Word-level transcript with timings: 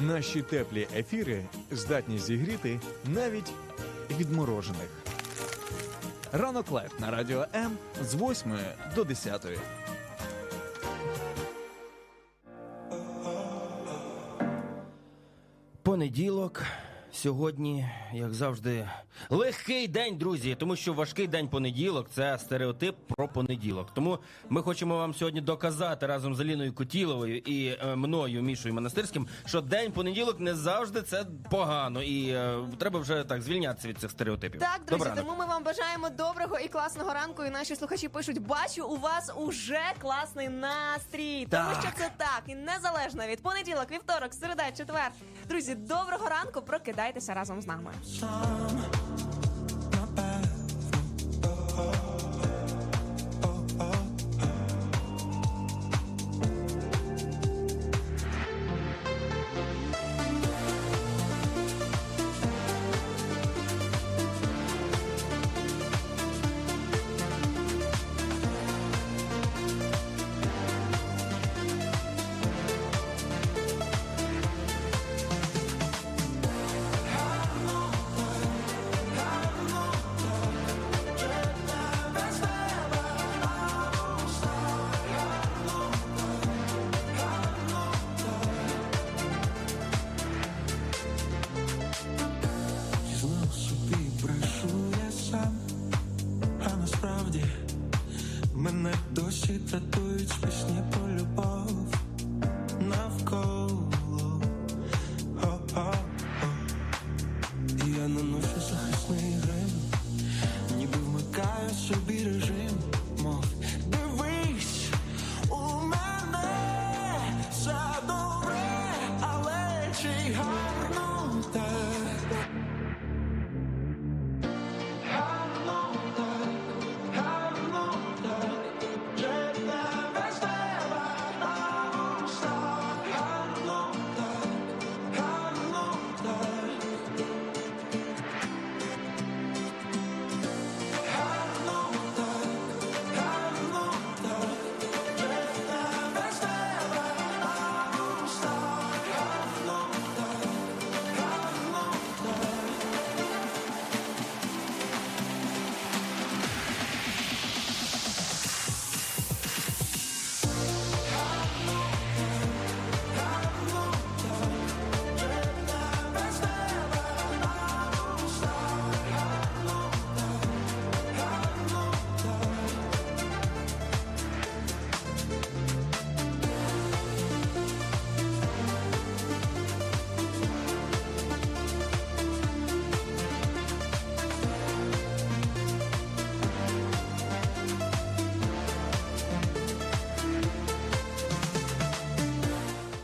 Наші 0.00 0.42
теплі 0.42 0.88
ефіри 0.96 1.44
здатні 1.70 2.18
зігріти 2.18 2.80
навіть 3.04 3.52
відморожених. 4.10 4.88
Ранок 6.32 6.70
Live 6.70 7.00
на 7.00 7.10
радіо 7.10 7.46
М 7.54 7.78
з 8.02 8.14
8 8.14 8.52
до 8.94 9.04
10. 9.04 9.46
Понеділок. 15.82 16.62
Сьогодні, 17.22 17.88
як 18.12 18.34
завжди, 18.34 18.88
легкий 19.30 19.88
день, 19.88 20.16
друзі, 20.16 20.56
тому 20.58 20.76
що 20.76 20.92
важкий 20.92 21.26
день 21.26 21.48
понеділок 21.48 22.06
це 22.14 22.38
стереотип 22.38 22.96
про 23.08 23.28
понеділок. 23.28 23.88
Тому 23.94 24.18
ми 24.48 24.62
хочемо 24.62 24.96
вам 24.96 25.14
сьогодні 25.14 25.40
доказати 25.40 26.06
разом 26.06 26.34
з 26.34 26.40
Аліною 26.40 26.74
Кутіловою 26.74 27.38
і 27.38 27.66
е, 27.66 27.96
мною, 27.96 28.42
Мішою 28.42 28.74
Монастирським, 28.74 29.28
що 29.46 29.60
день 29.60 29.92
понеділок 29.92 30.40
не 30.40 30.54
завжди 30.54 31.02
це 31.02 31.26
погано, 31.50 32.02
і 32.02 32.28
е, 32.30 32.58
треба 32.78 33.00
вже 33.00 33.24
так 33.24 33.42
звільнятися 33.42 33.88
від 33.88 33.98
цих 33.98 34.10
стереотипів. 34.10 34.60
Так, 34.60 34.80
друзі, 34.86 35.04
Добранок. 35.04 35.24
тому 35.24 35.38
ми 35.38 35.46
вам 35.46 35.62
бажаємо 35.64 36.10
доброго 36.10 36.58
і 36.58 36.68
класного 36.68 37.14
ранку. 37.14 37.44
І 37.44 37.50
наші 37.50 37.76
слухачі 37.76 38.08
пишуть: 38.08 38.38
бачу, 38.42 38.86
у 38.86 38.96
вас 38.96 39.32
уже 39.36 39.82
класний 39.98 40.48
настрій. 40.48 41.46
Тому 41.50 41.70
Так. 41.72 41.80
що 41.82 41.90
це 41.98 42.10
так, 42.16 42.42
і 42.46 42.54
незалежно 42.54 43.26
від 43.26 43.42
понеділок, 43.42 43.86
вівторок, 43.90 44.34
середа, 44.34 44.64
четвер. 44.76 45.10
Друзі, 45.48 45.74
доброго 45.74 46.28
ранку, 46.28 46.62
прокидайтеся 47.08 47.34
разом 47.34 47.62
з 47.62 47.66
нами. 47.66 47.90
Знов 48.04 49.07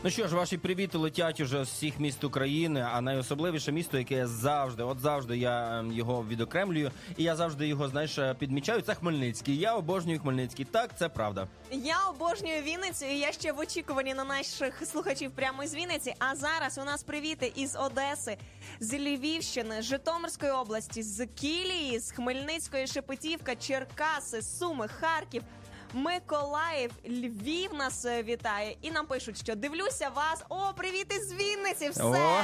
Ну 0.05 0.11
що 0.11 0.27
ж, 0.27 0.35
ваші 0.35 0.57
привіти 0.57 0.97
летять 0.97 1.39
уже 1.39 1.65
з 1.65 1.67
всіх 1.67 1.99
міст 1.99 2.23
України, 2.23 2.87
а 2.91 3.01
найособливіше 3.01 3.71
місто, 3.71 3.97
яке 3.97 4.27
завжди, 4.27 4.83
от 4.83 4.99
завжди 4.99 5.37
я 5.37 5.79
ем, 5.79 5.91
його 5.91 6.25
відокремлюю, 6.29 6.91
і 7.17 7.23
я 7.23 7.35
завжди 7.35 7.67
його, 7.67 7.87
знаєш, 7.87 8.17
е, 8.17 8.35
підмічаю. 8.39 8.81
Це 8.81 8.95
Хмельницький. 8.95 9.57
Я 9.57 9.75
обожнюю 9.75 10.19
Хмельницький. 10.19 10.65
Так, 10.65 10.97
це 10.97 11.09
правда. 11.09 11.47
Я 11.71 11.97
обожнюю 12.09 12.61
Вінницю, 12.61 13.05
і 13.05 13.19
я 13.19 13.31
ще 13.31 13.51
в 13.51 13.59
очікуванні 13.59 14.13
на 14.13 14.23
наших 14.23 14.85
слухачів 14.85 15.31
прямо 15.31 15.67
з 15.67 15.75
Вінниці. 15.75 16.13
А 16.19 16.35
зараз 16.35 16.77
у 16.77 16.83
нас 16.83 17.03
привіти 17.03 17.51
із 17.55 17.75
Одеси, 17.75 18.37
з 18.79 18.99
Львівщини, 18.99 19.81
Житомирської 19.81 20.51
області, 20.51 21.03
з 21.03 21.25
Кілії, 21.25 21.99
з 21.99 22.11
Хмельницької 22.11 22.87
Шепетівка, 22.87 23.55
Черкаси, 23.55 24.41
Суми, 24.41 24.87
Харків. 24.87 25.41
Миколаїв, 25.93 26.91
Львів 27.05 27.73
нас 27.73 28.05
е, 28.05 28.23
вітає, 28.23 28.75
і 28.81 28.91
нам 28.91 29.05
пишуть, 29.05 29.37
що 29.37 29.55
дивлюся 29.55 30.09
вас. 30.15 30.43
О, 30.49 30.73
привіт 30.77 31.13
із 31.15 31.33
Вінниці! 31.33 31.89
Все 31.89 32.03
О, 32.03 32.41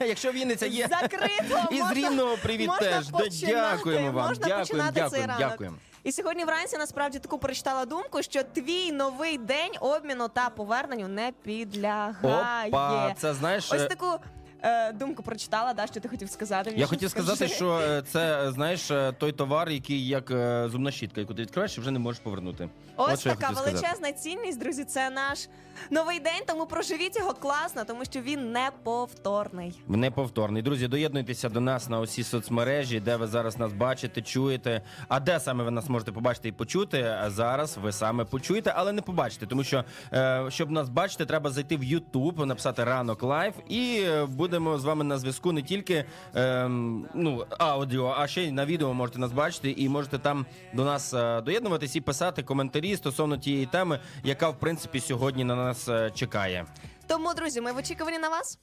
якщо 0.06 0.32
Вінниця 0.32 0.66
є 0.66 0.88
закрито. 0.88 1.60
І 1.70 1.82
з 1.82 1.92
Рівного 1.92 2.36
привіт 2.36 2.68
можна 2.68 2.86
теж. 2.86 3.10
Починати, 3.10 3.76
дякуємо 3.76 4.12
вам. 4.12 4.28
Можна 4.28 4.46
Дякуємо, 4.46 4.60
починати 4.64 4.94
цей 4.94 5.02
дякуємо, 5.02 5.26
ранок. 5.32 5.50
дякуємо. 5.50 5.76
І 6.04 6.12
сьогодні 6.12 6.44
вранці 6.44 6.78
насправді 6.78 7.18
таку 7.18 7.38
прочитала 7.38 7.84
думку, 7.84 8.22
що 8.22 8.42
твій 8.42 8.92
новий 8.92 9.38
день 9.38 9.72
обміну 9.80 10.28
та 10.28 10.50
поверненню 10.50 11.08
не 11.08 11.32
підлягає. 11.42 12.68
Опа, 12.68 13.14
це 13.18 13.34
знаєш. 13.34 13.72
Ось 13.72 13.86
таку 13.86 14.18
е, 14.62 14.92
думку 14.92 15.22
прочитала, 15.22 15.72
да, 15.74 15.86
що 15.86 16.00
ти 16.00 16.08
хотів 16.08 16.30
сказати. 16.30 16.72
Я 16.76 16.86
хотів 16.86 17.10
скажи. 17.10 17.26
сказати, 17.26 17.54
що 17.54 17.78
е, 17.80 18.02
це 18.02 18.46
е, 18.48 18.52
знаєш 18.52 18.90
е, 18.90 19.12
той 19.18 19.32
товар, 19.32 19.70
який 19.70 20.06
як 20.08 20.30
е, 20.30 20.68
зубна 20.72 20.90
щітка, 20.90 21.20
яку 21.20 21.34
ти 21.34 21.42
відкриваєш 21.42 21.78
і 21.78 21.80
вже 21.80 21.90
не 21.90 21.98
можеш 21.98 22.20
повернути. 22.22 22.68
Ось 22.96 23.12
От 23.12 23.20
що 23.20 23.28
я 23.28 23.34
така 23.34 23.46
хотів 23.46 23.58
сказати. 23.58 23.76
величезна 23.86 24.12
цінність, 24.12 24.60
друзі. 24.60 24.84
Це 24.84 25.10
наш 25.10 25.48
новий 25.90 26.20
день, 26.20 26.42
тому 26.46 26.66
проживіть 26.66 27.16
його 27.18 27.32
класно, 27.34 27.84
тому 27.84 28.04
що 28.04 28.20
він 28.20 28.52
неповторний. 28.52 29.82
Неповторний. 29.88 30.62
Друзі, 30.62 30.88
доєднуйтеся 30.88 31.48
до 31.48 31.60
нас 31.60 31.88
на 31.88 32.00
усі 32.00 32.24
соцмережі, 32.24 33.00
де 33.00 33.16
ви 33.16 33.26
зараз 33.26 33.58
нас 33.58 33.72
бачите, 33.72 34.22
чуєте. 34.22 34.82
А 35.08 35.20
де 35.20 35.40
саме 35.40 35.64
ви 35.64 35.70
нас 35.70 35.88
можете 35.88 36.12
побачити 36.12 36.48
і 36.48 36.52
почути? 36.52 37.02
а 37.02 37.30
Зараз 37.30 37.76
ви 37.82 37.92
саме 37.92 38.24
почуєте, 38.24 38.72
але 38.76 38.92
не 38.92 39.02
побачите, 39.02 39.46
тому 39.46 39.64
що 39.64 39.84
е, 40.12 40.44
щоб 40.48 40.70
нас 40.70 40.88
бачити, 40.88 41.26
треба 41.26 41.50
зайти 41.50 41.76
в 41.76 41.82
YouTube, 41.82 42.44
написати 42.44 42.84
ранок 42.84 43.22
Live, 43.22 43.54
і 43.68 44.02
е, 44.06 44.24
будемо 44.48 44.78
з 44.78 44.84
вами 44.84 45.04
на 45.04 45.18
зв'язку 45.18 45.52
не 45.52 45.62
тільки 45.62 46.04
е, 46.36 46.68
ну, 47.14 47.46
аудіо, 47.58 48.14
а 48.18 48.26
ще 48.26 48.42
й 48.42 48.52
на 48.52 48.66
відео 48.66 48.94
можете 48.94 49.18
нас 49.18 49.32
бачити, 49.32 49.70
і 49.70 49.88
можете 49.88 50.18
там 50.18 50.46
до 50.74 50.84
нас 50.84 51.14
е, 51.14 51.40
доєднуватись 51.40 51.96
і 51.96 52.00
писати 52.00 52.42
коментарі 52.42 52.96
стосовно 52.96 53.36
тієї 53.36 53.66
теми, 53.66 54.00
яка 54.24 54.48
в 54.48 54.58
принципі 54.58 55.00
сьогодні 55.00 55.44
на 55.44 55.56
нас 55.56 55.88
е, 55.88 56.10
чекає. 56.14 56.66
Тому, 57.06 57.34
друзі, 57.34 57.60
ми 57.60 57.72
в 57.72 57.76
очікуванні 57.76 58.18
на 58.18 58.28
вас. 58.28 58.58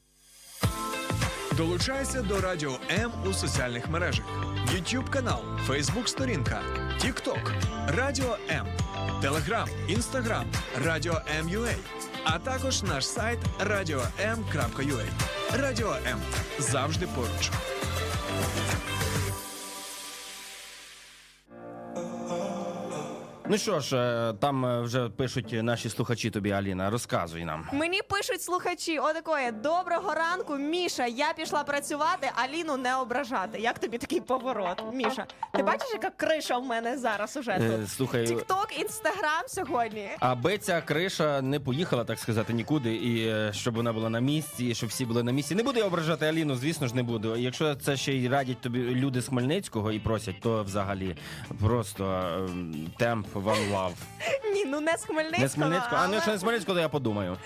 Долучайся 1.57 2.21
до 2.21 2.41
Радіо 2.41 2.77
М 2.91 3.11
у 3.29 3.33
соціальних 3.33 3.89
мережах: 3.89 4.25
YouTube 4.75 5.09
канал, 5.09 5.39
Facebook 5.67 6.07
сторінка, 6.07 6.61
TikTok, 6.99 7.51
Радіо 7.87 8.37
М, 8.49 8.67
Telegram, 9.21 9.67
Instagram, 9.89 10.43
Радіо 10.85 11.21
М.UA, 11.39 11.75
а 12.25 12.39
також 12.39 12.83
наш 12.83 13.07
сайт 13.07 13.39
radio.m.ua. 13.59 15.05
Радіо 15.53 15.95
М 16.07 16.19
завжди 16.59 17.07
поруч. 17.15 17.51
Ну 23.49 23.57
що 23.57 23.79
ж, 23.79 23.97
е, 23.97 24.33
там 24.39 24.65
е, 24.65 24.81
вже 24.81 25.09
пишуть 25.09 25.63
наші 25.63 25.89
слухачі 25.89 26.29
тобі, 26.29 26.51
Аліна. 26.51 26.89
Розказуй 26.89 27.45
нам. 27.45 27.67
Мені 27.73 28.01
пишуть 28.09 28.41
слухачі, 28.41 28.99
отакої 28.99 29.51
доброго 29.51 30.13
ранку, 30.13 30.55
Міша. 30.57 31.05
Я 31.05 31.33
пішла 31.33 31.63
працювати, 31.63 32.29
Аліну 32.35 32.77
не 32.77 32.95
ображати. 32.95 33.59
Як 33.59 33.79
тобі 33.79 33.97
такий 33.97 34.21
поворот? 34.21 34.83
Міша, 34.93 35.25
ти 35.53 35.63
бачиш, 35.63 35.87
яка 35.93 36.09
криша 36.09 36.57
в 36.57 36.65
мене 36.65 36.97
зараз 36.97 37.37
уже 37.37 37.51
Е, 37.51 37.77
тут? 37.77 37.89
слухай, 37.89 38.27
Тікток, 38.27 38.67
інстаграм 38.79 39.43
сьогодні. 39.47 40.09
аби 40.19 40.57
ця 40.57 40.81
криша 40.81 41.41
не 41.41 41.59
поїхала, 41.59 42.03
так 42.03 42.19
сказати, 42.19 42.53
нікуди, 42.53 42.95
і 42.95 43.33
щоб 43.53 43.75
вона 43.75 43.93
була 43.93 44.09
на 44.09 44.19
місці, 44.19 44.65
і 44.65 44.75
щоб 44.75 44.89
всі 44.89 45.05
були 45.05 45.23
на 45.23 45.31
місці. 45.31 45.55
Не 45.55 45.63
буду 45.63 45.79
я 45.79 45.85
ображати 45.85 46.25
Аліну, 46.25 46.55
звісно 46.55 46.87
ж, 46.87 46.95
не 46.95 47.03
буду. 47.03 47.35
Якщо 47.35 47.75
це 47.75 47.97
ще 47.97 48.13
й 48.13 48.27
радять 48.27 48.61
тобі 48.61 48.79
люди 48.79 49.21
з 49.21 49.27
Хмельницького 49.27 49.91
і 49.91 49.99
просять, 49.99 50.39
то 50.41 50.63
взагалі 50.63 51.15
просто 51.61 52.05
ем, 52.37 52.75
темп 52.97 53.27
one 53.43 53.71
love. 53.71 53.93
Ні, 54.53 54.65
ну 54.65 54.79
не 54.79 54.97
з 54.97 55.05
Хмельницького. 55.05 55.41
Не 55.43 55.47
з 55.47 55.53
Хмельницького, 55.53 55.95
а 56.01 56.05
але- 56.05 56.13
якщо 56.15 56.31
не 56.31 56.37
з 56.37 56.41
Хмельницького, 56.41 56.75
то 56.75 56.81
я 56.81 56.89
подумаю. 56.89 57.37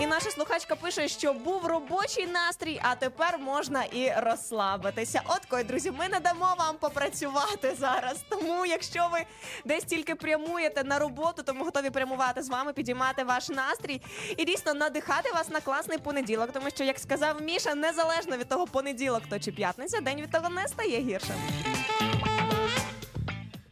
І 0.00 0.06
наша 0.06 0.30
слухачка 0.30 0.76
пише, 0.76 1.08
що 1.08 1.32
був 1.32 1.66
робочий 1.66 2.26
настрій, 2.26 2.80
а 2.82 2.94
тепер 2.94 3.38
можна 3.38 3.84
і 3.84 4.12
розслабитися. 4.16 5.22
От 5.26 5.40
кой, 5.48 5.64
друзі, 5.64 5.90
ми 5.90 6.08
не 6.08 6.20
дамо 6.20 6.54
вам 6.58 6.76
попрацювати 6.76 7.74
зараз. 7.78 8.24
Тому, 8.28 8.66
якщо 8.66 9.08
ви 9.12 9.18
десь 9.64 9.84
тільки 9.84 10.14
прямуєте 10.14 10.84
на 10.84 10.98
роботу, 10.98 11.42
то 11.42 11.54
ми 11.54 11.64
готові 11.64 11.90
прямувати 11.90 12.42
з 12.42 12.48
вами, 12.48 12.72
підіймати 12.72 13.24
ваш 13.24 13.48
настрій 13.48 14.00
і 14.36 14.44
дійсно 14.44 14.74
надихати 14.74 15.32
вас 15.32 15.48
на 15.48 15.60
класний 15.60 15.98
понеділок. 15.98 16.50
Тому 16.52 16.70
що, 16.70 16.84
як 16.84 16.98
сказав 16.98 17.42
Міша, 17.42 17.74
незалежно 17.74 18.36
від 18.36 18.48
того, 18.48 18.66
понеділок 18.66 19.22
то 19.30 19.38
чи 19.38 19.52
п'ятниця, 19.52 20.00
день 20.00 20.20
від 20.20 20.30
того 20.32 20.48
не 20.48 20.68
стає 20.68 21.00
гіршим. 21.00 21.36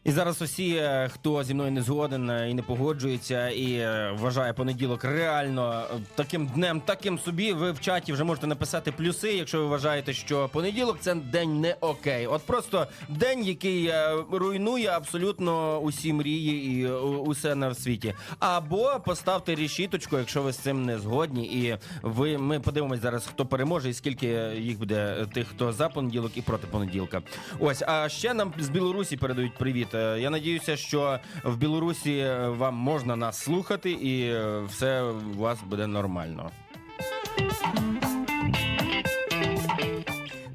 І 0.09 0.13
зараз 0.13 0.43
усі, 0.43 0.77
е, 0.77 1.11
хто 1.15 1.45
зі 1.45 1.55
мною 1.55 1.73
не 1.73 1.83
згоден 1.83 2.31
е, 2.31 2.51
і 2.51 2.55
не 2.55 2.63
погоджується, 2.63 3.49
і 3.49 3.73
е, 3.73 4.17
вважає 4.19 4.53
понеділок 4.53 5.05
реально 5.05 5.85
таким 6.15 6.47
днем, 6.47 6.81
таким 6.81 7.19
собі. 7.19 7.53
Ви 7.53 7.73
в 7.73 7.81
чаті 7.81 8.13
вже 8.13 8.25
можете 8.25 8.47
написати 8.47 8.93
плюси, 8.93 9.33
якщо 9.33 9.59
ви 9.59 9.67
вважаєте, 9.67 10.13
що 10.13 10.49
понеділок 10.49 10.97
це 11.01 11.15
день 11.15 11.61
не 11.61 11.77
окей. 11.81 12.27
От 12.27 12.43
просто 12.43 12.87
день, 13.09 13.45
який 13.45 13.93
руйнує 14.33 14.89
абсолютно 14.89 15.79
усі 15.79 16.13
мрії 16.13 16.81
і 16.81 16.87
усе 17.03 17.55
на 17.55 17.75
світі. 17.75 18.15
Або 18.39 19.01
поставте 19.05 19.55
рішіточку, 19.55 20.19
якщо 20.19 20.43
ви 20.43 20.53
з 20.53 20.59
цим 20.59 20.85
не 20.85 20.99
згодні, 20.99 21.47
і 21.47 21.77
ви 22.03 22.39
ми 22.39 22.61
подивимось 22.61 23.01
зараз, 23.01 23.27
хто 23.27 23.47
переможе 23.47 23.91
і 23.91 23.95
скільки 23.95 24.27
їх 24.57 24.79
буде 24.79 25.27
тих, 25.35 25.49
хто 25.49 25.73
за 25.73 25.89
понеділок 25.89 26.33
і 26.35 26.43
проти 26.43 26.67
понеділка. 26.67 27.23
Ось, 27.59 27.83
а 27.87 28.09
ще 28.09 28.35
нам 28.35 28.53
з 28.59 28.69
Білорусі 28.69 29.17
передають 29.17 29.59
привіт. 29.59 29.98
Е, 29.99 30.21
Я 30.21 30.31
надіюся, 30.31 30.77
що 30.77 31.19
в 31.45 31.57
Білорусі 31.57 32.19
е, 32.19 32.49
вам 32.49 32.75
можна 32.75 33.17
нас 33.17 33.39
слухати, 33.43 33.91
і 33.91 34.23
е, 34.23 34.61
все 34.69 35.03
у 35.03 35.39
вас 35.39 35.59
буде 35.63 35.87
нормально. 35.87 36.51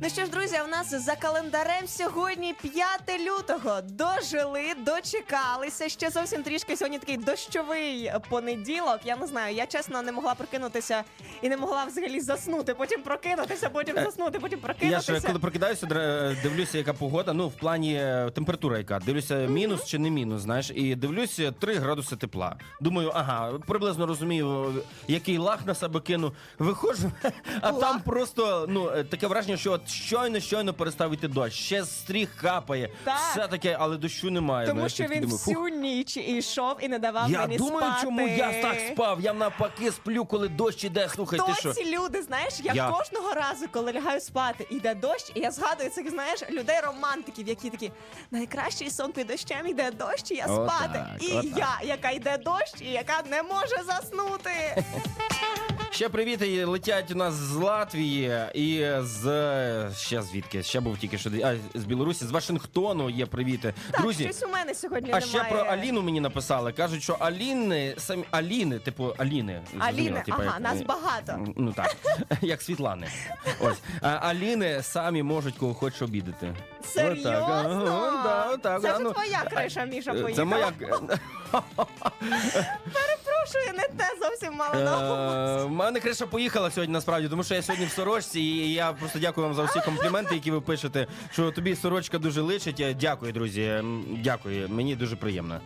Ну 0.04 0.10
що 0.10 0.26
ж, 0.26 0.32
друзі, 0.32 0.56
у 0.66 0.68
нас 0.68 1.06
за 1.06 1.16
календарем 1.16 1.88
сьогодні 1.88 2.56
5 2.62 3.20
лютого. 3.20 3.82
Дожили, 3.82 4.62
дочекалися. 4.86 5.90
Ще 5.90 6.10
зовсім 6.10 6.44
трішки 6.44 6.78
сьогодні 6.78 7.00
такий 7.00 7.18
дощовий 7.18 8.12
понеділок. 8.30 9.00
Я 9.06 9.16
не 9.16 9.28
знаю, 9.28 9.56
я 9.56 9.66
чесно 9.66 10.02
не 10.02 10.12
могла 10.12 10.36
прокинутися 10.36 11.04
і 11.42 11.50
не 11.50 11.58
могла 11.58 11.86
взагалі 11.86 12.20
заснути. 12.20 12.74
Потім 12.74 13.02
прокинутися, 13.02 13.70
потім 13.70 13.96
заснути, 13.96 14.40
потім 14.40 14.60
Я 14.60 14.66
прокинутися. 14.66 15.20
ж 15.20 15.28
коли 15.28 15.40
прокидаюся, 15.40 15.86
др- 15.86 16.42
дивлюся, 16.44 16.78
яка 16.78 16.94
погода. 16.94 17.34
Ну, 17.34 17.48
в 17.48 17.54
плані 17.54 17.96
е, 17.96 18.32
температура, 18.36 18.78
яка 18.78 19.00
дивлюся, 19.00 19.36
мінус 19.36 19.86
чи 19.86 20.00
не 20.00 20.10
мінус, 20.10 20.42
знаєш, 20.42 20.72
і 20.76 20.96
дивлюся 20.96 21.52
3 21.52 21.76
градуси 21.76 22.16
тепла. 22.16 22.56
Думаю, 22.82 23.12
ага, 23.16 23.52
приблизно 23.68 24.06
розумію, 24.06 24.74
який 25.08 25.38
лах 25.38 25.66
на 25.66 25.76
себе 25.76 26.00
кину. 26.00 26.34
Виходжу, 26.60 27.12
а 27.62 27.72
там 27.72 28.02
просто 28.02 28.66
ну 28.70 28.90
е, 28.90 29.04
таке 29.04 29.28
враження, 29.28 29.58
що 29.58 29.72
от 29.72 29.93
щойно, 29.94 30.40
щойно 30.40 30.74
перестав 30.74 31.14
іти 31.14 31.28
дощ. 31.28 31.56
Ще 31.56 31.86
стріх 31.86 32.36
капає, 32.42 32.90
Так. 33.04 33.16
все 33.32 33.48
таке, 33.48 33.78
але 33.80 33.98
дощу 33.98 34.32
немає. 34.32 34.68
Тому 34.68 34.78
знаєш, 34.80 34.94
що 34.94 35.04
я 35.04 35.10
такий 35.10 35.22
він 35.22 35.30
думаю, 35.30 35.40
«Фух». 35.46 35.56
всю 35.56 35.82
ніч 35.82 36.18
йшов 36.18 36.78
і 36.82 36.88
не 36.88 37.00
давав 37.00 37.32
Я 37.32 37.40
мені 37.42 37.58
думаю, 37.58 37.80
спати. 37.80 38.00
чому 38.04 38.28
я 38.28 38.62
так 38.62 38.78
спав. 38.94 39.22
Я 39.22 39.34
навпаки 39.34 39.92
сплю, 39.92 40.26
коли 40.26 40.48
дощ 40.50 40.84
іде. 40.84 41.10
Слухай, 41.10 41.40
ти 41.40 41.46
Хто 41.52 41.56
що? 41.62 41.74
ці 41.74 41.98
люди, 41.98 42.22
знаєш, 42.22 42.54
я, 42.64 42.74
Я. 42.74 42.90
кожного 42.92 43.34
разу, 43.34 43.66
коли 43.72 43.94
лягаю 43.94 44.20
спати, 44.22 44.68
іде 44.70 44.96
дощ, 44.96 45.32
і 45.36 45.40
я 45.40 45.52
згадую 45.52 45.90
цих, 45.90 46.10
знаєш, 46.10 46.40
людей 46.50 46.80
романтиків, 46.84 47.48
які 47.48 47.70
такі 47.70 47.92
найкращий 48.32 48.90
сон 48.92 49.12
під 49.12 49.28
дощем 49.28 49.68
йде 49.68 49.92
дощ, 49.92 50.32
і 50.32 50.36
я 50.36 50.46
Отак, 50.46 50.72
спати. 50.76 51.04
і 51.20 51.32
отак. 51.32 51.46
я, 51.58 51.80
яка 51.88 52.10
йде 52.12 52.38
дощ, 52.38 52.74
і 52.82 52.86
яка 52.92 53.22
не 53.32 53.44
може 53.44 53.76
заснути. 53.88 54.84
Ще 55.92 56.10
привіт 56.10 56.42
і 56.42 56.64
летять 56.64 57.12
у 57.12 57.16
нас 57.16 57.34
з 57.34 57.56
Латвії 57.56 58.32
і 58.54 58.86
з 59.00 59.83
ще 59.92 60.22
звідки? 60.22 60.64
Ще 60.64 60.80
був 60.80 60.98
тільки 60.98 61.18
що 61.18 61.30
а, 61.44 61.56
з 61.74 61.84
Білорусі, 61.84 62.26
з 62.26 62.32
Вашингтону 62.32 63.10
є 63.10 63.26
привіти. 63.26 63.74
Так, 63.92 64.02
Друзі. 64.02 64.24
щось 64.24 64.44
у 64.44 64.48
мене 64.48 64.76
сьогодні 64.76 65.12
А 65.12 65.20
немає. 65.20 65.28
ще 65.28 65.44
про 65.44 65.60
Аліну 65.60 66.02
мені 66.02 66.20
написали. 66.20 66.72
Кажуть, 66.72 67.04
що 67.04 67.14
Аліни 67.20 67.96
самі 67.98 68.24
Аліни, 68.32 68.80
типу 68.80 69.14
Аліни. 69.18 69.62
Аліни, 69.80 70.24
типу, 70.26 70.38
ага, 70.42 70.44
як- 70.46 70.60
нас 70.60 70.82
багато. 70.82 71.48
Ну 71.58 71.74
так, 71.74 71.96
як 72.42 72.62
Світлани. 72.62 73.08
Ось. 73.60 73.78
А 74.02 74.08
Аліни 74.10 74.84
самі 74.84 75.24
можуть 75.24 75.56
кого 75.58 75.74
хочеш 75.74 76.02
обідати. 76.02 76.56
Серйозно? 76.86 77.30
Отак, 77.32 77.66
ага, 77.66 78.24
да, 78.24 78.52
отак, 78.54 78.82
Це 78.82 78.88
ж 78.94 79.00
ну, 79.00 79.12
твоя 79.12 79.44
криша, 79.50 79.86
Міша, 79.86 80.12
поїхала. 80.12 80.36
Це 80.36 80.44
моя. 80.44 80.72
Перепрошую, 82.94 83.74
не 83.78 83.88
те 83.98 84.10
зовсім 84.22 84.54
мала 84.54 84.76
на 84.76 84.98
увазі. 84.98 85.62
Е, 85.62 85.64
У 85.64 85.70
мене 85.70 86.00
криша 86.00 86.26
поїхала 86.26 86.72
сьогодні, 86.72 86.94
насправді, 86.94 87.30
тому 87.30 87.44
що 87.44 87.56
я 87.56 87.62
сьогодні 87.62 87.86
в 87.86 87.92
сорочці, 87.92 88.40
і 88.40 88.74
я 88.74 88.94
просто 88.94 89.20
дякую 89.20 89.48
вам 89.48 89.56
за 89.56 89.62
всі 89.74 89.86
компліменти, 89.86 90.36
які 90.36 90.52
ви 90.52 90.62
пишете. 90.62 91.08
Що 91.32 91.52
тобі 91.52 91.76
сорочка 91.76 92.18
дуже 92.18 92.42
личить. 92.42 92.98
Дякую, 93.00 93.32
друзі. 93.32 93.84
Дякую, 94.24 94.70
мені 94.70 94.96
дуже 94.96 95.16
приємно. 95.16 95.62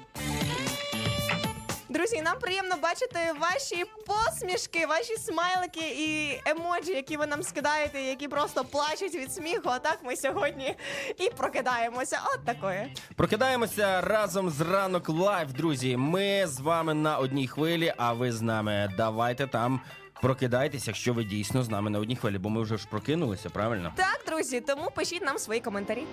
Друзі, 1.89 2.21
нам 2.21 2.39
приємно 2.39 2.75
бачити 2.81 3.19
ваші 3.39 3.86
посмішки, 4.06 4.86
ваші 4.86 5.18
смайлики 5.18 5.95
і 5.97 6.42
емоджі, 6.45 6.92
які 6.92 7.18
ви 7.18 7.28
нам 7.28 7.44
скидаєте, 7.44 8.02
які 8.02 8.28
просто 8.28 8.64
плачуть 8.64 9.16
від 9.16 9.33
сміху. 9.33 9.69
А 9.69 9.80
так 9.80 9.99
ми 10.04 10.16
сьогодні 10.16 10.76
і 11.18 11.30
прокидаємося. 11.30 12.19
От 12.33 12.45
такої. 12.45 12.95
Прокидаємося 13.16 14.02
разом 14.02 14.49
з 14.49 14.61
ранок 14.61 15.09
Live, 15.09 15.54
друзі. 15.54 15.97
Ми 15.97 16.47
з 16.47 16.59
вами 16.59 16.94
на 16.94 17.18
одній 17.18 17.47
хвилі, 17.47 17.94
а 17.97 18.14
ви 18.14 18.31
з 18.31 18.42
нами. 18.42 18.94
Давайте 18.97 19.47
там. 19.47 19.81
Прокидайтеся, 20.21 20.83
якщо 20.88 21.14
ви 21.14 21.24
дійсно 21.24 21.64
з 21.64 21.69
нами 21.69 21.90
на 21.90 22.00
одній 22.00 22.16
хвилі, 22.16 22.38
бо 22.38 22.50
ми 22.50 22.62
вже 22.62 22.78
ж 22.78 22.88
прокинулися, 22.90 23.50
правильно? 23.50 23.94
Так, 23.95 24.24
друзі, 24.28 24.62
тому 24.62 24.92
пишіть 24.95 25.21
нам 25.26 25.38
свої 25.38 25.59
коментарі. 25.59 26.04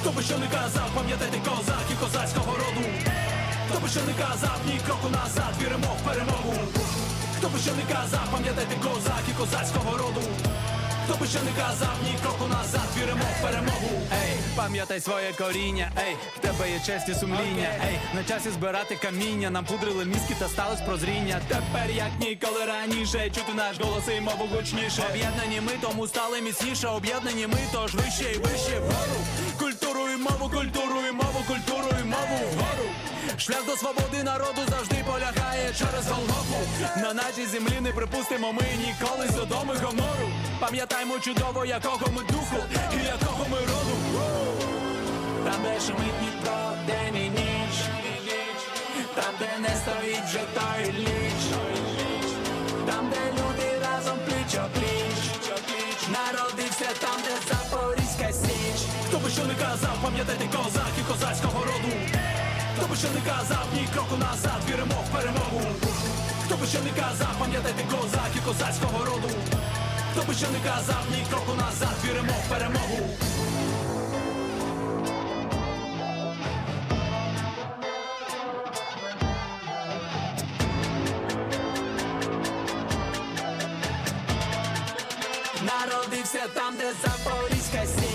Хто 0.00 0.10
би 0.10 0.22
що 0.22 0.38
не 0.38 0.46
казав, 0.46 0.90
пам'ятайте 0.94 1.38
козак 1.50 1.84
і 1.92 2.04
козацького 2.04 2.52
роду. 2.56 2.86
Хто 3.70 3.80
би 3.80 3.88
що 3.88 4.00
не 4.00 4.12
казав, 4.24 4.58
ні 4.66 4.80
кроку 4.86 5.08
назад, 5.08 5.54
віримо 5.62 5.86
в 6.00 6.08
перемогу. 6.08 6.54
Хто 7.38 7.48
би 7.48 7.58
що 7.58 7.72
не 7.72 7.94
казав, 7.94 8.28
пам'ятайте 8.32 8.74
козак 8.88 9.22
і 9.30 9.32
козацького 9.40 9.98
роду. 9.98 10.20
Хто 11.08 11.18
би 11.18 11.26
що 11.26 11.38
не 11.42 11.52
казав, 11.62 11.94
ні 12.04 12.14
кроку 12.22 12.46
назад, 12.48 12.88
віримо 12.98 13.24
в 13.38 13.42
перемогу. 13.42 14.02
Ей, 14.24 14.36
пам'ятай 14.56 15.00
своє 15.00 15.32
коріння, 15.38 15.92
ей, 15.98 16.16
в 16.36 16.38
тебе 16.38 16.70
є 16.70 16.80
честь 16.86 17.08
і 17.08 17.14
сумління, 17.14 17.68
ей, 17.88 17.98
на 18.14 18.24
часі 18.24 18.50
збирати 18.50 18.96
каміння, 18.96 19.50
нам 19.50 19.64
пудрили 19.64 20.04
мізки 20.04 20.34
та 20.38 20.48
сталось 20.48 20.80
прозріння. 20.80 21.40
Тепер 21.48 21.90
як 21.96 22.10
ніколи 22.20 22.64
раніше, 22.64 23.30
чути 23.30 23.54
наш 23.54 23.80
голос 23.80 24.04
і 24.18 24.20
мову 24.20 24.48
гучніше. 24.54 25.02
Об'єднані 25.10 25.60
ми 25.60 25.72
тому 25.80 26.06
стали 26.06 26.40
міцніше, 26.40 26.88
об'єднані 26.88 27.46
ми, 27.46 27.58
тож 27.72 27.94
вище 27.94 28.32
і 28.34 28.38
вище 28.38 28.78
вгору. 28.80 29.20
Шлях 33.38 33.66
до 33.66 33.76
свободи 33.76 34.22
народу 34.22 34.62
завжди 34.68 35.04
полягає 35.06 35.72
через 35.78 36.06
Голгофу. 36.06 36.56
На 36.96 37.14
нашій 37.14 37.46
землі 37.46 37.80
не 37.80 37.92
припустимо 37.92 38.52
ми 38.52 38.62
ніколи 38.86 39.28
Содому 39.36 39.74
і 39.74 39.78
Гомору. 39.78 40.28
Пам'ятаймо 40.60 41.18
чудово, 41.18 41.64
якого 41.64 42.06
ми 42.16 42.22
духу 42.22 42.56
і 42.92 43.04
якого 43.04 43.46
ми 43.50 43.58
роду. 43.58 43.96
Там, 45.44 45.62
де 45.62 45.80
шумить 45.80 46.18
Дніпро, 46.20 46.70
день 46.86 47.16
і 47.16 47.28
ніч, 47.28 47.76
там, 49.14 49.34
де 49.38 49.68
не 49.68 49.76
стоїть 49.76 50.24
вже 50.28 50.40
той 50.54 50.92
ліч, 50.92 51.42
там, 52.86 53.10
де 53.10 53.32
люди 53.32 53.68
разом 53.84 54.18
пліч 54.26 54.60
о 54.64 54.68
пліч, 54.78 55.20
народився 56.08 56.88
там, 57.00 57.16
де 57.24 57.54
Запорізька 57.54 58.32
січ. 58.32 58.82
Хто 59.08 59.18
би 59.18 59.30
що 59.30 59.44
не 59.44 59.54
казав, 59.54 59.98
пам'ятайте 60.02 60.44
козак 60.56 60.92
і 61.00 61.12
козацького 61.12 61.64
роду. 61.64 61.92
Хто 62.78 62.86
би 62.88 62.96
що 62.96 63.08
не 63.08 63.20
казав, 63.20 63.66
ні 63.74 63.88
кроку 63.94 64.16
назад, 64.16 64.60
віримо 64.68 64.94
в 65.08 65.12
перемогу. 65.12 65.62
Хто 66.44 66.56
би 66.56 66.66
що 66.66 66.78
не 66.80 66.90
казав, 66.90 67.34
пам'ятайте 67.38 67.82
і 68.36 68.40
козацького 68.40 69.04
роду. 69.04 69.28
Хто 70.12 70.22
би 70.22 70.34
що 70.34 70.46
не 70.50 70.70
казав, 70.70 71.04
ні 71.10 71.26
кроку 71.30 71.54
назад, 71.54 71.96
віримо 72.04 72.32
в 72.32 72.48
перемогу. 72.48 73.08
Народився 85.62 86.46
там, 86.54 86.74
де 86.76 86.92
Запорізька 87.02 87.86
Січ. 87.86 88.05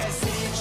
Січ. 0.00 0.60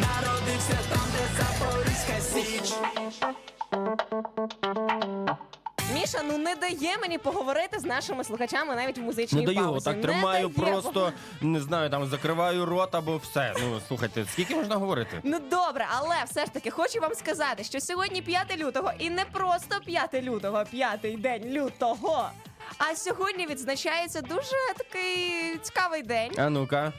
Народився 0.00 0.78
там, 0.90 1.06
де 1.12 1.42
Запорізька 1.44 2.20
Січ. 2.20 2.74
Міша, 5.94 6.18
ну 6.24 6.38
не 6.38 6.54
дає 6.54 6.96
мені 7.02 7.18
поговорити 7.18 7.78
з 7.78 7.84
нашими 7.84 8.24
слухачами 8.24 8.74
навіть 8.74 8.98
в 8.98 9.02
музичній 9.02 9.40
Не 9.40 9.46
даю, 9.46 9.58
паузі. 9.58 9.84
так 9.84 9.96
Не 9.96 10.02
тримаю, 10.02 10.48
дає 10.48 10.70
просто 10.70 11.12
не 11.40 11.60
знаю, 11.60 11.90
там 11.90 12.06
закриваю 12.06 12.64
рот 12.66 12.94
або 12.94 13.16
все. 13.16 13.54
Ну 13.62 13.80
слухайте, 13.88 14.24
скільки 14.32 14.54
можна 14.56 14.76
говорити? 14.76 15.20
Ну 15.24 15.38
добре, 15.50 15.86
але 15.98 16.16
все 16.30 16.44
ж 16.46 16.52
таки 16.52 16.70
хочу 16.70 17.00
вам 17.00 17.14
сказати, 17.14 17.64
що 17.64 17.80
сьогодні 17.80 18.22
5 18.22 18.58
лютого, 18.58 18.92
і 18.98 19.10
не 19.10 19.24
просто 19.24 19.80
5 19.86 20.14
лютого, 20.14 20.64
п'ятий 20.70 21.16
день 21.16 21.44
лютого. 21.44 22.28
А 22.78 22.94
сьогодні 22.96 23.46
відзначається 23.46 24.20
дуже 24.20 24.56
такий 24.78 25.32
цікавий 25.62 26.02
день. 26.02 26.30
А 26.38 26.50
ну-ка, 26.50 26.92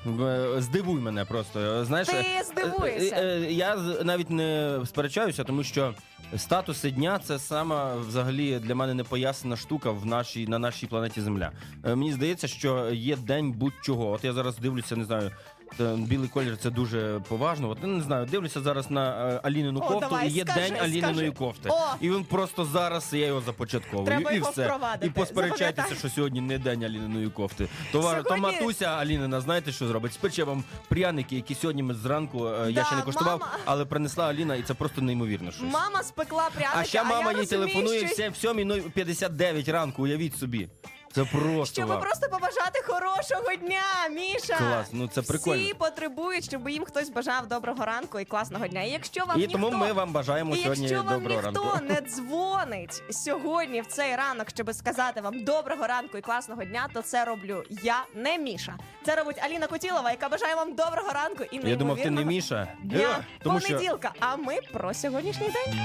здивуй 0.57 1.01
мене 1.01 1.25
просто. 1.25 1.85
Знаєш, 1.85 2.07
Ти 2.07 2.13
е, 2.15 2.43
здивуєшся. 2.43 3.15
е, 3.15 3.25
е, 3.25 3.51
Я 3.51 3.75
навіть 4.03 4.29
не 4.29 4.79
сперечаюся, 4.85 5.43
тому 5.43 5.63
що 5.63 5.93
статуси 6.37 6.91
дня 6.91 7.19
це 7.23 7.39
сама 7.39 7.95
взагалі 7.95 8.59
для 8.59 8.75
мене 8.75 8.93
непояснена 8.93 9.57
штука 9.57 9.91
в 9.91 10.05
нашій 10.05 10.47
на 10.47 10.59
нашій 10.59 10.87
планеті 10.87 11.21
Земля. 11.21 11.51
Е, 11.85 11.95
Мені 11.95 12.13
здається, 12.13 12.47
що 12.47 12.89
є 12.91 13.15
день 13.15 13.51
будь-чого. 13.51 14.11
От 14.11 14.23
я 14.23 14.33
зараз 14.33 14.57
дивлюся, 14.57 14.95
не 14.95 15.05
знаю. 15.05 15.31
Е, 15.79 15.95
Білий 15.97 16.29
колір 16.29 16.57
це 16.57 16.69
дуже 16.69 17.21
поважно. 17.29 17.69
От 17.69 17.83
не 17.83 18.01
знаю, 18.01 18.25
дивлюся 18.25 18.61
зараз 18.61 18.91
на 18.91 19.31
е, 19.33 19.39
Алінину 19.43 19.79
О, 19.79 19.81
кофту, 19.81 19.99
давай, 19.99 20.29
і 20.29 20.31
є 20.31 20.43
скажи, 20.43 20.59
день 20.59 20.79
Аліниної 20.81 21.13
скажи. 21.15 21.31
кофти. 21.31 21.69
О! 21.71 21.75
І 22.01 22.09
він 22.09 22.23
просто 22.23 22.65
зараз 22.65 23.09
я 23.13 23.25
його 23.25 23.41
започатковую. 23.41 24.05
Треба 24.07 24.31
і 24.31 24.35
його 24.35 24.51
все. 24.51 24.63
впровадити. 24.63 25.07
І 25.07 25.09
посперечайтеся, 25.09 25.67
Запам'ятай. 25.75 25.97
що 25.97 26.09
сьогодні 26.09 26.41
не 26.41 26.57
день 26.59 26.83
Аліниної 26.83 27.29
кофти. 27.29 27.67
Товар, 27.91 28.23
то 28.23 28.37
матуся 28.37 28.85
Алінина, 28.85 29.41
знаєте, 29.41 29.71
що 29.71 29.87
зробить? 29.87 30.13
Спече 30.13 30.43
вам 30.43 30.63
пряники, 30.89 31.35
які 31.35 31.55
сьогодні 31.55 31.83
ми 31.83 31.93
зранку 31.93 32.47
е, 32.47 32.71
я 32.71 32.83
ще 32.83 32.95
не 32.95 33.01
коштував, 33.01 33.39
мама. 33.39 33.57
але 33.65 33.85
принесла 33.85 34.25
Аліна, 34.25 34.55
і 34.55 34.61
це 34.61 34.73
просто 34.73 35.01
неймовірно 35.01 35.51
щось. 35.51 35.71
Мама 35.71 36.03
спекла 36.03 36.49
пряники, 36.55 36.79
а 36.79 36.83
ще 36.83 37.03
мама 37.03 37.31
я 37.31 37.31
їй 37.31 37.35
розумію, 37.37 37.47
телефонує 37.67 37.99
що... 37.99 38.07
все 38.07 38.29
в 38.29 38.55
7.59 38.55 39.71
ранку, 39.71 40.03
уявіть 40.03 40.37
собі. 40.37 40.69
Це 41.15 41.25
просто 41.25 41.65
Щоб 41.75 41.87
вам. 41.87 42.01
просто 42.01 42.29
побажати 42.29 42.81
хорошого 42.87 43.55
дня, 43.55 43.81
Міша. 44.11 44.57
Клас, 44.57 44.87
ну 44.91 45.07
це 45.07 45.21
прикольно. 45.21 45.63
Всі 45.63 45.73
потребують, 45.73 46.45
щоб 46.45 46.69
їм 46.69 46.85
хтось 46.85 47.09
бажав 47.09 47.47
доброго 47.47 47.85
ранку 47.85 48.19
і 48.19 48.25
класного 48.25 48.67
дня. 48.67 48.81
І 48.83 48.89
якщо 48.89 49.25
вам 49.25 49.37
І 49.37 49.39
ніхто... 49.39 49.53
тому 49.59 49.77
ми 49.77 49.91
вам 49.91 50.11
бажаємо 50.11 50.55
І 50.55 50.63
сьогодні 50.63 50.87
якщо 50.87 51.03
вам 51.03 51.19
доброго 51.19 51.41
ніхто 51.41 51.63
ранку. 51.63 51.85
не 51.85 52.01
дзвонить 52.01 53.03
сьогодні 53.09 53.81
в 53.81 53.85
цей 53.85 54.15
ранок, 54.15 54.49
щоб 54.49 54.73
сказати 54.73 55.21
вам 55.21 55.43
доброго 55.43 55.87
ранку 55.87 56.17
і 56.17 56.21
класного 56.21 56.63
дня, 56.63 56.87
то 56.93 57.01
це 57.01 57.25
роблю 57.25 57.63
я, 57.69 58.05
не 58.15 58.37
Міша. 58.37 58.77
Це 59.05 59.15
робить 59.15 59.39
Аліна 59.43 59.67
Котілова, 59.67 60.11
яка 60.11 60.29
бажає 60.29 60.55
вам 60.55 60.73
доброго 60.75 61.09
ранку 61.13 61.43
і 61.51 61.69
Я 61.69 61.75
думав, 61.75 61.97
ти 61.97 62.09
не 62.09 62.25
Міша. 62.25 62.67
дня 62.83 63.23
Тому 63.43 63.59
що 63.59 63.67
понеділка. 63.69 64.11
А 64.19 64.35
ми 64.35 64.59
про 64.73 64.93
сьогоднішній 64.93 65.47
день. 65.49 65.79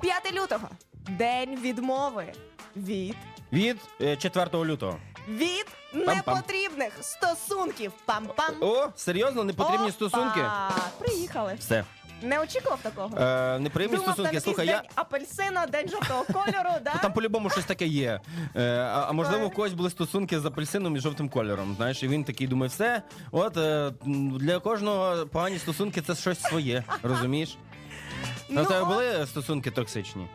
5 0.00 0.32
лютого. 0.34 0.68
День 1.08 1.58
відмови. 1.60 2.32
Від 2.76 3.16
від 3.52 3.76
е, 4.00 4.16
4 4.16 4.64
лютого. 4.64 4.96
від 5.28 5.66
непотрібних 5.94 6.92
стосунків. 7.00 7.92
Пам-пам. 8.06 8.52
О, 8.60 8.88
серйозно, 8.96 9.44
непотрібні 9.44 9.86
Опа! 9.86 9.92
стосунки. 9.92 10.40
Приїхали. 10.98 11.54
Все. 11.58 11.84
Не 12.22 12.40
очікував 12.40 12.78
такого. 12.82 13.16
Е, 13.18 13.58
неприємні 13.58 13.96
Думав, 13.96 14.12
стосунки. 14.14 14.32
там 14.32 14.40
Слухай, 14.40 14.66
якийсь 14.66 14.82
я. 14.84 14.88
день 14.88 14.90
апельсина, 14.94 15.66
день 15.66 15.88
жовтого 15.88 16.24
кольору, 16.24 16.70
да? 16.84 16.94
Там 17.02 17.12
по-любому 17.12 17.50
щось 17.50 17.64
таке 17.64 17.86
є. 17.86 18.20
Е, 18.56 18.70
а, 18.78 19.06
а 19.08 19.12
можливо, 19.12 19.46
в 19.48 19.54
когось 19.54 19.72
були 19.72 19.90
стосунки 19.90 20.40
з 20.40 20.44
апельсином 20.46 20.96
і 20.96 21.00
жовтим 21.00 21.28
кольором. 21.28 21.74
Знаєш, 21.76 22.02
і 22.02 22.08
він 22.08 22.24
такий 22.24 22.46
думає, 22.46 22.68
все, 22.68 23.02
от 23.30 23.56
е, 23.56 23.92
м, 24.06 24.38
для 24.38 24.58
кожного 24.58 25.26
погані 25.26 25.58
стосунки 25.58 26.02
це 26.02 26.14
щось 26.14 26.42
своє. 26.42 26.84
Розумієш? 27.02 27.56
Ну, 28.48 28.62
у 28.62 28.64
тебе 28.64 28.84
були 28.84 29.26
стосунки 29.26 29.70
токсичні? 29.70 30.28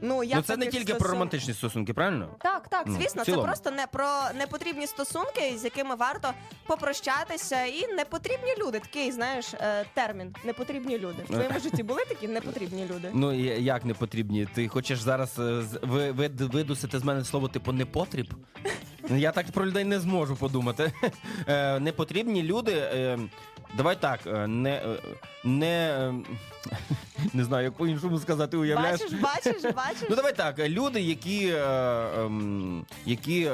Ну, 0.00 0.24
я 0.24 0.36
ну 0.36 0.42
це 0.42 0.56
не 0.56 0.64
таких 0.66 0.80
тільки 0.80 0.94
про 0.94 1.08
стосун- 1.08 1.12
романтичні 1.12 1.54
стосунки, 1.54 1.92
правильно? 1.94 2.28
Так, 2.40 2.68
так, 2.68 2.82
Ну, 2.86 2.92
звісно, 2.94 3.22
в 3.22 3.24
це 3.26 3.32
цілому. 3.32 3.46
просто 3.46 3.70
не 3.70 3.86
про 3.86 4.08
непотрібні 4.38 4.86
стосунки, 4.86 5.54
з 5.58 5.64
якими 5.64 5.94
варто 5.94 6.30
попрощатися. 6.66 7.64
І 7.64 7.92
непотрібні 7.92 8.54
люди. 8.58 8.80
Такий, 8.80 9.12
знаєш, 9.12 9.54
е, 9.54 9.84
термін. 9.94 10.34
Непотрібні 10.44 10.98
люди. 10.98 11.22
В 11.24 11.26
твоєму 11.26 11.60
житті 11.60 11.82
були 11.82 12.04
такі 12.04 12.28
непотрібні 12.28 12.86
люди? 12.94 13.10
Ну 13.14 13.32
і 13.32 13.64
як 13.64 13.84
не 13.84 13.94
потрібні? 13.94 14.46
Ти 14.54 14.68
хочеш 14.68 14.98
зараз 15.00 15.38
е, 15.38 15.62
з- 15.62 15.80
ви, 15.82 16.12
ви, 16.12 16.28
видусити 16.28 16.98
з 16.98 17.04
мене 17.04 17.24
слово 17.24 17.48
типу 17.48 17.72
непотріб? 17.72 18.34
Ну, 19.08 19.16
Я 19.18 19.32
так 19.32 19.46
про 19.52 19.66
людей 19.66 19.84
не 19.84 20.00
зможу 20.00 20.36
подумати. 20.36 20.92
Е, 21.48 21.80
непотрібні 21.80 22.42
люди. 22.42 22.72
Е, 22.72 23.18
давай 23.74 23.96
так, 23.96 24.20
е, 24.26 24.46
не, 24.46 24.70
е, 24.70 24.98
не, 25.44 25.90
е, 25.90 26.14
не 27.34 27.44
знаю, 27.44 27.64
як 27.64 27.74
по-іншому 27.74 28.18
сказати, 28.18 28.56
уявляєш? 28.56 29.00
Бачиш, 29.00 29.20
бачиш, 29.20 29.62
бачиш? 29.74 30.08
Ну 30.10 30.16
давай 30.16 30.36
так, 30.36 30.58
люди, 30.58 31.00
які, 31.00 31.54
ем, 32.18 32.84
які 33.06 33.50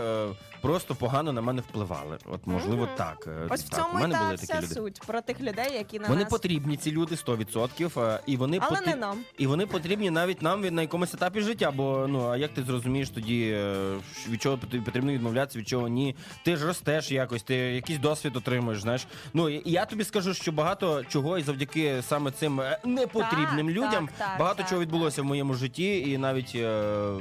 просто 0.63 0.95
погано 0.95 1.33
на 1.33 1.41
мене 1.41 1.61
впливали. 1.61 2.19
От 2.27 2.47
можливо, 2.47 2.83
Мгм. 2.85 2.97
так. 2.97 3.25
Е, 3.29 3.47
Ось 3.51 3.65
в 3.65 3.69
так, 3.69 3.81
цьому 3.81 3.95
у 3.95 3.99
і 3.99 4.03
мене 4.03 4.15
та 4.15 4.21
були 4.25 4.35
вся 4.35 4.47
такі 4.47 4.65
люди. 4.65 4.75
суть 4.75 5.01
про 5.07 5.21
тих 5.21 5.41
людей, 5.41 5.73
які 5.75 5.99
на 5.99 6.09
Вони 6.09 6.21
нас... 6.21 6.31
потрібні, 6.31 6.77
ці 6.77 6.93
люди 6.93 7.15
100%, 7.17 7.99
е, 7.99 8.21
і 8.27 8.37
вони 8.37 8.59
Але 8.63 8.81
не 8.81 8.97
нам. 8.97 9.19
і 9.39 9.47
вони 9.47 9.67
потрібні 9.67 10.11
навіть 10.11 10.43
нам 10.43 10.63
від- 10.63 10.73
на 10.73 10.83
якомусь 10.83 11.15
етапі 11.15 11.41
життя. 11.41 11.71
Бо 11.71 12.07
ну 12.09 12.29
а 12.31 12.37
як 12.37 12.55
ти 12.55 12.63
зрозумієш 12.63 13.11
тоді, 13.11 13.51
е, 13.55 13.95
від 14.29 14.43
чого 14.43 14.59
потрібно 14.59 15.13
відмовлятися, 15.13 15.59
від 15.59 15.69
чого 15.69 15.89
ні? 15.89 16.17
Ти 16.45 16.57
ж 16.57 16.67
ростеш 16.67 17.11
якось, 17.11 17.43
ти 17.43 17.55
якийсь 17.55 17.99
досвід 17.99 18.37
отримуєш. 18.37 18.81
Знаєш, 18.81 19.07
ну 19.35 19.49
і 19.49 19.63
я 19.65 19.85
тобі 19.85 20.05
скажу, 20.05 20.35
що 20.35 20.53
багато 20.53 21.05
чого 21.05 21.39
і 21.39 21.43
завдяки 21.43 22.03
саме 22.03 22.31
цим 22.31 22.61
е, 22.61 22.79
непотрібним 22.85 23.67
Так, 23.67 23.77
людям 23.77 24.09
так, 24.19 24.29
так, 24.29 24.39
багато 24.39 24.57
так, 24.59 24.69
чого 24.69 24.81
відбулося 24.81 25.23
в 25.23 25.25
моєму 25.25 25.55
житті, 25.55 26.11
і 26.11 26.19
навіть 26.19 26.53
е, 26.55 27.13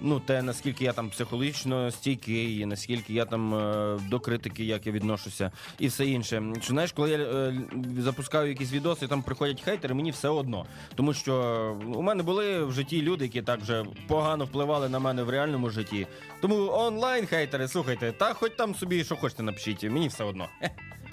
ну 0.00 0.20
те 0.20 0.42
наскільки 0.42 0.84
я 0.84 0.92
там 0.92 1.10
психологічно 1.10 1.90
стійкий, 1.90 2.58
і 2.58 2.66
наскільки 2.82 3.12
я 3.12 3.24
там 3.24 3.54
е, 3.54 3.98
до 4.08 4.20
критики, 4.20 4.64
як 4.64 4.86
я 4.86 4.92
відношуся, 4.92 5.52
і 5.78 5.86
все 5.86 6.06
інше. 6.06 6.42
Що 6.60 6.72
знаєш, 6.72 6.92
коли 6.92 7.10
я 7.10 7.18
е, 7.18 7.54
запускаю 7.98 8.48
якісь 8.48 8.72
відоси, 8.72 9.08
там 9.08 9.22
приходять 9.22 9.60
хейтери, 9.60 9.94
мені 9.94 10.10
все 10.10 10.28
одно. 10.28 10.66
Тому 10.94 11.14
що 11.14 11.34
е, 11.82 11.84
у 11.84 12.02
мене 12.02 12.22
були 12.22 12.64
в 12.64 12.72
житті 12.72 13.02
люди, 13.02 13.24
які 13.24 13.42
так 13.42 13.60
вже 13.60 13.84
погано 14.08 14.44
впливали 14.44 14.88
на 14.88 14.98
мене 14.98 15.22
в 15.22 15.30
реальному 15.30 15.70
житті. 15.70 16.06
Тому 16.40 16.72
онлайн 16.72 17.26
хейтери, 17.26 17.68
слухайте, 17.68 18.12
та 18.12 18.34
хоч 18.34 18.52
там 18.56 18.74
собі 18.74 19.04
що 19.04 19.16
хочете 19.16 19.42
напишіть, 19.42 19.82
мені 19.82 20.08
все 20.08 20.24
одно. 20.24 20.48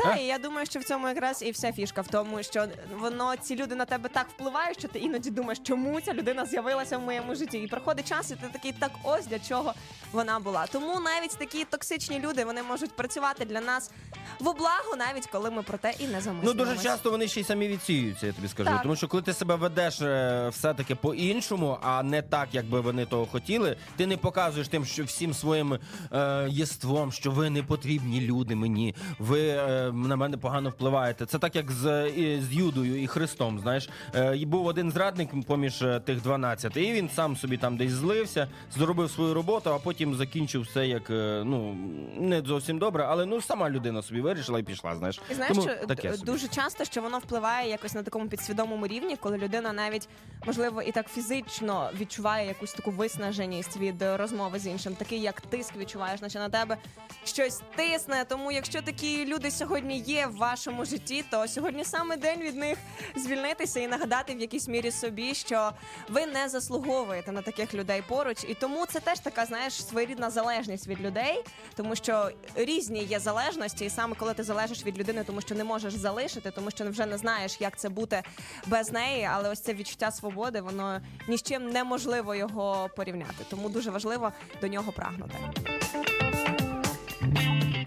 Та, 0.03 0.15
і 0.15 0.25
я 0.25 0.37
думаю, 0.37 0.65
що 0.65 0.79
в 0.79 0.83
цьому 0.83 1.07
якраз 1.07 1.41
і 1.41 1.51
вся 1.51 1.71
фішка 1.71 2.01
в 2.01 2.07
тому, 2.07 2.43
що 2.43 2.67
воно 2.99 3.35
ці 3.35 3.55
люди 3.55 3.75
на 3.75 3.85
тебе 3.85 4.09
так 4.09 4.27
впливають, 4.29 4.79
що 4.79 4.87
ти 4.87 4.99
іноді 4.99 5.29
думаєш, 5.29 5.59
чому 5.63 6.01
ця 6.01 6.13
людина 6.13 6.45
з'явилася 6.45 6.97
в 6.97 7.01
моєму 7.01 7.35
житті. 7.35 7.57
І 7.57 7.67
проходить 7.67 8.07
час, 8.09 8.31
і 8.31 8.35
ти 8.35 8.47
такий 8.53 8.71
так 8.71 8.91
ось 9.03 9.27
для 9.27 9.39
чого 9.39 9.73
вона 10.11 10.39
була. 10.39 10.65
Тому 10.71 10.99
навіть 10.99 11.37
такі 11.37 11.65
токсичні 11.65 12.19
люди 12.19 12.45
вони 12.45 12.63
можуть 12.63 12.91
працювати 12.91 13.45
для 13.45 13.61
нас 13.61 13.91
в 14.39 14.47
облагу, 14.47 14.95
навіть 14.97 15.27
коли 15.27 15.51
ми 15.51 15.63
про 15.63 15.77
те 15.77 15.93
і 15.99 16.07
не 16.07 16.21
Ну 16.43 16.53
дуже 16.53 16.77
часто 16.77 17.11
вони 17.11 17.27
ще 17.27 17.39
й 17.39 17.43
самі 17.43 17.67
відсіюються, 17.67 18.27
я 18.27 18.33
тобі 18.33 18.47
скажу. 18.47 18.69
Так. 18.69 18.81
Тому 18.81 18.95
що 18.95 19.07
коли 19.07 19.23
ти 19.23 19.33
себе 19.33 19.55
ведеш 19.55 20.01
е, 20.01 20.49
все-таки 20.49 20.95
по-іншому, 20.95 21.77
а 21.81 22.03
не 22.03 22.21
так, 22.21 22.49
як 22.51 22.65
би 22.65 22.79
вони 22.79 23.05
того 23.05 23.25
хотіли, 23.25 23.77
ти 23.95 24.07
не 24.07 24.17
показуєш 24.17 24.67
тим, 24.67 24.85
що 24.85 25.03
всім 25.03 25.33
своїм 25.33 25.79
е, 26.11 26.47
єством, 26.49 27.11
що 27.11 27.31
ви 27.31 27.49
не 27.49 27.63
потрібні 27.63 28.21
люди 28.21 28.55
мені. 28.55 28.95
Ви 29.19 29.47
е, 29.47 29.88
на 29.91 30.15
мене 30.15 30.37
погано 30.37 30.69
впливаєте. 30.69 31.25
Це 31.25 31.39
так, 31.39 31.55
як 31.55 31.71
з, 31.71 32.09
і, 32.09 32.41
з 32.41 32.53
Юдою 32.53 33.01
і 33.03 33.07
Христом. 33.07 33.59
Знаєш, 33.59 33.89
е, 34.15 34.37
і 34.37 34.45
був 34.45 34.65
один 34.65 34.91
зрадник 34.91 35.29
поміж 35.45 35.81
е, 35.81 35.99
тих 35.99 36.21
12, 36.21 36.77
і 36.77 36.93
він 36.93 37.09
сам 37.09 37.37
собі 37.37 37.57
там 37.57 37.77
десь 37.77 37.91
злився, 37.91 38.47
зробив 38.75 39.11
свою 39.11 39.33
роботу, 39.33 39.69
а 39.73 39.77
потім 39.79 40.15
закінчив 40.15 40.61
все 40.61 40.87
як 40.87 41.09
е, 41.09 41.43
ну 41.45 41.77
не 42.17 42.41
зовсім 42.41 42.79
добре, 42.79 43.05
але 43.07 43.25
ну 43.25 43.41
сама 43.41 43.69
людина 43.69 44.01
собі 44.01 44.21
вирішила 44.21 44.59
і 44.59 44.63
пішла. 44.63 44.95
Знаєш, 44.95 45.21
І 45.31 45.33
знаєш, 45.33 45.57
Тому 45.57 45.69
що 45.69 45.87
таке 45.87 46.13
собі. 46.13 46.31
дуже 46.31 46.47
часто, 46.47 46.85
що 46.85 47.01
воно 47.01 47.19
впливає 47.19 47.69
якось 47.69 47.93
на 47.93 48.03
такому 48.03 48.27
підсвідомому 48.27 48.87
рівні, 48.87 49.15
коли 49.15 49.37
людина 49.37 49.73
навіть 49.73 50.09
можливо 50.45 50.81
і 50.81 50.91
так 50.91 51.07
фізично 51.07 51.89
відчуває 51.99 52.47
якусь 52.47 52.73
таку 52.73 52.91
виснаженість 52.91 53.77
від 53.77 54.03
розмови 54.15 54.59
з 54.59 54.67
іншим, 54.67 54.95
такий 54.95 55.21
як 55.21 55.41
тиск 55.41 55.77
відчуваєш, 55.77 56.21
наче 56.21 56.39
на 56.39 56.49
тебе 56.49 56.77
щось 57.23 57.61
тисне. 57.75 58.25
Тому 58.27 58.51
якщо 58.51 58.81
такі 58.81 59.25
люди 59.25 59.51
сьогодні 59.51 59.78
є 59.87 60.27
в 60.27 60.35
вашому 60.35 60.85
житті, 60.85 61.23
то 61.29 61.47
сьогодні 61.47 61.83
саме 61.83 62.17
день 62.17 62.39
від 62.39 62.55
них 62.55 62.77
звільнитися 63.15 63.79
і 63.79 63.87
нагадати 63.87 64.35
в 64.35 64.39
якійсь 64.39 64.67
мірі 64.67 64.91
собі, 64.91 65.33
що 65.33 65.71
ви 66.09 66.25
не 66.25 66.49
заслуговуєте 66.49 67.31
на 67.31 67.41
таких 67.41 67.73
людей 67.73 68.03
поруч, 68.07 68.45
і 68.47 68.53
тому 68.53 68.85
це 68.85 68.99
теж 68.99 69.19
така, 69.19 69.45
знаєш, 69.45 69.73
своєрідна 69.85 70.29
залежність 70.29 70.87
від 70.87 71.01
людей, 71.01 71.43
тому 71.75 71.95
що 71.95 72.31
різні 72.55 73.03
є 73.03 73.19
залежності, 73.19 73.85
і 73.85 73.89
саме 73.89 74.15
коли 74.15 74.33
ти 74.33 74.43
залежиш 74.43 74.85
від 74.85 74.99
людини, 74.99 75.23
тому 75.23 75.41
що 75.41 75.55
не 75.55 75.63
можеш 75.63 75.93
залишити, 75.93 76.51
тому 76.51 76.71
що 76.71 76.89
вже 76.89 77.05
не 77.05 77.17
знаєш, 77.17 77.57
як 77.61 77.77
це 77.77 77.89
бути 77.89 78.23
без 78.65 78.91
неї. 78.91 79.29
Але 79.33 79.49
ось 79.49 79.59
це 79.59 79.73
відчуття 79.73 80.11
свободи, 80.11 80.61
воно 80.61 81.01
ні 81.27 81.37
з 81.37 81.43
чим 81.43 81.69
неможливо 81.69 82.35
його 82.35 82.89
порівняти. 82.95 83.45
Тому 83.49 83.69
дуже 83.69 83.91
важливо 83.91 84.31
до 84.61 84.67
нього 84.67 84.91
прагнути. 84.91 85.35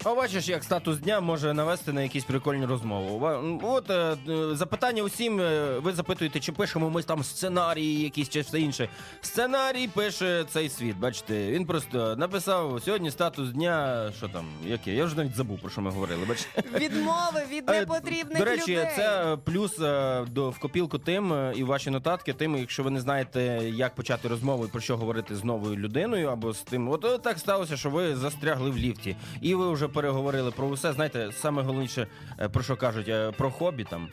А 0.05 0.15
бачиш, 0.15 0.47
як 0.49 0.63
статус 0.63 0.97
дня 0.97 1.19
може 1.21 1.53
навести 1.53 1.93
на 1.93 2.01
якісь 2.01 2.23
прикольні 2.23 2.65
розмови. 2.65 3.59
От 3.63 3.89
е, 3.89 4.15
е, 4.29 4.55
запитання 4.55 5.03
усім. 5.03 5.39
е, 5.41 5.79
Ви 5.79 5.93
запитуєте, 5.93 6.39
чи 6.39 6.51
пишемо 6.51 6.89
ми 6.89 7.03
там 7.03 7.23
сценарії, 7.23 8.03
якісь 8.03 8.29
чи 8.29 8.41
все 8.41 8.59
інше. 8.59 8.89
Сценарій 9.21 9.87
пише 9.87 10.43
цей 10.49 10.69
світ. 10.69 10.97
Бачите, 10.97 11.51
він 11.51 11.65
просто 11.65 12.15
написав 12.15 12.81
сьогодні 12.85 13.11
статус 13.11 13.49
дня. 13.49 14.11
Що 14.17 14.27
там, 14.27 14.45
яке? 14.65 14.91
Я 14.93 15.05
вже 15.05 15.15
навіть 15.17 15.35
забув 15.35 15.59
про 15.59 15.69
що 15.69 15.81
ми 15.81 15.91
говорили. 15.91 16.25
Бачите? 16.29 16.63
Відмови 16.79 17.41
від 17.51 17.69
Е, 17.69 17.79
непотрібних 17.79 18.37
До 18.37 18.45
речі, 18.45 18.71
людей. 18.71 18.87
це 18.95 19.33
е, 19.33 19.37
плюс 19.37 19.79
е, 19.79 20.25
до 20.31 20.49
в 20.49 20.59
копілку 20.59 20.97
тим 20.97 21.33
е, 21.33 21.53
і 21.55 21.63
ваші 21.63 21.89
нотатки. 21.89 22.33
Тим, 22.33 22.55
якщо 22.57 22.83
ви 22.83 22.89
не 22.91 23.01
знаєте, 23.01 23.41
як 23.73 23.95
почати 23.95 24.27
розмову 24.27 24.65
і 24.65 24.67
про 24.67 24.81
що 24.81 24.97
говорити 24.97 25.35
з 25.35 25.43
новою 25.43 25.75
людиною 25.75 26.27
або 26.29 26.53
з 26.53 26.61
тим, 26.61 26.89
от 26.89 27.05
е, 27.05 27.17
так 27.17 27.39
сталося, 27.39 27.77
що 27.77 27.89
ви 27.89 28.15
застрягли 28.15 28.69
в 28.69 28.77
ліфті, 28.77 29.15
і 29.41 29.55
ви 29.55 29.71
вже 29.73 29.87
переговорили 29.93 30.51
про 30.51 30.67
усе. 30.67 30.93
Знаєте, 30.93 31.29
саме 31.41 31.61
головніше 31.61 32.07
е, 32.39 32.49
про 32.49 32.63
що 32.63 32.75
кажуть, 32.77 33.07
е, 33.09 33.31
про 33.31 33.51
хобі 33.51 33.83
там. 33.83 34.07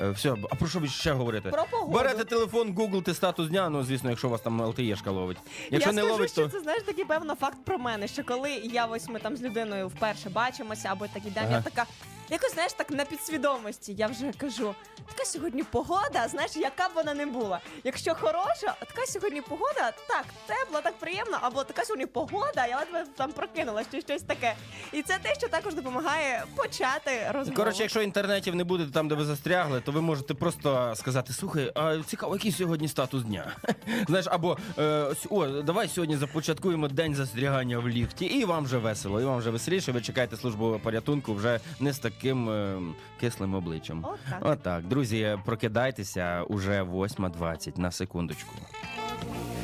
Е, 0.00 0.10
Все, 0.10 0.34
а 0.50 0.54
про 0.54 0.68
що 0.68 0.78
ви 0.78 0.88
ще 0.88 1.12
говорите? 1.12 1.50
Про 1.50 1.64
погоду. 1.70 1.92
Берете 1.92 2.24
телефон, 2.24 2.74
гуглите 2.74 3.14
статус 3.14 3.48
дня. 3.48 3.68
Ну 3.68 3.82
звісно, 3.84 4.10
якщо 4.10 4.28
у 4.28 4.30
вас 4.30 4.40
там 4.40 4.60
ЛТЄшка 4.60 5.10
ловить. 5.10 5.38
Якщо 5.70 5.90
я 5.90 5.94
не 5.94 6.00
скажу, 6.02 6.12
ловить, 6.14 6.30
що 6.32 6.42
то 6.42 6.48
це 6.48 6.60
знаєш 6.60 6.82
такий 6.82 7.04
певно 7.04 7.34
факт 7.34 7.58
про 7.64 7.78
мене. 7.78 8.08
Що 8.08 8.24
коли 8.24 8.50
я 8.50 8.86
ось 8.86 9.08
ми 9.08 9.18
там 9.18 9.36
з 9.36 9.42
людиною 9.42 9.88
вперше 9.88 10.30
бачимося, 10.30 10.88
або 10.92 11.06
такий 11.06 11.30
день, 11.30 11.44
Ага. 11.46 11.52
я 11.56 11.62
така. 11.62 11.84
Якось 12.30 12.54
знаєш, 12.54 12.72
так 12.72 12.90
на 12.90 13.04
підсвідомості 13.04 13.94
я 13.94 14.06
вже 14.06 14.32
кажу, 14.38 14.74
така 15.14 15.24
сьогодні 15.24 15.62
погода, 15.62 16.28
знаєш, 16.28 16.56
яка 16.56 16.88
б 16.88 16.90
вона 16.94 17.14
не 17.14 17.26
була. 17.26 17.60
Якщо 17.84 18.14
хороша, 18.14 18.74
така 18.80 19.06
сьогодні 19.06 19.40
погода, 19.40 19.92
так 20.08 20.24
тепла, 20.46 20.80
так 20.80 20.94
приємно, 20.98 21.38
або 21.40 21.64
така 21.64 21.84
сьогодні 21.84 22.06
погода, 22.06 22.66
я 22.66 22.78
ледве 22.78 23.04
там 23.16 23.32
прокинула 23.32 23.82
чи 23.92 24.00
щось 24.00 24.22
таке. 24.22 24.54
І 24.92 25.02
це 25.02 25.18
те, 25.22 25.34
що 25.34 25.48
також 25.48 25.74
допомагає 25.74 26.44
почати 26.56 27.10
розмову. 27.30 27.56
Коротше, 27.56 27.82
якщо 27.82 28.02
інтернетів 28.02 28.54
не 28.54 28.64
буде 28.64 28.86
там, 28.92 29.08
де 29.08 29.14
ви 29.14 29.24
застрягли, 29.24 29.80
то 29.80 29.92
ви 29.92 30.00
можете 30.00 30.34
просто 30.34 30.92
сказати: 30.96 31.32
слухай, 31.32 31.72
а 31.74 31.96
цікаво, 32.06 32.34
який 32.34 32.52
сьогодні 32.52 32.88
статус 32.88 33.22
дня? 33.22 33.56
Знаєш, 34.08 34.26
або 34.30 34.58
е, 34.78 35.14
о, 35.30 35.46
давай 35.46 35.88
сьогодні 35.88 36.16
започаткуємо 36.16 36.88
день 36.88 37.14
застрягання 37.14 37.78
в 37.78 37.88
ліфті, 37.88 38.24
і 38.24 38.44
вам 38.44 38.64
вже 38.64 38.78
весело, 38.78 39.20
і 39.20 39.24
вам 39.24 39.38
вже 39.38 39.50
веселіше. 39.50 39.92
Ви 39.92 40.00
чекаєте 40.00 40.36
службу 40.36 40.80
порятунку 40.82 41.34
вже 41.34 41.60
не 41.80 41.92
з 41.92 41.98
таким 41.98 42.17
е, 42.24 42.78
кислим 43.20 43.54
обличчям. 43.54 44.04
Отак. 44.04 44.42
Отак, 44.52 44.84
друзі, 44.84 45.38
прокидайтеся 45.44 46.42
уже 46.48 46.82
8.20 46.82 47.78
на 47.78 47.90
секундочку. 47.90 48.54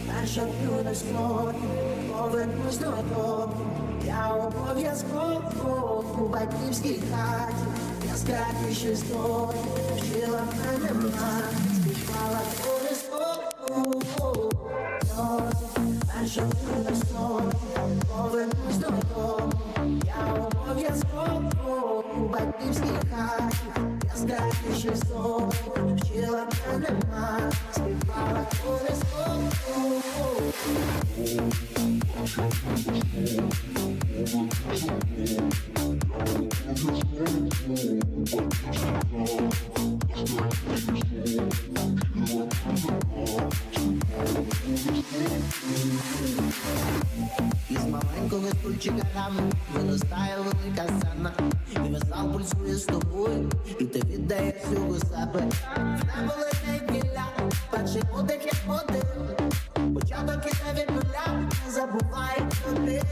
Наша 0.07 0.47
юна 0.65 0.95
склон, 0.95 1.55
повернусь 2.13 2.79
додому. 2.79 3.55
Я 4.07 4.29
обов'язково 4.29 6.05
у 6.19 6.29
батьківській 6.29 7.01
хаті. 7.11 7.65
Я 8.09 8.15
скарбіше 8.15 8.95
здобу, 8.95 9.55
вчила 9.97 10.41
мене 10.57 10.93
мати, 10.93 11.57
співала 11.75 12.41
колискову. 12.65 14.05
Наша 16.21 16.41
юна 16.41 16.95
склон, 16.97 17.53
повернусь 18.09 18.77
додому. 18.77 19.53
Я 20.05 20.35
обов'язково 20.35 22.05
у 22.17 22.29
батьківській 22.29 22.99
хаті. 23.11 23.57
Я 24.05 24.17
скарбіше 24.17 24.97
здобу, 24.97 25.51
вчила 25.97 26.47
мене 26.73 26.91
мати, 27.11 27.57
співала 27.73 28.47
колискову. 28.65 29.51
Із 45.75 46.04
E 47.71 47.84
маленького 47.95 48.49
стульчика 48.49 49.07
рано 49.15 49.51
виростає 49.75 50.37
велика 50.39 50.93
сцена. 50.99 51.33
І 51.73 51.79
весь 51.79 52.03
зал 52.09 52.33
пульсує 52.33 52.75
з 52.75 52.85
тобою, 52.85 53.51
і 53.81 53.85
ти 53.85 54.01
віддаєш 54.01 54.55
всього 54.55 54.99
себе. 54.99 55.49
В 55.77 56.05
небо 56.07 56.33
летить 56.39 56.93
біля, 56.93 57.25
перший 57.71 58.03
подих 58.13 58.45
як 58.45 58.57
подив 58.67 59.05
Початок 59.95 60.47
іде 60.47 60.83
від 60.83 60.91
нуля, 60.91 61.49
не 61.67 61.73
забувай 61.73 62.43
хто 62.51 62.75
ти. 62.75 63.03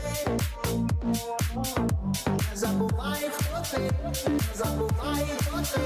Не 2.50 2.56
забувай 2.56 3.30
хто 3.32 3.76
ти, 3.76 3.90
не 4.30 4.64
забувай 4.64 5.26
хто 5.38 5.58
ти. 5.58 5.80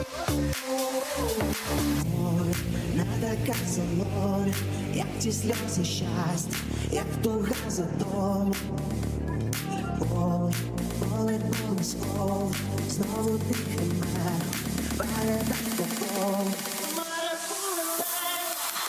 Така 3.21 3.59
солоня, 3.75 4.55
як 4.95 5.07
ті 5.19 5.33
сльози 5.33 5.85
щастя, 5.85 6.57
як 6.93 7.07
туга 7.23 7.55
за 7.69 7.83
Forward, 9.99 10.55
forward, 11.01 11.43
always 11.43 11.95
forward. 11.95 12.57
Znovu 12.89 13.39
dýchám 13.45 13.93
rád, 14.15 14.43
práve 14.97 15.35
takto 15.49 15.85
forward. 15.99 16.57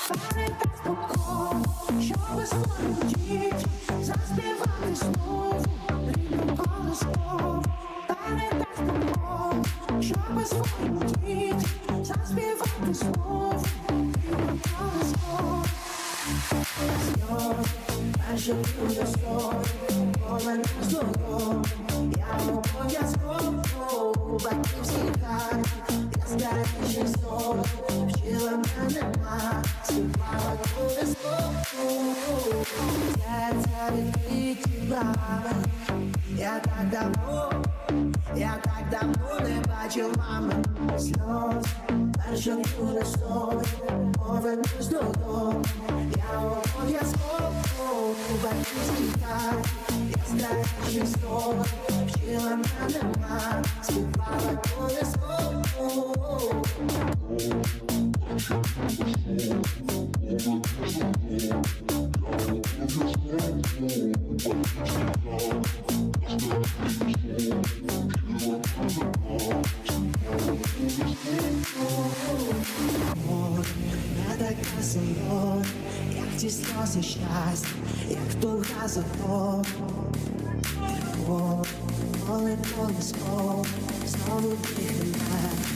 Práve 0.08 0.46
takto 0.62 0.92
forward, 0.96 1.68
čo 2.00 2.16
bez 2.36 2.52
ľudí, 2.56 3.52
zaspievaný 4.00 4.92
znovu, 4.96 5.60
rýmom 6.16 6.50
kolem 6.56 6.92
slov. 6.96 7.66
Práve 8.08 8.46
takto 8.56 8.94
forward, 9.12 9.68
čo 10.00 10.16
bez 10.32 10.52
ľudí, 10.88 11.52
zaspievaný 12.06 12.92
znovu. 12.94 13.57
Я 18.48 18.56
так 36.64 36.90
давно, 36.90 37.52
я 38.40 38.60
так 38.64 38.90
давно 38.92 39.40
не 39.50 39.62
бачив 39.62 40.18
мами 40.18 40.54
сльоз. 40.98 41.66
Буде 42.80 43.06
сон, 43.06 43.64
повернусь 44.14 44.88
додому. 44.88 45.66
Я 46.18 46.40
обов'язково 46.40 47.58
хаті. 48.42 49.58
Я 50.10 50.18
скарбіше 50.28 51.06
сон, 51.22 51.64
вчила 52.08 52.50
мене 52.50 53.02
мати, 53.22 53.70
співала 53.82 54.52
колискову. 54.78 56.16
Як 76.16 76.38
ті 76.38 76.50
сльози 76.50 77.04
щастя, 77.04 77.68
як 78.10 78.42
туга 78.42 78.88
за 78.88 79.04
Богом. 79.22 79.66
О, 81.30 81.64
коли 82.28 82.58
свої 82.76 82.96
заспівати 83.00 83.70
знову 84.08 84.58
рідну 84.80 85.14
колесо, 85.14 85.72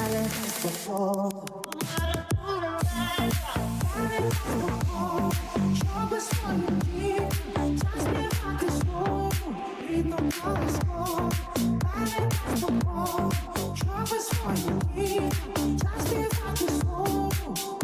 але 0.00 0.22
без 0.22 0.72
тобою. 0.86 1.53
Щоб 4.24 6.20
свої 6.20 7.20
заспівати 7.76 8.68
знову 8.80 9.32
сльози, 17.54 17.83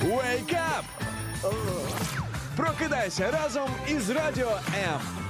Wake! 0.00 0.58
Прокидайся 2.56 3.30
разом 3.30 3.68
із 3.88 4.10
Радіо 4.10 4.58
М. 4.92 5.27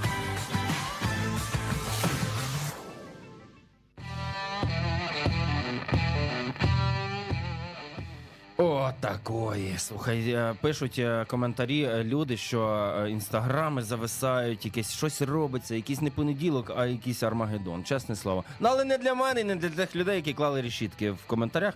Такої. 9.01 9.75
Слухай, 9.79 10.31
е, 10.31 10.55
пишуть 10.61 10.99
е, 10.99 11.25
коментарі 11.29 11.83
е, 11.83 12.05
люди, 12.05 12.37
що 12.37 12.93
інстаграми 13.11 13.83
зависають, 13.83 14.65
якесь 14.65 14.93
щось 14.93 15.23
робиться, 15.23 15.75
якийсь 15.75 16.01
не 16.01 16.11
понеділок, 16.11 16.73
а 16.77 16.87
якийсь 16.87 17.23
Армагеддон. 17.23 17.85
Чесне 17.85 18.17
слово. 18.17 18.45
Ну 18.61 18.69
але 18.73 18.85
не 18.85 18.99
для 18.99 19.15
мене, 19.15 19.45
не 19.45 19.57
для 19.57 19.69
тих 19.69 19.97
людей, 19.97 20.17
які 20.17 20.35
клали 20.35 20.63
рішітки 20.63 21.11
в 21.11 21.19
коментарях. 21.27 21.75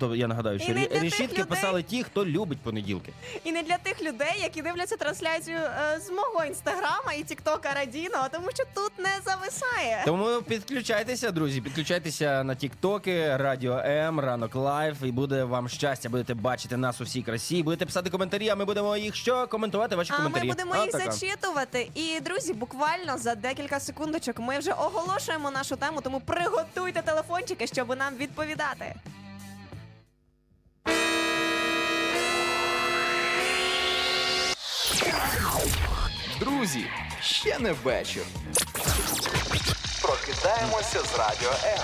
То 0.00 0.14
я 0.16 0.26
нагадаю, 0.26 0.58
що 0.58 0.72
рі- 0.72 0.88
людей- 0.96 1.44
писали 1.44 1.82
ті, 1.82 2.02
хто 2.02 2.26
любить 2.26 2.58
понеділки. 2.60 3.12
І 3.44 3.52
не 3.52 3.62
для 3.62 3.78
тих 3.78 4.02
людей, 4.02 4.34
які 4.42 4.62
дивляться 4.62 4.96
трансляцію 4.96 5.58
е, 5.58 6.00
з 6.00 6.10
мого 6.10 6.44
інстаграма 6.44 7.12
і 7.18 7.22
тіктока 7.22 7.72
Радіно, 7.74 8.26
тому 8.32 8.48
що 8.54 8.64
тут 8.74 8.92
не 8.98 9.10
зависає. 9.24 10.02
Тому 10.06 10.42
підключайтеся, 10.42 11.30
друзі, 11.30 11.60
підключайтеся 11.60 12.44
на 12.44 12.54
тіктоки, 12.54 13.36
Радіо 13.36 13.72
М, 13.78 14.20
ранок 14.20 14.54
Live, 14.54 14.96
і 15.02 15.12
буде 15.12 15.44
вам 15.44 15.68
щастя. 15.68 16.08
Будете 16.08 16.34
бачити 16.34 16.51
нас 16.76 17.00
у 17.00 17.04
всій 17.04 17.22
красі, 17.22 17.62
будете 17.62 17.86
писати 17.86 18.10
коментарі, 18.10 18.48
а 18.48 18.56
ми 18.56 18.64
будемо 18.64 18.96
їх 18.96 19.14
що 19.14 19.46
коментувати. 19.46 19.96
Ваші 19.96 20.12
А 20.12 20.16
коментарі. 20.16 20.44
ми 20.48 20.48
будемо 20.54 20.74
А, 20.74 20.82
їх 20.82 20.92
така. 20.92 21.12
зачитувати. 21.12 21.90
І 21.94 22.20
друзі, 22.20 22.52
буквально 22.54 23.18
за 23.18 23.34
декілька 23.34 23.80
секундочок 23.80 24.38
ми 24.38 24.58
вже 24.58 24.72
оголошуємо 24.72 25.50
нашу 25.50 25.76
тему, 25.76 26.00
тому 26.00 26.20
приготуйте 26.20 27.02
телефончики, 27.02 27.66
щоб 27.66 27.96
нам 27.98 28.16
відповідати. 28.16 28.94
Друзі, 36.40 36.86
ще 37.20 37.58
не 37.58 37.72
вечір. 37.72 38.22
Прокидаємося 40.02 41.00
з 41.00 41.18
радіо 41.18 41.52
М. 41.64 41.82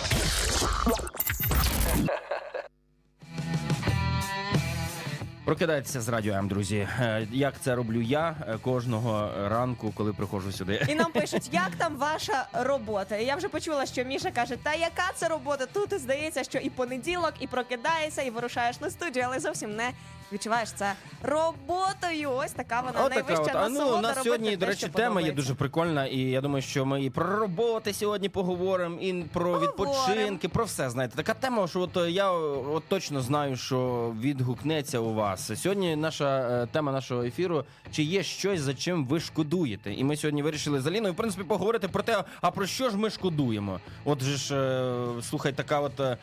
Прокидайтеся 5.48 6.00
з 6.00 6.08
радіо 6.08 6.34
М, 6.34 6.48
друзі. 6.48 6.76
Е, 7.00 7.26
Як 7.32 7.54
це 7.60 7.74
роблю 7.74 8.00
я 8.02 8.36
е, 8.48 8.58
кожного 8.62 9.30
ранку, 9.48 9.92
коли 9.96 10.12
приходжу 10.12 10.52
сюди. 10.52 10.86
І 10.88 10.94
нам 10.94 11.12
пишуть, 11.12 11.48
як 11.52 11.70
там 11.78 11.96
ваша 11.96 12.46
робота? 12.52 13.16
І 13.16 13.24
я 13.24 13.36
вже 13.36 13.48
почула, 13.48 13.86
що 13.86 14.04
Міша 14.04 14.30
каже: 14.30 14.56
Та 14.62 14.74
яка 14.74 15.10
це 15.14 15.28
робота? 15.28 15.66
Тут 15.66 16.00
здається, 16.00 16.44
що 16.44 16.58
і 16.58 16.70
понеділок, 16.70 17.32
і 17.40 17.46
прокидаєшся, 17.46 18.22
і 18.22 18.30
вирушаєш 18.30 18.80
на 18.80 18.90
студію, 18.90 19.24
але 19.28 19.40
зовсім 19.40 19.76
не 19.76 19.90
відчуваєш 20.32 20.72
це 20.72 20.92
роботою. 21.22 22.30
Ось 22.32 22.52
така 22.52 22.80
вона 22.80 23.04
От 23.04 23.12
така 23.12 23.28
найвища 23.28 23.42
от. 23.42 23.64
А 23.64 23.68
ну, 23.68 23.74
насолода 23.74 23.98
у 23.98 24.02
нас 24.02 24.10
робити 24.10 24.24
сьогодні, 24.24 24.50
те, 24.50 24.56
до 24.56 24.66
речі, 24.66 24.78
що 24.78 24.88
тема 24.88 25.02
є 25.04 25.08
подобається. 25.08 25.36
дуже 25.36 25.54
прикольна, 25.54 26.06
і 26.06 26.18
я 26.18 26.40
думаю, 26.40 26.62
що 26.62 26.86
ми 26.86 27.04
і 27.04 27.10
про 27.10 27.36
роботи 27.36 27.92
сьогодні 27.92 28.28
поговоримо, 28.28 29.00
і 29.00 29.22
про 29.32 29.60
відпочинки, 29.60 30.48
про 30.48 30.64
все. 30.64 30.90
Знаєте, 30.90 31.16
така 31.16 31.34
тема, 31.34 31.68
що 31.68 31.80
от 31.80 31.96
е, 31.96 32.10
я 32.10 32.32
е, 32.32 32.36
от 32.72 32.82
точно 32.88 33.20
знаю, 33.20 33.56
що 33.56 34.12
відгукнеться 34.20 34.98
у 34.98 35.14
вас. 35.14 35.60
Сьогодні 35.62 35.96
наша 35.96 36.38
е, 36.62 36.66
тема 36.72 36.92
нашого 36.92 37.22
ефіру: 37.22 37.64
чи 37.92 38.02
є 38.02 38.22
щось, 38.22 38.60
за 38.60 38.74
чим 38.74 39.06
ви 39.06 39.20
шкодуєте? 39.20 39.94
І 39.94 40.04
ми 40.04 40.16
сьогодні 40.16 40.42
вирішили 40.42 40.80
з 40.80 40.86
Аліною, 40.86 41.12
в 41.12 41.16
принципі, 41.16 41.44
поговорити 41.44 41.88
про 41.88 42.02
те, 42.02 42.24
а 42.40 42.50
про 42.50 42.66
що 42.66 42.90
ж 42.90 42.96
ми 42.96 43.10
шкодуємо? 43.10 43.80
От 44.04 44.22
же 44.22 44.36
ж, 44.36 44.54
е, 44.56 45.22
слухай, 45.22 45.52
така 45.52 45.80
от. 45.80 46.00
е, 46.00 46.16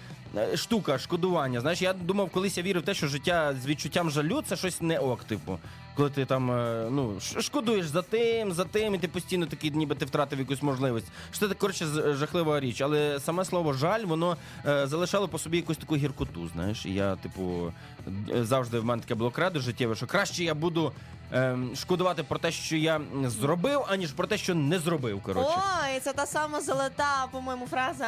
Штука 0.56 0.98
шкодування. 0.98 1.62
Знаєш, 1.62 1.82
я 1.82 1.94
думав, 1.94 2.30
колись 2.30 2.58
я 2.58 2.64
вірив 2.64 2.82
в 2.82 2.86
те, 2.86 2.94
що 2.94 3.08
життя 3.08 3.56
з 3.64 3.66
відчуттям 3.96 4.10
жалю 4.10 4.42
це 4.46 4.56
щось 4.56 4.82
не 4.82 5.00
ок, 5.00 5.24
типу. 5.24 5.60
Коли 5.96 6.10
ти 6.10 6.26
там 6.26 6.52
е, 6.52 6.88
ну 6.92 7.20
шкодуєш 7.20 7.88
за 7.88 8.02
тим, 8.02 8.54
за 8.54 8.66
тим, 8.66 8.96
і 8.96 8.98
ти 8.98 9.08
постійно 9.08 9.46
такий, 9.46 9.72
ніби 9.72 9.96
ти 9.96 10.06
втратив 10.06 10.40
якусь 10.40 10.62
можливість. 10.62 11.08
Що 11.32 11.48
це 11.48 11.54
коротше 11.54 11.86
жахлива 12.14 12.60
річ. 12.60 12.82
Але 12.82 13.20
саме 13.20 13.46
слово 13.46 13.74
жаль, 13.74 14.06
воно 14.06 14.38
е, 14.66 14.88
залишало 14.88 15.28
по 15.28 15.40
собі 15.40 15.58
якусь 15.58 15.78
таку 15.78 15.96
гіркоту. 15.96 16.48
Знаєш, 16.48 16.86
і 16.86 16.94
я, 16.94 17.16
типу, 17.16 17.74
завжди 18.42 18.80
в 18.80 18.86
мене 18.86 19.02
таке 19.02 19.16
було 19.16 19.32
життєве, 19.56 19.96
що 19.96 20.08
краще 20.08 20.44
я 20.44 20.54
буду 20.54 20.92
шкодувати 21.76 22.24
про 22.24 22.40
те, 22.40 22.52
що 22.52 22.76
я 22.76 23.02
зробив, 23.26 23.82
аніж 23.88 24.12
про 24.12 24.28
те, 24.28 24.38
що 24.38 24.56
не 24.56 24.80
зробив. 24.80 25.22
Коротше. 25.22 25.50
Ой, 25.58 26.00
це 26.00 26.14
та 26.14 26.26
сама 26.26 26.62
золота, 26.62 27.28
по-моєму, 27.32 27.68
фраза 27.68 28.06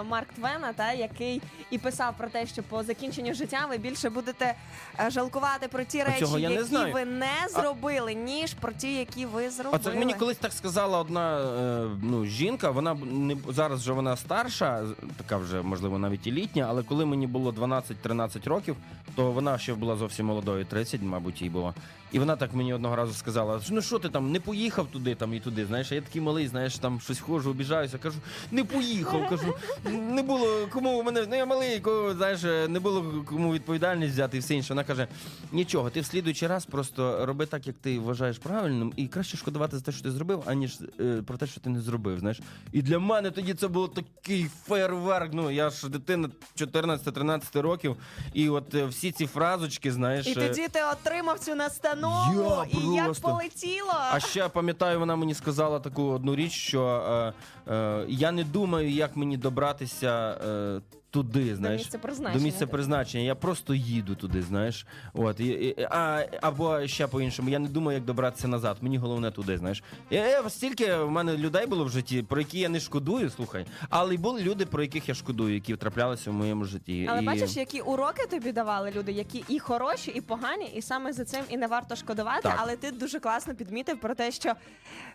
е, 0.00 0.02
Марк 0.02 0.28
Твена, 0.32 0.72
та 0.72 0.92
який 0.92 1.42
і 1.70 1.78
писав 1.78 2.14
про 2.18 2.28
те, 2.28 2.46
що 2.46 2.62
по 2.62 2.82
закінченню 2.82 3.34
життя 3.34 3.66
ви 3.70 3.78
більше 3.78 4.10
будете 4.10 4.54
е, 5.00 5.10
жалкувати 5.10 5.68
про 5.68 5.84
ті 5.84 6.02
речі, 6.02 6.20
цього 6.20 6.38
я 6.38 6.48
не 6.48 6.54
які 6.54 6.66
знаю. 6.66 6.94
ви 6.94 7.04
не 7.04 7.48
зробили, 7.50 8.14
ніж 8.14 8.54
про 8.54 8.72
ті, 8.72 8.94
які 8.94 9.26
ви 9.26 9.46
А 9.46 9.50
зробили. 9.50 9.82
це 9.84 9.90
мені 9.90 10.14
колись 10.14 10.36
так 10.36 10.52
сказала 10.52 10.98
одна 10.98 11.38
е, 11.40 11.88
ну, 12.02 12.24
жінка. 12.24 12.70
Вона 12.70 12.94
не 12.94 13.36
зараз 13.48 13.80
вже 13.80 13.92
вона 13.92 14.16
старша, 14.16 14.82
така 15.16 15.36
вже 15.36 15.62
можливо 15.62 15.98
навіть 15.98 16.26
і 16.26 16.32
літня. 16.32 16.66
Але 16.68 16.82
коли 16.82 17.06
мені 17.06 17.26
було 17.26 17.50
12-13 17.52 18.48
років, 18.48 18.76
то 19.16 19.32
вона 19.32 19.58
ще 19.58 19.74
була 19.74 19.96
зовсім 19.96 20.26
молодою, 20.26 20.64
30, 20.64 21.02
мабуть, 21.02 21.42
їй 21.42 21.50
було. 21.50 21.74
І 22.12 22.18
вона 22.18 22.36
так 22.36 22.54
мені 22.54 22.74
одного 22.74 22.96
разу 22.96 23.12
сказала: 23.12 23.60
ну 23.70 23.82
що 23.82 23.98
ти 23.98 24.08
там 24.08 24.32
не 24.32 24.40
поїхав 24.40 24.86
туди, 24.86 25.14
там 25.14 25.34
і 25.34 25.40
туди. 25.40 25.66
Знаєш, 25.66 25.92
а 25.92 25.94
я 25.94 26.00
такий 26.00 26.22
малий, 26.22 26.48
знаєш, 26.48 26.78
там 26.78 27.00
щось 27.00 27.20
ходжу, 27.20 27.50
обіжаюся. 27.50 27.98
Кажу, 27.98 28.18
не 28.50 28.64
поїхав. 28.64 29.28
Кажу, 29.28 29.54
не 30.00 30.22
було 30.22 30.68
кому 30.72 31.00
у 31.00 31.02
мене. 31.02 31.26
Ну 31.30 31.36
я 31.36 31.46
малий, 31.46 31.80
кого, 31.80 32.14
знаєш, 32.14 32.42
не 32.68 32.80
було 32.80 33.24
кому 33.26 33.52
відповідальність 33.52 34.12
взяти 34.12 34.36
і 34.36 34.40
все 34.40 34.54
інше. 34.54 34.68
Вона 34.68 34.84
каже: 34.84 35.06
нічого, 35.52 35.90
ти 35.90 36.00
в 36.00 36.06
слідуючий 36.06 36.48
раз 36.48 36.66
просто 36.66 37.26
роби 37.26 37.46
так, 37.46 37.66
як 37.66 37.76
ти 37.76 37.98
вважаєш 37.98 38.38
правильним, 38.38 38.92
і 38.96 39.08
краще 39.08 39.36
шкодувати 39.36 39.76
за 39.76 39.82
те, 39.82 39.92
що 39.92 40.02
ти 40.02 40.10
зробив, 40.10 40.42
аніж 40.46 40.78
е, 41.00 41.22
про 41.26 41.36
те, 41.36 41.46
що 41.46 41.60
ти 41.60 41.70
не 41.70 41.80
зробив. 41.80 42.18
Знаєш, 42.18 42.40
і 42.72 42.82
для 42.82 42.98
мене 42.98 43.30
тоді 43.30 43.54
це 43.54 43.68
було 43.68 43.88
такий 43.88 44.46
фейерверк. 44.66 45.30
Ну 45.32 45.50
я 45.50 45.70
ж 45.70 45.88
дитина 45.88 46.30
14-13 46.56 47.60
років, 47.60 47.96
і 48.32 48.48
от 48.48 48.74
е, 48.74 48.86
всі 48.86 49.12
ці 49.12 49.26
фразочки, 49.26 49.92
знаєш. 49.92 50.26
І 50.26 50.30
е, 50.30 50.34
тоді 50.34 50.68
ти 50.68 50.80
отримав 50.92 51.38
цю 51.38 51.54
настанову, 52.08 52.64
Я 52.72 52.80
і 52.92 52.94
як 52.94 53.04
просто- 53.04 53.28
полетіло. 53.28 53.92
а 54.12 54.20
ще 54.20 54.48
пам'ятаю, 54.48 54.98
вона 54.98 55.16
мені 55.16 55.34
сказала 55.34 55.80
таку 55.80 56.02
одну 56.02 56.36
річ, 56.36 56.52
що 56.52 56.82
е, 57.68 57.72
е, 57.74 58.04
я 58.08 58.32
не 58.32 58.44
думаю, 58.44 58.90
як 58.90 59.16
мені 59.16 59.36
добратися 59.36 60.38
е, 60.48 60.80
туди, 61.10 61.56
знаєш. 61.56 61.80
місця 61.80 61.98
призначення, 61.98 62.38
До 62.38 62.44
місця 62.44 62.66
призначення. 62.66 63.24
Я 63.24 63.34
просто 63.34 63.74
їду 63.74 64.14
туди, 64.14 64.42
знаєш. 64.42 64.86
От, 65.14 65.40
і, 65.40 65.46
і- 65.46 65.86
а, 65.90 66.24
або 66.40 66.86
ще 66.86 67.06
по-іншому, 67.06 67.48
я 67.48 67.58
не 67.58 67.68
думаю, 67.68 67.96
як 67.98 68.04
добратися 68.04 68.48
назад. 68.48 68.76
Мені 68.80 68.98
головне 68.98 69.30
туди, 69.30 69.58
знаєш. 69.58 69.82
Я, 70.10 70.28
я, 70.28 70.50
стільки 70.50 70.96
в 70.96 71.10
мене 71.10 71.36
людей 71.36 71.66
було 71.66 71.84
в 71.84 71.88
житті, 71.88 72.22
про 72.22 72.40
які 72.40 72.58
я 72.58 72.68
не 72.68 72.80
шкодую, 72.80 73.30
слухай. 73.30 73.66
Але 73.88 74.14
й 74.14 74.18
були 74.18 74.42
люди, 74.42 74.66
про 74.66 74.82
яких 74.82 75.08
я 75.08 75.14
шкодую, 75.14 75.54
які 75.54 75.76
траплялися 75.76 76.30
в 76.30 76.34
моєму 76.34 76.64
житті. 76.64 77.08
Але 77.10 77.22
і... 77.22 77.26
бачиш, 77.26 77.56
які 77.56 77.80
уроки 77.80 78.26
тобі 78.26 78.52
давали 78.52 78.92
люди, 78.96 79.12
які 79.12 79.44
і 79.48 79.58
хороші, 79.58 80.10
і 80.10 80.20
погані, 80.20 80.72
і 80.74 80.82
саме 80.82 81.12
за 81.12 81.24
цим 81.24 81.44
і 81.48 81.56
не 81.56 81.66
варто 81.66 81.96
шкодувати. 81.96 82.42
Так. 82.42 82.56
Але 82.58 82.76
ти 82.76 82.90
дуже 82.90 83.20
класно 83.20 83.54
підмітив 83.54 84.00
про 84.00 84.14
те, 84.14 84.32
що 84.32 84.52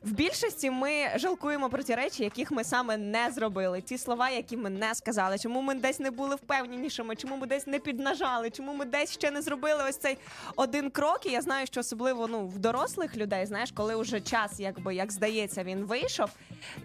в 0.04 0.12
більшості 0.12 0.72
ми 0.72 0.90
жалкуємо 1.16 1.70
про 1.70 1.84
ті 1.84 1.96
речі, 1.96 2.24
яких 2.24 2.52
ми 2.52 2.64
саме 2.64 2.98
не 2.98 3.32
зробили. 3.32 3.82
Ті 3.82 3.98
слова, 3.98 4.30
які 4.30 4.58
ми 4.58 4.70
не 4.70 4.96
сказали, 4.96 5.38
чому 5.38 5.62
ми 5.62 5.74
десь 5.86 6.00
не 6.00 6.12
були 6.12 6.36
впевненішими, 6.36 7.16
чому 7.16 7.38
ми 7.38 7.48
десь 7.48 7.68
не 7.68 7.80
піднажали, 7.80 8.50
чому 8.50 8.74
ми 8.74 8.86
десь 8.86 9.12
ще 9.12 9.32
не 9.32 9.42
зробили 9.42 9.84
ось 9.90 9.98
цей 9.98 10.18
один 10.56 10.90
крок. 10.90 11.26
І 11.26 11.32
я 11.32 11.42
знаю, 11.42 11.68
що 11.68 11.80
особливо 11.80 12.28
ну 12.28 12.48
в 12.48 12.58
дорослих 12.58 13.18
людей, 13.18 13.46
знаєш, 13.46 13.72
коли 13.72 13.96
вже 13.96 14.22
час, 14.22 14.60
якби 14.60 14.96
як 14.96 15.12
здається, 15.12 15.64
він 15.64 15.86
вийшов, 15.86 16.30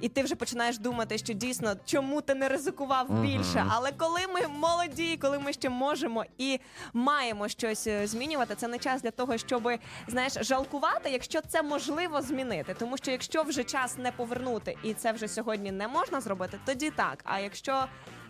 і 0.00 0.08
ти 0.08 0.22
вже 0.22 0.34
починаєш 0.34 0.78
думати, 0.78 1.18
що 1.18 1.32
дійсно 1.32 1.74
чому 1.86 2.20
ти 2.20 2.34
не 2.34 2.48
ризикував 2.48 3.10
більше. 3.10 3.66
Але 3.68 3.92
коли 3.92 4.20
ми 4.34 4.48
молоді, 4.48 5.18
коли 5.22 5.38
ми 5.38 5.52
ще 5.52 5.68
можемо 5.68 6.24
і 6.38 6.60
маємо 6.92 7.48
щось 7.48 7.86
е, 7.86 8.06
змінювати, 8.06 8.54
це 8.54 8.68
не 8.68 8.78
час 8.78 9.02
для 9.02 9.10
того, 9.10 9.38
щоб 9.38 9.70
знаєш 10.08 10.32
жалкувати, 10.40 11.10
якщо 11.10 11.40
це 11.40 11.62
можливо 11.62 12.22
змінити. 12.22 12.74
Тому 12.78 12.96
що 12.96 13.10
якщо 13.10 13.42
вже 13.42 13.64
час 13.64 13.98
не 13.98 14.12
повернути, 14.12 14.76
і 14.82 14.94
це 14.94 15.12
вже 15.12 15.28
сьогодні 15.28 15.72
не 15.72 15.88
можна 15.88 16.20
зробити, 16.20 16.58
тоді 16.66 16.90
так. 16.90 17.18
А 17.24 17.40
якщо 17.40 17.84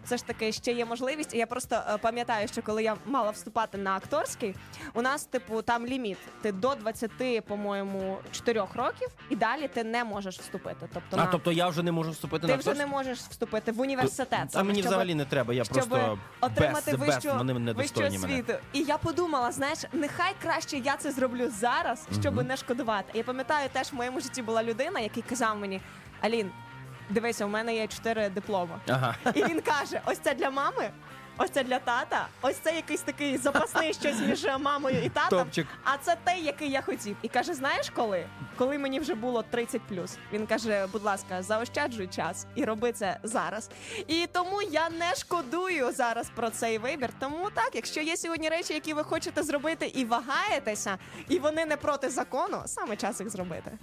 все 0.05 0.17
ж 0.17 0.27
таки 0.27 0.53
ще 0.53 0.73
є 0.73 0.85
можливість, 0.85 1.35
і 1.35 1.39
я 1.39 1.47
просто 1.47 1.83
е, 1.89 1.99
пам'ятаю, 1.99 2.49
що 2.49 2.63
коли 2.63 2.83
я 2.83 2.97
мала 3.07 3.31
вступати 3.31 3.79
на 3.79 3.97
акторський, 3.97 4.55
у 4.95 5.03
нас, 5.03 5.25
типу, 5.25 5.63
там 5.63 5.87
ліміт. 5.87 6.19
Ти 6.43 6.53
до 6.53 6.75
20, 6.75 7.45
по-моєму, 7.47 8.19
4 8.33 8.61
років, 8.75 9.09
і 9.31 9.37
далі 9.37 9.69
ти 9.69 9.85
не 9.85 10.05
можеш 10.05 10.39
вступити. 10.39 10.89
Тобто, 10.95 11.17
А 11.17 11.17
на... 11.17 11.27
тобто 11.27 11.53
я 11.53 11.69
вже 11.69 11.83
не 11.83 11.93
можу 11.93 12.11
вступити 12.11 12.41
ти 12.47 12.53
на 12.53 12.59
вже 12.59 12.71
акторський? 12.71 12.87
не 12.87 12.93
можеш 12.97 13.19
вступити 13.19 13.73
в 13.73 13.81
університет. 13.81 14.49
А 14.55 14.63
мені 14.63 14.79
щоб- 14.79 14.87
взагалі 14.91 15.15
не 15.15 15.25
треба, 15.25 15.55
я 15.55 15.65
щоб 15.65 15.75
просто 15.75 16.19
отримати 16.41 16.91
без, 16.91 17.01
без, 17.01 17.15
вищу, 17.15 17.39
вони 17.39 17.53
вищу 17.53 17.65
недостойні 17.65 18.19
мене. 18.19 18.35
освіту. 18.35 18.59
І 18.73 18.81
я 18.83 18.99
подумала, 18.99 19.53
знаєш, 19.53 19.79
нехай 19.93 20.33
краще 20.43 20.77
я 20.79 20.97
це 20.97 21.13
зроблю 21.13 21.51
зараз, 21.51 22.07
щоб 22.21 22.47
не 22.47 22.57
шкодувати. 22.57 23.11
Я 23.15 23.25
пам'ятаю, 23.25 23.69
теж 23.73 23.93
в 23.93 23.95
моєму 23.95 24.21
житті 24.21 24.43
була 24.43 24.63
людина, 24.63 25.01
який 25.01 25.23
казав 25.23 25.59
мені: 25.59 25.81
Алін, 26.21 26.51
дивися, 27.11 27.45
у 27.45 27.49
мене 27.49 27.75
є 27.75 27.87
чотири 27.87 28.29
дипломи. 28.29 28.81
Ага. 28.89 29.15
І 29.35 29.45
він 29.45 29.61
каже: 29.61 30.01
ось 30.07 30.19
це 30.19 30.35
для 30.35 30.51
мами. 30.51 30.91
Ось 31.43 31.51
це 31.51 31.65
для 31.65 31.79
тата, 31.79 32.29
ось 32.43 32.57
це 32.57 32.75
якийсь 32.77 33.01
такий 33.01 33.37
запасний 33.37 33.95
щось 33.95 34.21
між 34.21 34.47
мамою 34.61 35.03
і 35.05 35.09
татом. 35.09 35.39
Топчик. 35.39 35.67
А 35.85 35.97
це 35.97 36.17
те, 36.25 36.39
який 36.39 36.71
я 36.71 36.83
хотів. 36.83 37.17
І 37.23 37.29
каже: 37.29 37.55
знаєш 37.55 37.91
коли? 37.91 38.27
Коли 38.57 38.79
мені 38.79 39.01
вже 39.01 39.15
було 39.15 39.43
30 39.43 39.81
Він 40.33 40.47
каже: 40.47 40.87
будь 40.93 41.03
ласка, 41.03 41.43
заощаджуй 41.43 42.07
час 42.07 42.47
і 42.55 42.65
роби 42.65 42.93
це 42.93 43.19
зараз. 43.23 43.71
І 44.07 44.27
тому 44.33 44.63
я 44.63 44.91
не 44.91 45.15
шкодую 45.15 45.93
зараз 45.93 46.31
про 46.35 46.51
цей 46.51 46.79
вибір. 46.79 47.11
Тому 47.19 47.51
так, 47.55 47.71
якщо 47.75 48.01
є 48.01 48.17
сьогодні 48.17 48.49
речі, 48.49 48.75
які 48.75 48.95
ви 48.95 49.05
хочете 49.05 49.43
зробити 49.43 49.87
і 49.87 50.05
вагаєтеся, 50.05 50.99
і 51.29 51.39
вони 51.39 51.67
не 51.67 51.77
проти 51.77 52.11
закону, 52.11 52.63
саме 52.67 52.97
час 52.97 53.21
їх 53.21 53.31
зробити. 53.31 53.79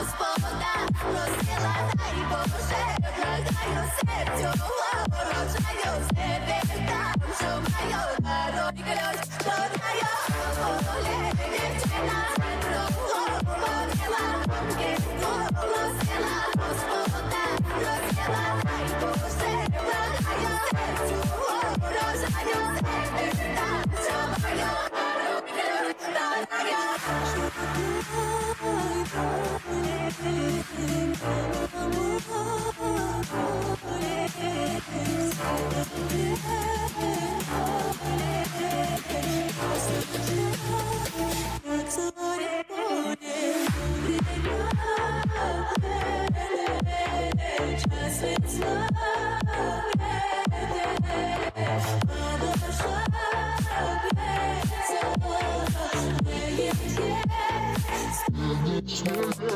Господа, 0.00 0.86
просила, 1.00 1.74
дай 1.94 2.18
Боже, 2.30 2.99
благаю 3.60 3.90
серцю, 4.00 4.60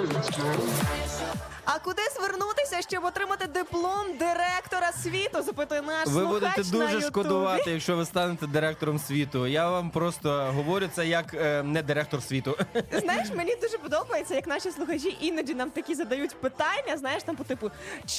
ворожаю 0.05 1.07
себе 1.09 1.54
А 1.75 1.81
куди 1.81 2.03
звернутися, 2.75 2.89
щоб 2.89 3.05
отримати 3.05 3.47
диплом 3.47 4.19
директора 4.19 4.93
світу? 5.03 5.43
Запитує 5.43 5.83
наш 5.83 6.07
Ви 6.07 6.13
слухач 6.13 6.29
будете 6.33 6.59
на 6.63 6.65
дуже 6.85 6.85
Ютубі. 6.95 7.07
шкодувати, 7.07 7.71
якщо 7.71 7.97
ви 7.97 8.05
станете 8.05 8.47
директором 8.47 8.99
світу. 8.99 9.47
Я 9.47 9.71
вам 9.71 9.91
просто 9.91 10.53
говорю 10.55 10.89
це 10.95 11.07
як 11.07 11.35
е, 11.35 11.63
не 11.63 11.83
директор 11.83 12.23
світу. 12.23 12.57
Знаєш, 12.93 13.29
мені 13.37 13.57
дуже 13.57 13.79
подобається, 13.79 14.35
як 14.35 14.47
наші 14.47 14.71
слухачі 14.71 15.17
іноді 15.21 15.55
нам 15.55 15.71
такі 15.71 15.95
задають 15.95 16.35
питання. 16.41 16.97
Знаєш, 16.97 17.23
там 17.23 17.37
по 17.37 17.45
типу, 17.45 17.71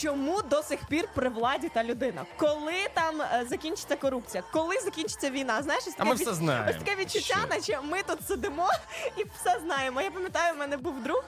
чому 0.02 0.42
до 0.42 0.64
сих 0.64 0.80
пір 0.90 1.08
при 1.16 1.30
владі 1.30 1.70
та 1.74 1.84
людина? 1.84 2.26
Коли 2.38 2.74
там 2.94 3.22
е, 3.22 3.46
закінчиться 3.50 3.96
корупція? 3.96 4.44
Коли 4.54 4.76
закінчиться 4.86 5.30
війна? 5.30 5.62
Знаєш, 5.64 5.84
ось 5.88 5.94
А 5.98 6.04
ми 6.04 6.12
таке 6.12 6.24
все 6.24 6.34
знаємо. 6.34 6.68
Ось 6.70 6.76
таке 6.76 6.96
відчуття, 7.02 7.36
Що? 7.40 7.56
наче 7.56 7.80
ми 7.84 8.04
тут 8.08 8.28
сидимо 8.28 8.70
і 9.18 9.24
все 9.24 9.60
знаємо. 9.66 10.02
Я 10.02 10.12
пам'ятаю, 10.12 10.54
в 10.56 10.58
мене 10.58 10.78
був 10.78 11.04
друг, 11.04 11.24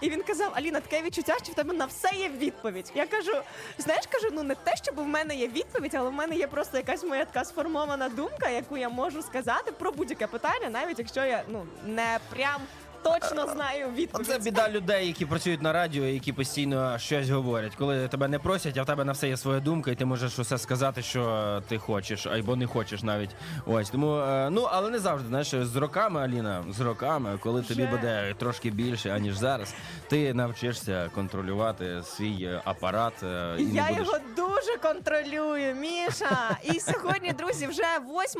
і 0.00 0.10
він 0.10 0.22
казав: 0.22 0.52
Аліна, 0.54 0.80
таке 0.80 1.02
відчуття, 1.02 1.36
що 1.42 1.52
в 1.52 1.54
тебе 1.54 1.74
на 1.74 1.84
все 1.86 2.10
є 2.16 2.28
відповідь. 2.28 2.63
Я 2.94 3.06
кажу, 3.06 3.32
знаєш, 3.78 4.06
кажу, 4.06 4.28
ну 4.32 4.42
не 4.42 4.54
те, 4.54 4.72
щоб 4.82 4.94
в 4.96 5.06
мене 5.06 5.36
є 5.36 5.48
відповідь, 5.48 5.94
але 5.94 6.10
в 6.10 6.12
мене 6.12 6.36
є 6.36 6.46
просто 6.46 6.76
якась 6.76 7.04
моя 7.04 7.24
така 7.24 7.44
сформована 7.44 8.08
думка, 8.08 8.48
яку 8.48 8.76
я 8.76 8.88
можу 8.88 9.22
сказати 9.22 9.72
про 9.72 9.92
будь-яке 9.92 10.26
питання, 10.26 10.70
навіть 10.70 10.98
якщо 10.98 11.24
я 11.24 11.42
ну 11.48 11.66
не 11.86 12.18
прям 12.30 12.60
точно 13.04 13.46
знаю 13.52 13.88
відповідь. 13.94 14.26
Це 14.26 14.38
біда 14.38 14.68
людей, 14.70 15.06
які 15.06 15.26
працюють 15.26 15.62
на 15.62 15.72
радіо, 15.72 16.04
які 16.04 16.32
постійно 16.32 16.98
щось 16.98 17.30
говорять. 17.30 17.74
Коли 17.74 18.08
тебе 18.08 18.28
не 18.28 18.38
просять, 18.38 18.76
а 18.78 18.82
в 18.82 18.86
тебе 18.86 19.04
на 19.04 19.12
все 19.12 19.28
є 19.28 19.36
своя 19.36 19.60
думка, 19.60 19.90
і 19.90 19.94
ти 19.94 20.04
можеш 20.04 20.38
усе 20.38 20.58
сказати, 20.58 21.02
що 21.02 21.62
ти 21.68 21.78
хочеш, 21.78 22.26
або 22.26 22.56
не 22.56 22.66
хочеш 22.66 23.02
навіть. 23.02 23.30
Ось 23.66 23.90
тому, 23.90 24.16
е, 24.18 24.50
ну 24.50 24.68
але 24.72 24.90
не 24.90 24.98
завжди. 24.98 25.28
Знаєш, 25.28 25.48
з 25.48 25.76
роками, 25.76 26.20
Аліна, 26.20 26.64
з 26.70 26.80
роками, 26.80 27.38
коли 27.42 27.62
тобі 27.62 27.86
буде 27.86 28.34
трошки 28.38 28.70
більше, 28.70 29.10
аніж 29.10 29.36
зараз, 29.36 29.74
ти 30.08 30.34
навчишся 30.34 31.10
контролювати 31.14 32.02
свій 32.02 32.44
е, 32.44 32.60
апарат. 32.64 33.12
е, 33.22 33.56
І 33.58 33.64
Я 33.64 33.82
не 33.84 33.88
будеш... 33.90 34.06
його 34.06 34.18
дуже 34.36 34.76
контролюю, 34.82 35.74
Міша. 35.74 36.58
І 36.64 36.80
сьогодні, 36.80 37.32
друзі, 37.32 37.66
вже 37.66 37.82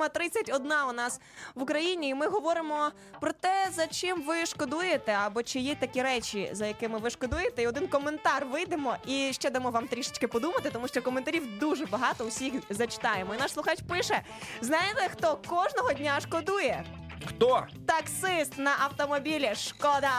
8.31 0.02 0.88
у 0.90 0.92
нас 0.92 1.20
в 1.54 1.62
Україні, 1.62 2.08
і 2.08 2.14
ми 2.14 2.26
говоримо 2.28 2.90
про 3.20 3.32
те, 3.32 3.68
за 3.74 3.86
чим 3.86 4.22
ви 4.22 4.46
шкодуєте, 4.54 5.12
або 5.12 5.42
чи 5.42 5.60
є 5.60 5.74
такі 5.74 6.02
речі, 6.02 6.50
за 6.52 6.66
якими 6.66 6.98
ви 6.98 7.10
шкодуєте. 7.10 7.62
І 7.62 7.66
один 7.66 7.86
коментар 7.86 8.46
вийдемо 8.46 8.96
і 9.06 9.30
ще 9.32 9.50
дамо 9.50 9.70
вам 9.70 9.86
трішечки 9.88 10.28
подумати, 10.28 10.70
тому 10.72 10.88
що 10.88 11.02
коментарів 11.02 11.58
дуже 11.58 11.86
багато. 11.86 12.24
Усіх 12.24 12.52
зачитаємо. 12.70 13.34
І 13.34 13.38
наш 13.38 13.52
слухач 13.52 13.78
пише: 13.88 14.20
знаєте, 14.60 15.08
хто 15.12 15.38
кожного 15.48 15.92
дня 15.92 16.20
шкодує? 16.20 16.84
Хто? 17.28 17.66
Таксист 17.86 18.58
на 18.58 18.70
автомобілі. 18.84 19.50
Шкода. 19.56 20.10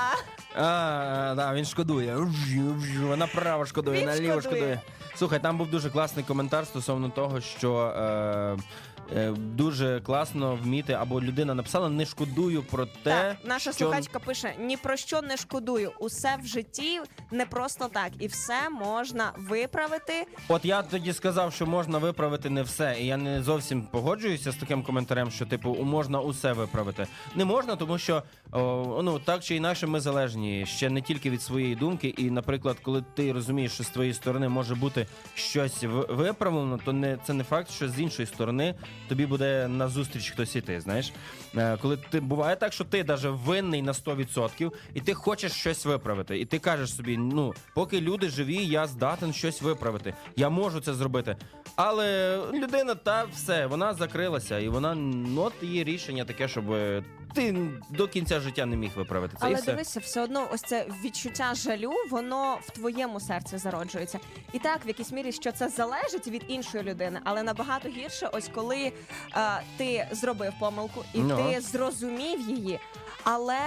А, 0.56 1.34
да, 1.36 1.54
він 1.54 1.66
шкодує. 1.66 2.18
Направо 3.18 3.66
шкодує, 3.66 4.00
Він 4.00 4.06
наліво 4.06 4.42
шкодує. 4.42 4.42
шкодує. 4.62 4.82
Слухай, 5.16 5.40
там 5.40 5.58
був 5.58 5.68
дуже 5.70 5.90
класний 5.90 6.26
коментар 6.26 6.68
стосовно 6.68 7.10
того, 7.10 7.42
що 7.42 7.76
е, 7.78 8.58
дуже 9.36 10.02
класно 10.02 10.56
вміти, 10.56 10.94
або 10.94 11.22
людина 11.22 11.54
написала 11.54 11.90
не 11.90 12.06
шкодую 12.06 12.64
про 12.64 12.86
те, 12.86 12.92
Так, 13.04 13.38
наша 13.44 13.72
що... 13.72 13.86
слухачка 13.86 14.20
пише: 14.20 14.54
ні 14.60 14.78
про 14.78 14.98
що 14.98 15.22
не 15.22 15.38
шкодую. 15.38 15.92
Усе 16.00 16.38
в 16.44 16.46
житті 16.48 17.02
не 17.32 17.46
просто 17.46 17.88
так, 17.88 18.12
і 18.20 18.28
все 18.28 18.70
можна 18.70 19.32
виправити. 19.38 20.28
От 20.48 20.66
я 20.66 20.82
тоді 20.82 21.14
сказав, 21.14 21.54
що 21.54 21.66
можна 21.66 21.98
виправити 21.98 22.50
не 22.50 22.64
все, 22.64 22.96
і 23.00 23.06
я 23.06 23.18
не 23.18 23.44
зовсім 23.44 23.82
погоджуюся 23.82 24.52
з 24.52 24.56
таким 24.56 24.84
коментарем, 24.84 25.32
що 25.32 25.46
типу 25.46 25.76
можна 25.76 26.20
усе 26.20 26.54
виправити. 26.54 27.08
Не 27.36 27.46
можна, 27.46 27.76
тому 27.76 27.98
що 27.98 28.24
о, 28.52 29.02
ну 29.04 29.20
так 29.20 29.44
чи 29.44 29.56
інакше 29.56 29.88
ми 29.88 30.00
залежні 30.00 30.66
ще 30.66 30.90
не 30.90 31.02
тільки 31.02 31.30
від 31.30 31.42
своєї 31.42 31.76
думки. 31.76 32.08
І, 32.08 32.32
наприклад, 32.32 32.78
коли 32.82 33.04
ти 33.16 33.34
розумієш, 33.34 33.72
що 33.72 33.84
з 33.84 33.90
твоєї 33.90 34.14
сторони 34.14 34.50
може 34.50 34.76
бути 34.76 35.08
щось 35.36 35.84
виправлено, 36.10 36.80
то 36.86 36.94
не 36.94 37.18
це 37.24 37.34
не 37.34 37.44
факт, 37.44 37.72
що 37.72 37.90
з 37.90 38.00
іншої 38.00 38.26
сторони 38.26 38.76
тобі 39.08 39.26
буде 39.26 39.68
назустріч 39.68 40.32
хтось 40.32 40.56
іти. 40.56 40.82
Знаєш, 40.82 41.12
Е, 41.58 41.78
коли 41.82 41.98
ти 41.98 42.20
буває 42.20 42.56
так, 42.56 42.74
що 42.74 42.84
ти 42.84 43.04
даже 43.04 43.30
винний 43.30 43.82
на 43.82 43.92
100%, 43.92 44.72
і 44.94 45.02
ти 45.02 45.14
хочеш 45.14 45.52
щось 45.52 45.86
виправити, 45.86 46.40
і 46.40 46.46
ти 46.46 46.60
кажеш 46.60 46.96
собі: 46.96 47.18
ну 47.18 47.54
поки 47.74 48.02
люди 48.02 48.30
живі, 48.30 48.66
я 48.66 48.88
здатен 48.88 49.34
щось 49.34 49.62
виправити. 49.62 50.14
Я 50.36 50.50
можу 50.50 50.80
це 50.80 50.94
зробити. 50.94 51.38
Але 51.76 52.38
людина 52.54 52.96
та 52.96 53.24
все, 53.24 53.66
вона 53.66 53.94
закрилася, 53.94 54.60
і 54.60 54.68
вона 54.68 54.96
ну, 54.96 55.42
от 55.42 55.54
її 55.62 55.84
рішення 55.84 56.26
таке, 56.26 56.48
щоб 56.48 56.66
ти 57.36 57.72
до 57.90 58.08
кінця 58.08 58.40
життя 58.40 58.66
не 58.66 58.76
міг 58.76 58.92
виправити 58.96 59.38
це. 59.40 59.46
і 59.46 59.48
Але 59.50 59.56
все. 59.56 59.72
дивися, 59.72 60.00
все 60.00 60.22
одно, 60.22 60.48
ось 60.52 60.62
це 60.62 60.86
відчуття 61.04 61.54
жалю, 61.56 61.94
воно 62.10 62.58
в 62.62 62.70
твоєму 62.72 63.20
серці 63.20 63.58
зароджується. 63.58 64.20
І 64.54 64.60
так, 64.60 64.86
в 64.86 64.88
якійсь 64.88 65.12
мірі, 65.12 65.32
що 65.32 65.52
це 65.52 65.70
залежить 65.70 66.28
від 66.28 66.44
іншої 66.48 66.84
людини, 66.84 67.20
але 67.24 67.44
набагато 67.44 67.90
гірше, 67.90 68.30
ось 68.34 68.50
коли 68.56 68.92
е, 69.36 69.62
ти 69.78 70.08
зробив 70.12 70.54
помилку 70.60 71.04
і 71.14 71.20
Ну. 71.20 71.38
ти 71.54 71.62
зрозумів 71.62 72.50
її, 72.50 72.80
але. 73.24 73.60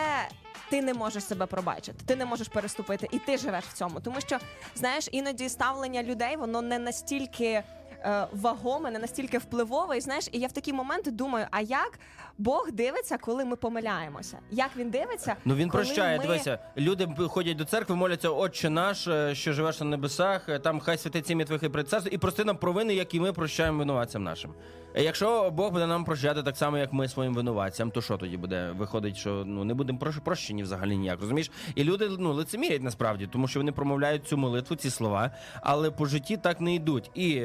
Ти 0.71 0.83
не 0.83 0.95
можеш 0.95 1.25
себе 1.25 1.47
пробачити, 1.47 1.99
ти 2.07 2.17
не 2.17 2.25
можеш 2.25 2.49
переступити, 2.49 3.09
і 3.11 3.19
ти 3.19 3.39
живеш 3.39 3.65
в 3.65 3.73
цьому. 3.73 4.01
Тому 4.01 4.21
що 4.21 4.39
знаєш, 4.75 5.09
іноді 5.13 5.49
ставлення 5.49 6.03
людей 6.03 6.37
воно 6.37 6.63
не 6.63 6.79
настільки 6.79 7.45
е, 7.47 7.65
вагоме, 8.33 8.91
не 8.91 8.99
настільки 8.99 9.39
впливове. 9.39 9.97
І 9.99 10.01
знаєш, 10.01 10.29
і 10.33 10.39
я 10.39 10.47
в 10.47 10.53
такі 10.53 10.73
моменти 10.73 11.11
думаю: 11.11 11.47
а 11.51 11.61
як 11.61 11.99
Бог 12.38 12.72
дивиться, 12.72 13.18
коли 13.18 13.44
ми 13.44 13.57
помиляємося? 13.57 14.38
Як 14.51 14.70
він 14.77 14.90
дивиться? 14.90 15.37
Ну 15.44 15.55
він 15.55 15.68
коли 15.68 15.85
прощає. 15.85 16.18
ми- 16.18 16.22
Дивися, 16.27 16.59
люди 16.77 17.09
ходять 17.29 17.57
до 17.57 17.64
церкви, 17.64 17.96
моляться, 17.96 18.31
Отче 18.31 18.70
наш, 18.70 19.07
е, 19.09 19.35
що 19.35 19.53
живеш 19.53 19.81
на 19.81 19.87
небесах, 19.87 20.48
е, 20.48 20.59
там 20.59 20.81
хай 20.81 20.98
святить 20.98 21.31
ім'я 21.31 21.46
Твоє 21.46 21.68
пред 21.68 21.88
царство, 21.88 22.11
і 22.14 22.18
прости 22.18 22.44
нам 22.44 22.57
провини, 22.57 22.94
як 22.94 23.14
і 23.14 23.20
ми 23.20 23.33
прощаємо 23.33 23.79
винуватцям 23.79 24.22
нашим. 24.22 24.55
Е, 24.94 25.03
Якщо 25.03 25.51
Бог 25.51 25.72
буде 25.72 25.87
нам 25.87 26.05
прощати 26.05 26.42
так 26.42 26.57
само, 26.57 26.79
як 26.79 26.92
ми 26.92 27.09
своїм 27.09 27.35
винуватцям, 27.35 27.90
то 27.90 28.03
що 28.03 28.16
тоді 28.16 28.37
буде? 28.37 28.74
Виходить, 28.79 29.16
що 29.16 29.42
ну 29.46 29.64
не 29.64 29.74
будемо 29.74 29.98
прощені 30.24 30.62
взагалі 30.62 30.96
ніяк. 30.96 31.20
Розумієш? 31.20 31.51
І 31.74 31.85
люди 31.85 32.09
ну 32.18 32.33
лицемірять 32.33 32.83
насправді, 32.83 33.27
тому 33.33 33.48
що 33.48 33.61
вони 33.61 33.72
промовляють 33.72 34.27
цю 34.27 34.37
молитву, 34.37 34.77
ці 34.77 34.90
слова, 34.90 35.31
але 35.62 35.90
по 35.90 36.07
житті 36.07 36.37
так 36.37 36.61
не 36.61 36.74
йдуть. 36.74 37.11
І 37.14 37.42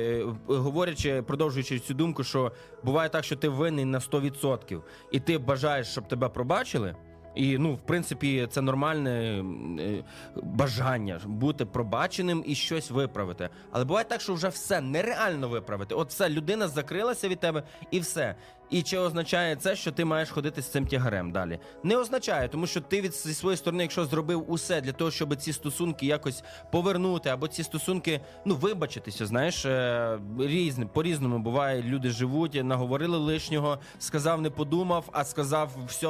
говорячи, 0.47 1.21
продовжуючи 1.21 1.79
цю 1.79 1.93
думку, 1.93 2.23
що 2.23 2.51
буває 2.83 3.09
так, 3.09 3.23
що 3.23 3.35
ти 3.35 3.49
винний 3.49 3.85
на 3.85 3.99
100%, 3.99 4.82
і 5.11 5.19
ти 5.19 5.37
бажаєш, 5.37 5.87
щоб 5.87 6.07
тебе 6.07 6.29
пробачили. 6.29 6.95
І 7.35 7.57
ну, 7.57 7.73
в 7.73 7.81
принципі, 7.81 8.47
це 8.51 8.61
нормальне 8.61 9.43
е, 9.79 10.03
бажання 10.35 11.21
бути 11.25 11.65
пробаченим 11.65 12.43
і 12.47 12.55
щось 12.55 12.91
виправити. 12.91 13.49
Але 13.71 13.85
буває 13.85 14.05
так, 14.05 14.21
що 14.21 14.33
вже 14.33 14.47
все 14.47 14.81
нереально 14.81 15.49
виправити. 15.49 15.95
От 15.95 16.09
все, 16.09 16.29
людина 16.29 16.67
закрилася 16.67 17.27
від 17.27 17.39
тебе, 17.39 17.63
і 17.91 17.99
все. 17.99 18.35
І 18.69 18.81
чи 18.81 18.97
означає 18.97 19.55
це, 19.55 19.75
що 19.75 19.91
ти 19.91 20.05
маєш 20.05 20.29
ходити 20.29 20.61
з 20.61 20.65
цим 20.65 20.87
тягарем 20.87 21.31
далі? 21.31 21.59
Не 21.83 21.97
означає, 21.97 22.47
тому 22.47 22.67
що 22.67 22.81
ти 22.81 23.01
від 23.01 23.13
зі 23.13 23.33
своєї 23.33 23.57
сторони, 23.57 23.83
якщо 23.83 24.05
зробив 24.05 24.51
усе 24.51 24.81
для 24.81 24.91
того, 24.91 25.11
щоб 25.11 25.35
ці 25.35 25.53
стосунки 25.53 26.05
якось 26.05 26.43
повернути, 26.71 27.29
або 27.29 27.47
ці 27.47 27.63
стосунки 27.63 28.21
ну 28.45 28.55
вибачитися, 28.55 29.25
знаєш, 29.25 29.65
е, 29.65 30.19
різні 30.39 30.85
по-різному 30.85 31.39
буває. 31.39 31.83
Люди 31.83 32.09
живуть, 32.09 32.63
наговорили 32.63 33.17
лишнього, 33.17 33.79
сказав, 33.99 34.41
не 34.41 34.49
подумав, 34.49 35.09
а 35.11 35.23
сказав 35.23 35.69
все, 35.87 36.07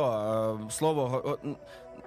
слово 0.70 1.38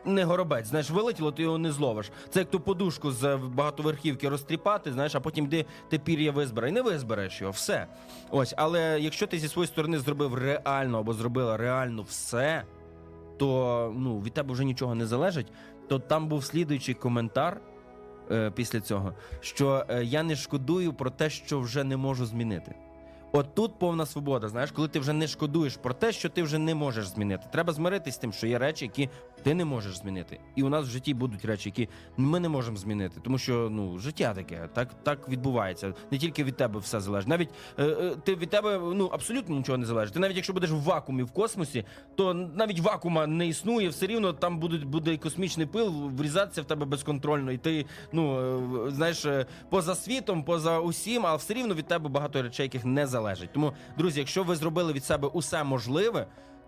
не 0.07 0.25
горобець, 0.25 0.67
знаєш, 0.67 0.91
вилетіло, 0.91 1.33
ти 1.33 1.43
його 1.43 1.59
не 1.59 1.73
зловиш. 1.73 2.11
Це 2.31 2.41
як 2.41 2.51
ту 2.51 2.61
подушку 2.61 3.11
з 3.11 3.37
багатоверхівки 3.37 4.29
розтріпати, 4.29 4.93
знаєш, 4.93 5.15
а 5.15 5.21
потім 5.21 5.45
йди 5.45 5.67
ти 5.89 5.99
пір'я 5.99 6.33
визбирай. 6.33 6.73
Не 6.73 6.83
визбереш 6.83 7.41
його, 7.41 7.53
все. 7.53 7.87
Ось, 8.31 8.55
але 8.57 9.01
якщо 9.01 9.27
ти 9.27 9.39
зі 9.39 9.49
своєї 9.49 9.69
сторони 9.69 9.99
зробив 9.99 10.35
реально 10.35 10.99
або 10.99 11.13
зробила 11.13 11.57
реально 11.57 12.03
все, 12.03 12.65
то 13.39 13.93
ну, 13.97 14.21
від 14.21 14.33
тебе 14.33 14.53
вже 14.53 14.65
нічого 14.65 14.95
не 14.95 15.07
залежить, 15.07 15.47
то 15.89 15.99
там 15.99 16.29
був 16.29 16.45
слідуючий 16.45 16.95
коментар 16.95 17.61
е, 18.31 18.51
після 18.51 18.81
цього, 18.81 19.13
що 19.41 19.85
е, 19.89 20.05
я 20.05 20.23
не 20.23 20.37
шкодую 20.37 20.93
про 20.93 21.11
те, 21.11 21.31
що 21.31 21.61
вже 21.61 21.85
не 21.85 21.97
можу 21.97 22.27
змінити. 22.27 22.75
От 23.33 23.55
тут 23.55 23.79
повна 23.79 24.07
свобода, 24.07 24.49
знаєш, 24.49 24.71
коли 24.71 24.89
ти 24.89 24.99
вже 24.99 25.13
не 25.13 25.27
шкодуєш 25.29 25.77
про 25.77 25.95
те, 25.95 26.13
що 26.13 26.29
ти 26.29 26.43
вже 26.43 26.59
не 26.59 26.75
можеш 26.75 27.09
змінити. 27.09 27.47
Треба 27.53 27.73
змиритись 27.73 28.15
з 28.15 28.19
тим, 28.19 28.33
що 28.33 28.47
є 28.47 28.59
речі, 28.59 28.85
які 28.85 29.09
ти 29.47 29.55
не 29.55 29.65
можеш 29.65 29.99
змінити. 29.99 30.41
І 30.57 30.63
у 30.63 30.69
нас 30.69 30.87
в 30.87 30.91
житті 30.91 31.15
будуть 31.15 31.45
речі, 31.45 31.69
які 31.69 31.89
ми 32.17 32.41
не 32.41 32.49
можемо 32.49 32.77
змінити, 32.77 33.21
тому 33.25 33.39
що 33.39 33.69
ну 33.71 33.99
життя 33.99 34.35
таке, 34.35 34.69
так, 34.73 34.89
так 35.03 35.29
відбувається. 35.29 35.95
Не 36.11 36.19
тільки 36.19 36.45
від 36.45 36.57
тебе 36.57 36.81
все 36.81 37.01
залежить. 37.01 37.29
Навіть 37.29 37.49
е, 37.79 37.85
е, 37.85 38.17
ти 38.25 38.35
від 38.35 38.51
тебе 38.51 38.81
ну 38.95 39.07
абсолютно 39.07 39.57
нічого 39.57 39.79
не 39.79 39.87
залежить. 39.87 40.15
Ти 40.15 40.21
навіть 40.21 40.37
якщо 40.37 40.53
будеш 40.53 40.71
в 40.71 40.83
вакуумі 40.83 41.23
в 41.23 41.31
космосі, 41.31 41.85
то 42.15 42.35
навіть 42.35 42.81
вакуума 42.81 43.27
не 43.27 43.47
існує, 43.47 43.89
все 43.89 44.07
рівно 44.07 44.33
там 44.33 44.59
будуть 44.59 44.85
буде 44.85 45.17
космічний 45.17 45.67
пил 45.67 46.11
врізатися 46.17 46.63
в 46.63 46.65
тебе 46.65 46.87
безконтрольно, 46.87 47.53
і 47.53 47.59
ти 47.59 47.87
ну 48.13 48.87
е, 48.87 48.91
знаєш 48.91 49.25
е, 49.25 49.47
поза 49.71 49.95
світом, 49.95 50.45
поза 50.45 50.81
усім, 50.81 51.27
але 51.27 51.37
все 51.37 51.55
рівно 51.55 51.75
від 51.75 51.87
тебе 51.87 52.09
багато 52.09 52.43
речей, 52.43 52.65
яких 52.65 52.85
не 52.85 53.07
залежить. 53.07 53.53
Тому, 53.53 53.73
друзі, 53.99 54.19
якщо 54.19 54.43
ви 54.43 54.57
зробили 54.57 54.93
від 54.93 55.05
себе 55.05 55.29
усе 55.29 55.65
можливе. 55.65 56.27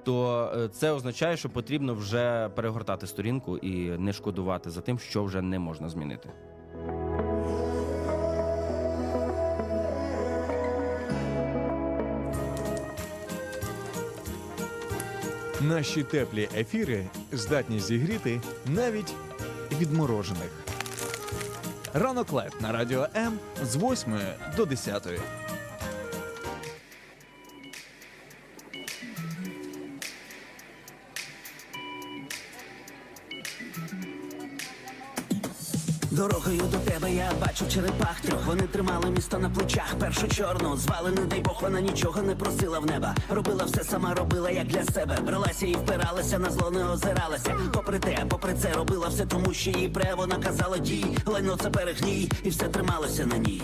То 0.08 0.52
е, 0.56 0.68
це 0.68 0.90
означає, 0.90 1.36
що 1.36 1.48
потрібно 1.48 1.94
вже 1.94 2.48
перегортати 2.54 3.06
сторінку 3.06 3.58
і 3.58 3.98
не 3.98 4.12
шкодувати 4.12 4.70
за 4.70 4.80
тим, 4.80 4.98
що 4.98 5.24
вже 5.24 5.42
не 5.42 5.58
можна 5.58 5.88
змінити. 5.88 6.28
Наші 15.60 16.02
теплі 16.02 16.48
ефіри 16.56 17.06
здатні 17.32 17.80
зігріти 17.80 18.40
навіть 18.66 19.14
відморожених. 19.80 20.50
Ранок 21.94 22.32
Live 22.32 22.60
на 22.60 22.72
радіо 22.72 23.06
М 23.16 23.38
з 23.62 23.76
8 23.76 24.14
до 24.56 24.66
10. 24.66 25.08
Дорогою 36.28 36.62
до 36.70 36.78
тебе 36.78 37.14
я 37.14 37.32
бачу 37.40 37.64
черепах 37.68 38.20
трьох. 38.20 38.46
Вони 38.46 38.62
тримали 38.62 39.10
місто 39.10 39.38
на 39.38 39.50
плечах. 39.50 39.94
Першу 40.00 40.28
чорну 40.28 40.76
звали, 40.76 41.10
не 41.10 41.24
дай 41.24 41.40
Бог, 41.40 41.58
вона 41.62 41.80
нічого 41.80 42.22
не 42.22 42.34
просила 42.34 42.78
в 42.78 42.86
неба. 42.86 43.14
Робила 43.30 43.64
все 43.64 43.84
сама, 43.84 44.14
робила 44.14 44.50
як 44.50 44.66
для 44.66 44.84
себе. 44.84 45.18
Бралася 45.26 45.66
і 45.66 45.74
впиралася, 45.74 46.38
на 46.38 46.50
зло 46.50 46.70
не 46.70 46.84
озиралася. 46.84 47.56
Попри 47.72 47.98
те, 47.98 48.26
попри 48.28 48.54
це 48.54 48.72
робила 48.72 49.08
все, 49.08 49.26
тому 49.26 49.54
що 49.54 49.70
її 49.70 49.88
прево 49.88 50.26
наказала 50.26 50.78
дій. 50.78 51.06
Лайно 51.26 51.56
це 51.56 51.70
перегній, 51.70 52.30
і 52.44 52.48
все 52.48 52.68
трималося 52.68 53.26
на 53.26 53.38
ній. 53.38 53.62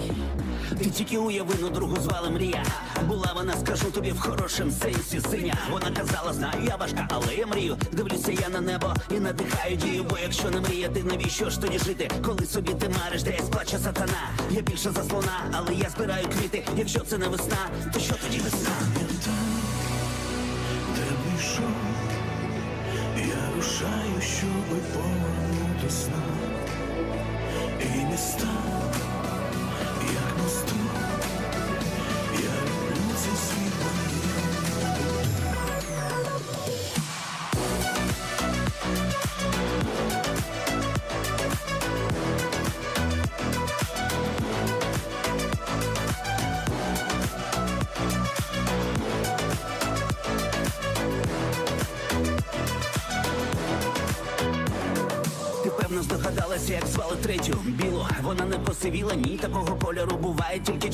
Ти 0.78 0.84
тільки 0.90 1.18
уяви, 1.18 1.54
ну 1.60 1.68
другу 1.70 1.96
звали 2.00 2.30
мрія. 2.30 2.64
Була 3.08 3.32
вона, 3.34 3.54
скажу 3.56 3.90
тобі, 3.90 4.10
в 4.12 4.20
хорошем 4.20 4.70
сенсі 4.70 5.20
синя. 5.30 5.54
Вона 5.70 5.90
казала, 5.90 6.32
знаю, 6.32 6.64
я 6.66 6.76
важка, 6.76 7.08
але 7.10 7.34
я 7.34 7.46
мрію. 7.46 7.76
Дивлюся 7.92 8.32
я 8.32 8.48
на 8.48 8.60
небо 8.60 8.94
і 9.10 9.14
надихаю 9.20 9.76
дію. 9.76 10.04
Бо 10.10 10.18
якщо 10.22 10.50
не 10.50 10.60
мріяти, 10.60 11.02
навіщо 11.04 11.50
ж 11.50 11.60
тоді 11.60 11.78
жити? 11.78 12.10
Коли 12.26 12.46
собі 12.46 12.72
ти 12.74 12.88
мариш, 12.88 13.22
десь 13.22 13.48
плаче 13.50 13.78
сатана. 13.78 14.30
Я 14.50 14.60
більше 14.60 14.90
за 14.90 15.04
слона, 15.04 15.38
але 15.52 15.74
я 15.74 15.90
збираю 15.90 16.26
квіти. 16.28 16.64
Якщо 16.76 17.00
це 17.00 17.18
не 17.18 17.28
весна, 17.28 17.56
то 17.94 18.00
що 18.00 18.14
тоді 18.14 18.38
весна? 18.38 18.70
Де 20.96 21.02
прийшов, 21.24 21.74
я 23.16 23.56
рушаю, 23.56 24.20
щоби 24.20 24.80
повернути 24.92 25.33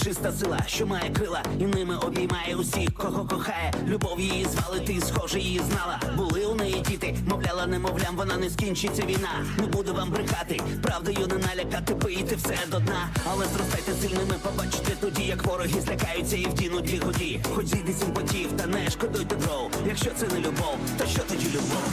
чиста 0.04 0.32
сила, 0.32 0.58
що 0.66 0.86
має 0.86 1.10
крила, 1.10 1.42
і 1.60 1.64
ними 1.64 1.96
обіймає 1.96 2.56
усіх, 2.56 2.94
кого 2.94 3.24
кохає. 3.24 3.74
Любов 3.88 4.20
її 4.20 4.44
звали, 4.44 4.80
ти 4.80 5.00
схоже 5.00 5.38
її 5.38 5.60
знала. 5.70 6.00
Були 6.16 6.46
у 6.46 6.54
неї 6.54 6.82
діти, 6.88 7.16
мовляла, 7.28 7.66
немовлям, 7.66 8.16
вона 8.16 8.36
не 8.36 8.50
скінчиться 8.50 9.02
війна. 9.02 9.46
Не 9.58 9.66
буду 9.66 9.94
вам 9.94 10.10
брехати, 10.10 10.60
правдою 10.82 11.26
не 11.26 11.34
налякати, 11.46 11.94
пийте 11.94 12.36
все 12.36 12.56
до 12.70 12.78
дна. 12.80 13.08
Але 13.32 13.44
зростайте 13.46 13.92
сильними, 13.92 14.34
побачите 14.42 14.92
тоді, 15.00 15.22
як 15.22 15.42
вороги 15.46 15.80
злякаються 15.80 16.36
і 16.36 16.46
вдінуть 16.46 17.04
годі. 17.04 17.40
Хоч 17.54 17.66
зійди 17.66 17.92
симпатів, 17.92 18.52
та 18.56 18.66
не 18.66 18.90
шкодуйте 18.90 19.34
дров. 19.36 19.70
Якщо 19.86 20.10
це 20.16 20.26
не 20.26 20.38
любов, 20.38 20.78
то 20.98 21.06
що 21.06 21.22
тоді 21.28 21.46
любов? 21.48 21.90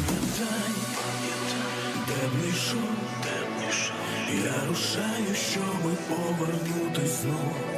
Темний 2.07 2.53
шов, 2.53 2.79
темний 3.23 3.71
шов. 3.71 3.97
Я 4.45 4.69
рушаю, 4.69 5.35
щоби 5.35 5.95
повернутись 6.09 7.21
знов. 7.21 7.76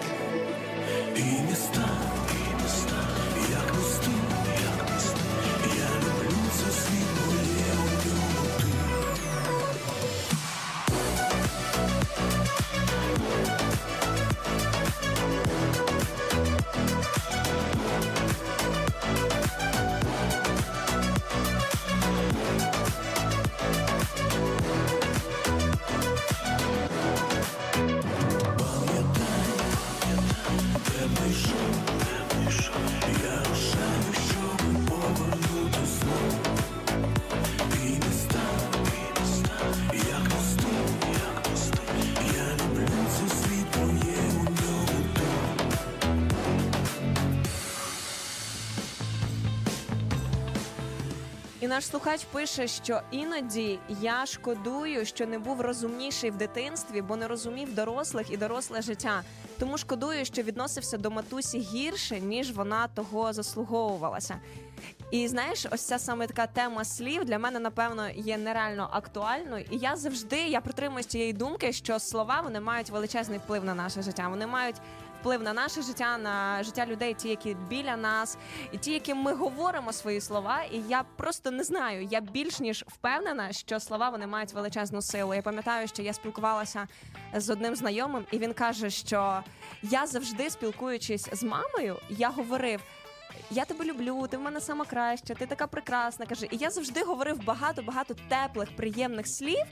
І 1.20 1.22
міста, 1.50 1.90
наш 51.70 51.86
слухач 51.86 52.26
пише, 52.26 52.68
що 52.68 53.02
іноді 53.12 53.80
я 54.02 54.26
шкодую, 54.26 55.06
що 55.06 55.26
не 55.26 55.40
був 55.40 55.62
розумніший 55.62 56.32
в 56.32 56.38
дитинстві, 56.38 57.02
бо 57.02 57.16
не 57.16 57.28
розумів 57.28 57.76
дорослих 57.76 58.32
і 58.32 58.38
доросле 58.38 58.82
життя. 58.82 59.24
Тому 59.60 59.78
шкодую, 59.78 60.26
що 60.26 60.42
відносився 60.42 60.98
до 60.98 61.12
матусі 61.12 61.60
гірше, 61.60 62.20
ніж 62.20 62.52
вона 62.52 62.88
того 62.88 63.34
заслуговувалася. 63.34 64.40
І 65.12 65.28
знаєш, 65.28 65.66
ось 65.72 65.82
ця 65.82 66.00
саме 66.00 66.28
така 66.28 66.48
тема 66.48 66.86
слів 66.86 67.26
для 67.26 67.40
мене 67.40 67.60
напевно 67.60 68.10
є 68.10 68.38
нереально 68.38 68.90
актуальною. 68.92 69.66
І 69.70 69.78
я 69.78 69.96
завжди 69.96 70.38
я 70.38 70.62
притримуюсь 70.62 71.06
цієї 71.06 71.34
думки, 71.34 71.74
що 71.74 72.00
слова 72.00 72.42
вони 72.42 72.60
мають 72.60 72.90
величезний 72.90 73.40
вплив 73.40 73.64
на 73.64 73.74
наше 73.76 74.02
життя. 74.02 74.28
Вони 74.28 74.48
мають 74.48 74.76
вплив 75.20 75.44
на 75.44 75.54
наше 75.54 75.82
життя, 75.82 76.18
на 76.18 76.64
життя 76.64 76.86
людей, 76.86 77.14
ті, 77.14 77.30
які 77.30 77.56
біля 77.70 77.98
нас, 77.98 78.38
і 78.72 78.78
ті, 78.78 78.92
яким 78.92 79.18
ми 79.18 79.34
говоримо 79.34 79.94
свої 79.94 80.22
слова. 80.22 80.64
І 80.64 80.82
я 80.88 81.04
просто 81.04 81.52
не 81.52 81.64
знаю. 81.64 82.08
Я 82.12 82.22
більш 82.22 82.60
ніж 82.60 82.86
впевнена, 82.88 83.52
що 83.52 83.80
слова 83.80 84.10
вони 84.10 84.28
мають 84.28 84.54
величезну 84.54 85.02
силу. 85.02 85.34
Я 85.34 85.42
пам'ятаю, 85.42 85.88
що 85.88 86.02
я 86.02 86.14
спілкувалася 86.14 86.88
з 87.34 87.50
одним 87.50 87.76
знайомим, 87.76 88.26
і 88.32 88.38
він 88.38 88.54
каже, 88.54 88.90
що 88.90 89.44
я 89.84 90.08
завжди 90.08 90.50
спілкуючись 90.50 91.30
з 91.32 91.44
мамою, 91.44 91.96
я 92.10 92.30
говорив. 92.30 92.82
Я 93.52 93.66
тебе 93.66 93.86
люблю, 93.86 94.28
ти 94.28 94.38
в 94.38 94.42
мене 94.42 94.62
сама 94.62 94.86
краща, 94.86 95.34
ти 95.34 95.46
така 95.46 95.68
прекрасна. 95.68 96.26
каже. 96.26 96.48
І 96.52 96.58
я 96.58 96.70
завжди 96.70 97.04
говорив 97.04 97.44
багато-багато 97.44 98.16
теплих, 98.30 98.76
приємних 98.76 99.28
слів. 99.28 99.66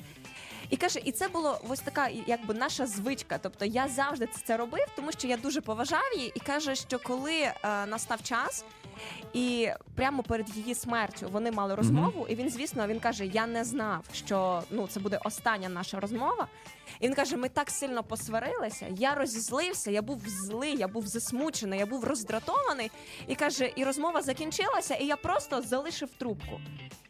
І 0.70 0.78
каже, 0.78 1.00
і 1.04 1.12
це 1.12 1.28
було 1.28 1.60
ось 1.70 1.80
така, 1.80 2.10
якби 2.28 2.54
наша 2.54 2.88
звичка. 2.88 3.38
Тобто 3.38 3.66
я 3.66 3.88
завжди 3.88 4.28
це- 4.46 4.58
робив, 4.58 4.86
тому 4.96 5.12
що 5.12 5.28
я 5.28 5.38
дуже 5.38 5.62
поважав 5.62 6.02
її. 6.16 6.32
І 6.36 6.40
каже, 6.40 6.76
що 6.76 7.00
коли 7.00 7.34
е, 7.42 7.54
настав 7.86 8.24
час, 8.24 8.66
і 9.34 9.70
прямо 9.96 10.24
перед 10.24 10.56
її 10.58 10.76
смертю 10.76 11.30
вони 11.32 11.52
мали 11.52 11.76
розмову. 11.76 12.28
І 12.30 12.36
він, 12.36 12.50
звісно, 12.50 12.88
він 12.88 13.00
каже: 13.00 13.26
Я 13.26 13.48
не 13.48 13.64
знав, 13.64 14.04
що 14.14 14.64
ну 14.72 14.88
це 14.88 15.00
буде 15.00 15.20
остання 15.26 15.70
наша 15.70 16.00
розмова. 16.00 16.48
І 17.00 17.08
він 17.08 17.14
каже: 17.16 17.38
Ми 17.38 17.50
так 17.50 17.70
сильно 17.70 18.04
посварилися. 18.04 18.88
Я 18.92 19.16
розізлився, 19.16 19.92
я 19.92 20.02
був 20.02 20.22
злий, 20.28 20.76
я 20.78 20.88
був 20.88 21.08
засмучений, 21.08 21.80
я 21.80 21.86
був 21.86 22.04
роздратований. 22.04 22.92
І 23.28 23.36
каже, 23.36 23.72
і 23.76 23.84
розмова 23.84 24.22
закінчилася, 24.22 24.96
і 24.96 25.06
я 25.06 25.16
просто 25.16 25.62
залишив 25.62 26.10
трубку. 26.18 26.62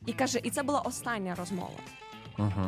І 0.06 0.14
каже, 0.14 0.40
і 0.44 0.50
це 0.50 0.64
була 0.64 0.80
остання 0.80 1.36
розмова. 1.36 1.80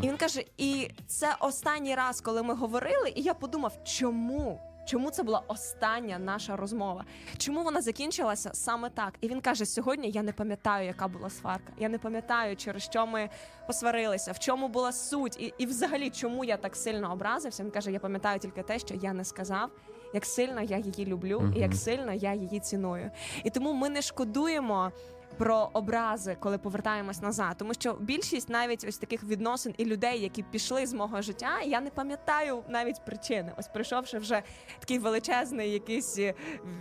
І 0.03 0.07
він 0.07 0.17
каже: 0.17 0.43
і 0.57 0.91
це 1.07 1.36
останній 1.39 1.95
раз, 1.95 2.22
коли 2.22 2.43
ми 2.43 2.53
говорили, 2.53 3.13
і 3.15 3.22
я 3.22 3.34
подумав, 3.34 3.78
чому? 3.84 4.59
Чому 4.86 5.11
це 5.11 5.24
була 5.24 5.41
остання 5.47 6.20
наша 6.20 6.55
розмова? 6.55 7.05
Чому 7.38 7.63
вона 7.63 7.82
закінчилася 7.82 8.49
саме 8.53 8.89
так? 8.89 9.13
І 9.22 9.28
він 9.28 9.41
каже: 9.41 9.65
сьогодні 9.65 10.09
я 10.09 10.24
не 10.24 10.32
пам'ятаю, 10.34 10.88
яка 10.88 11.07
була 11.07 11.30
сварка. 11.30 11.74
Я 11.80 11.89
не 11.89 11.97
пам'ятаю, 11.97 12.55
через 12.55 12.84
що 12.84 13.07
ми 13.07 13.30
посварилися, 13.67 14.32
в 14.32 14.39
чому 14.39 14.67
була 14.67 14.91
суть, 14.91 15.38
і, 15.39 15.53
і 15.57 15.65
взагалі, 15.65 16.09
чому 16.09 16.45
я 16.45 16.57
так 16.57 16.76
сильно 16.76 17.13
образився. 17.13 17.63
Він 17.63 17.72
каже: 17.72 17.91
Я 17.91 17.99
пам'ятаю 17.99 18.39
тільки 18.39 18.63
те, 18.63 18.80
що 18.80 18.95
я 18.95 19.13
не 19.13 19.26
сказав, 19.26 19.70
як 20.13 20.26
сильно 20.26 20.61
я 20.61 20.78
її 20.78 21.05
люблю, 21.05 21.53
і 21.55 21.59
як 21.59 21.76
сильно 21.76 22.13
я 22.13 22.34
її 22.34 22.59
ціную. 22.59 23.11
І 23.43 23.49
тому 23.49 23.74
ми 23.74 23.89
не 23.89 24.01
шкодуємо 24.01 24.91
про 25.39 25.69
образи, 25.73 26.37
коли 26.39 26.57
повертаємось 26.57 27.21
назад. 27.21 27.55
Тому 27.57 27.73
що 27.73 27.97
більшість 27.99 28.49
навіть 28.49 28.85
ось 28.87 28.97
таких 28.97 29.23
відносин 29.23 29.73
і 29.77 29.85
людей, 29.85 30.21
які 30.21 30.43
пішли 30.43 30.85
з 30.85 30.93
мого 30.93 31.21
життя, 31.21 31.61
я 31.65 31.81
не 31.81 31.89
пам'ятаю 31.89 32.63
навіть 32.69 33.05
причини. 33.05 33.53
Ось 33.57 33.67
прийшовши 33.67 34.17
вже 34.17 34.41
такий 34.79 34.99
величезний 34.99 35.71
якийсь 35.71 36.19
е, 36.19 36.33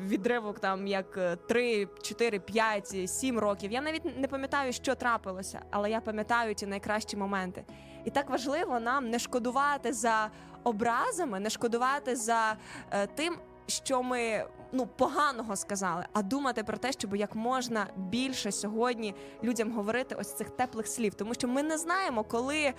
відривок, 0.05 0.59
там 0.59 0.87
як 0.87 1.39
3, 1.49 1.89
4, 2.03 2.39
5, 2.39 3.11
7 3.11 3.39
років. 3.39 3.73
Я 3.73 3.81
навіть 3.81 4.19
не 4.19 4.29
пам'ятаю, 4.29 4.73
що 4.73 4.95
трапилося, 4.95 5.61
але 5.71 5.91
я 5.91 6.01
пам'ятаю 6.01 6.55
ті 6.55 6.67
найкращі 6.67 7.17
моменти. 7.17 7.65
І 8.05 8.11
так 8.11 8.31
важливо 8.31 8.81
нам 8.81 9.11
не 9.11 9.19
шкодувати 9.19 9.93
за 9.93 10.31
образами, 10.65 11.41
не 11.41 11.51
шкодувати 11.51 12.17
за 12.17 12.57
е, 12.91 13.07
тим, 13.07 13.39
що 13.67 14.03
ми 14.03 14.45
ну 14.73 14.87
поганого 14.87 15.57
сказали, 15.57 16.05
а 16.13 16.23
думати 16.23 16.65
про 16.65 16.77
те, 16.77 16.93
щоб 16.93 17.17
як 17.17 17.35
можна 17.35 17.87
більше 17.97 18.53
сьогодні 18.53 19.15
людям 19.45 19.73
говорити 19.73 20.15
ось 20.15 20.35
цих 20.35 20.51
теплих 20.51 20.87
слів, 20.87 21.15
тому 21.15 21.35
що 21.35 21.49
ми 21.49 21.63
не 21.63 21.79
знаємо, 21.79 22.25
коли 22.25 22.73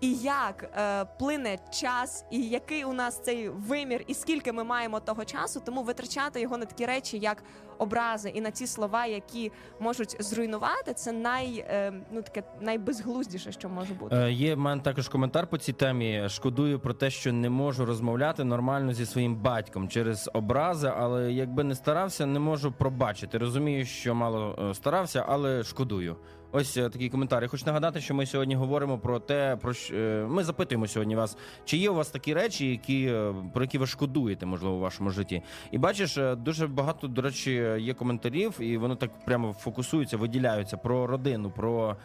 і 0.00 0.14
як 0.14 0.62
е, 0.62 1.04
плине 1.04 1.58
час, 1.72 2.24
і 2.30 2.42
який 2.42 2.84
у 2.84 2.92
нас 2.92 3.20
цей 3.22 3.48
вимір, 3.48 4.04
і 4.06 4.14
скільки 4.14 4.52
ми 4.52 4.64
маємо 4.64 5.00
того 5.00 5.24
часу, 5.24 5.62
тому 5.64 5.82
витрачати 5.82 6.40
його 6.40 6.56
на 6.56 6.64
такі 6.64 6.86
речі, 6.86 7.18
як 7.18 7.42
образи, 7.78 8.28
і 8.28 8.40
на 8.40 8.50
ті 8.50 8.66
слова, 8.66 9.06
які 9.06 9.52
можуть 9.80 10.16
зруйнувати, 10.20 10.94
це 10.94 11.12
най 11.12 11.64
е, 11.68 11.92
ну 12.12 12.22
таке 12.22 12.42
найбезглуздіше, 12.60 13.52
що 13.52 13.68
може 13.68 13.94
бути. 13.94 14.16
Е, 14.16 14.32
Є 14.32 14.54
в 14.54 14.58
мене 14.58 14.82
також 14.82 15.08
коментар 15.08 15.46
по 15.46 15.58
цій 15.58 15.72
темі. 15.72 16.28
Шкодую 16.28 16.80
про 16.80 16.94
те, 16.94 17.10
що 17.10 17.32
не 17.32 17.50
можу 17.50 17.84
розмовляти 17.84 18.44
нормально 18.44 18.92
зі 18.92 19.06
своїм 19.06 19.36
батьком 19.36 19.88
через 19.88 20.30
образи, 20.34 20.92
але 20.96 21.32
якби 21.34 21.64
не 21.64 21.74
старався, 21.74 22.26
не 22.26 22.38
можу 22.38 22.72
пробачити. 22.72 23.38
Розумію, 23.38 23.84
що 23.84 24.14
мало 24.14 24.68
е, 24.70 24.74
старався, 24.74 25.24
але 25.28 25.62
шкодую. 25.62 26.16
Ось 26.56 26.76
е, 26.76 26.88
такий 26.88 27.08
коментар. 27.08 27.42
Я 27.42 27.48
хочу 27.48 27.66
нагадати, 27.66 28.00
що 28.00 28.14
ми 28.14 28.26
сьогодні 28.26 28.54
говоримо 28.54 28.98
про 28.98 29.18
те, 29.18 29.56
про 29.56 29.74
що 29.74 29.96
е, 29.96 30.26
ми 30.28 30.44
запитуємо 30.44 30.86
сьогодні 30.86 31.16
вас, 31.16 31.36
чи 31.64 31.76
є 31.76 31.90
у 31.90 31.94
вас 31.94 32.08
такі 32.08 32.34
речі, 32.34 32.70
які 32.70 33.06
е, 33.06 33.34
про 33.52 33.64
які 33.64 33.78
ви 33.78 33.86
шкодуєте, 33.86 34.46
можливо, 34.46 34.76
у 34.76 34.80
вашому 34.80 35.10
житті. 35.10 35.42
І 35.70 35.78
бачиш, 35.78 36.18
дуже 36.36 36.66
багато, 36.66 37.08
до 37.08 37.22
речі, 37.22 37.52
є 37.78 37.94
коментарів, 37.94 38.60
і 38.60 38.76
воно 38.76 38.96
так 38.96 39.10
прямо 39.24 39.52
фокусуються, 39.52 40.16
виділяються 40.16 40.76
про 40.76 41.06
родину, 41.06 41.50
про 41.50 41.96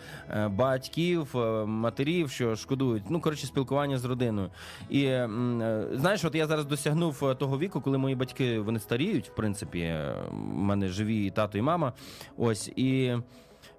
батьків, 0.50 1.36
матерів, 1.66 2.30
що 2.30 2.56
шкодують. 2.56 3.04
Ну 3.10 3.22
коротше, 3.22 3.47
спілкування 3.47 3.97
з 3.97 4.06
родиною. 4.06 4.50
І 4.89 5.06
знаєш, 5.93 6.26
от 6.26 6.36
я 6.36 6.47
зараз 6.47 6.66
досягнув 6.66 7.36
того 7.39 7.60
віку, 7.60 7.82
коли 7.82 7.97
мої 7.97 8.16
батьки 8.16 8.60
вони 8.60 8.80
старіють. 8.80 9.30
В 9.30 9.36
принципі, 9.36 9.95
в 10.32 10.34
мене 10.34 10.88
живі 10.88 11.26
і 11.26 11.32
тато, 11.32 11.58
і 11.58 11.62
мама. 11.62 11.93
Ось 12.38 12.68
і. 12.76 13.16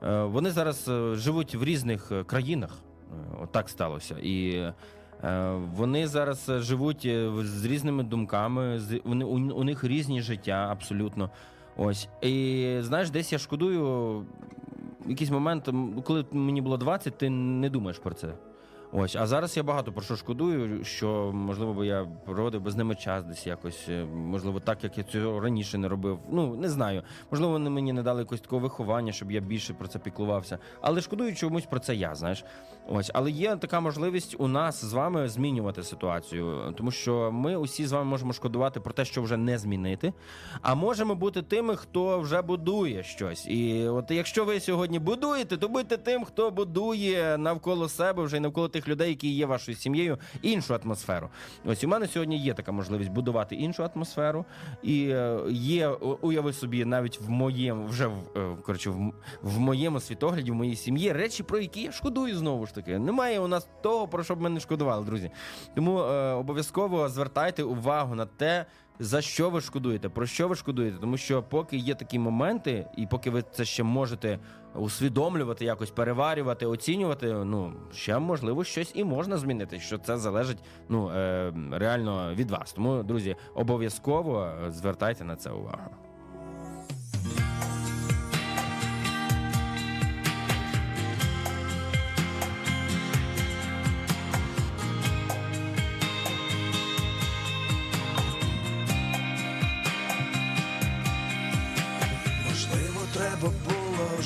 Е, 0.03 0.22
Вони 0.22 0.51
зараз 0.51 0.88
е, 0.88 1.14
живуть 1.14 1.55
в 1.55 1.64
різних 1.64 2.12
е, 2.12 2.24
країнах. 2.24 2.78
Отак 3.42 3.64
От 3.64 3.70
сталося. 3.70 4.16
І 4.22 4.64
вони 5.76 6.07
зараз 6.07 6.51
живуть 6.59 7.09
з 7.42 7.64
різними 7.64 8.03
думками, 8.03 8.80
вони 9.05 9.24
у 9.24 9.64
них 9.64 9.84
різні 9.84 10.22
життя 10.22 10.68
абсолютно. 10.70 11.30
Ось. 11.76 12.09
І 12.22 12.76
знаєш, 12.80 13.11
десь 13.11 13.32
я 13.32 13.38
шкодую 13.38 13.84
в 15.07 15.11
якийсь 15.11 15.30
момент, 15.30 15.68
коли 16.05 16.24
мені 16.32 16.62
було 16.62 16.76
20, 16.76 17.18
ти 17.18 17.30
не 17.30 17.70
думаєш 17.70 17.98
про 17.98 18.14
це. 18.14 18.32
Ось, 18.93 19.16
а 19.16 19.26
зараз 19.26 19.57
я 19.57 19.62
багато 19.62 19.93
про 19.93 20.03
що 20.03 20.16
шкодую, 20.16 20.84
що 20.84 21.30
можливо 21.34 21.74
би 21.74 21.86
я 21.86 22.07
проводив 22.24 22.61
би 22.61 22.70
з 22.70 22.76
ними 22.76 22.95
час 22.95 23.24
десь 23.24 23.47
якось, 23.47 23.86
е, 23.88 24.05
можливо, 24.05 24.61
так 24.61 24.84
як 24.84 24.99
я 24.99 25.05
цього 25.05 25.41
раніше 25.41 25.78
не 25.78 25.88
робив. 25.88 26.18
Ну 26.30 26.57
не 26.57 26.68
знаю. 26.68 27.03
Можливо, 27.30 27.53
вони 27.53 27.70
мені 27.70 27.93
не 27.93 28.03
дали 28.03 28.20
якось 28.20 28.41
такого 28.41 28.62
виховання, 28.62 29.12
щоб 29.12 29.32
я 29.32 29.41
більше 29.41 29.74
про 29.74 29.88
це 29.88 29.99
піклувався. 29.99 30.59
Але 30.80 31.01
шкодую 31.01 31.34
чомусь 31.34 31.64
про 31.66 31.80
це 31.80 31.95
я, 31.95 32.14
знаєш. 32.14 32.45
Ось, 32.93 33.11
але 33.14 33.30
є 33.30 33.57
така 33.57 33.80
можливість 33.80 34.36
у 34.38 34.49
нас 34.49 34.84
з 34.84 34.93
вами 34.93 35.28
змінювати 35.28 35.82
ситуацію, 35.82 36.74
тому 36.76 36.91
що 36.91 37.32
ми 37.32 37.57
усі 37.57 37.86
з 37.86 37.93
вами 37.93 38.05
можемо 38.05 38.32
шкодувати 38.32 38.80
про 38.80 38.93
те, 38.93 39.05
що 39.05 39.22
вже 39.22 39.36
не 39.36 39.59
змінити. 39.59 40.12
А 40.62 40.74
можемо 40.74 41.14
бути 41.14 41.43
тими, 41.43 41.76
хто 41.76 42.20
вже 42.20 42.43
будує 42.43 43.03
щось. 43.03 43.47
І 43.47 43.88
от 43.88 44.11
якщо 44.11 44.45
ви 44.45 44.61
сьогодні 44.61 44.99
будуєте, 44.99 45.57
то 45.57 45.68
будьте 45.68 45.97
тим, 45.97 46.24
хто 46.24 46.51
будує 46.51 47.38
навколо 47.38 47.88
себе 47.88 48.22
вже 48.22 48.36
й 48.36 48.41
навколо 48.41 48.68
тих 48.68 48.88
людей, 48.88 49.09
які 49.09 49.30
є 49.34 49.47
вашою 49.47 49.76
сім'єю, 49.76 50.18
іншу 50.43 50.74
атмосферу. 50.74 51.28
Ось 51.64 51.84
у 51.84 51.88
мене 51.88 52.07
сьогодні 52.07 52.38
є 52.38 52.55
така 52.55 52.72
можливість 52.72 53.11
будувати 53.11 53.55
іншу 53.55 53.84
атмосферу. 53.95 54.45
І 54.82 55.09
е, 55.09 55.41
є, 55.51 55.88
уяви 56.20 56.53
собі, 56.53 56.84
навіть 56.84 57.20
в 57.20 57.30
моєму 57.30 57.86
вже 57.86 58.07
в 58.07 58.18
е, 58.36 58.57
коротше, 58.62 58.91
в, 58.91 59.12
в 59.43 59.59
моєму 59.59 60.01
світогляді, 60.01 60.51
в 60.51 60.55
моїй 60.55 60.76
сім'ї 60.76 61.12
речі, 61.12 61.43
про 61.43 61.59
які 61.59 61.82
я 61.82 61.93
шкодую 61.93 62.36
знову 62.36 62.66
ж 62.66 62.74
таки. 62.74 62.80
Немає 62.89 63.41
у 63.41 63.49
нас 63.49 63.68
того, 63.83 64.09
про 64.09 64.24
що 64.24 64.37
б 64.37 64.41
ми 64.41 64.51
не 64.51 64.61
шкодували, 64.61 65.05
друзі. 65.05 65.31
Тому 65.74 65.99
е, 65.99 66.33
обов'язково 66.33 67.09
звертайте 67.09 67.62
увагу 67.62 68.14
на 68.14 68.26
те. 68.26 68.66
За 69.03 69.22
що 69.22 69.51
ви 69.51 69.61
шкодуєте? 69.61 70.09
Про 70.09 70.26
що 70.26 70.49
ви 70.49 70.55
шкодуєте? 70.55 70.99
Тому 71.01 71.16
що 71.16 71.43
поки 71.43 71.76
є 71.76 71.95
такі 71.95 72.18
моменти, 72.18 72.87
і 72.97 73.07
поки 73.07 73.31
ви 73.31 73.45
це 73.53 73.64
ще 73.64 73.83
можете 73.83 74.39
усвідомлювати, 74.74 75.64
якось 75.64 75.91
переварювати, 75.91 76.66
оцінювати, 76.66 77.26
ну 77.33 77.72
ще 77.93 78.18
можливо 78.18 78.64
щось 78.64 78.93
і 78.95 79.05
можна 79.05 79.37
змінити. 79.37 79.81
Що 79.81 79.99
це 79.99 80.16
залежить 80.16 80.59
ну 80.89 81.11
е, 81.11 81.53
реально 81.70 82.35
від 82.35 82.51
вас. 82.51 82.72
Тому, 82.72 83.03
друзі, 83.03 83.37
обов'язково 83.55 84.53
звертайте 84.68 85.24
на 85.24 85.37
це 85.37 85.51
увагу. 85.51 85.91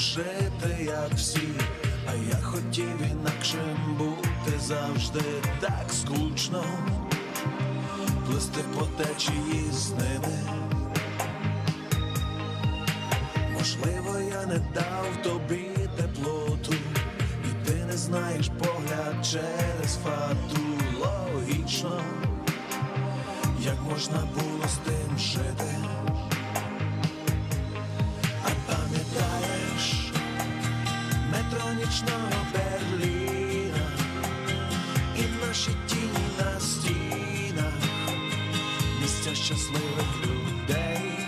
Жити, 0.05 0.85
як 0.85 1.15
всі, 1.15 1.49
а 2.07 2.15
я 2.15 2.43
хотів 2.43 3.03
інакшим 3.13 3.97
бути 3.99 4.59
завжди 4.61 5.25
так 5.61 5.87
скучно, 5.93 6.65
плисти 8.27 8.61
по 8.75 8.85
течії 8.85 9.71
з 9.73 9.91
ними. 9.91 10.39
Можливо, 13.53 14.19
я 14.31 14.47
не 14.47 14.59
дав 14.75 15.23
тобі 15.23 15.71
теплоту, 15.97 16.75
і 17.45 17.67
ти 17.67 17.85
не 17.85 17.97
знаєш 17.97 18.51
погляд 18.59 19.27
через 19.27 19.99
фату. 20.05 20.61
Логічно, 21.01 22.03
як 23.61 23.77
можна 23.91 24.29
було 24.35 24.69
з 24.69 24.77
тим 24.77 25.19
жити. 25.19 25.75
А 28.45 28.73
пам'ятаєш 28.73 29.54
метро 31.55 32.17
Берліна 32.53 33.87
і 35.17 35.47
наші 35.47 35.71
тіні 35.87 36.27
на 36.39 36.61
стінах, 36.61 37.75
місця 39.01 39.35
щасливих 39.35 40.27
людей. 40.27 41.19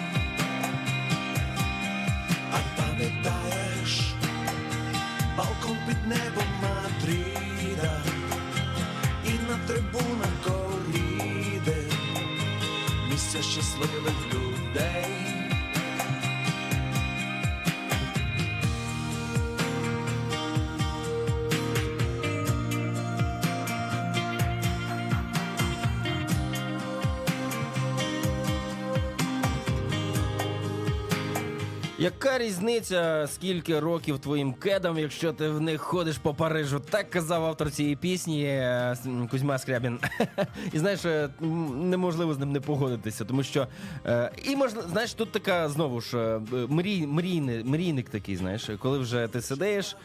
А 2.52 2.80
пам'ятаєш 2.80 4.14
балкон 5.36 5.76
під 5.86 6.06
небом 6.06 6.48
Мадрида 6.62 8.02
і 9.24 9.30
на 9.30 9.58
трибунах 9.66 10.32
коріди, 10.44 11.92
місця 13.10 13.42
щасливих 13.42 14.34
людей. 14.34 15.35
Різниця, 32.38 33.28
скільки 33.32 33.80
років 33.80 34.18
твоїм 34.18 34.52
кедам, 34.52 34.98
якщо 34.98 35.32
ти 35.32 35.48
в 35.48 35.60
них 35.60 35.80
ходиш 35.80 36.18
по 36.18 36.34
Парижу? 36.34 36.80
Так 36.80 37.10
казав 37.10 37.44
автор 37.44 37.70
цієї 37.70 37.96
пісні 37.96 38.44
е, 38.44 38.96
Кузьма 39.30 39.58
Скрябін. 39.58 39.98
І 40.72 40.78
знаєш, 40.78 41.04
е, 41.04 41.28
неможливо 41.76 42.34
з 42.34 42.38
ним 42.38 42.52
не 42.52 42.60
погодитися, 42.60 43.24
тому 43.24 43.42
що 43.42 43.66
е, 44.06 44.30
і 44.44 44.56
можна, 44.56 44.82
знаєш, 44.82 45.14
тут 45.14 45.32
така 45.32 45.68
знову 45.68 46.00
ж 46.00 46.40
мрій, 46.68 47.06
мрійник, 47.06 47.66
мрійник 47.66 48.08
такий, 48.08 48.36
знаєш, 48.36 48.70
коли 48.78 48.98
вже 48.98 49.28
ти 49.28 49.40
сидиш. 49.40 49.96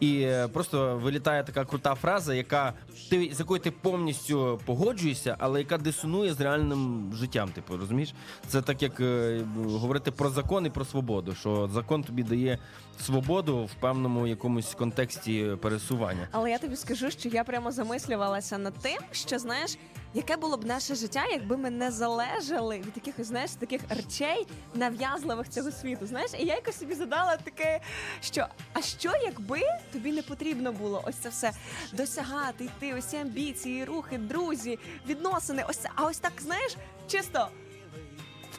І 0.00 0.20
е, 0.20 0.48
просто 0.48 0.96
вилітає 0.96 1.44
така 1.44 1.64
крута 1.64 1.94
фраза, 1.94 2.34
яка 2.34 2.72
ти 3.10 3.30
з 3.34 3.38
якою 3.38 3.60
ти 3.60 3.70
повністю 3.70 4.60
погоджуєшся, 4.64 5.36
але 5.38 5.58
яка 5.58 5.78
дисонує 5.78 6.34
з 6.34 6.40
реальним 6.40 7.12
життям. 7.14 7.48
Типу, 7.48 7.76
розумієш? 7.76 8.14
Це 8.46 8.62
так 8.62 8.82
як 8.82 9.00
е, 9.00 9.40
говорити 9.64 10.10
про 10.10 10.30
закон 10.30 10.66
і 10.66 10.70
про 10.70 10.84
свободу. 10.84 11.34
Що 11.34 11.70
закон 11.72 12.02
тобі 12.02 12.22
дає 12.22 12.58
свободу 13.00 13.64
в 13.64 13.74
певному 13.80 14.26
якомусь 14.26 14.74
контексті 14.74 15.56
пересування. 15.62 16.28
Але 16.32 16.50
я 16.50 16.58
тобі 16.58 16.76
скажу, 16.76 17.10
що 17.10 17.28
я 17.28 17.44
прямо 17.44 17.72
замислювалася 17.72 18.58
над 18.58 18.74
тим, 18.74 18.98
що 19.12 19.38
знаєш, 19.38 19.78
яке 20.14 20.36
було 20.36 20.56
б 20.56 20.64
наше 20.64 20.94
життя, 20.94 21.24
якби 21.32 21.56
ми 21.56 21.70
не 21.70 21.90
залежали 21.90 22.78
від 22.78 22.92
якихось 22.96 23.26
знаєш 23.26 23.50
таких 23.50 23.80
речей 23.88 24.46
нав'язливих 24.74 25.48
цього 25.48 25.70
світу. 25.70 26.06
Знаєш, 26.06 26.30
і 26.38 26.44
я 26.44 26.54
якось 26.54 26.78
собі 26.78 26.94
задала 26.94 27.36
таке, 27.36 27.80
що 28.20 28.46
а 28.72 28.82
що 28.82 29.12
якби 29.24 29.60
тобі 29.92 30.12
не 30.12 30.22
потрібно 30.22 30.72
було 30.72 31.02
ось 31.06 31.16
це 31.16 31.28
все 31.28 31.52
досягати, 31.92 32.64
йти, 32.64 32.94
ось 32.98 33.04
ці 33.04 33.16
амбіції, 33.16 33.84
рухи, 33.84 34.18
друзі, 34.18 34.78
відносини, 35.08 35.64
ось 35.68 35.76
це, 35.76 35.88
а 35.94 36.06
ось 36.06 36.18
так 36.18 36.32
знаєш, 36.38 36.76
чисто 37.08 37.48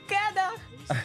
кедах 0.08 0.56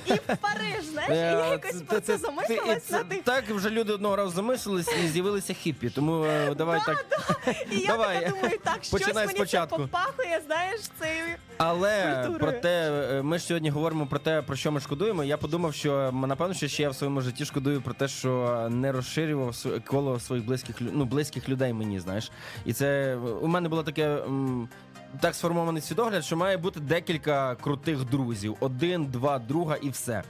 і 0.06 0.12
в 0.12 0.36
Париж. 0.36 0.84
Знаєш, 0.92 1.10
і 1.10 1.14
я 1.16 1.46
Е, 1.46 1.50
якось 1.50 1.82
про 1.82 2.00
це 2.00 2.16
замислилась 2.18 2.90
над 2.90 3.08
тим. 3.08 3.20
Так 3.24 3.48
вже 3.50 3.70
люди 3.70 3.92
одного 3.92 4.16
разу 4.16 4.30
замислились 4.30 4.88
і 5.04 5.08
з'явилися 5.08 5.54
хіппі. 5.54 5.90
Тому 5.90 6.24
е, 6.24 6.54
давай 6.58 6.80
так. 6.86 7.06
І 7.70 7.78
я 7.78 7.86
Давай. 7.86 8.18
така 8.20 8.30
думаю, 8.30 8.58
так 8.64 8.76
щось 8.84 8.90
Починай 8.90 9.26
мені 9.26 9.36
спочатку. 9.38 9.76
це 9.76 9.82
попахує, 9.82 10.40
знаєш, 10.46 10.80
цею. 11.00 11.24
Але 11.58 12.14
культурою. 12.14 12.38
про 12.38 12.52
те, 12.52 12.90
е, 13.18 13.22
ми 13.22 13.38
ж 13.38 13.44
сьогодні 13.44 13.70
говоримо 13.70 14.06
про 14.06 14.18
те, 14.18 14.42
про 14.42 14.56
що 14.56 14.72
ми 14.72 14.80
шкодуємо. 14.80 15.24
Я 15.24 15.36
подумав, 15.36 15.74
що 15.74 15.94
м, 15.94 16.20
напевно, 16.20 16.54
що 16.54 16.68
ще 16.68 16.82
я 16.82 16.90
в 16.90 16.94
своєму 16.94 17.20
житті 17.20 17.44
шкодую 17.44 17.82
про 17.82 17.94
те, 17.94 18.08
що 18.08 18.66
не 18.70 18.92
розширював 18.92 19.48
св- 19.48 19.84
коло 19.84 20.20
своїх 20.20 20.44
близьких 20.44 20.82
лю- 20.82 20.90
ну, 20.92 21.04
близьких 21.04 21.48
людей 21.48 21.72
мені, 21.72 22.00
знаєш. 22.00 22.30
І 22.64 22.72
це 22.72 23.16
у 23.16 23.46
мене 23.46 23.68
було 23.68 23.82
таке. 23.82 24.06
м, 24.08 24.68
Так 25.20 25.34
сформований 25.34 25.82
світогляд, 25.82 26.24
що 26.24 26.36
має 26.36 26.56
бути 26.56 26.80
декілька 26.80 27.54
крутих 27.54 28.04
друзів: 28.04 28.56
один, 28.60 29.04
два, 29.04 29.38
друга 29.38 29.76
і 29.76 29.90
все. 29.90 30.22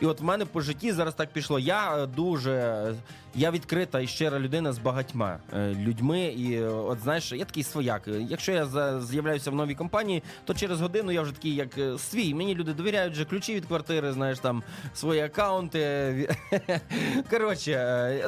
І 0.00 0.06
от 0.06 0.20
в 0.20 0.24
мене 0.24 0.44
по 0.44 0.60
житті 0.60 0.92
зараз 0.92 1.14
так 1.14 1.32
пішло. 1.32 1.58
Я 1.58 1.96
е, 1.96 2.06
дуже 2.06 2.94
я 3.36 3.50
відкрита 3.50 4.00
і 4.00 4.06
щира 4.06 4.38
людина 4.38 4.72
з 4.72 4.78
багатьма 4.78 5.38
е, 5.52 5.74
людьми. 5.74 6.20
І 6.20 6.52
е, 6.52 6.68
от 6.68 7.00
знаєш, 7.00 7.32
я 7.32 7.44
такий 7.44 7.62
свояк. 7.62 8.08
Якщо 8.28 8.52
я 8.52 8.66
з'являюся 9.00 9.50
в 9.50 9.54
новій 9.54 9.74
компанії, 9.74 10.22
то 10.44 10.54
через 10.54 10.80
годину 10.80 11.12
я 11.12 11.22
вже 11.22 11.32
такий, 11.32 11.54
як 11.54 11.78
е, 11.78 11.98
свій. 11.98 12.34
Мені 12.34 12.54
люди 12.54 12.72
довіряють 12.72 13.12
вже 13.12 13.24
ключі 13.24 13.54
від 13.54 13.66
квартири, 13.66 14.12
знаєш, 14.12 14.38
там 14.38 14.62
свої 14.94 15.20
акаунти. 15.20 16.36
Коротше, 17.30 17.72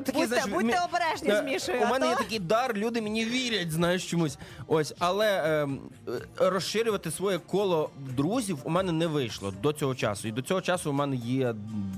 такий, 0.04 0.22
Будьте, 0.22 0.26
знаєш, 0.26 0.46
будьте 0.46 0.80
обережні 0.88 1.30
з 1.30 1.52
Мішою. 1.52 1.82
У 1.82 1.86
мене 1.86 2.06
то... 2.06 2.10
є 2.10 2.16
такий 2.16 2.38
дар, 2.38 2.76
люди 2.76 3.00
мені 3.02 3.24
вірять, 3.24 3.70
знаєш 3.70 4.10
чомусь. 4.10 4.38
Ось, 4.66 4.94
але 4.98 5.62
ем, 5.62 5.80
розширювати 6.36 7.10
своє 7.10 7.38
коло 7.38 7.90
друзів 8.16 8.58
у 8.64 8.70
мене 8.70 8.92
не 8.92 9.06
вийшло 9.06 9.52
до 9.62 9.72
цього 9.72 9.94
часу. 9.94 10.28
І 10.28 10.32
до 10.32 10.42
цього 10.42 10.60
часу 10.60 10.90
у 10.90 10.92
мене 10.92 11.16
є 11.16 11.54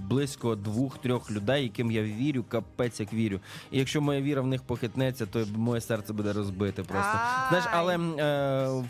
близько 0.08 0.54
двох-трьох 0.54 1.30
людей, 1.30 1.62
яким 1.62 1.90
я 1.90 2.02
вірю, 2.02 2.44
капець 2.48 2.99
як 3.00 3.12
вірю. 3.12 3.40
І 3.70 3.78
якщо 3.78 4.00
моя 4.00 4.20
віра 4.20 4.42
в 4.42 4.46
них 4.46 4.62
похитнеться, 4.62 5.26
то 5.26 5.46
моє 5.56 5.80
серце 5.80 6.12
буде 6.12 6.32
розбите 6.32 6.82
просто. 6.82 7.18
Знаєш, 7.48 7.66
але 7.72 7.94
е, 7.94 8.00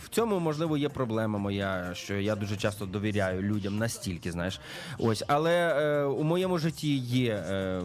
в 0.04 0.08
цьому 0.10 0.40
можливо 0.40 0.76
є 0.76 0.88
проблема 0.88 1.38
моя, 1.38 1.90
що 1.94 2.14
я 2.14 2.36
дуже 2.36 2.56
часто 2.56 2.86
довіряю 2.86 3.42
людям 3.42 3.78
настільки, 3.78 4.32
знаєш. 4.32 4.60
Ось, 4.98 5.24
але 5.28 5.52
е, 5.52 6.04
у 6.04 6.22
моєму 6.22 6.58
житті 6.58 6.96
є 6.96 7.34
е, 7.34 7.82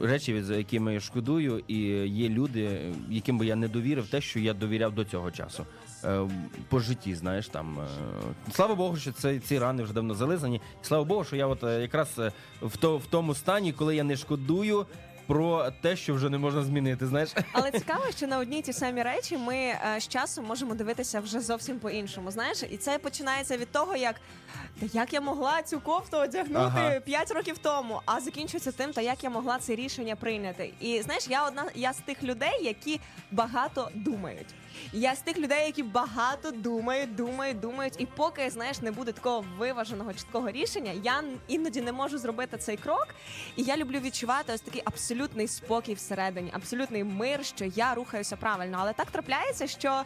речі, 0.00 0.42
за 0.42 0.56
якими 0.56 0.94
я 0.94 1.00
шкодую, 1.00 1.62
і 1.68 1.78
є 2.08 2.28
люди, 2.28 2.92
яким 3.10 3.38
би 3.38 3.46
я 3.46 3.56
не 3.56 3.68
довірив 3.68 4.08
те, 4.08 4.20
що 4.20 4.38
я 4.38 4.54
довіряв 4.54 4.94
до 4.94 5.04
цього 5.04 5.30
часу. 5.30 5.66
Е, 6.04 6.28
по 6.68 6.80
житті, 6.80 7.14
знаєш, 7.14 7.48
там 7.48 7.78
слава 8.52 8.74
Богу, 8.74 8.96
що 8.96 9.12
це 9.12 9.38
ці 9.38 9.58
рани 9.58 9.82
вже 9.82 9.92
давно 9.92 10.14
зализані. 10.14 10.60
Слава 10.82 11.04
Богу, 11.04 11.24
що 11.24 11.36
я 11.36 11.46
от 11.46 11.62
якраз 11.62 12.20
в, 12.62 12.76
то, 12.76 12.96
в 12.96 13.06
тому 13.06 13.34
стані, 13.34 13.72
коли 13.72 13.96
я 13.96 14.04
не 14.04 14.16
шкодую 14.16 14.86
про 15.26 15.70
те, 15.80 15.96
що 15.96 16.14
вже 16.14 16.30
не 16.30 16.38
можна 16.38 16.62
змінити. 16.62 17.06
Знаєш, 17.06 17.30
Але 17.52 17.70
цікаво, 17.78 18.04
що 18.16 18.26
на 18.26 18.38
одні 18.38 18.62
ті 18.62 18.72
самі 18.72 19.02
речі 19.02 19.38
ми 19.38 19.56
е, 19.56 19.96
з 19.98 20.08
часом 20.08 20.44
можемо 20.44 20.74
дивитися 20.74 21.20
вже 21.20 21.40
зовсім 21.40 21.78
по-іншому. 21.78 22.30
Знаєш, 22.30 22.62
і 22.70 22.76
це 22.76 22.98
починається 22.98 23.56
від 23.56 23.72
того, 23.72 23.96
як 23.96 24.20
та 24.80 24.86
як 24.92 25.12
я 25.12 25.20
могла 25.20 25.62
цю 25.62 25.80
кофту 25.80 26.16
одягнути 26.16 27.02
Ага. 27.08 27.24
років 27.30 27.58
тому, 27.58 28.00
а 28.06 28.20
закінчується 28.20 28.72
тим, 28.72 28.92
та 28.92 29.00
як 29.00 29.24
я 29.24 29.30
могла 29.30 29.58
це 29.58 29.74
рішення 29.74 30.16
прийняти. 30.16 30.72
І 30.80 31.02
знаєш, 31.02 31.28
я 31.28 31.46
одна 31.46 31.66
я 31.74 31.92
з 31.92 31.98
тих 31.98 32.22
людей, 32.22 32.64
які 32.64 33.00
багато 33.30 33.90
думають. 33.94 34.46
Я 34.92 35.14
з 35.14 35.20
тих 35.20 35.38
людей, 35.38 35.66
які 35.66 35.82
багато 35.82 36.50
думають, 36.50 37.14
думають, 37.14 37.60
думають, 37.60 37.94
і 37.98 38.06
поки 38.06 38.50
знаєш, 38.50 38.80
не 38.80 38.90
буде 38.90 39.12
такого 39.12 39.44
виваженого 39.58 40.12
чіткого 40.12 40.50
рішення, 40.50 40.92
я 41.02 41.24
іноді 41.48 41.80
не 41.80 41.92
можу 41.92 42.18
зробити 42.18 42.56
цей 42.58 42.76
крок. 42.76 43.06
І 43.56 43.62
я 43.62 43.76
люблю 43.76 43.98
відчувати 44.00 44.52
ось 44.52 44.60
такий 44.60 44.82
абсолютний 45.14 45.48
спокій 45.48 45.94
всередині, 45.94 46.50
абсолютний 46.54 47.04
мир, 47.04 47.44
що 47.44 47.64
я 47.64 47.94
рухаюся 47.94 48.36
правильно. 48.36 48.76
Але 48.80 48.92
так 48.92 49.10
трапляється, 49.10 49.66
що 49.66 50.02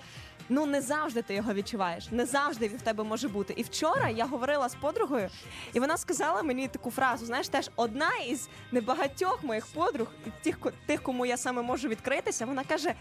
ну 0.49 0.67
не 0.67 0.81
завжди 0.81 1.23
ти 1.23 1.35
його 1.35 1.55
відчуваєш, 1.55 2.11
не 2.11 2.27
завжди 2.27 2.69
він 2.69 2.77
в 2.77 2.83
тебе 2.83 3.05
може 3.05 3.29
бути. 3.29 3.55
І 3.57 3.63
вчора 3.63 4.09
я 4.09 4.27
говорила 4.27 4.69
з 4.69 4.75
подругою, 4.75 5.29
і 5.73 5.81
вона 5.81 5.97
сказала 5.97 6.43
мені 6.43 6.69
таку 6.69 6.91
фразу: 6.91 7.27
знаєш, 7.27 7.49
теж 7.49 7.71
одна 7.77 8.11
із 8.29 8.49
небагатьох 8.73 9.45
моїх 9.45 9.67
подруг, 9.67 10.07
і 10.27 10.31
тих, 10.45 10.59
тих, 10.87 11.03
кому 11.03 11.27
я 11.27 11.37
саме 11.37 11.63
можу 11.63 11.89
відкритися, 11.89 12.47
вона 12.47 12.65
каже: 12.65 12.95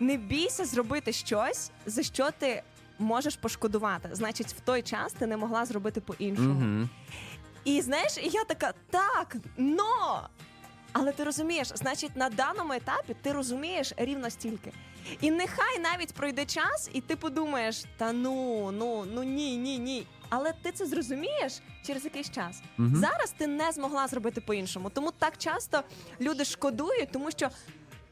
не 0.00 0.16
бійся 0.16 0.64
зробити 0.64 1.12
щось, 1.12 1.70
за 1.86 2.02
що 2.02 2.30
ти 2.38 2.62
можеш 2.98 3.36
пошкодувати. 3.36 4.08
Значить, 4.12 4.46
в 4.46 4.60
той 4.60 4.82
час 4.82 5.12
ти 5.12 5.26
не 5.26 5.36
могла 5.36 5.64
зробити 5.64 6.00
по-іншому. 6.00 6.78
Угу. 6.78 6.88
І 7.64 7.80
знаєш, 7.80 8.18
і 8.18 8.28
я 8.28 8.44
така, 8.44 8.72
так, 8.90 9.36
но. 9.56 10.28
Але 10.92 11.12
ти 11.12 11.24
розумієш, 11.24 11.68
значить, 11.74 12.16
на 12.16 12.28
даному 12.28 12.72
етапі 12.72 13.16
ти 13.22 13.32
розумієш 13.32 13.92
рівно 13.96 14.30
стільки. 14.30 14.72
І 15.20 15.30
нехай 15.30 15.78
навіть 15.78 16.14
пройде 16.14 16.44
час, 16.44 16.90
і 16.92 17.00
ти 17.00 17.16
подумаєш, 17.16 17.84
та 17.96 18.12
ну, 18.12 18.70
ну, 18.72 19.06
ну 19.12 19.22
ні, 19.22 19.56
ні, 19.56 19.78
ні. 19.78 20.06
Але 20.28 20.52
ти 20.62 20.72
це 20.72 20.86
зрозумієш 20.86 21.60
через 21.86 22.04
якийсь 22.04 22.30
час. 22.30 22.62
Мгм. 22.78 22.96
Зараз 22.96 23.34
ти 23.38 23.46
не 23.46 23.72
змогла 23.72 24.06
зробити 24.06 24.40
по-іншому. 24.40 24.90
Тому 24.90 25.10
так 25.18 25.38
часто 25.38 25.82
люди 26.20 26.44
шкодують, 26.44 27.08
тому 27.12 27.30
що. 27.30 27.50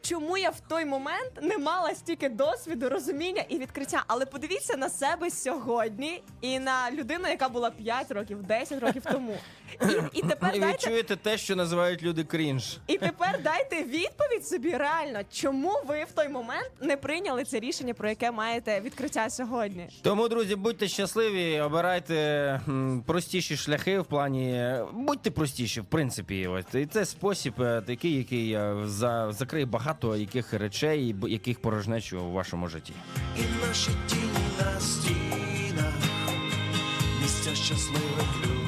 Чому 0.00 0.38
я 0.38 0.50
в 0.50 0.60
той 0.60 0.84
момент 0.84 1.32
не 1.42 1.58
мала 1.58 1.94
стільки 1.94 2.28
досвіду, 2.28 2.88
розуміння 2.88 3.44
і 3.48 3.58
відкриття? 3.58 4.04
Але 4.06 4.26
подивіться 4.26 4.76
на 4.76 4.88
себе 4.88 5.30
сьогодні 5.30 6.22
і 6.40 6.58
на 6.58 6.90
людину, 6.90 7.28
яка 7.28 7.48
була 7.48 7.70
5 7.70 8.10
років, 8.10 8.42
10 8.42 8.80
років 8.80 9.02
тому. 9.12 9.36
І, 10.12 10.18
і 10.18 10.22
тепер 10.22 10.50
І 10.54 10.58
ви 10.58 10.66
дайте 10.66 10.86
чуєте 10.86 11.16
те, 11.16 11.38
що 11.38 11.56
називають 11.56 12.02
люди 12.02 12.24
крінж. 12.24 12.76
і 12.86 12.98
тепер 12.98 13.40
дайте 13.44 13.76
відповідь 13.82 14.46
собі 14.46 14.70
реально, 14.76 15.18
чому 15.32 15.72
ви 15.88 16.04
в 16.04 16.12
той 16.14 16.28
момент 16.28 16.70
не 16.80 16.96
прийняли 16.96 17.44
це 17.44 17.60
рішення, 17.60 17.94
про 17.94 18.08
яке 18.08 18.30
маєте 18.30 18.80
відкриття 18.80 19.30
сьогодні? 19.30 19.88
Тому, 20.02 20.28
друзі, 20.28 20.56
будьте 20.56 20.88
щасливі, 20.88 21.60
обирайте 21.60 22.14
м, 22.68 23.02
простіші 23.06 23.56
шляхи 23.56 24.00
в 24.00 24.04
плані. 24.04 24.74
Будьте 24.92 25.30
простіші, 25.30 25.80
в 25.80 25.84
принципі. 25.84 26.46
Ось. 26.46 26.74
І 26.74 26.86
це 26.86 27.04
спосіб 27.06 27.62
е, 27.62 27.82
такий, 27.86 28.16
який 28.16 28.52
е, 28.52 28.76
за, 28.84 29.32
закриє 29.32 29.66
багато 29.66 30.16
яких 30.16 30.52
речей, 30.52 31.12
б- 31.12 31.28
яких 31.28 31.60
порожнечу 31.62 32.20
у 32.20 32.32
вашому 32.32 32.68
житті. 32.68 32.92
І 33.36 33.66
наші 33.68 33.90
тіні 34.06 34.48
на 34.60 34.80
стінах, 34.80 35.94
місця 37.22 37.54
щасливих 37.54 38.36
людей. 38.46 38.67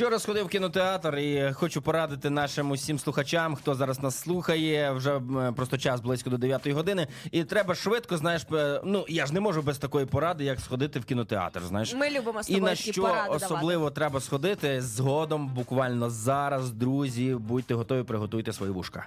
Вчора 0.00 0.18
сходив 0.18 0.46
в 0.46 0.48
кінотеатр 0.48 1.16
і 1.16 1.52
хочу 1.52 1.82
порадити 1.82 2.30
нашим 2.30 2.70
усім 2.70 2.98
слухачам, 2.98 3.54
хто 3.54 3.74
зараз 3.74 4.02
нас 4.02 4.18
слухає. 4.18 4.92
Вже 4.92 5.20
просто 5.56 5.78
час 5.78 6.00
близько 6.00 6.30
до 6.30 6.38
9 6.38 6.68
години. 6.68 7.06
І 7.30 7.44
треба 7.44 7.74
швидко, 7.74 8.16
знаєш, 8.16 8.46
ну 8.84 9.04
я 9.08 9.26
ж 9.26 9.34
не 9.34 9.40
можу 9.40 9.62
без 9.62 9.78
такої 9.78 10.06
поради, 10.06 10.44
як 10.44 10.60
сходити 10.60 11.00
в 11.00 11.04
кінотеатр. 11.04 11.60
Знаєш, 11.68 11.94
Ми 11.94 12.10
любимо 12.10 12.42
з 12.42 12.50
і 12.50 12.60
на 12.60 12.74
що 12.74 13.02
поради 13.02 13.28
особливо 13.30 13.90
треба 13.90 14.20
сходити 14.20 14.82
згодом, 14.82 15.48
буквально 15.48 16.10
зараз, 16.10 16.70
друзі. 16.70 17.34
Будьте 17.34 17.74
готові, 17.74 18.02
приготуйте 18.02 18.52
свої 18.52 18.72
вушка. 18.72 19.06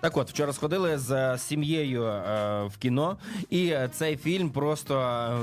Так 0.00 0.16
от, 0.16 0.30
вчора 0.30 0.52
сходили 0.52 0.98
з 0.98 1.10
е, 1.10 1.38
сім'єю 1.38 2.02
е, 2.04 2.20
в 2.64 2.76
кіно, 2.78 3.16
і 3.50 3.66
е, 3.66 3.88
цей 3.92 4.16
фільм 4.16 4.50
просто 4.50 5.00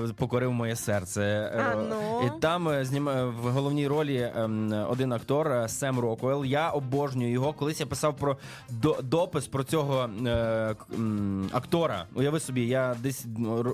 е, 0.09 0.13
покорив 0.13 0.51
моє 0.51 0.75
серце. 0.75 1.21
Е, 1.21 1.65
А 1.71 1.75
ну? 1.75 2.21
І 2.27 2.41
там 2.41 2.69
е, 2.69 2.83
в 3.25 3.49
головній 3.51 3.87
ролі 3.87 4.31
ем, 4.35 4.73
один 4.89 5.13
актор 5.13 5.47
е, 5.51 5.69
Сем 5.69 5.99
Роквелл. 5.99 6.45
Я 6.45 6.69
обожнюю 6.69 7.31
його. 7.31 7.53
Колись 7.53 7.79
я 7.79 7.85
писав 7.85 8.15
про 8.17 8.37
до, 8.69 8.97
допис 9.01 9.47
про 9.47 9.63
цього 9.63 10.09
е, 10.27 10.75
актора. 11.51 12.05
Уяви 12.15 12.39
собі, 12.39 12.67
я 12.67 12.95
десь 12.99 13.25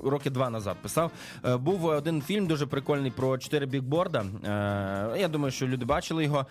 роки 0.04 0.30
два 0.30 0.50
назад 0.50 0.76
писав. 0.82 1.10
Е, 1.44 1.56
був 1.56 1.84
один 1.84 2.22
фільм 2.22 2.46
дуже 2.46 2.66
прикольний 2.66 3.10
про 3.10 3.38
чотири 3.38 3.66
бікборда. 3.66 4.24
Е, 4.44 5.20
я 5.20 5.28
думаю, 5.28 5.50
що 5.52 5.66
люди 5.66 5.84
бачили 5.84 6.24
його. 6.24 6.46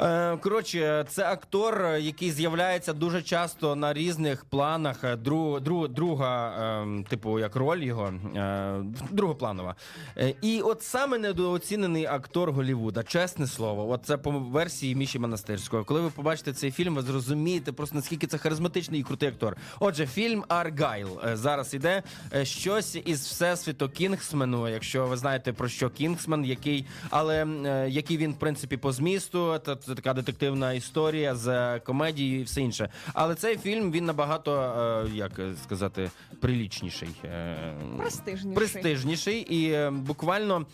Е, 0.00 0.36
Коротше, 0.36 1.04
це 1.08 1.24
актор, 1.26 1.82
е, 1.84 2.00
який 2.00 2.30
з'являється 2.30 2.92
дуже 2.92 3.22
часто 3.22 3.76
на 3.76 3.92
різних 3.92 4.44
планах. 4.44 5.04
Е, 5.04 5.16
Дру, 5.16 5.60
дру, 5.60 5.88
друга, 5.88 6.54
ем, 6.82 7.04
типу, 7.08 7.38
як 7.38 7.56
роль 7.56 7.78
його, 7.78 8.12
е, 8.36 8.80
другопланова. 9.10 9.74
Е, 10.16 10.34
І 10.42 10.60
от 10.60 10.82
саме 10.82 11.18
недооцінений 11.18 12.06
актор 12.06 12.52
Голлівуда, 12.52 13.02
чесне 13.02 13.46
слово, 13.46 13.90
от 13.90 14.00
це 14.04 14.16
по 14.16 14.30
версії 14.30 14.94
Міші 14.94 15.18
Монастирського. 15.18 15.84
Коли 15.84 16.00
ви 16.00 16.10
побачите 16.10 16.52
цей 16.52 16.70
фільм, 16.70 16.94
ви 16.94 17.02
зрозумієте 17.02 17.72
просто 17.72 17.96
наскільки 17.96 18.26
це 18.26 18.38
харизматичний 18.38 19.00
і 19.00 19.02
крутий 19.02 19.28
актор. 19.28 19.56
Отже, 19.80 20.06
фільм 20.06 20.44
Аргайл 20.48 21.08
е, 21.24 21.36
зараз 21.36 21.74
іде 21.74 22.02
е, 22.34 22.44
щось 22.44 22.96
із 23.04 23.26
всесвіту 23.26 23.88
Кінгсмену, 23.88 24.68
якщо 24.68 25.06
ви 25.06 25.16
знаєте 25.16 25.52
про 25.52 25.68
що 25.68 25.90
Кінгсмен, 25.90 26.44
який, 26.44 26.86
але 27.10 27.46
е, 27.46 27.88
який 27.90 28.16
він 28.16 28.32
в 28.32 28.38
принципі 28.38 28.76
по 28.76 28.92
змісту. 28.92 29.58
Та 29.58 29.76
це 29.88 29.94
така 29.94 30.14
детективна 30.14 30.72
історія 30.72 31.34
з 31.34 31.78
комедією 31.78 32.40
і 32.40 32.42
все 32.44 32.60
інше. 32.60 32.88
Але 33.14 33.34
цей 33.34 33.56
фільм 33.56 33.92
він 33.92 34.04
набагато 34.04 34.60
е, 35.06 35.16
як 35.16 35.40
сказати 35.64 36.10
прилічніший. 36.40 37.08
е, 37.24 37.56
Престижніший. 37.98 38.52
Престижніший, 38.52 39.40
і 39.40 39.72
е, 39.72 39.90
буквально 39.90 40.66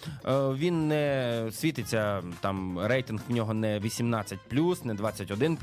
він 0.54 0.88
не 0.88 1.44
світиться. 1.52 2.22
Там 2.40 2.78
рейтинг 2.86 3.20
в 3.28 3.34
нього 3.34 3.54
не 3.54 3.78
18 3.78 4.38
не 4.84 4.94
21 4.94 5.58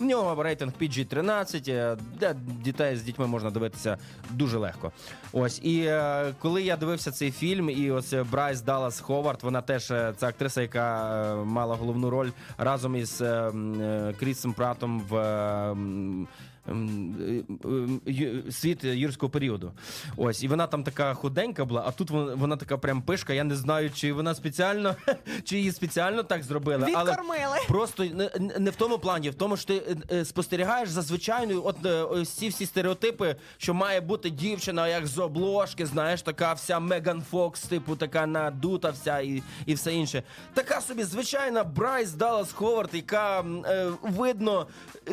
В 0.00 0.04
нього 0.04 0.42
рейтинг 0.42 0.72
PG-13, 0.80 1.70
е, 1.72 1.96
де 2.20 2.34
дітей 2.64 2.96
з 2.96 3.02
дітьми 3.02 3.26
можна 3.26 3.50
дивитися 3.50 3.98
дуже 4.30 4.58
легко. 4.58 4.92
Ось 5.32 5.58
і 5.58 5.90
коли 6.38 6.62
я 6.62 6.76
дивився 6.76 7.10
цей 7.10 7.30
фільм, 7.30 7.70
і 7.70 7.90
ось 7.90 8.14
Брайс 8.30 8.60
Даллас 8.60 9.00
Ховард, 9.00 9.42
вона 9.42 9.62
теж 9.62 9.84
це 9.86 10.26
актриса, 10.26 10.62
яка 10.62 11.34
мала 11.44 11.74
головну 11.76 12.10
роль 12.10 12.30
разом 12.58 12.95
із 12.96 13.20
е, 13.20 13.26
е, 13.26 14.14
Крісом 14.18 14.52
Пратом 14.52 15.00
в. 15.08 15.76
Ем, 16.68 17.16
е, 17.20 18.08
ем, 18.08 18.42
світ 18.50 18.84
юрського 18.84 19.30
періоду. 19.30 19.72
Ось, 20.16 20.42
і 20.42 20.48
вона 20.48 20.66
там 20.66 20.84
така 20.84 21.14
худенька 21.14 21.64
була, 21.64 21.84
а 21.86 21.90
тут 21.90 22.10
вона, 22.10 22.34
вона 22.34 22.56
така 22.56 22.78
прям 22.78 23.02
пишка. 23.02 23.32
Я 23.32 23.44
не 23.44 23.56
знаю, 23.56 23.90
чи 23.90 24.12
вона 24.12 24.34
спеціально, 24.34 24.96
чи 25.44 25.56
її 25.56 25.72
спеціально 25.72 26.22
так 26.22 26.42
зробили. 26.42 26.86
Але 26.96 27.16
Просто 27.68 28.04
не, 28.04 28.30
не 28.58 28.70
в 28.70 28.76
тому 28.76 28.98
плані, 28.98 29.30
в 29.30 29.34
тому, 29.34 29.56
що 29.56 29.66
ти 29.66 29.74
е, 29.76 30.16
е, 30.16 30.24
спостерігаєш 30.24 30.88
за 30.88 31.02
звичайною, 31.02 31.62
от 31.64 31.86
ось 31.86 32.30
ці 32.30 32.48
всі 32.48 32.66
стереотипи, 32.66 33.36
що 33.58 33.74
має 33.74 34.00
бути 34.00 34.30
дівчина, 34.30 34.88
як 34.88 35.06
з 35.06 35.18
обложки, 35.18 35.86
знаєш, 35.86 36.22
така 36.22 36.52
вся 36.52 36.80
Меган 36.80 37.22
Фокс, 37.30 37.62
типу, 37.62 37.96
така 37.96 38.26
надута 38.26 38.90
вся 38.90 39.20
і, 39.20 39.42
і 39.66 39.74
все 39.74 39.94
інше. 39.94 40.22
Така 40.54 40.80
собі 40.80 41.04
звичайна 41.04 41.64
Брайс 41.64 42.12
Даллас 42.12 42.52
Ховард, 42.52 42.90
яка 42.92 43.40
е, 43.40 43.86
видно, 44.02 44.66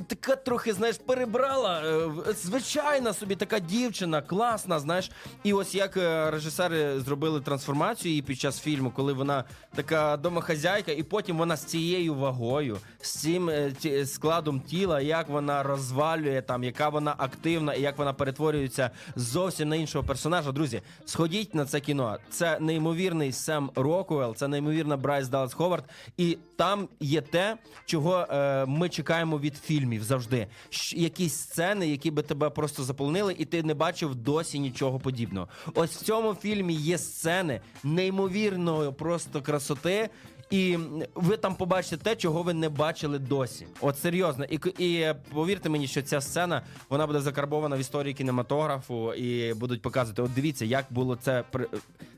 така 0.08 0.36
трохи, 0.36 0.74
знаєш, 0.74 0.98
перебрала. 0.98 1.43
Е, 1.48 2.34
звичайна 2.34 3.14
собі 3.14 3.36
така 3.36 3.60
дівчина, 3.60 4.22
класна, 4.22 4.80
знаєш. 4.80 5.12
І 5.44 5.54
ось 5.54 5.76
як 5.76 5.98
е, 5.98 6.32
режисери 6.32 7.00
зробили 7.00 7.42
трансформацію 7.42 8.10
її 8.10 8.22
під 8.22 8.40
час 8.40 8.60
фільму, 8.60 8.92
коли 8.92 9.14
вона 9.14 9.44
така 9.76 10.18
домохазяйка, 10.18 10.92
і 10.92 11.04
потім 11.04 11.38
вона 11.38 11.58
з 11.58 11.64
цією 11.66 12.16
вагою, 12.16 12.78
з 13.02 13.12
цим 13.22 13.50
е, 13.50 13.72
складом 14.06 14.60
тіла, 14.60 15.02
як 15.02 15.30
вона 15.30 15.64
розвалює 15.64 16.42
там, 16.42 16.64
яка 16.64 16.90
вона 16.90 17.16
активна 17.18 17.74
і 17.74 17.82
як 17.82 17.98
вона 17.98 18.14
перетворюється 18.14 18.90
зовсім 19.16 19.70
на 19.70 19.76
іншого 19.76 20.08
персонажа. 20.08 20.52
Друзі, 20.52 20.82
сходіть 21.06 21.56
на 21.56 21.66
це 21.66 21.80
кіно. 21.80 22.18
Це 22.30 22.58
неймовірний 22.60 23.32
Сем 23.32 23.72
Рокуелл, 23.76 24.36
це 24.36 24.48
неймовірна 24.48 24.98
Брайс 24.98 25.28
Даллас 25.28 25.54
Ховард. 25.54 25.84
І 26.18 26.38
там 26.58 26.88
є 27.00 27.22
те, 27.22 27.58
чого 27.86 28.28
ми 28.68 28.90
чекаємо 28.90 29.40
від 29.40 29.58
фільмів 29.58 30.04
завжди. 30.04 30.48
Щ- 30.70 30.96
якісь 31.34 31.52
сцени, 31.52 31.88
які 31.88 32.12
би 32.12 32.22
тебе 32.22 32.50
просто 32.50 32.84
заполонили, 32.84 33.36
і 33.38 33.46
ти 33.46 33.64
не 33.64 33.74
бачив 33.74 34.16
досі 34.16 34.60
нічого 34.60 35.00
подібного. 35.00 35.48
Ось 35.74 35.96
в 35.96 36.04
цьому 36.04 36.36
фільмі 36.36 36.74
є 36.74 36.98
сцени 36.98 37.62
неймовірної 37.84 38.92
просто 38.92 39.42
красоти. 39.42 40.10
І 40.54 40.78
ви 41.16 41.38
там 41.38 41.56
побачите 41.56 41.98
те, 41.98 42.16
чого 42.16 42.44
ви 42.44 42.54
не 42.54 42.70
бачили 42.70 43.20
досі. 43.20 43.68
От 43.82 43.98
серйозно. 43.98 44.46
І, 44.46 44.60
і 44.78 45.14
повірте 45.34 45.70
мені, 45.70 45.88
що 45.88 46.02
ця 46.02 46.22
сцена 46.22 46.62
вона 46.90 47.08
буде 47.08 47.20
закарбована 47.22 47.76
в 47.76 47.80
історії 47.80 48.14
кінематографу, 48.14 49.14
і 49.14 49.54
будуть 49.54 49.82
показувати. 49.82 50.22
От 50.22 50.34
дивіться, 50.34 50.66
як 50.66 50.86
було 50.90 51.16
це 51.16 51.44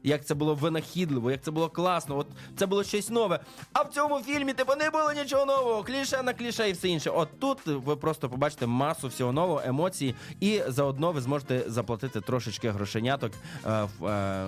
як 0.03 0.25
це 0.25 0.33
було 0.35 0.55
винахідливо, 0.55 1.31
як 1.31 1.41
це 1.41 1.51
було 1.51 1.69
класно. 1.69 2.17
От 2.17 2.27
це 2.57 2.65
було 2.65 2.83
щось 2.83 3.09
нове. 3.09 3.39
А 3.73 3.81
в 3.81 3.89
цьому 3.89 4.19
фільмі 4.19 4.53
типу 4.53 4.75
не 4.75 4.89
було 4.89 5.13
нічого 5.13 5.45
нового. 5.45 5.83
Кліше 5.83 6.23
на 6.23 6.33
кліше 6.33 6.69
і 6.69 6.71
все 6.71 6.87
інше. 6.87 7.09
От 7.09 7.39
тут 7.39 7.57
ви 7.65 7.95
просто 7.95 8.29
побачите 8.29 8.67
масу 8.67 9.07
всього 9.07 9.31
нового, 9.31 9.61
емоцій, 9.65 10.15
і 10.39 10.61
заодно 10.67 11.11
ви 11.11 11.21
зможете 11.21 11.63
заплатити 11.67 12.21
трошечки 12.21 12.69
грошеняток 12.69 13.31
е, 13.65 13.87
в, 13.99 14.05
е, 14.05 14.45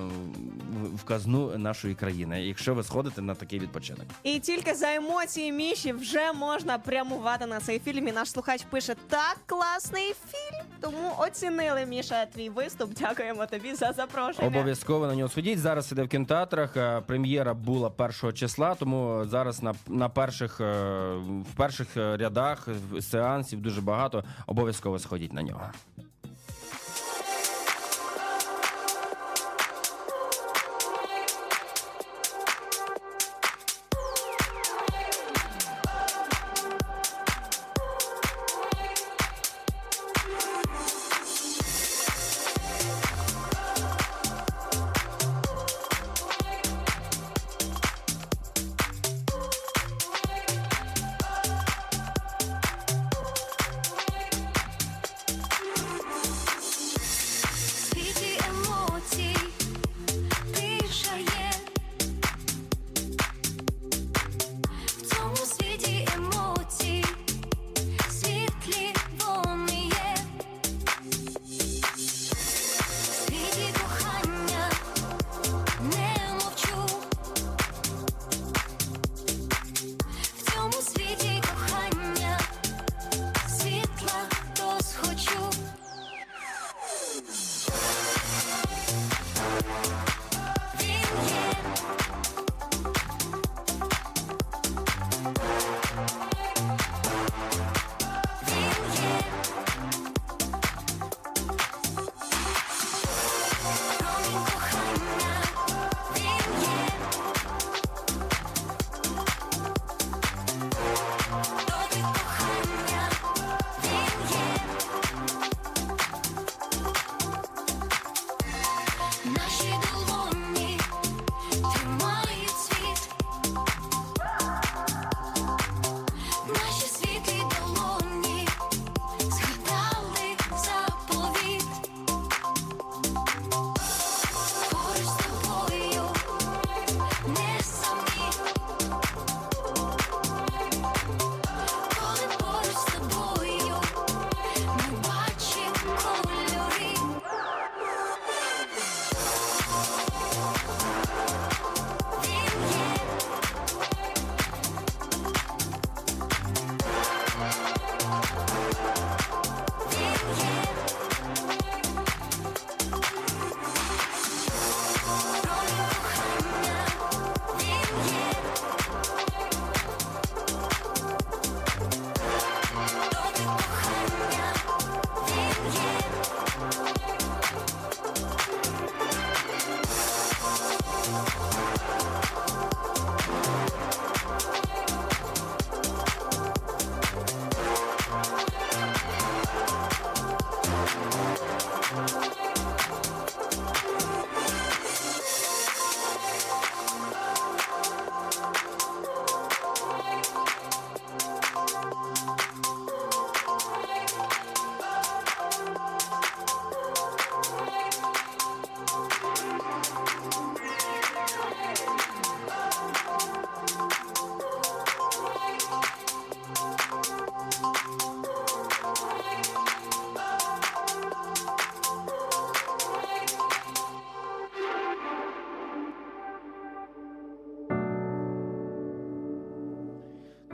в- 0.81 0.95
в 0.95 1.03
казну 1.03 1.57
нашої 1.57 1.95
країни, 1.95 2.45
якщо 2.45 2.73
ви 2.73 2.83
сходите 2.83 3.21
на 3.21 3.35
такий 3.35 3.59
відпочинок. 3.77 4.05
І 4.23 4.39
тільки 4.39 4.73
за 4.73 4.95
емоції 4.95 5.51
Міші 5.51 5.93
вже 5.93 6.33
можна 6.33 6.77
прямувати 6.77 7.45
на 7.45 7.59
цей 7.59 7.79
фільм. 7.79 8.07
І 8.07 8.11
наш 8.11 8.31
слухач 8.31 8.63
пише: 8.63 8.95
так 9.07 9.37
класний 9.45 10.15
фільм. 10.31 10.65
Тому 10.81 11.11
оцінили 11.17 11.85
Міша 11.85 12.25
твій 12.25 12.49
виступ. 12.49 12.93
Дякуємо 12.93 13.45
тобі 13.45 13.75
за 13.75 13.91
запрошення. 13.91 14.47
Обов'язково 14.47 15.07
на 15.07 15.15
нього 15.15 15.29
сходіть. 15.29 15.59
Зараз 15.59 15.91
іде 15.91 16.03
в 16.03 16.07
кінотеатрах. 16.07 16.77
Е, 16.77 17.01
Прем'єра 17.01 17.53
була 17.53 17.89
першого 17.89 18.33
числа, 18.33 18.75
тому 18.75 19.25
зараз 19.25 19.63
на, 19.63 19.73
на 19.87 20.09
перших 20.09 20.61
е, 20.61 20.73
в 21.51 21.55
перших 21.55 21.97
е, 21.97 22.17
рядах 22.17 22.67
сеансів 23.01 23.61
дуже 23.61 23.81
багато. 23.81 24.23
Обов'язково 24.47 24.99
сходіть 24.99 25.33
на 25.33 25.41
нього. 25.41 25.71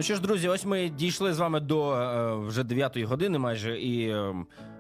Ну 0.04 0.06
що 0.06 0.16
ж, 0.16 0.22
друзі, 0.22 0.48
ось 0.48 0.66
ми 0.66 0.90
дійшли 0.90 1.34
з 1.34 1.40
вами 1.40 1.60
до 1.60 1.94
е, 1.94 2.36
вже 2.36 2.64
9 2.64 2.98
години 2.98 3.40
майже, 3.40 3.80
і 3.80 4.10
е, 4.10 4.36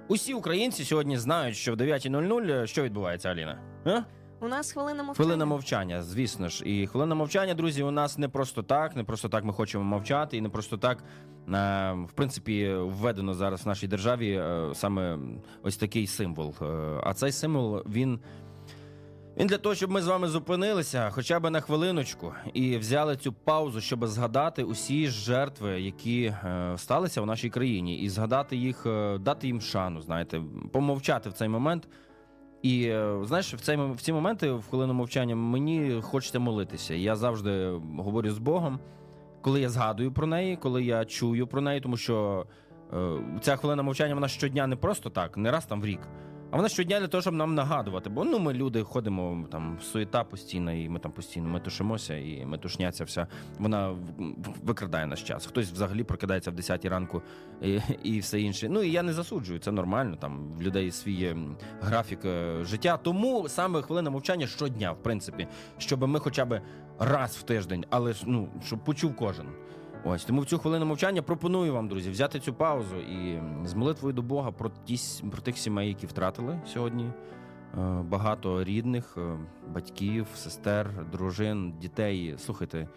усі 0.07 0.33
українці 0.33 0.83
сьогодні 0.83 1.17
знають, 1.17 1.55
що 1.55 1.73
в 1.73 1.75
9.00 1.75 2.51
е, 2.51 2.67
що 2.67 2.83
відбувається, 2.83 3.29
Аліна? 3.29 3.59
А? 3.85 3.99
У 4.45 4.47
нас 4.47 4.71
хвилина 4.71 5.03
мовчання. 5.03 5.25
Хвилина 5.25 5.45
мовчання, 5.45 6.01
звісно 6.01 6.49
ж. 6.49 6.65
І 6.65 6.87
хвилина 6.87 7.15
мовчання, 7.15 7.53
друзі, 7.53 7.83
у 7.83 7.91
нас 7.91 8.17
не 8.17 8.29
просто 8.29 8.63
так, 8.63 8.95
не 8.95 9.03
просто 9.03 9.29
так 9.29 9.43
ми 9.43 9.53
хочемо 9.53 9.83
мовчати, 9.83 10.37
і 10.37 10.41
не 10.41 10.49
просто 10.49 10.77
так, 10.77 10.97
е, 10.97 11.91
в 11.91 12.11
принципі, 12.15 12.73
введено 12.73 13.33
зараз 13.33 13.65
в 13.65 13.67
нашій 13.67 13.87
державі 13.87 14.31
е, 14.31 14.69
саме 14.73 15.17
ось 15.63 15.77
такий 15.77 16.07
символ. 16.07 16.53
Е, 16.61 16.65
А 17.03 17.13
цей 17.13 17.31
символ 17.31 17.77
він. 17.77 18.19
Він 19.37 19.47
для 19.47 19.57
того, 19.57 19.75
щоб 19.75 19.91
ми 19.91 20.01
з 20.01 20.07
вами 20.07 20.27
зупинилися 20.27 21.09
хоча 21.09 21.39
б 21.39 21.49
на 21.49 21.61
хвилиночку 21.61 22.33
і 22.53 22.77
взяли 22.77 23.17
цю 23.17 23.33
паузу, 23.33 23.81
щоб 23.81 24.07
згадати 24.07 24.63
усі 24.63 25.07
жертви, 25.07 25.81
які 25.81 26.23
е, 26.23 26.73
сталися 26.77 27.21
в 27.21 27.25
нашій 27.25 27.49
країні, 27.49 27.97
і 27.97 28.09
згадати 28.09 28.55
їх, 28.55 28.85
е, 28.85 29.17
дати 29.17 29.47
їм 29.47 29.61
шану, 29.61 30.01
знаєте, 30.01 30.41
помовчати 30.71 31.29
в 31.29 31.33
цей 31.33 31.47
момент. 31.47 31.87
І 32.61 32.85
е, 32.85 33.19
знаєш, 33.23 33.53
в 33.53 33.59
цей 33.59 33.77
в 33.77 34.01
ці 34.01 34.13
моменти, 34.13 34.51
в 34.51 34.63
хвилину 34.69 34.93
мовчання, 34.93 35.35
мені 35.35 36.01
хочеться 36.01 36.39
молитися. 36.39 36.93
Я 36.93 37.15
завжди 37.15 37.69
говорю 37.97 38.31
з 38.31 38.37
Богом, 38.37 38.79
коли 39.41 39.61
я 39.61 39.69
згадую 39.69 40.11
про 40.11 40.27
неї, 40.27 40.55
коли 40.55 40.83
я 40.83 41.05
чую 41.05 41.47
про 41.47 41.61
неї, 41.61 41.81
тому 41.81 41.97
що 41.97 42.45
ця 43.41 43.55
хвилина 43.55 43.83
мовчання 43.83 44.13
вона 44.13 44.27
щодня 44.27 44.67
не 44.67 44.75
просто 44.75 45.09
так, 45.09 45.37
не 45.37 45.51
раз 45.51 45.65
там 45.65 45.81
в 45.81 45.85
рік. 45.85 45.99
А 46.53 46.55
вона 46.55 46.69
щодня 46.69 46.99
для 46.99 47.07
того, 47.07 47.21
щоб 47.21 47.33
нам 47.33 47.55
нагадувати. 47.55 48.09
Бо 48.09 48.23
ну 48.23 48.39
ми 48.39 48.53
люди 48.53 48.83
ходимо 48.83 49.47
там 49.51 49.77
суєта 49.81 50.23
постійна, 50.23 50.73
і 50.73 50.89
ми 50.89 50.99
там 50.99 51.11
постійно 51.11 51.49
метушимося, 51.49 52.15
і 52.15 52.45
метушняця 52.45 53.03
вся 53.03 53.27
вона 53.59 53.95
викрадає 54.63 55.05
наш 55.05 55.23
час. 55.23 55.45
Хтось 55.45 55.71
взагалі 55.71 56.03
прокидається 56.03 56.51
в 56.51 56.53
10 56.53 56.85
ранку 56.85 57.21
і, 57.61 57.79
і 58.03 58.19
все 58.19 58.41
інше. 58.41 58.69
Ну 58.69 58.83
і 58.83 58.91
я 58.91 59.03
не 59.03 59.13
засуджую, 59.13 59.59
це 59.59 59.71
нормально. 59.71 60.17
Там 60.21 60.53
в 60.57 60.61
людей 60.61 60.91
свій 60.91 61.35
графік 61.81 62.19
е, 62.25 62.63
життя. 62.63 62.97
Тому 62.97 63.49
саме 63.49 63.81
хвилина 63.81 64.09
мовчання 64.09 64.47
щодня, 64.47 64.91
в 64.91 65.03
принципі, 65.03 65.47
щоб 65.77 66.07
ми 66.07 66.19
хоча 66.19 66.45
б 66.45 66.61
раз 66.99 67.35
в 67.35 67.43
тиждень, 67.43 67.85
але 67.89 68.13
ну 68.25 68.49
щоб 68.63 68.83
почув 68.83 69.15
кожен. 69.15 69.45
Ось 70.05 70.25
тому 70.25 70.41
в 70.41 70.45
цю 70.45 70.59
хвилину 70.59 70.85
мовчання 70.85 71.21
пропоную 71.21 71.73
вам, 71.73 71.87
друзі, 71.87 72.09
взяти 72.09 72.39
цю 72.39 72.53
паузу 72.53 72.95
і 72.97 73.41
з 73.65 73.73
молитвою 73.73 74.13
до 74.13 74.21
Бога 74.21 74.51
про 74.51 74.71
ті 74.85 74.97
про 75.31 75.41
тих 75.41 75.57
сімей, 75.57 75.87
які 75.87 76.05
втратили 76.07 76.61
сьогодні. 76.65 77.03
е, 77.03 78.01
Багато 78.09 78.63
рідних, 78.63 79.17
е, 79.17 79.37
батьків, 79.73 80.27
сестер, 80.35 81.05
дружин, 81.11 81.73
дітей. 81.81 82.35
Слухайте, 82.37 82.77
е, 82.79 82.87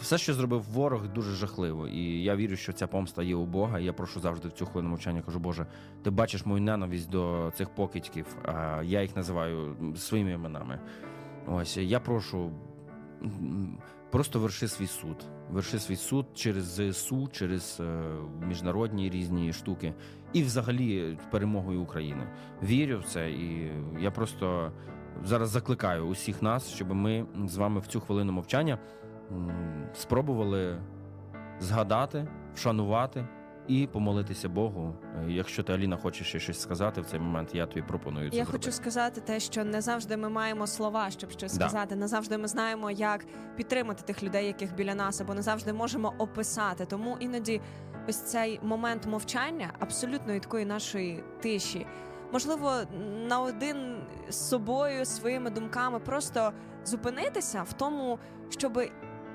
все, 0.00 0.18
що 0.18 0.34
зробив 0.34 0.62
ворог, 0.62 1.08
дуже 1.08 1.30
жахливо. 1.36 1.88
І 1.88 2.22
я 2.22 2.36
вірю, 2.36 2.56
що 2.56 2.72
ця 2.72 2.86
помста 2.86 3.22
є 3.22 3.34
у 3.34 3.46
Бога. 3.46 3.78
І 3.78 3.84
я 3.84 3.92
прошу 3.92 4.20
завжди 4.20 4.48
в 4.48 4.52
цю 4.52 4.66
хвилину 4.66 4.90
мовчання. 4.90 5.22
Кажу, 5.22 5.38
Боже, 5.38 5.66
ти 6.02 6.10
бачиш 6.10 6.46
мою 6.46 6.62
ненависть 6.62 7.10
до 7.10 7.52
цих 7.54 7.70
покидьків, 7.70 8.36
а 8.44 8.82
я 8.84 9.02
їх 9.02 9.16
називаю 9.16 9.76
своїми 9.96 10.32
іменами. 10.32 10.80
Ось 11.46 11.76
я 11.76 12.00
прошу. 12.00 12.50
Просто 14.10 14.40
верши 14.40 14.68
свій 14.68 14.86
суд. 14.86 15.16
Верши 15.50 15.78
свій 15.78 15.96
суд 15.96 16.26
через 16.34 16.64
ЗСУ, 16.64 17.28
через 17.32 17.80
е, 17.80 18.02
міжнародні 18.46 19.10
різні 19.10 19.52
штуки, 19.52 19.94
і 20.32 20.42
взагалі 20.42 21.18
перемогою 21.30 21.82
України. 21.82 22.26
Вірю 22.62 22.98
в 22.98 23.04
це, 23.04 23.30
і 23.30 23.72
я 24.00 24.10
просто 24.10 24.72
зараз 25.24 25.50
закликаю 25.50 26.06
усіх 26.06 26.42
нас, 26.42 26.68
щоб 26.68 26.94
ми 26.94 27.26
з 27.46 27.56
вами 27.56 27.80
в 27.80 27.86
цю 27.86 28.00
хвилину 28.00 28.32
мовчання 28.32 28.78
спробували 29.94 30.78
згадати, 31.60 32.26
вшанувати 32.54 33.26
і 33.70 33.86
помолитися 33.86 34.48
Богу. 34.48 34.94
Е, 35.16 35.24
Якщо 35.32 35.62
ти 35.62 35.72
Аліна 35.72 35.96
хочеш 35.96 36.26
ще 36.28 36.38
щось 36.40 36.60
сказати 36.60 37.00
в 37.00 37.06
цей 37.06 37.20
момент, 37.20 37.54
я 37.54 37.66
тобі 37.66 37.82
пропоную 37.82 38.30
це 38.30 38.36
Я 38.36 38.44
зробити. 38.44 38.64
хочу 38.66 38.76
сказати 38.76 39.20
те, 39.20 39.40
що 39.40 39.64
не 39.64 39.80
завжди 39.80 40.16
ми 40.16 40.28
маємо 40.28 40.66
слова, 40.66 41.10
щоб 41.10 41.30
щось 41.30 41.56
Да. 41.56 41.64
сказати. 41.68 41.96
Не 41.96 42.08
завжди 42.08 42.38
ми 42.38 42.48
знаємо, 42.48 42.90
як 42.90 43.24
підтримати 43.56 44.02
тих 44.02 44.22
людей, 44.22 44.46
яких 44.46 44.74
біля 44.74 44.94
нас, 44.94 45.20
або 45.20 45.34
не 45.34 45.42
завжди 45.42 45.72
можемо 45.72 46.14
описати. 46.18 46.86
Тому 46.86 47.16
іноді 47.20 47.60
ось 48.08 48.16
цей 48.22 48.60
момент 48.62 49.06
мовчання, 49.06 49.72
абсолютної 49.78 50.40
такої 50.40 50.64
нашої 50.64 51.24
тиші. 51.42 51.86
Можливо, 52.32 52.72
наодин 53.28 53.96
з 54.28 54.48
собою, 54.48 55.04
своїми 55.04 55.50
думками, 55.50 55.98
просто 55.98 56.52
зупинитися 56.84 57.62
в 57.62 57.72
тому, 57.72 58.18
щоб 58.48 58.82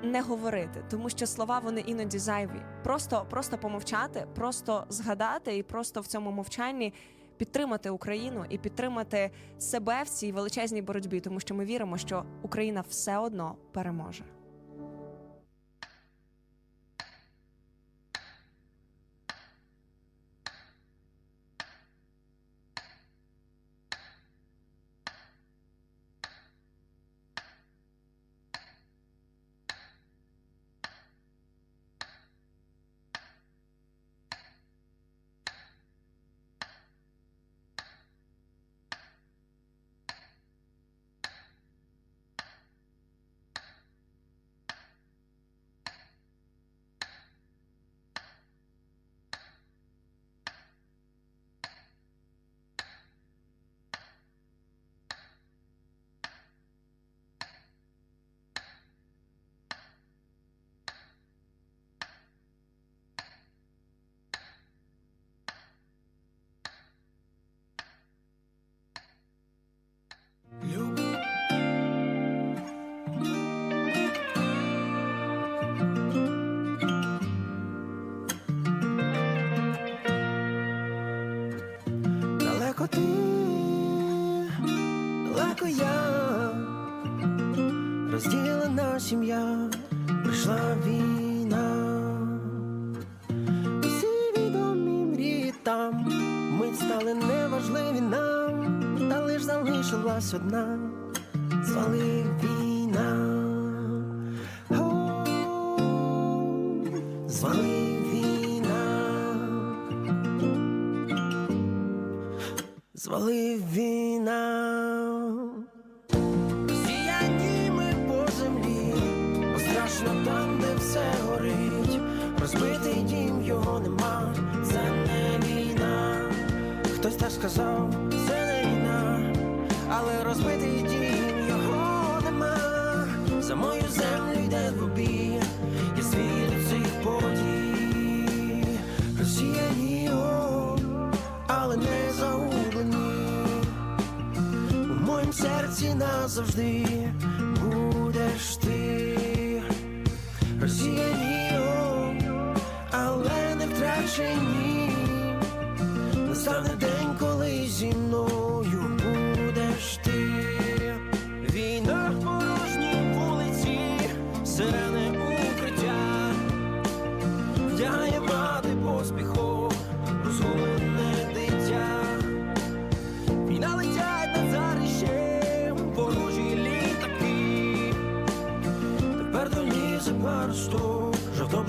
не 0.02 0.22
говорити, 0.22 0.84
тому 0.90 1.10
що 1.10 1.26
слова 1.26 1.58
вони 1.58 1.80
іноді 1.80 2.18
зайві. 2.18 2.62
Просто, 2.84 3.26
просто 3.30 3.58
помовчати, 3.58 4.26
просто 4.34 4.84
згадати 4.88 5.56
і 5.56 5.62
просто 5.62 6.00
в 6.00 6.06
цьому 6.06 6.30
мовчанні 6.30 6.92
підтримати 7.36 7.90
Україну 7.90 8.44
і 8.50 8.58
підтримати 8.58 9.30
себе 9.58 10.02
в 10.02 10.08
цій 10.08 10.32
величезній 10.32 10.82
боротьбі, 10.82 11.20
тому 11.20 11.40
що 11.40 11.54
ми 11.54 11.64
віримо, 11.64 11.98
що 11.98 12.24
Україна 12.42 12.84
все 12.88 13.18
одно 13.18 13.56
переможе. 13.72 14.24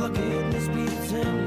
Жовто-блакитний 0.08 0.62
з-під 0.62 1.10
землі. 1.10 1.47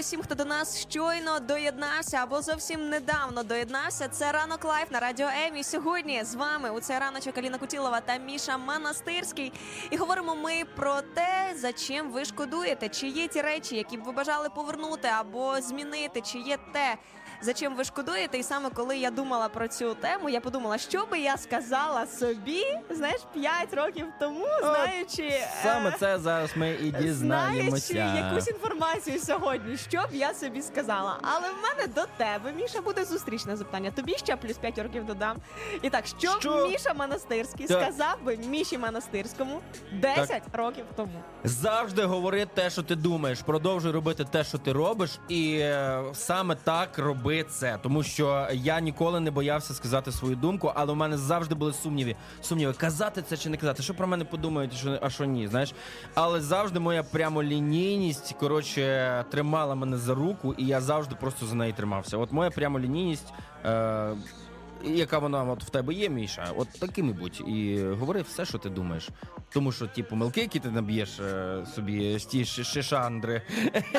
Усім, 0.00 0.22
хто 0.22 0.34
до 0.34 0.44
нас 0.44 0.78
щойно 0.78 1.40
доєднався 1.40 2.16
або 2.16 2.42
зовсім 2.42 2.88
недавно 2.88 3.42
доєднався. 3.42 4.08
Це 4.08 4.32
ранок 4.32 4.64
Live 4.64 4.90
на 4.90 5.00
радіо 5.00 5.28
М. 5.46 5.64
Сьогодні 5.64 6.24
з 6.24 6.34
вами 6.34 6.70
у 6.70 6.80
цей 6.80 6.98
раночок 6.98 7.38
Аліна 7.38 7.58
Кутілова 7.58 8.00
та 8.00 8.16
Міша 8.16 8.58
Монастирський. 8.58 9.52
І 9.90 9.96
говоримо 9.96 10.36
ми 10.36 10.64
про 10.76 11.02
те, 11.02 11.54
за 11.56 11.72
чим 11.72 12.10
ви 12.10 12.24
шкодуєте, 12.24 12.88
чи 12.88 13.08
є 13.08 13.28
ті 13.28 13.40
речі, 13.42 13.76
які 13.76 13.96
б 13.96 14.02
ви 14.02 14.12
бажали 14.12 14.48
повернути 14.48 15.08
або 15.08 15.60
змінити, 15.60 16.20
чи 16.20 16.38
є 16.38 16.58
те. 16.72 16.96
За 17.42 17.52
чим 17.52 17.76
ви 17.76 17.84
шкодуєте, 17.84 18.38
і 18.38 18.42
саме 18.42 18.70
коли 18.70 18.96
я 18.98 19.10
думала 19.10 19.48
про 19.48 19.68
цю 19.68 19.94
тему, 19.94 20.28
я 20.28 20.40
подумала, 20.40 20.78
що 20.78 21.06
би 21.10 21.18
я 21.18 21.36
сказала 21.36 22.06
собі, 22.06 22.64
знаєш, 22.90 23.20
5 23.34 23.74
років 23.74 24.06
тому, 24.20 24.46
знаючи 24.62 25.22
е, 25.22 25.48
Саме 25.62 25.92
це 26.00 26.18
зараз 26.18 26.50
ми 26.56 26.70
і 26.70 26.90
дізнаємося. 26.90 27.92
Знаючи 27.92 28.18
якусь 28.18 28.48
інформацію 28.48 29.18
сьогодні, 29.18 29.76
що 29.76 29.98
б 29.98 30.08
я 30.12 30.34
собі 30.34 30.62
сказала. 30.62 31.18
Але 31.22 31.48
в 31.48 31.54
мене 31.62 31.86
до 31.94 32.02
тебе, 32.16 32.52
Міша, 32.52 32.80
буде 32.80 33.04
зустрічне 33.04 33.56
запитання. 33.56 33.90
Тобі 33.90 34.14
ще 34.14 34.36
плюс 34.36 34.56
5 34.58 34.78
років 34.78 35.06
додам. 35.06 35.36
І 35.82 35.90
так, 35.90 36.06
що, 36.06 36.30
Що? 36.40 36.68
Міша 36.68 36.94
Монастирський 36.94 37.66
Так. 37.66 37.82
сказав 37.82 38.22
би 38.22 38.36
Міші 38.36 38.78
Монастирському 38.78 39.60
10 39.92 40.42
років 40.52 40.84
тому. 40.96 41.22
Завжди 41.44 42.04
говори 42.04 42.46
те, 42.54 42.70
що 42.70 42.82
ти 42.82 42.94
думаєш. 42.96 43.42
Продовжуй 43.42 43.92
робити 43.92 44.24
те, 44.30 44.44
що 44.44 44.58
ти 44.58 44.72
робиш, 44.72 45.18
і 45.28 45.58
е, 45.60 46.02
саме 46.12 46.54
так 46.54 46.98
роби 46.98 47.29
це. 47.38 47.78
Тому 47.82 48.02
що 48.02 48.48
я 48.52 48.80
ніколи 48.80 49.20
не 49.20 49.30
боявся 49.30 49.74
сказати 49.74 50.12
свою 50.12 50.36
думку, 50.36 50.72
але 50.74 50.92
у 50.92 50.94
мене 50.94 51.18
завжди 51.18 51.54
були 51.54 51.72
сумніви. 51.72 52.16
Сумніви, 52.40 52.72
казати 52.72 53.22
це 53.22 53.36
чи 53.36 53.50
не 53.50 53.56
казати, 53.56 53.82
що 53.82 53.94
про 53.94 54.06
мене 54.06 54.24
подумають, 54.24 54.72
що 54.72 54.98
а 55.02 55.10
що 55.10 55.24
ні, 55.24 55.48
знаєш. 55.48 55.74
Але 56.14 56.40
завжди 56.40 56.80
моя 56.80 57.02
прямолінійність, 57.02 58.36
коротше, 58.40 59.24
тримала 59.30 59.74
мене 59.74 59.96
за 59.96 60.14
руку, 60.14 60.54
і 60.58 60.66
я 60.66 60.80
завжди 60.80 61.14
просто 61.20 61.46
за 61.46 61.54
неї 61.54 61.72
тримався. 61.72 62.16
От 62.16 62.32
моя 62.32 62.50
прямолінійність. 62.50 63.32
Е, 63.64 64.14
яка 64.84 65.18
вона 65.18 65.44
от 65.44 65.64
в 65.64 65.70
тебе 65.70 65.94
є, 65.94 66.08
Міша, 66.08 66.48
от 66.56 66.68
такими 66.80 67.12
будь. 67.12 67.40
І 67.48 67.82
говори 67.98 68.22
все, 68.22 68.44
що 68.44 68.58
ти 68.58 68.68
думаєш. 68.70 69.08
Тому 69.52 69.72
що 69.72 69.86
ті 69.86 70.02
помилки, 70.02 70.40
які 70.40 70.58
ти 70.60 70.70
наб'єш 70.70 71.20
е, 71.20 71.64
собі, 71.74 72.18
з 72.18 72.24
ті 72.26 72.38
ши- 72.44 72.64
шишандри, 72.64 73.42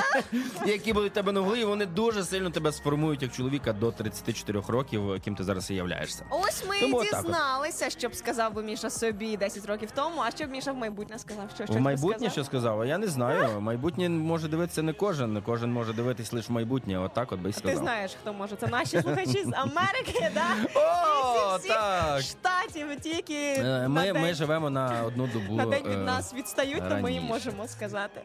які 0.65 0.93
будуть 0.93 1.11
в 1.11 1.15
тебе 1.15 1.31
на 1.31 1.39
голові, 1.41 1.63
вони 1.65 1.85
дуже 1.85 2.23
сильно 2.23 2.49
тебе 2.49 2.71
сформують 2.71 3.21
як 3.21 3.31
чоловіка 3.31 3.73
до 3.73 3.91
34 3.91 4.61
років, 4.67 5.21
ким 5.23 5.35
ти 5.35 5.43
зараз 5.43 5.71
і 5.71 5.75
являєшся. 5.75 6.25
Ось 6.29 6.63
ми 6.69 6.79
Тому 6.79 7.03
і 7.03 7.07
отак 7.07 7.19
от. 7.19 7.25
дізналися, 7.25 7.89
що 7.89 8.09
б 8.09 8.15
сказав 8.15 8.53
би 8.53 8.63
Міша 8.63 8.89
собі 8.89 9.37
10 9.37 9.65
років 9.65 9.91
тому, 9.91 10.21
а 10.25 10.31
що 10.31 10.45
б 10.45 10.49
Міша 10.51 10.71
в 10.71 10.75
майбутнє 10.75 11.19
сказав? 11.19 11.49
Що, 11.55 11.65
що 11.65 11.73
В 11.73 11.79
майбутнє 11.81 12.15
сказав? 12.17 12.31
що 12.31 12.43
сказав? 12.43 12.81
А 12.81 12.85
Я 12.85 12.97
не 12.97 13.07
знаю. 13.07 13.61
Майбутнє 13.61 14.09
може 14.09 14.47
дивитися 14.47 14.81
не 14.83 14.93
кожен. 14.93 15.41
Кожен 15.45 15.71
може 15.73 15.93
дивитись 15.93 16.33
лише 16.33 16.47
в 16.47 16.51
майбутнє. 16.51 16.99
Отак 16.99 17.31
от 17.31 17.39
би 17.39 17.49
й 17.49 17.53
Ти 17.53 17.59
сказав. 17.59 17.77
знаєш, 17.77 18.11
хто 18.21 18.33
може. 18.33 18.55
Це 18.55 18.67
наші 18.67 19.01
слухачі 19.01 19.43
з 19.45 19.51
Америки, 19.53 20.31
да? 20.33 20.45
О, 20.75 21.57
так. 21.67 22.21
штатів, 22.21 22.87
ті, 23.01 23.09
які 23.09 23.35
Е, 23.35 23.63
на 23.63 23.87
Ми, 23.89 24.01
день- 24.01 24.21
ми 24.21 24.33
живемо 24.33 24.69
на 24.69 25.03
одну 25.05 25.27
добу. 25.27 25.55
на 25.55 25.65
день 25.65 25.83
від 25.85 25.93
е, 25.93 25.97
нас 25.97 26.33
відстають, 26.33 26.89
то 26.89 26.95
ми 26.95 26.95
їм 26.95 27.03
раніше. 27.03 27.21
можемо 27.49 27.67
сказати. 27.67 28.21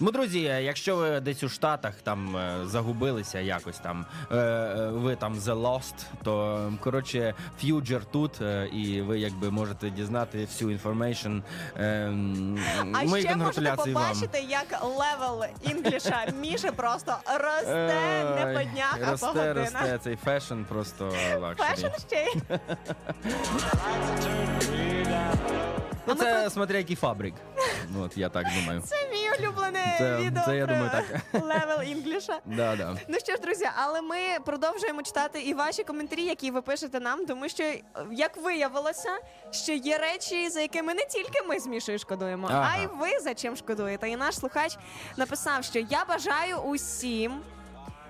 Ну, 0.00 0.10
друзі, 0.10 0.40
якщо 0.40 0.96
ви 0.96 1.20
десь 1.20 1.42
у 1.42 1.48
Штатах 1.48 1.92
там 2.02 2.36
е, 2.36 2.56
загубилися 2.66 3.40
якось 3.40 3.78
там, 3.78 4.06
е, 4.30 4.36
е, 4.36 4.88
ви 4.90 5.16
там 5.16 5.34
The 5.38 5.54
Lost, 5.62 5.94
то 6.24 6.58
коротше 6.80 7.34
Future 7.64 8.00
тут, 8.12 8.40
е, 8.40 8.68
і 8.72 9.02
ви 9.02 9.18
якби 9.18 9.50
можете 9.50 9.90
дізнати 9.90 10.38
всю 10.44 10.70
information. 10.70 11.38
Е, 11.76 12.12
А 12.94 13.18
ще 13.18 13.36
можете 13.36 13.76
побачити, 13.76 14.40
як 14.48 14.66
level 14.84 15.44
English 15.62 16.18
а 16.18 16.26
Міші 16.40 16.70
просто 16.70 17.14
росте 17.40 17.94
не 18.36 18.54
по 18.58 18.70
днях, 18.70 18.98
а 19.02 19.04
по 19.04 19.10
росте, 19.10 19.26
годинах. 19.26 19.56
росте 19.82 19.98
цей 20.04 20.16
fashion 20.16 20.62
просто 20.68 21.12
luxury. 21.40 21.68
Fashion 21.68 21.86
ще. 22.08 22.26
Ну, 26.06 26.14
це 26.14 26.50
смотря 26.50 26.78
який 26.78 26.96
fabric. 26.96 27.34
Ну, 27.90 28.02
От 28.04 28.16
я 28.18 28.28
так 28.28 28.46
думаю. 28.60 28.80
Це 28.80 28.96
мій 29.12 29.44
улюблене 29.46 29.94
Це- 29.98 30.16
відео 30.16 30.42
це 30.46 30.56
я 30.56 30.66
про 30.66 30.74
думаю, 30.74 30.90
так. 30.92 31.22
level 31.44 31.82
English 31.82 32.26
а. 32.26 32.38
Да, 32.44 32.76
да. 32.76 32.96
Ну 33.08 33.18
що 33.18 33.32
ж, 33.32 33.38
друзі, 33.40 33.68
але 33.76 34.02
ми 34.02 34.16
продовжуємо 34.44 35.02
читати 35.02 35.40
і 35.42 35.54
ваші 35.54 35.84
коментарі, 35.84 36.22
які 36.22 36.50
ви 36.50 36.62
пишете 36.62 37.00
нам, 37.00 37.26
тому 37.26 37.48
що 37.48 37.72
як 38.12 38.36
виявилося, 38.42 39.18
що 39.50 39.72
є 39.72 39.98
речі, 39.98 40.48
за 40.48 40.60
якими 40.60 40.94
не 40.94 41.04
тільки 41.04 41.42
ми 41.48 41.60
з 41.60 41.66
Мішою 41.66 41.98
шкодуємо, 41.98 42.48
Ага. 42.50 42.72
а 42.74 42.82
й 42.82 42.86
ви 42.86 43.18
за 43.20 43.34
чим 43.34 43.56
шкодуєте. 43.56 44.08
І 44.10 44.16
наш 44.16 44.34
слухач 44.38 44.76
написав, 45.16 45.64
що 45.64 45.78
я 45.78 46.04
бажаю 46.08 46.56
усім. 46.56 47.40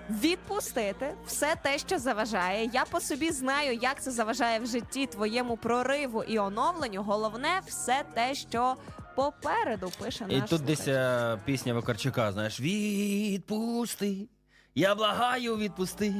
Відпустити 0.09 1.13
все 1.27 1.55
те, 1.61 1.77
що 1.77 1.99
заважає. 1.99 2.69
Я 2.73 2.85
по 2.85 2.99
собі 2.99 3.31
знаю, 3.31 3.79
як 3.81 4.01
це 4.01 4.11
заважає 4.11 4.59
в 4.59 4.67
житті 4.67 5.05
твоєму 5.05 5.57
прориву 5.57 6.23
і 6.23 6.39
оновленню. 6.39 7.03
Головне, 7.03 7.61
все 7.67 8.03
те, 8.13 8.35
що 8.35 8.75
попереду 9.15 9.91
пише 9.99 10.25
І 10.29 10.37
наш 10.39 10.49
тут 10.49 10.61
десь 10.61 10.87
е, 10.87 11.37
пісня 11.45 11.73
Вакарчука, 11.73 12.31
знаєш, 12.31 12.59
відпусти, 12.59 14.27
я 14.75 14.95
благаю, 14.95 15.57
відпусти, 15.57 16.13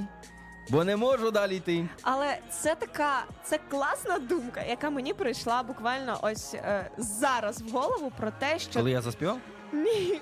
бо 0.70 0.84
не 0.84 0.96
можу 0.96 1.32
далі 1.32 1.56
йти. 1.56 1.90
Але 2.02 2.38
це 2.50 2.76
така, 2.76 3.24
це 3.44 3.60
класна 3.70 4.20
думка, 4.20 4.64
яка 4.64 4.90
мені 4.90 5.14
прийшла 5.14 5.64
буквально 5.64 6.20
ось 6.22 6.54
е, 6.54 6.92
зараз 6.98 7.62
в 7.62 7.72
голову 7.72 8.12
про 8.18 8.32
те, 8.32 8.60
що 8.60 8.74
Коли 8.80 8.92
я 8.92 9.02
заспівав? 9.02 9.38
Ні, 9.74 10.22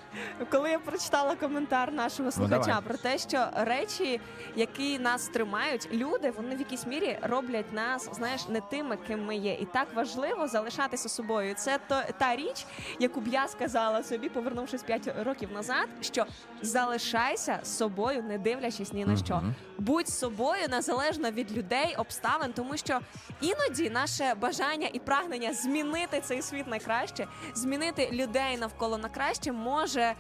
коли 0.52 0.70
я 0.70 0.80
прочитала 0.80 1.36
коментар 1.36 1.94
нашого 1.94 2.32
слухача 2.32 2.58
Ну, 2.58 2.66
давай. 2.66 2.82
про 2.84 2.98
те, 2.98 3.18
що 3.18 3.48
речі, 3.56 4.22
які 4.56 5.00
нас 5.00 5.28
тримають, 5.28 5.90
люди, 5.94 6.32
вони 6.38 6.56
в 6.56 6.60
якійсь 6.60 6.86
мірі 6.88 7.20
роблять 7.22 7.74
нас, 7.74 8.10
знаєш, 8.14 8.48
не 8.48 8.62
тими, 8.62 8.98
ким 9.08 9.26
ми 9.26 9.36
є. 9.36 9.54
І 9.54 9.66
так 9.66 9.88
важливо 9.96 10.48
залишатися 10.48 11.10
собою. 11.10 11.54
Це 11.56 11.80
то 11.88 12.02
та 12.20 12.36
річ, 12.36 12.66
яку 13.00 13.22
б 13.22 13.28
я 13.28 13.48
сказала 13.48 14.04
собі, 14.04 14.30
повернувшись 14.30 14.84
5 14.84 15.14
років 15.26 15.52
назад, 15.52 15.88
що 16.02 16.26
залишайся 16.62 17.60
собою, 17.64 18.24
не 18.24 18.38
дивлячись 18.38 18.94
ні 18.94 19.06
на 19.06 19.18
що. 19.18 19.42
Будь 19.78 20.08
собою 20.10 20.68
незалежно 20.70 21.32
від 21.32 21.58
людей, 21.58 21.96
обставин, 21.98 22.54
тому 22.54 22.78
що 22.78 23.00
іноді 23.42 23.90
наше 23.90 24.34
бажання 24.42 24.90
і 24.94 25.00
прагнення 25.00 25.54
змінити 25.54 26.22
цей 26.22 26.42
світ 26.42 26.68
на 26.68 26.80
краще, 26.80 27.28
змінити 27.56 28.10
людей 28.12 28.58
навколо 28.58 28.98
на 28.98 29.10
краще 29.10 29.37
може 29.46 30.02
е, 30.02 30.16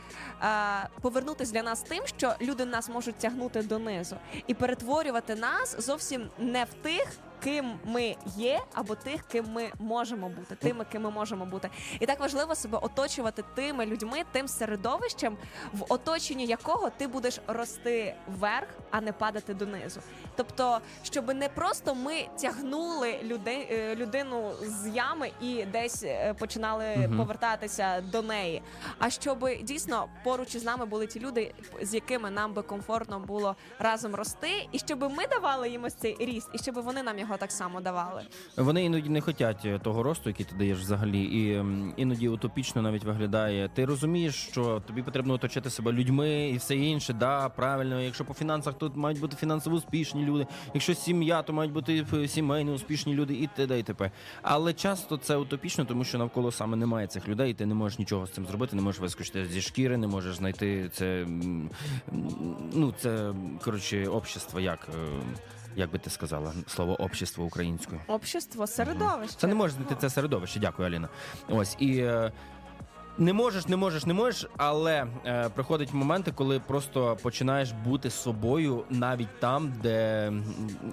повернутися 1.01 1.53
для 1.53 1.63
нас 1.63 1.82
тим, 1.82 2.03
що 2.05 2.36
люди 2.41 2.65
нас 2.65 2.89
можуть 2.89 3.15
тягнути 3.15 3.61
донизу 3.61 4.15
і 4.47 4.53
перетворювати 4.53 5.36
нас 5.36 5.86
зовсім 5.86 6.30
не 6.38 6.63
в 6.63 6.74
тих. 6.74 7.07
Ким 7.47 7.79
ми 7.85 8.15
є, 8.37 8.59
або 8.73 8.95
тих, 8.95 9.23
ким 9.23 9.45
ми 9.53 9.69
можемо 9.79 10.29
бути, 10.29 10.55
тими, 10.55 10.85
ким 10.91 11.01
ми 11.01 11.11
можемо 11.11 11.45
бути, 11.45 11.69
і 11.99 12.05
так 12.05 12.19
важливо 12.19 12.55
себе 12.55 12.77
оточувати 12.77 13.43
тими 13.55 13.85
людьми, 13.85 14.23
тим 14.31 14.47
середовищем, 14.47 15.37
в 15.73 15.85
оточенні 15.89 16.45
якого 16.45 16.89
ти 16.89 17.07
будеш 17.07 17.39
рости 17.47 18.15
вверх, 18.27 18.67
а 18.91 19.01
не 19.01 19.11
падати 19.11 19.53
донизу. 19.53 19.99
Тобто, 20.35 20.79
щоб 21.03 21.33
не 21.33 21.49
просто 21.49 21.95
ми 21.95 22.27
тягнули 22.41 23.19
люди, 23.23 23.67
е, 23.71 23.95
людину 23.95 24.51
з 24.61 24.87
ями 24.87 25.31
і 25.41 25.65
десь 25.65 26.03
е, 26.03 26.33
починали 26.39 26.97
Мгм. 26.97 27.17
повертатися 27.17 28.01
до 28.01 28.21
неї. 28.21 28.61
А 28.99 29.09
щоб 29.09 29.49
дійсно 29.63 30.07
поруч 30.23 30.55
із 30.55 30.63
нами 30.63 30.85
були 30.85 31.07
ті 31.07 31.19
люди, 31.19 31.53
з 31.81 31.93
якими 31.93 32.31
нам 32.31 32.53
би 32.53 32.61
комфортно 32.61 33.19
було 33.19 33.55
разом 33.79 34.15
рости, 34.15 34.67
і 34.71 34.79
щоб 34.79 35.01
ми 35.11 35.27
давали 35.27 35.69
їм 35.69 35.83
ось 35.83 35.93
цей 35.93 36.17
ріст, 36.19 36.49
і 36.53 36.57
щоб 36.57 36.75
вони 36.75 37.03
нам 37.03 37.19
його 37.19 37.36
так 37.38 37.51
само 37.51 37.81
давали. 37.81 38.21
Вони 38.57 38.85
іноді 38.85 39.09
не 39.09 39.21
хочуть 39.21 39.81
того 39.83 40.03
росту, 40.03 40.29
який 40.29 40.45
ти 40.45 40.55
даєш 40.55 40.79
взагалі, 40.79 41.21
і 41.21 41.63
іноді 42.01 42.29
утопічно 42.29 42.81
навіть 42.81 43.03
виглядає. 43.03 43.69
Ти 43.73 43.85
розумієш, 43.85 44.35
що 44.35 44.81
тобі 44.88 45.03
потрібно 45.03 45.33
оточити 45.33 45.69
себе 45.69 45.91
людьми 45.91 46.49
і 46.49 46.57
все 46.57 46.75
інше. 46.75 47.13
Да, 47.13 47.49
правильно. 47.49 48.01
Якщо 48.01 48.25
по 48.25 48.33
фінансах, 48.33 48.73
тут 48.73 48.95
мають 48.95 49.19
бути 49.19 49.35
фінансово 49.35 49.75
успішні 49.75 50.25
люди. 50.25 50.47
Якщо 50.73 50.93
сім'я, 50.93 51.41
то 51.41 51.53
мають 51.53 51.73
бути 51.73 52.05
е, 52.13 52.27
сімейно 52.27 52.73
успішні 52.73 53.13
люди 53.13 53.33
і 53.33 53.47
т.д. 53.47 53.79
і 53.79 53.83
т.п. 53.83 54.11
Але 54.41 54.73
часто 54.73 55.17
це 55.17 55.35
утопічно, 55.35 55.85
тому 55.85 56.03
що 56.03 56.17
навколо 56.17 56.51
саме 56.51 56.77
немає 56.77 57.07
цих 57.07 57.27
людей, 57.27 57.51
і 57.51 57.53
ти 57.53 57.65
не 57.65 57.73
можеш 57.73 57.99
нічого 57.99 58.25
з 58.25 58.31
цим 58.31 58.45
зробити, 58.45 58.75
не 58.75 58.81
можеш 58.81 59.01
вискочити 59.01 59.45
зі 59.45 59.61
шкіри, 59.61 59.97
не 59.97 60.07
можеш 60.07 60.35
знайти 60.35 60.89
це. 60.93 61.25
Ну, 62.73 62.93
це 62.99 63.33
коротше 63.63 64.07
общество, 64.07 64.59
як. 64.59 64.89
Е, 65.78 65.80
Як 65.80 65.91
би 65.91 65.99
ти 65.99 66.09
сказала 66.09 66.53
слово 66.67 67.01
общество 67.01 67.45
українською? 67.45 68.01
Общество, 68.07 68.67
середовище. 68.67 69.36
Це 69.38 69.47
не 69.47 69.55
може 69.55 69.73
знайти 69.73 69.95
це 69.95 70.09
середовище. 70.09 70.59
Дякую, 70.59 70.88
Аліна. 70.88 71.09
Ось 71.49 71.75
і. 71.80 72.09
Не 73.20 73.34
можеш, 73.34 73.68
не 73.68 73.76
можеш, 73.76 74.05
не 74.05 74.13
можеш, 74.13 74.49
але 74.57 75.07
е, 75.26 75.49
приходять 75.49 75.93
моменти, 75.93 76.32
коли 76.36 76.59
просто 76.59 77.18
починаєш 77.24 77.72
бути 77.72 78.09
собою 78.09 78.84
навіть 78.89 79.39
там, 79.39 79.74
де 79.84 80.32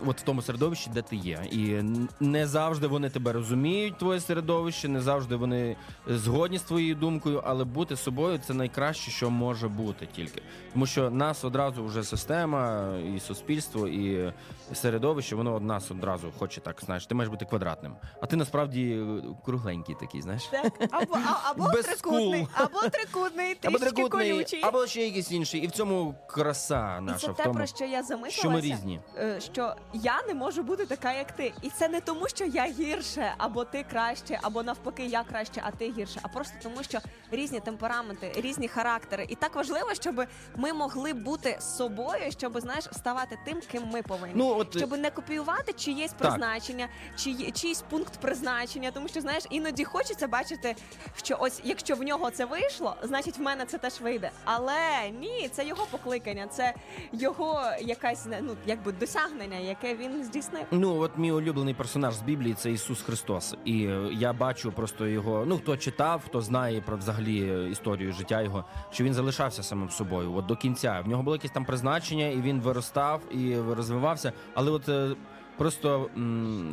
от 0.07 0.21
в 0.21 0.23
тому 0.23 0.43
середовищі, 0.43 0.91
де 0.95 1.03
ти 1.03 1.17
є. 1.17 1.41
І 1.51 1.83
не 2.21 2.47
завжди 2.47 2.87
вони 2.87 3.11
тебе 3.11 3.33
розуміють, 3.33 3.99
твоє 3.99 4.21
середовище, 4.21 4.89
не 4.89 5.01
завжди 5.01 5.37
вони 5.37 5.77
згодні 6.07 6.59
з 6.59 6.63
твоєю 6.63 6.95
думкою, 6.95 7.43
але 7.47 7.65
бути 7.65 7.97
собою 7.97 8.39
це 8.39 8.55
найкраще, 8.55 9.11
що 9.11 9.31
може 9.31 9.69
бути 9.69 10.09
тільки. 10.17 10.43
Тому 10.73 10.87
що 10.87 11.11
нас 11.11 11.45
одразу 11.45 11.85
вже 11.85 12.03
система, 12.03 12.93
і 13.17 13.21
суспільство, 13.21 13.89
і 13.89 14.33
середовище, 14.73 15.37
воно 15.37 15.55
од 15.55 15.63
нас 15.63 15.91
одразу 15.91 16.33
хоче 16.39 16.61
так, 16.61 16.81
знаєш, 16.85 17.07
ти 17.07 17.15
маєш 17.15 17.31
бути 17.31 17.45
квадратним. 17.45 17.93
А 18.23 18.27
ти 18.27 18.37
насправді 18.37 18.91
е, 18.91 19.23
кругленький 19.45 19.97
такий, 20.01 20.23
знаєш. 20.23 20.43
Так, 20.45 20.73
або, 20.91 21.19
або 21.45 21.71
Без 21.73 21.87
трикутний, 22.19 22.47
або 22.55 22.81
трикутний, 22.89 23.57
Або 23.65 23.79
трикутний, 23.79 24.33
колючий. 24.33 24.61
або 24.63 24.87
ще 24.87 25.03
якийсь 25.05 25.31
інший. 25.33 25.61
І 25.61 25.67
в 25.67 25.71
цьому 25.71 26.15
краса 26.27 26.97
І 26.99 27.05
наша 27.05 27.27
це 27.27 27.33
в 27.33 27.37
те, 27.37 27.43
тому, 27.43 27.55
про 27.55 27.67
що 27.67 27.85
я 27.85 28.03
замислилася. 28.03 28.39
що 28.39 28.51
ми 28.51 28.61
різні. 28.61 29.01
е, 29.19 29.41
Що 29.41 29.75
я 29.93 30.23
не 30.29 30.35
можу 30.35 30.63
бути 30.63 30.87
така, 30.87 31.13
як 31.13 31.33
ти. 31.33 31.53
І 31.63 31.71
це 31.71 31.89
не 31.89 32.01
тому, 32.01 32.29
що 32.29 32.45
я 32.45 32.65
гірше, 32.67 33.35
або 33.39 33.65
ти 33.65 33.85
краще, 33.91 34.39
або 34.43 34.63
навпаки, 34.63 35.07
я 35.07 35.25
краще, 35.25 35.63
а 35.65 35.71
ти 35.71 35.93
гірше. 35.99 36.21
А 36.23 36.29
просто 36.29 36.55
тому, 36.63 36.83
що 36.83 36.99
різні 37.31 37.61
темпераменти, 37.61 38.33
різні 38.37 38.69
характери. 38.69 39.27
І 39.29 39.35
так 39.35 39.55
важливо, 39.57 39.95
щоб 39.95 40.25
ми 40.57 40.73
могли 40.73 41.13
бути 41.13 41.57
собою, 41.61 42.33
щоб 42.39 42.61
знаєш, 42.61 42.85
ставати 42.93 43.39
тим, 43.45 43.61
ким 43.73 43.83
ми 43.93 44.03
повинні. 44.03 44.33
Ну, 44.37 44.57
от, 44.59 44.77
щоб 44.77 44.93
не 44.99 45.11
копіювати 45.11 45.73
чиєсь 45.73 46.13
призначення, 46.13 46.89
чиї, 47.17 47.51
чийсь 47.53 47.83
пункт 47.91 48.21
призначення. 48.21 48.91
Тому 48.91 49.09
що 49.09 49.21
знаєш, 49.21 49.45
іноді 49.51 49.85
хочеться 49.85 50.29
бачити, 50.29 50.77
що 51.23 51.37
ось 51.41 51.61
якщо 51.65 51.95
в 51.95 52.03
нього 52.05 52.31
це 52.31 52.45
вийшло, 52.45 52.97
значить 53.03 53.39
в 53.39 53.43
мене 53.43 53.65
це 53.65 53.79
теж 53.79 54.01
вийде. 54.01 54.31
Але 54.45 55.11
ні, 55.21 55.49
це 55.53 55.67
його 55.67 55.87
покликання, 55.91 56.47
це 56.47 56.75
його 57.13 57.63
якась 57.81 58.27
ну 58.43 58.57
якби 58.67 58.93
досягнення, 58.93 59.59
яке 59.59 59.95
він 59.95 60.25
здійснив. 60.25 60.65
Ну, 60.71 61.01
от 61.01 61.11
мій 61.19 61.33
улюблений 61.33 61.75
персонаж 61.75 62.15
з 62.15 62.23
Біблії 62.23 62.55
це 62.55 62.71
Ісус 62.73 63.03
Христос. 63.03 63.55
І 63.65 63.85
е, 63.85 64.09
я 64.13 64.33
бачу 64.33 64.73
просто 64.73 65.07
його. 65.07 65.45
Ну, 65.47 65.59
хто 65.59 65.77
читав, 65.77 66.23
хто 66.27 66.41
знає 66.41 66.81
про 66.81 66.97
взагалі 66.97 67.71
історію 67.71 68.13
життя 68.13 68.43
його, 68.43 68.65
що 68.91 69.05
він 69.05 69.15
залишався 69.15 69.63
самим 69.63 69.91
собою. 69.91 70.35
От 70.35 70.47
до 70.47 70.57
кінця. 70.57 71.01
В 71.05 71.09
нього 71.09 71.23
було 71.23 71.37
якесь 71.37 71.51
там 71.51 71.65
призначення, 71.65 72.27
і 72.27 72.41
він 72.41 72.61
виростав 72.61 73.21
і 73.35 73.57
розвивався. 73.59 74.33
Але 74.55 74.71
от 74.71 74.89
е, 74.89 75.17
просто, 75.57 76.11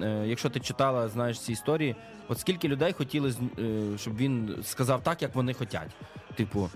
е, 0.04 0.24
якщо 0.26 0.50
ти 0.50 0.60
читала, 0.60 1.08
знаєш 1.08 1.40
ці 1.40 1.52
історії, 1.52 1.96
от 2.32 2.40
скільки 2.40 2.68
людей 2.68 2.94
хотіли, 2.94 3.34
е, 3.60 3.98
щоб 3.98 4.18
він 4.18 4.56
сказав 4.64 5.04
так, 5.04 5.22
як 5.22 5.36
вони 5.36 5.54
хочуть. 5.54 5.92
Типу, 6.36 6.70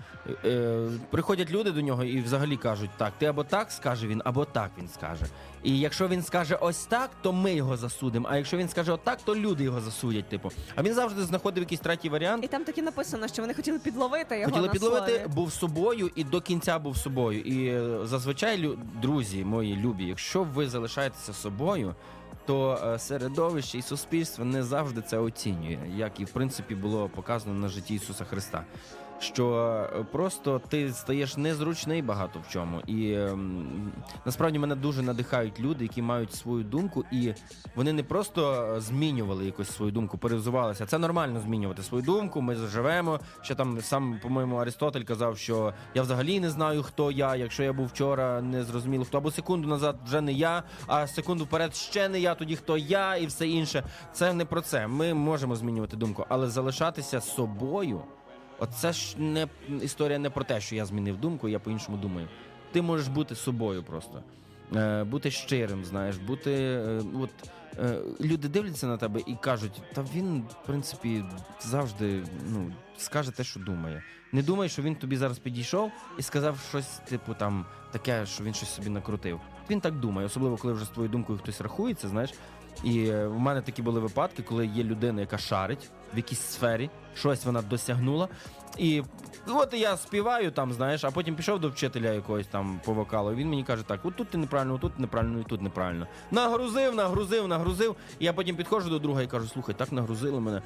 е, 0.44 0.88
приходять 1.10 1.50
люди 1.50 1.70
до 1.70 1.80
нього 1.80 2.04
і 2.04 2.20
взагалі 2.20 2.56
кажуть, 2.56 2.90
так, 2.96 3.12
ти 3.18 3.26
або 3.26 3.44
так 3.44 3.70
скаже 3.70 4.06
він, 4.06 4.22
або 4.24 4.44
так 4.44 4.70
він 4.78 4.88
скаже. 4.88 5.24
І 5.62 5.78
якщо 5.78 6.08
він 6.08 6.22
скаже 6.22 6.54
ось 6.60 6.86
так, 6.86 7.10
то 7.22 7.32
ми 7.32 7.54
його 7.54 7.76
засудимо. 7.76 8.28
А 8.30 8.36
якщо 8.36 8.56
він 8.56 8.68
скаже 8.68 8.92
отак, 8.92 9.18
то 9.24 9.36
люди 9.36 9.64
його 9.64 9.80
засудять. 9.80 10.28
Типу, 10.28 10.52
а 10.74 10.82
він 10.82 10.94
завжди 10.94 11.22
знаходив 11.22 11.62
якийсь 11.62 11.80
третій 11.80 12.08
варіант. 12.08 12.44
І 12.44 12.48
там 12.48 12.64
таки 12.64 12.82
написано, 12.82 13.28
що 13.28 13.42
вони 13.42 13.54
хотіли 13.54 13.78
підловити 13.78 14.38
його. 14.38 14.50
Хотіли 14.50 14.66
на 14.66 14.72
підловити, 14.72 15.12
слові. 15.12 15.28
був 15.34 15.52
собою 15.52 16.10
і 16.14 16.24
до 16.24 16.40
кінця 16.40 16.78
був 16.78 16.96
собою. 16.96 17.40
І 17.40 17.66
е, 17.66 18.06
зазвичай, 18.06 18.76
друзі 19.02 19.44
мої 19.44 19.76
любі, 19.76 20.04
якщо 20.04 20.42
ви 20.42 20.68
залишаєтеся 20.68 21.32
собою, 21.32 21.94
то 22.46 22.78
е, 22.94 22.98
середовище 22.98 23.78
і 23.78 23.82
суспільство 23.82 24.44
не 24.44 24.62
завжди 24.62 25.02
це 25.02 25.18
оцінює, 25.18 25.78
як 25.96 26.20
і 26.20 26.24
в 26.24 26.30
принципі 26.30 26.74
було 26.74 27.08
показано 27.08 27.54
на 27.54 27.68
житті 27.68 27.94
Ісуса 27.94 28.24
Христа. 28.24 28.64
Що 29.18 29.54
е, 29.94 30.04
просто 30.12 30.60
ти 30.68 30.92
стаєш 30.92 31.36
незручний 31.36 32.02
багато 32.02 32.40
в 32.48 32.52
чому, 32.52 32.80
і 32.86 33.12
ем, 33.12 33.92
насправді 34.24 34.58
мене 34.58 34.74
дуже 34.74 35.02
надихають 35.02 35.60
люди, 35.60 35.84
які 35.84 36.02
мають 36.02 36.34
свою 36.34 36.64
думку, 36.64 37.04
і 37.12 37.32
вони 37.74 37.92
не 37.92 38.02
просто 38.02 38.72
е, 38.76 38.80
змінювали 38.80 39.46
якось 39.46 39.70
свою 39.70 39.92
думку, 39.92 40.18
перезувалися. 40.18 40.86
Це 40.86 40.98
нормально 40.98 41.40
змінювати 41.40 41.82
свою 41.82 42.04
думку. 42.04 42.40
Ми 42.40 42.56
заживемо. 42.56 43.20
Ще 43.42 43.54
там 43.54 43.80
сам, 43.80 44.20
по-моєму, 44.22 44.56
Аристотель 44.56 45.02
казав, 45.02 45.38
що 45.38 45.72
я 45.94 46.02
взагалі 46.02 46.40
не 46.40 46.50
знаю, 46.50 46.82
хто 46.82 47.10
я. 47.10 47.36
Якщо 47.36 47.62
я 47.62 47.72
був 47.72 47.86
вчора, 47.86 48.42
не 48.42 48.64
зрозуміло 48.64 49.04
хто 49.04 49.18
або 49.18 49.30
секунду 49.30 49.68
назад 49.68 49.96
вже 50.04 50.20
не 50.20 50.32
я, 50.32 50.62
а 50.86 51.06
секунду 51.06 51.44
вперед 51.44 51.74
ще 51.74 52.08
не 52.08 52.20
я, 52.20 52.34
тоді 52.34 52.56
хто 52.56 52.78
я, 52.78 53.16
і 53.16 53.26
все 53.26 53.48
інше. 53.48 53.82
Це 54.12 54.32
не 54.32 54.44
про 54.44 54.60
це. 54.60 54.86
Ми 54.86 55.14
можемо 55.14 55.56
змінювати 55.56 55.96
думку, 55.96 56.26
але 56.28 56.48
залишатися 56.48 57.20
собою. 57.20 58.02
Оце 58.58 58.92
ж 58.92 59.20
не 59.20 59.48
історія 59.82 60.18
не 60.18 60.30
про 60.30 60.44
те, 60.44 60.60
що 60.60 60.74
я 60.74 60.84
змінив 60.84 61.16
думку, 61.16 61.48
я 61.48 61.58
по-іншому 61.58 61.98
думаю. 61.98 62.28
Ти 62.72 62.82
можеш 62.82 63.08
бути 63.08 63.34
собою 63.34 63.82
просто. 63.82 64.22
Е, 64.76 65.04
бути 65.04 65.30
щирим, 65.30 65.84
знаєш, 65.84 66.16
бути. 66.16 66.52
Е, 66.52 67.02
от, 67.20 67.30
е, 67.78 67.98
люди 68.20 68.48
дивляться 68.48 68.86
на 68.86 68.96
тебе 68.96 69.20
і 69.26 69.34
кажуть, 69.40 69.82
та 69.94 70.04
він, 70.14 70.40
в 70.40 70.66
принципі, 70.66 71.24
завжди 71.60 72.22
ну, 72.48 72.72
скаже 72.96 73.30
те, 73.30 73.44
що 73.44 73.60
думає. 73.60 74.02
Не 74.32 74.42
думай, 74.42 74.68
що 74.68 74.82
він 74.82 74.94
тобі 74.94 75.16
зараз 75.16 75.38
підійшов 75.38 75.90
і 76.18 76.22
сказав 76.22 76.58
щось, 76.68 76.86
типу, 77.08 77.34
там, 77.34 77.66
таке, 77.92 78.26
що 78.26 78.44
він 78.44 78.54
щось 78.54 78.74
собі 78.74 78.88
накрутив. 78.88 79.40
Він 79.70 79.80
так 79.80 80.00
думає, 80.00 80.26
особливо 80.26 80.56
коли 80.56 80.72
вже 80.74 80.84
з 80.84 80.88
твоєю 80.88 81.12
думкою 81.12 81.38
хтось 81.38 81.60
рахується, 81.60 82.08
знаєш. 82.08 82.30
І 82.84 83.10
в 83.10 83.38
мене 83.38 83.62
такі 83.62 83.82
були 83.82 84.00
випадки, 84.00 84.42
коли 84.42 84.66
є 84.66 84.84
людина, 84.84 85.20
яка 85.20 85.38
шарить 85.38 85.90
в 86.16 86.18
якійсь 86.18 86.40
сфері, 86.40 86.90
щось 87.14 87.44
вона 87.44 87.62
досягнула. 87.62 88.28
І 88.78 89.02
от 89.48 89.74
я 89.74 89.96
співаю 89.96 90.50
там, 90.50 90.72
знаєш, 90.72 91.04
а 91.04 91.10
потім 91.10 91.34
пішов 91.34 91.60
до 91.60 91.68
вчителя 91.68 92.12
якогось 92.12 92.46
там 92.46 92.80
по 92.84 92.92
вокалу. 92.92 93.34
Він 93.34 93.48
мені 93.48 93.64
каже: 93.64 93.82
так, 93.82 94.00
от 94.04 94.16
тут 94.16 94.28
ти 94.28 94.38
неправильно, 94.38 94.78
тут 94.78 94.98
неправильно, 94.98 95.40
і 95.40 95.42
тут 95.44 95.62
неправильно. 95.62 96.06
Нагрузив, 96.30 96.94
нагрузив, 96.94 97.48
нагрузив. 97.48 97.96
І 98.18 98.24
я 98.24 98.32
потім 98.32 98.56
підходжу 98.56 98.88
до 98.90 98.98
друга 98.98 99.22
і 99.22 99.26
кажу: 99.26 99.48
слухай, 99.48 99.74
так 99.74 99.92
нагрузили 99.92 100.40
мене. 100.40 100.62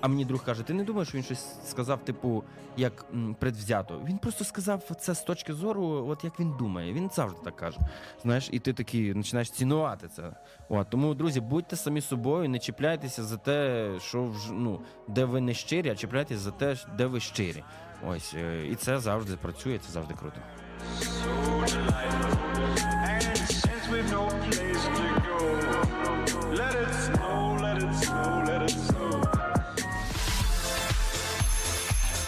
А 0.00 0.08
мені 0.08 0.24
друг 0.24 0.44
каже: 0.44 0.62
ти 0.62 0.74
не 0.74 0.84
думаєш, 0.84 1.08
що 1.08 1.18
він 1.18 1.24
щось 1.24 1.46
сказав, 1.68 2.04
типу, 2.04 2.44
як 2.76 3.04
м, 3.14 3.36
предвзято? 3.38 4.00
Він 4.04 4.18
просто 4.18 4.44
сказав 4.44 4.82
це 5.00 5.14
з 5.14 5.22
точки 5.22 5.52
зору, 5.54 6.06
от 6.08 6.24
як 6.24 6.40
він 6.40 6.52
думає. 6.58 6.92
Він 6.92 7.10
завжди 7.14 7.38
так 7.44 7.56
каже. 7.56 7.78
Знаєш, 8.22 8.48
і 8.52 8.58
ти 8.58 8.72
такий 8.72 9.14
починаєш 9.14 9.50
цінувати 9.50 10.08
це. 10.08 10.22
От, 10.68 10.90
тому, 10.90 11.14
друзі, 11.14 11.40
будьте 11.40 11.76
самі 11.76 12.00
собою, 12.00 12.48
не 12.48 12.58
чіпляйтеся 12.58 13.22
за 13.22 13.36
те, 13.36 13.88
що 14.00 14.34
ну, 14.50 14.80
де 15.08 15.24
ви 15.24 15.40
не 15.40 15.54
щирі, 15.54 15.90
а 15.90 15.94
чіпляйтеся 15.94 16.40
за 16.40 16.50
те, 16.50 16.76
де 16.98 17.06
ви 17.06 17.20
щирі. 17.20 17.64
Ось, 18.06 18.34
е, 18.34 18.66
і 18.66 18.74
це 18.74 18.98
завжди 18.98 19.36
працює, 19.36 19.78
це 19.78 19.92
завжди 19.92 20.14
круто. 20.14 20.36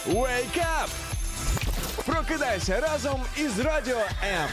Wake 0.06 0.58
up! 0.58 0.88
Прокидайся 2.06 2.80
разом 2.80 3.20
із 3.36 3.58
радіо 3.58 3.98
М. 4.24 4.48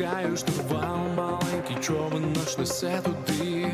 відпускаю 0.00 0.36
штурвал, 0.36 0.98
маленький 1.16 1.76
човен 1.80 2.32
наш 2.32 2.58
несе 2.58 3.02
туди, 3.04 3.66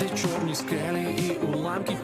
де 0.00 0.08
чорні 0.08 0.54
скелі 0.54 1.16
і 1.18 1.46
уламки 1.46 1.96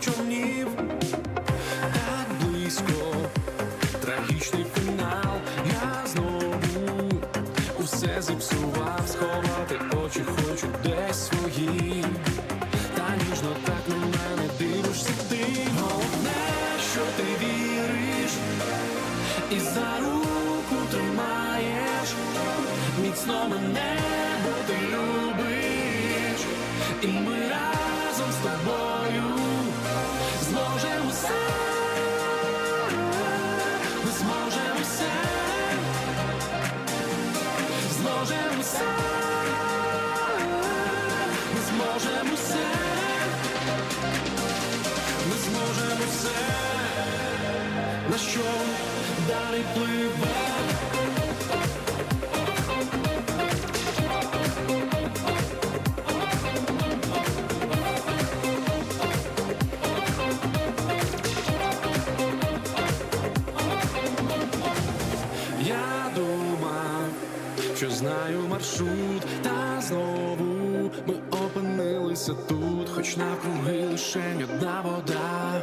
знаю 67.94 68.40
маршрут, 68.50 69.22
та 69.42 69.80
знову 69.80 70.90
ми 71.06 71.14
опинилися 71.30 72.34
тут, 72.48 72.90
хоч 72.94 73.16
навкруги 73.16 73.86
лише 73.86 74.22
одна 74.44 74.80
вода, 74.84 75.62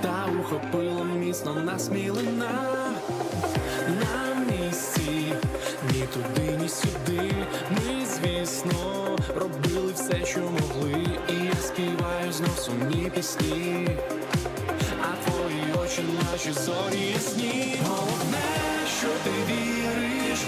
та 0.00 0.26
ухопила 0.40 1.04
міцно 1.04 1.54
нас 1.54 1.90
мілина 1.90 2.50
на 3.88 4.34
місці, 4.50 5.32
ні 5.92 6.04
туди, 6.14 6.58
ні 6.62 6.68
сюди. 6.68 7.32
Ми, 7.70 8.06
звісно, 8.06 9.16
робили 9.36 9.92
все, 9.92 10.26
що 10.26 10.40
могли, 10.40 11.06
і 11.28 11.44
я 11.44 11.54
співаю 11.54 12.32
знов 12.32 12.58
сумні 12.58 13.10
пісні. 13.14 13.88
А 15.02 15.30
твої 15.30 15.84
очі 15.84 16.02
наші 16.32 16.52
зорі 16.52 17.06
ясні 17.14 17.76
Головне, 17.86 18.38
що 18.98 19.08
ти 19.24 19.30
віриш 19.48 20.40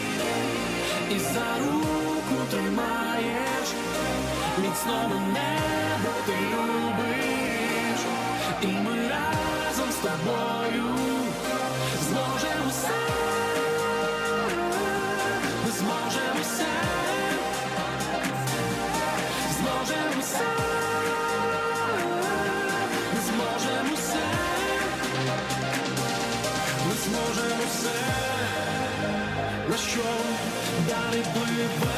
І 1.11 1.19
за 1.19 1.49
руку 1.67 2.37
тримаєш. 2.51 3.69
Міцно 4.59 5.09
мене, 5.09 5.59
бо 6.05 6.11
ти 6.27 6.33
любиш. 6.33 8.01
І 8.63 8.67
ми 8.67 9.09
разом 9.09 9.91
з 9.91 9.97
тобою 9.97 10.85
Зможемо 12.09 12.69
все 12.71 13.28
далі 31.11 31.23
пливе. 31.33 31.69
Радіо. 31.83 31.98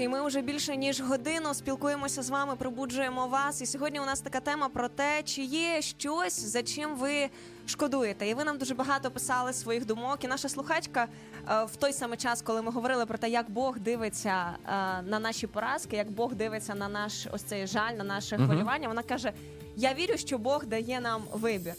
Друзі, 0.00 0.08
ми 0.08 0.26
вже 0.26 0.42
більше 0.42 0.76
ніж 0.76 1.00
годину 1.00 1.54
спілкуємося 1.54 2.22
з 2.22 2.30
вами, 2.30 2.56
пробуджуємо 2.56 3.26
вас. 3.26 3.62
І 3.62 3.66
сьогодні 3.66 4.00
у 4.00 4.04
нас 4.04 4.20
така 4.20 4.40
тема 4.40 4.68
про 4.68 4.88
те, 4.88 5.22
чи 5.24 5.42
є 5.42 5.82
щось, 5.82 6.40
за 6.40 6.62
чим 6.62 6.96
ви 6.96 7.28
шкодуєте. 7.66 8.28
І 8.28 8.34
ви 8.34 8.44
нам 8.44 8.58
дуже 8.58 8.74
багато 8.74 9.10
писали 9.10 9.52
своїх 9.52 9.86
думок. 9.86 10.24
І 10.24 10.28
наша 10.28 10.48
слухачка 10.48 11.08
е, 11.48 11.64
в 11.64 11.76
той 11.76 11.92
самий 11.92 12.18
час, 12.18 12.42
коли 12.42 12.62
ми 12.62 12.70
говорили 12.70 13.06
про 13.06 13.18
те, 13.18 13.28
як 13.28 13.50
Бог 13.50 13.78
дивиться 13.78 14.30
е, 14.30 14.70
на 15.02 15.18
наші 15.18 15.46
поразки, 15.46 15.96
як 15.96 16.10
Бог 16.10 16.34
дивиться 16.34 16.74
на 16.74 16.88
наш 16.88 17.26
ось 17.32 17.42
цей 17.42 17.66
жаль, 17.66 17.92
на 17.92 18.04
наше 18.04 18.36
хвилювання, 18.36 18.88
вона 18.88 19.02
каже: 19.02 19.32
Я 19.76 19.94
вірю, 19.94 20.16
що 20.16 20.38
Бог 20.38 20.66
дає 20.66 21.00
нам 21.00 21.22
вибір. 21.32 21.74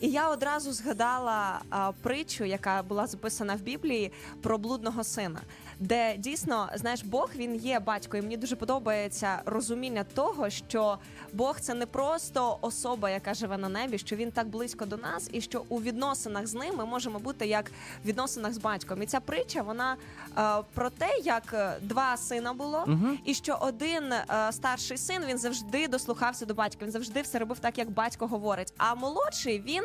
І 0.00 0.10
я 0.10 0.28
одразу 0.28 0.72
згадала 0.72 1.60
а, 1.70 1.92
притчу, 2.02 2.44
яка 2.44 2.82
була 2.82 3.06
записана 3.06 3.54
в 3.54 3.60
Біблії 3.60 4.12
про 4.42 4.58
блудного 4.58 5.04
сина, 5.04 5.40
де 5.80 6.16
дійсно 6.16 6.68
знаєш, 6.74 7.02
Бог 7.04 7.30
він 7.36 7.54
є 7.56 7.80
батько, 7.80 8.16
і 8.16 8.22
мені 8.22 8.36
дуже 8.36 8.56
подобається 8.56 9.42
розуміння 9.46 10.04
того, 10.14 10.50
що 10.50 10.98
Бог 11.32 11.60
це 11.60 11.74
не 11.74 11.86
просто 11.86 12.58
особа, 12.60 13.10
яка 13.10 13.34
живе 13.34 13.58
на 13.58 13.68
небі, 13.68 13.98
що 13.98 14.16
він 14.16 14.30
так 14.32 14.48
близько 14.48 14.86
до 14.86 14.96
нас, 14.96 15.28
і 15.32 15.40
що 15.40 15.64
у 15.68 15.80
відносинах 15.82 16.46
з 16.46 16.54
ним 16.54 16.76
ми 16.76 16.84
можемо 16.86 17.18
бути 17.18 17.46
як 17.46 17.70
в 18.04 18.06
відносинах 18.06 18.52
з 18.52 18.58
батьком. 18.58 19.02
І 19.02 19.06
ця 19.06 19.20
притча 19.20 19.62
вона 19.62 19.96
е, 20.38 20.62
про 20.74 20.90
те, 20.90 21.08
як 21.24 21.42
е, 21.54 21.76
два 21.80 22.16
сина 22.16 22.52
було, 22.52 22.84
Мгм. 22.86 23.18
і 23.24 23.34
що 23.34 23.58
один 23.60 24.12
е, 24.12 24.26
старший 24.52 24.96
син 24.98 25.22
він 25.28 25.38
завжди 25.38 25.88
дослухався 25.88 26.46
до 26.46 26.54
батька. 26.54 26.84
Він 26.84 26.92
завжди 26.92 27.22
все 27.22 27.38
робив 27.38 27.58
так, 27.58 27.78
як 27.78 27.90
батько 27.90 28.26
говорить. 28.26 28.72
А 28.76 28.94
молодший 28.94 29.60
він. 29.60 29.84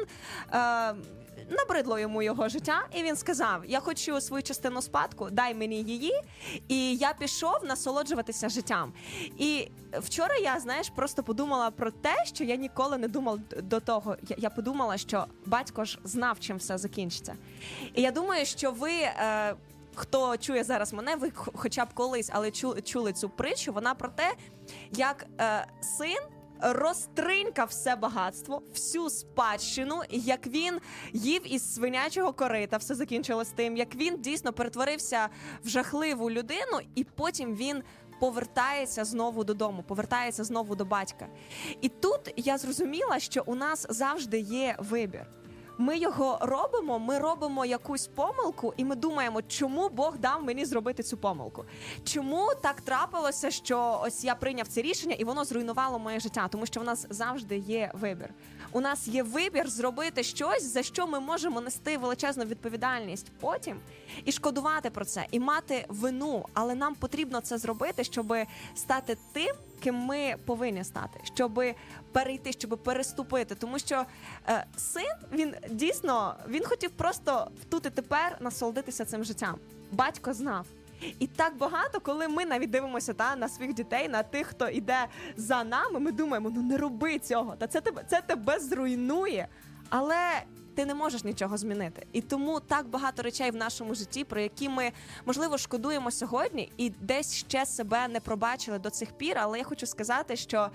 Е, 0.54 0.94
Набридло 1.50 2.00
йому 2.00 2.22
його 2.22 2.50
життя, 2.50 2.88
і 2.94 3.04
він 3.04 3.16
сказав: 3.16 3.66
Я 3.66 3.80
хочу 3.80 4.22
свою 4.22 4.44
частину 4.44 4.82
спадку, 4.82 5.30
дай 5.32 5.56
мені 5.56 5.84
її. 5.84 6.14
І 6.68 6.96
я 6.96 7.14
пішов 7.14 7.60
насолоджуватися 7.64 8.50
життям. 8.50 8.94
І 9.38 9.68
вчора 9.94 10.36
я, 10.36 10.60
знаєш, 10.60 10.90
просто 10.90 11.24
подумала 11.24 11.72
про 11.72 11.92
те, 11.92 12.26
що 12.26 12.44
я 12.44 12.56
ніколи 12.56 12.98
не 12.98 13.08
думала 13.08 13.40
до 13.64 13.80
того. 13.80 14.18
Я, 14.38 14.50
подумала, 14.50 14.98
що 14.98 15.26
батько 15.46 15.86
ж 15.86 16.00
знав, 16.04 16.40
чим 16.40 16.58
все 16.58 16.78
закінчиться. 16.78 17.36
І 17.94 18.02
я 18.02 18.12
думаю, 18.12 18.46
що 18.46 18.72
ви. 18.72 18.92
Е, 18.92 19.56
хто 19.96 20.38
чує 20.38 20.64
зараз 20.64 20.94
мене, 20.94 21.16
ви 21.16 21.32
хоча 21.36 21.86
б 21.86 21.94
колись, 21.94 22.30
але 22.34 22.52
чули 22.84 23.14
цю 23.14 23.30
притчу. 23.30 23.74
Вона 23.74 23.94
про 23.94 24.10
те, 24.10 24.34
як 24.92 25.26
е, 25.42 25.68
син. 25.82 26.39
Розтринькав 26.60 27.68
все 27.68 27.96
багатство, 27.96 28.62
всю 28.74 29.10
спадщину, 29.10 30.02
як 30.10 30.48
він 30.48 30.80
їв 31.14 31.54
із 31.54 31.74
свинячого 31.74 32.34
корита, 32.34 32.78
все 32.78 32.96
закінчилось 32.96 33.52
тим, 33.56 33.78
як 33.78 33.96
він 33.96 34.22
дійсно 34.22 34.54
перетворився 34.54 35.30
в 35.64 35.70
жахливу 35.70 36.32
людину, 36.32 36.80
і 36.96 37.04
потім 37.04 37.56
він 37.56 37.84
повертається 38.20 39.06
знову 39.06 39.44
додому, 39.44 39.84
повертається 39.84 40.44
знову 40.44 40.76
до 40.76 40.86
батька. 40.86 41.28
І 41.82 41.90
тут 41.90 42.34
я 42.36 42.58
зрозуміла, 42.58 43.20
що 43.20 43.44
у 43.46 43.56
нас 43.56 43.86
завжди 43.90 44.40
є 44.40 44.76
вибір. 44.80 45.39
Ми 45.82 45.98
його 45.98 46.38
робимо, 46.42 47.00
ми 47.00 47.20
робимо 47.20 47.66
якусь 47.66 48.08
помилку, 48.08 48.74
і 48.78 48.86
ми 48.86 48.96
думаємо, 48.96 49.42
чому 49.42 49.90
Бог 49.90 50.18
дав 50.18 50.44
мені 50.44 50.66
зробити 50.66 51.04
цю 51.04 51.18
помилку? 51.18 51.66
Чому 52.04 52.50
так 52.62 52.82
трапилося, 52.82 53.52
що 53.52 54.02
ось 54.04 54.24
я 54.24 54.36
прийняв 54.36 54.68
це 54.68 54.82
рішення 54.82 55.16
і 55.20 55.24
воно 55.24 55.46
зруйнувало 55.46 56.00
моє 56.00 56.20
життя? 56.20 56.48
Тому 56.48 56.66
що 56.66 56.80
в 56.80 56.84
нас 56.84 57.08
завжди 57.10 57.58
є 57.58 57.92
вибір. 57.94 58.30
У 58.72 58.82
нас 58.82 59.08
є 59.08 59.24
вибір 59.24 59.70
зробити 59.70 60.24
щось, 60.24 60.64
за 60.64 60.84
що 60.84 61.08
ми 61.08 61.20
можемо 61.20 61.62
нести 61.62 61.98
величезну 61.98 62.46
відповідальність 62.46 63.32
потім 63.40 63.80
і 64.26 64.32
шкодувати 64.32 64.90
про 64.90 65.06
це, 65.06 65.26
і 65.32 65.40
мати 65.40 65.86
вину. 65.88 66.46
Але 66.54 66.76
нам 66.76 66.96
потрібно 66.96 67.42
це 67.42 67.58
зробити, 67.58 68.04
щоб 68.04 68.36
стати 68.76 69.18
тим, 69.34 69.56
ким 69.80 69.96
ми 69.96 70.36
повинні 70.46 70.84
стати, 70.84 71.20
щоб 71.24 71.64
перейти, 72.12 72.52
щоб 72.52 72.70
переступити. 72.84 73.56
Тому 73.56 73.80
що 73.80 74.06
е, 74.48 74.66
син 74.78 75.12
він 75.32 75.56
дійсно 75.70 76.36
він 76.48 76.66
хотів 76.66 76.92
просто 76.92 77.52
тут 77.70 77.86
і 77.86 77.90
тепер 77.90 78.38
насолодитися 78.40 79.06
цим 79.06 79.24
життям. 79.24 79.56
Батько 79.92 80.34
знав. 80.34 80.66
І 81.20 81.28
так 81.28 81.58
багато, 81.58 82.00
коли 82.00 82.28
ми 82.28 82.46
навіть 82.46 82.70
дивимося 82.70 83.14
та 83.14 83.36
на 83.36 83.50
своїх 83.50 83.74
дітей, 83.74 84.10
на 84.10 84.24
тих, 84.24 84.48
хто 84.48 84.70
йде 84.70 85.06
за 85.38 85.64
нами, 85.64 86.00
ми 86.00 86.12
думаємо, 86.12 86.52
ну 86.56 86.62
не 86.62 86.78
роби 86.78 87.20
цього, 87.20 87.56
та 87.56 87.68
це 87.68 87.82
тебе 87.82 88.04
це 88.08 88.22
тебе 88.22 88.60
зруйнує. 88.60 89.48
Але 89.90 90.44
ти 90.76 90.86
не 90.86 90.96
можеш 90.96 91.24
нічого 91.24 91.58
змінити. 91.58 92.08
І 92.14 92.22
тому 92.22 92.60
так 92.60 92.88
багато 92.88 93.22
речей 93.22 93.52
в 93.52 93.56
нашому 93.56 93.96
житті, 93.96 94.24
про 94.24 94.42
які 94.42 94.70
ми 94.70 94.92
можливо 95.26 95.58
шкодуємо 95.58 96.12
сьогодні, 96.12 96.72
і 96.78 96.90
десь 96.90 97.36
ще 97.36 97.66
себе 97.66 98.08
не 98.08 98.20
пробачили 98.20 98.80
до 98.80 98.90
цих 98.90 99.12
пір. 99.12 99.38
Але 99.38 99.58
я 99.58 99.64
хочу 99.64 99.86
сказати, 99.86 100.36
що 100.36 100.70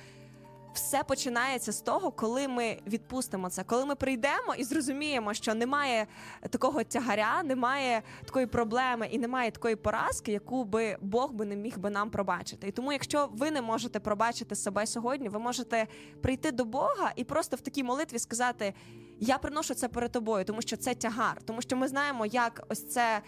все 0.74 1.02
починається 1.02 1.72
з 1.72 1.80
того, 1.80 2.10
коли 2.10 2.48
ми 2.48 2.78
відпустимо 2.86 3.50
це, 3.50 3.64
коли 3.64 3.86
ми 3.86 3.94
прийдемо 3.94 4.54
і 4.58 4.64
зрозуміємо, 4.64 5.34
що 5.34 5.54
немає 5.54 6.06
такого 6.50 6.84
тягаря, 6.84 7.42
немає 7.42 8.02
такої 8.24 8.46
проблеми 8.46 9.08
і 9.10 9.18
немає 9.18 9.50
такої 9.50 9.76
поразки, 9.76 10.32
яку 10.32 10.64
би 10.64 10.96
Бог 11.00 11.32
би 11.32 11.44
не 11.44 11.56
міг 11.56 11.78
би 11.78 11.90
нам 11.90 12.10
пробачити. 12.10 12.68
І 12.68 12.70
тому, 12.70 12.92
якщо 12.92 13.28
ви 13.32 13.50
не 13.50 13.62
можете 13.62 14.00
пробачити 14.00 14.54
себе 14.56 14.86
сьогодні, 14.86 15.28
ви 15.28 15.38
можете 15.38 15.86
прийти 16.22 16.52
до 16.52 16.64
Бога 16.64 17.12
і 17.16 17.24
просто 17.24 17.56
в 17.56 17.60
такій 17.60 17.82
молитві 17.82 18.18
сказати: 18.18 18.74
Я 19.20 19.38
приношу 19.38 19.74
це 19.74 19.88
перед 19.88 20.12
тобою, 20.12 20.44
тому 20.44 20.62
що 20.62 20.76
це 20.76 20.94
тягар, 20.94 21.38
тому 21.44 21.62
що 21.62 21.76
ми 21.76 21.88
знаємо, 21.88 22.26
як 22.26 22.64
ось 22.68 22.88
це 22.88 23.20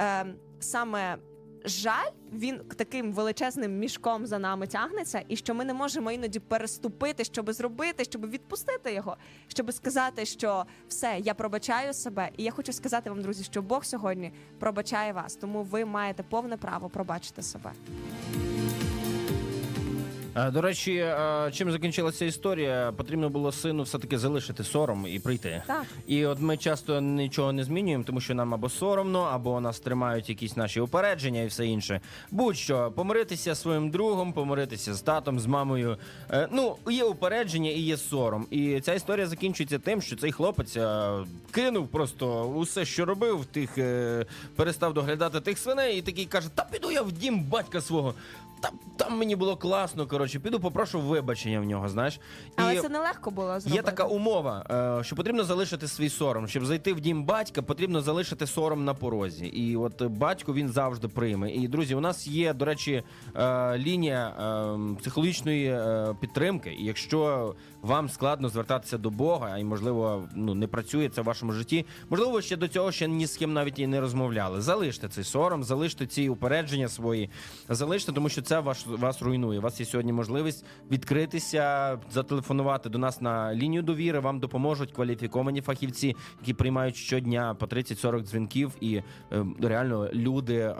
е, 0.00 0.26
саме 0.60 1.18
жаль, 1.66 2.10
він 2.32 2.58
таким 2.76 3.12
величезним 3.12 3.78
мішком 3.78 4.26
за 4.26 4.38
нами 4.38 4.66
тягнеться, 4.66 5.22
і 5.28 5.36
що 5.36 5.54
ми 5.54 5.64
не 5.64 5.74
можемо 5.74 6.12
іноді 6.12 6.40
переступити, 6.40 7.24
щоб 7.24 7.52
зробити, 7.52 8.04
щоб 8.04 8.30
відпустити 8.30 8.94
його, 8.94 9.16
щоб 9.48 9.72
сказати, 9.72 10.24
що 10.24 10.64
все, 10.88 11.16
я 11.18 11.34
пробачаю 11.34 11.94
себе. 11.94 12.30
І 12.36 12.44
я 12.44 12.50
хочу 12.50 12.72
сказати 12.72 13.10
вам, 13.10 13.22
друзі, 13.22 13.44
що 13.44 13.62
Бог 13.62 13.84
сьогодні 13.84 14.32
пробачає 14.58 15.12
вас, 15.12 15.36
тому 15.36 15.62
ви 15.62 15.84
маєте 15.84 16.22
повне 16.22 16.56
право 16.56 16.88
пробачити 16.88 17.42
себе. 17.42 17.72
Е, 20.36 20.50
До 20.50 20.60
речі, 20.60 20.96
е, 20.96 21.50
чим 21.52 21.72
закінчилася 21.72 22.24
історія? 22.24 22.92
Потрібно 22.96 23.28
було 23.28 23.52
сину 23.52 23.82
все-таки 23.82 24.18
залишити 24.18 24.64
сором 24.64 25.06
і 25.08 25.18
прийти. 25.18 25.62
Так. 25.66 25.84
І 26.06 26.26
от 26.26 26.40
ми 26.40 26.56
часто 26.56 27.00
нічого 27.00 27.52
не 27.52 27.64
змінюємо, 27.64 28.04
тому 28.04 28.20
що 28.20 28.34
нам 28.34 28.54
або 28.54 28.68
соромно, 28.68 29.20
або 29.20 29.60
нас 29.60 29.80
тримають 29.80 30.28
якісь 30.28 30.56
наші 30.56 30.80
упередження 30.80 31.42
і 31.42 31.46
все 31.46 31.66
інше. 31.66 32.00
Будь-що, 32.30 32.92
помиритися 32.96 33.54
зі 33.54 33.60
своїм 33.60 33.90
другом, 33.90 34.32
помиритися 34.32 34.94
з 34.94 35.02
татом, 35.02 35.40
з 35.40 35.46
мамою. 35.46 35.96
Е, 36.30 36.48
Ну, 36.50 36.76
є 36.90 37.04
упередження 37.04 37.70
і 37.70 37.80
є 37.80 37.96
сором. 37.96 38.46
І 38.50 38.80
ця 38.80 38.94
історія 38.94 39.26
закінчується 39.26 39.78
тим, 39.78 40.02
що 40.02 40.16
цей 40.16 40.32
хлопець 40.32 40.76
кинув 41.50 41.88
просто 41.88 42.44
усе, 42.44 42.84
що 42.84 43.04
робив, 43.04 43.44
тих 43.44 43.70
перестав 44.56 44.94
доглядати 44.94 45.40
тих 45.40 45.58
свиней, 45.58 45.98
і 45.98 46.02
такий 46.02 46.24
каже: 46.24 46.48
Та 46.54 46.66
піду 46.72 46.90
я 46.90 47.02
в 47.02 47.12
дім 47.12 47.40
батька 47.40 47.80
свого. 47.80 48.14
Там, 48.60 48.72
там 48.96 49.18
мені 49.18 49.36
було 49.36 49.56
класно. 49.56 50.06
Коротше, 50.06 50.38
піду 50.38 50.60
попрошу 50.60 51.00
вибачення 51.00 51.60
в 51.60 51.64
нього. 51.64 51.88
Знаєш, 51.88 52.20
Але 52.56 52.80
це 52.80 52.88
нелегко 52.88 53.30
було 53.30 53.60
зробити. 53.60 53.76
Є 53.76 53.82
така 53.82 54.04
умова, 54.04 54.66
е, 55.00 55.04
що 55.04 55.16
потрібно 55.16 55.44
залишити 55.44 55.88
свій 55.88 56.08
сором. 56.08 56.48
Щоб 56.48 56.66
зайти 56.66 56.92
в 56.92 57.00
дім 57.00 57.24
батька, 57.24 57.62
потрібно 57.62 58.00
залишити 58.00 58.46
сором 58.46 58.84
на 58.84 58.94
порозі. 58.94 59.46
І 59.46 59.76
от 59.76 60.02
батько 60.02 60.54
він 60.54 60.68
завжди 60.68 61.08
прийме. 61.08 61.50
І 61.50 61.68
друзі, 61.68 61.94
у 61.94 62.00
нас 62.00 62.26
є, 62.26 62.54
до 62.54 62.64
речі, 62.64 63.02
е, 63.36 63.78
лінія 63.78 64.28
е, 64.28 64.96
психологічної 65.00 65.78
підтримки. 66.20 66.76
І 66.78 66.84
якщо 66.84 67.54
вам 67.82 68.08
складно 68.08 68.48
звертатися 68.48 68.98
до 68.98 69.10
Бога, 69.10 69.58
і 69.58 69.64
можливо 69.64 70.28
ну 70.34 70.54
не 70.54 70.66
працює 70.66 71.08
це 71.08 71.20
в 71.20 71.24
вашому 71.24 71.52
житті, 71.52 71.86
можливо, 72.10 72.40
ще 72.40 72.56
до 72.56 72.68
цього 72.68 72.92
ще 72.92 73.08
ні 73.08 73.26
з 73.26 73.36
ким 73.36 73.52
навіть 73.52 73.78
і 73.78 73.86
не 73.86 74.00
розмовляли. 74.00 74.60
Залиште 74.60 75.08
цей 75.08 75.24
сором, 75.24 75.64
залиште 75.64 76.06
ці 76.06 76.28
упередження 76.28 76.88
свої, 76.88 77.30
залиште, 77.68 78.12
тому 78.12 78.28
що 78.28 78.42
це 78.46 78.60
ваш 78.60 78.86
вас 78.86 79.22
руйнує. 79.22 79.58
У 79.58 79.62
вас 79.62 79.80
є 79.80 79.86
сьогодні 79.86 80.12
можливість 80.12 80.64
відкритися, 80.90 81.98
зателефонувати 82.10 82.88
до 82.88 82.98
нас 82.98 83.20
на 83.20 83.54
лінію 83.54 83.82
довіри. 83.82 84.20
Вам 84.20 84.40
допоможуть 84.40 84.92
кваліфіковані 84.92 85.60
фахівці, 85.60 86.16
які 86.40 86.54
приймають 86.54 86.96
щодня 86.96 87.54
по 87.54 87.66
30-40 87.66 88.22
дзвінків, 88.22 88.72
і 88.80 88.94
е, 88.96 89.02
реально 89.62 90.10
люди 90.12 90.56
е, 90.56 90.74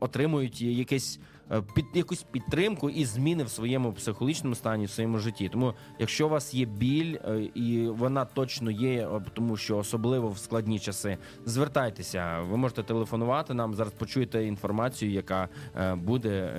отримують 0.00 0.62
якесь. 0.62 1.20
Е, 1.50 1.62
Під 1.74 1.84
якусь 1.94 2.22
підтримку 2.22 2.90
і 2.90 3.04
зміни 3.04 3.44
в 3.44 3.50
своєму 3.50 3.92
психологічному 3.92 4.54
стані, 4.54 4.84
в 4.86 4.90
своєму 4.90 5.18
житті. 5.18 5.48
Тому, 5.48 5.74
якщо 5.98 6.26
у 6.26 6.30
вас 6.30 6.54
є 6.54 6.64
біль, 6.64 7.16
е, 7.24 7.40
і 7.54 7.88
вона 7.88 8.24
точно 8.24 8.70
є, 8.70 9.08
е, 9.08 9.20
тому 9.34 9.56
що 9.56 9.78
особливо 9.78 10.28
в 10.28 10.38
складні 10.38 10.78
часи, 10.78 11.18
звертайтеся. 11.44 12.40
Ви 12.40 12.56
можете 12.56 12.82
телефонувати 12.82 13.54
нам. 13.54 13.74
Зараз 13.74 13.92
почуєте 13.92 14.44
інформацію, 14.44 15.12
яка 15.12 15.48
буде 15.96 16.52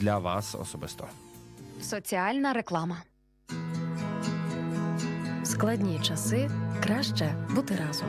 для 0.00 0.18
вас 0.18 0.54
особисто. 0.54 1.06
Соціальна 1.82 2.52
реклама. 2.52 2.96
В 5.42 5.46
складні 5.46 5.98
часи 6.02 6.50
краще 6.82 7.46
бути 7.54 7.78
разом. 7.88 8.08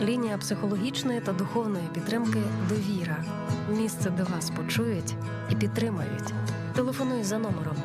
Лінія 0.00 0.38
психологічної 0.38 1.20
та 1.20 1.32
духовної 1.32 1.84
підтримки 1.94 2.42
Довіра. 2.68 3.24
Місце, 3.70 4.10
де 4.10 4.22
вас 4.22 4.50
почують 4.50 5.14
і 5.50 5.56
підтримають. 5.56 6.34
Телефонуй 6.74 7.22
за 7.22 7.38
номером 7.38 7.76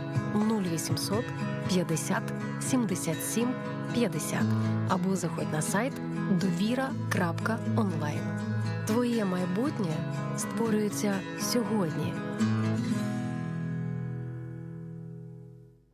0800 0.63 1.25
50 1.69 2.23
77 2.59 3.53
50 3.93 4.39
або 4.89 5.15
заходь 5.15 5.53
на 5.53 5.61
сайт 5.61 5.93
довіра.онлайн. 6.31 8.19
Твоє 8.85 9.25
майбутнє 9.25 9.95
створюється 10.37 11.19
сьогодні. 11.39 12.13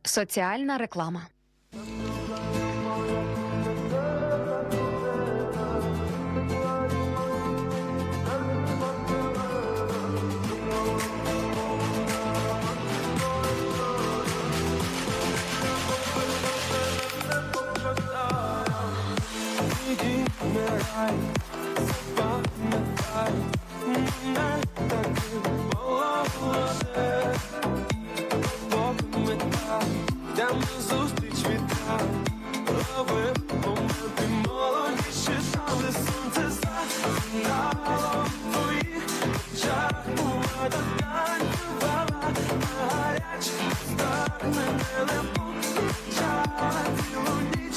Соціальна 0.02 0.78
реклама. 0.78 1.22
Іди, 20.44 20.60
вмирай, 20.60 21.14
запам'ятай, 21.78 23.32
мене 23.86 24.62
таким 24.88 25.42
було 25.72 26.24
все. 26.66 27.34
Попам'ятай, 28.70 29.86
де 30.36 30.44
ми 30.52 30.82
зустріч 30.88 31.38
вітав, 31.38 32.02
лови 32.96 33.34
моменти 33.64 34.26
молодіші, 34.46 35.36
там, 35.52 35.78
де 35.80 35.92
сонце 35.92 36.50
засинало 36.50 38.24
в 38.24 38.52
твоїх 38.52 39.06
очах, 39.54 39.94
була 40.16 40.68
танцювала 40.70 42.32
на 42.60 42.90
гарячих 42.90 43.72
стах, 43.86 44.40
мене 44.44 45.12
не 45.12 45.18
помічала 45.34 46.84
цілу 46.96 47.36
ніч, 47.56 47.76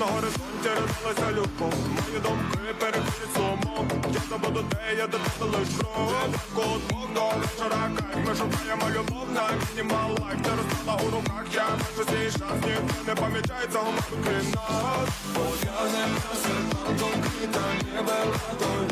дай, 0.00 0.08
дай. 0.20 0.50
терзалася 0.62 1.32
любов. 1.32 1.74
Мої 1.88 2.20
думки 2.22 2.74
переходять 2.78 3.32
сломо 3.34 3.86
Я 4.14 4.20
забуду 4.30 4.64
де 4.70 4.96
я 4.98 5.06
до 5.06 5.18
тебе 5.18 5.58
лиш 5.58 5.68
кров 5.78 6.12
Бог 6.54 6.78
до 7.14 7.24
вечора 7.38 7.90
кайф 7.96 8.28
Ми 8.28 8.34
шукаємо 8.34 8.90
любов 8.90 9.26
на 9.34 9.44
мінімал 9.68 10.10
лайф. 10.10 10.42
Ти 10.42 10.50
розстала 10.56 11.00
у 11.06 11.10
руках, 11.10 11.44
я 11.54 11.66
бачу 11.80 12.10
свій 12.10 12.30
шанс. 12.30 12.64
Ніхто 12.66 13.04
не 13.06 13.14
помічає 13.14 13.66
цього 13.72 13.92
музики 13.92 14.36
нас 14.54 15.08
Потягнем 15.34 16.10
на 16.14 16.34
серпантом 16.42 17.22
квіта 17.22 17.64
ніби 17.84 18.18
водою 18.32 18.88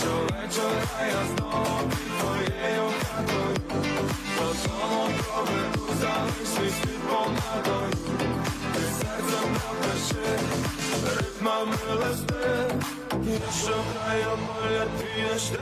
Щовечора 0.00 1.06
я 1.08 1.22
знову 1.30 1.80
під 1.90 2.12
твоєю 2.20 2.86
хатою. 3.02 3.56
Додому 4.36 5.08
проведу, 5.26 5.86
залиш 6.00 6.48
свій 6.54 6.70
світ 6.70 7.00
помадою 7.08 7.90
Напиши, 9.22 10.38
ритмами 11.16 11.76
листи 11.94 12.74
шукаю 13.60 14.38
твій, 14.98 15.24
аж 15.34 15.42
ти 15.42 15.58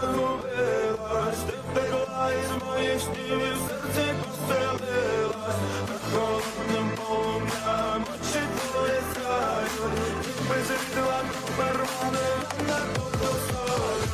загубилась 0.00 1.42
Ти 1.46 1.52
втекла 1.70 2.30
із 2.32 2.64
моїх 2.64 3.00
снів 3.00 3.40
і 3.40 3.52
в 3.52 3.58
серці 3.68 4.14
поселилась 4.22 5.60
Під 5.86 6.12
холодним 6.12 6.90
полум'ям 6.96 8.02
очі 8.02 8.42
твої 8.56 9.00
сяють 9.14 9.98
Якби 10.26 10.64
зрідила 10.66 11.20
тепер 11.46 11.86
вони 12.02 12.26
мене 12.58 12.78
Я 13.22 13.28
шукаю 13.28 14.05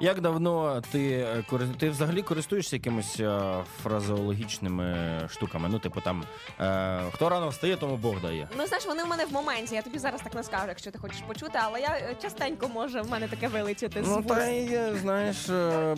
Як 0.00 0.20
давно 0.20 0.82
ти, 0.92 1.26
е, 1.52 1.64
ти 1.78 1.90
взагалі 1.90 2.22
користуєшся 2.22 2.76
якимись 2.76 3.20
е, 3.20 3.40
фразеологічними 3.82 5.20
штуками? 5.30 5.68
Ну, 5.68 5.78
типу 5.78 6.00
там 6.00 6.24
е, 6.60 7.02
хто 7.12 7.28
рано 7.28 7.48
встає, 7.48 7.76
тому 7.76 7.96
Бог 7.96 8.20
дає. 8.20 8.48
Ну 8.58 8.66
знаєш, 8.66 8.86
вони 8.86 9.04
в 9.04 9.08
мене 9.08 9.24
в 9.24 9.32
моменті. 9.32 9.74
Я 9.74 9.82
тобі 9.82 9.98
зараз 9.98 10.20
так 10.22 10.34
не 10.34 10.42
скажу, 10.42 10.64
якщо 10.68 10.90
ти 10.90 10.98
хочеш 10.98 11.20
почути, 11.20 11.58
але 11.62 11.80
я 11.80 11.88
е, 11.88 12.16
частенько 12.22 12.68
може 12.68 13.00
в 13.00 13.10
мене 13.10 13.28
таке 13.28 13.48
вилетіти 13.48 14.04
з 14.04 14.08
Ну, 14.08 14.22
та 14.22 14.46
й 14.46 14.96
знаєш, 14.96 15.48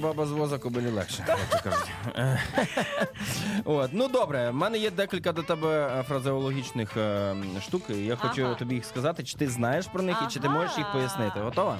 баба 0.00 0.26
з 0.26 0.30
воза 0.30 0.58
кобилі 0.58 0.88
легше, 0.90 1.24
як 1.28 1.62
то 1.62 1.70
кажуть. 1.70 1.90
От, 3.64 3.90
ну 3.92 4.08
добре, 4.08 4.50
в 4.50 4.54
мене 4.54 4.78
є 4.78 4.90
декілька 4.90 5.32
до 5.32 5.42
тебе 5.42 6.04
фразеологічних 6.08 6.96
е, 6.96 7.36
штук. 7.62 7.90
Я 7.90 8.16
хочу 8.16 8.54
тобі 8.54 8.74
їх 8.74 8.84
сказати, 8.84 9.24
чи 9.24 9.38
ти 9.38 9.48
знаєш 9.48 9.86
про 9.86 10.02
них 10.02 10.16
і 10.26 10.32
чи 10.32 10.40
ти 10.40 10.48
можеш 10.48 10.78
їх 10.78 10.92
пояснити. 10.92 11.40
Готова? 11.40 11.78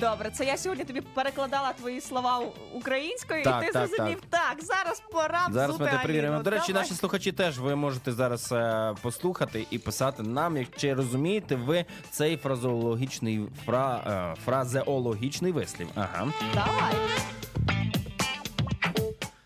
Добре, 0.00 0.30
це 0.30 0.44
я 0.44 0.56
сьогодні 0.56 0.84
тобі 0.84 1.00
перекладала 1.00 1.72
твої 1.72 2.00
слова 2.00 2.42
українською, 2.74 3.44
Так, 3.44 3.62
і 3.62 3.66
ти 3.66 3.72
так, 3.72 3.86
зрозумів, 3.88 4.18
так. 4.30 4.56
зараз 4.64 5.02
пора 5.12 5.48
Зараз 5.50 5.70
ми 5.70 5.86
взути 5.86 5.98
перевіримо. 6.02 6.32
Аліну. 6.32 6.42
До 6.44 6.50
речі, 6.50 6.66
Давай. 6.72 6.82
наші 6.82 6.94
слухачі 6.94 7.32
теж 7.32 7.58
ви 7.58 7.76
можете 7.76 8.12
зараз 8.12 8.52
е, 8.52 8.94
послухати 9.02 9.66
і 9.70 9.78
писати 9.78 10.22
нам, 10.22 10.56
як- 10.56 10.76
чи 10.76 10.94
розумієте 10.94 11.56
ви 11.56 11.84
цей 12.10 12.36
фразеологічний 12.36 13.40
фра, 13.66 14.00
е, 14.36 14.40
фразеологічний 14.44 15.52
вислів. 15.52 15.88
Ага. 15.94 16.32
Давай. 16.54 16.94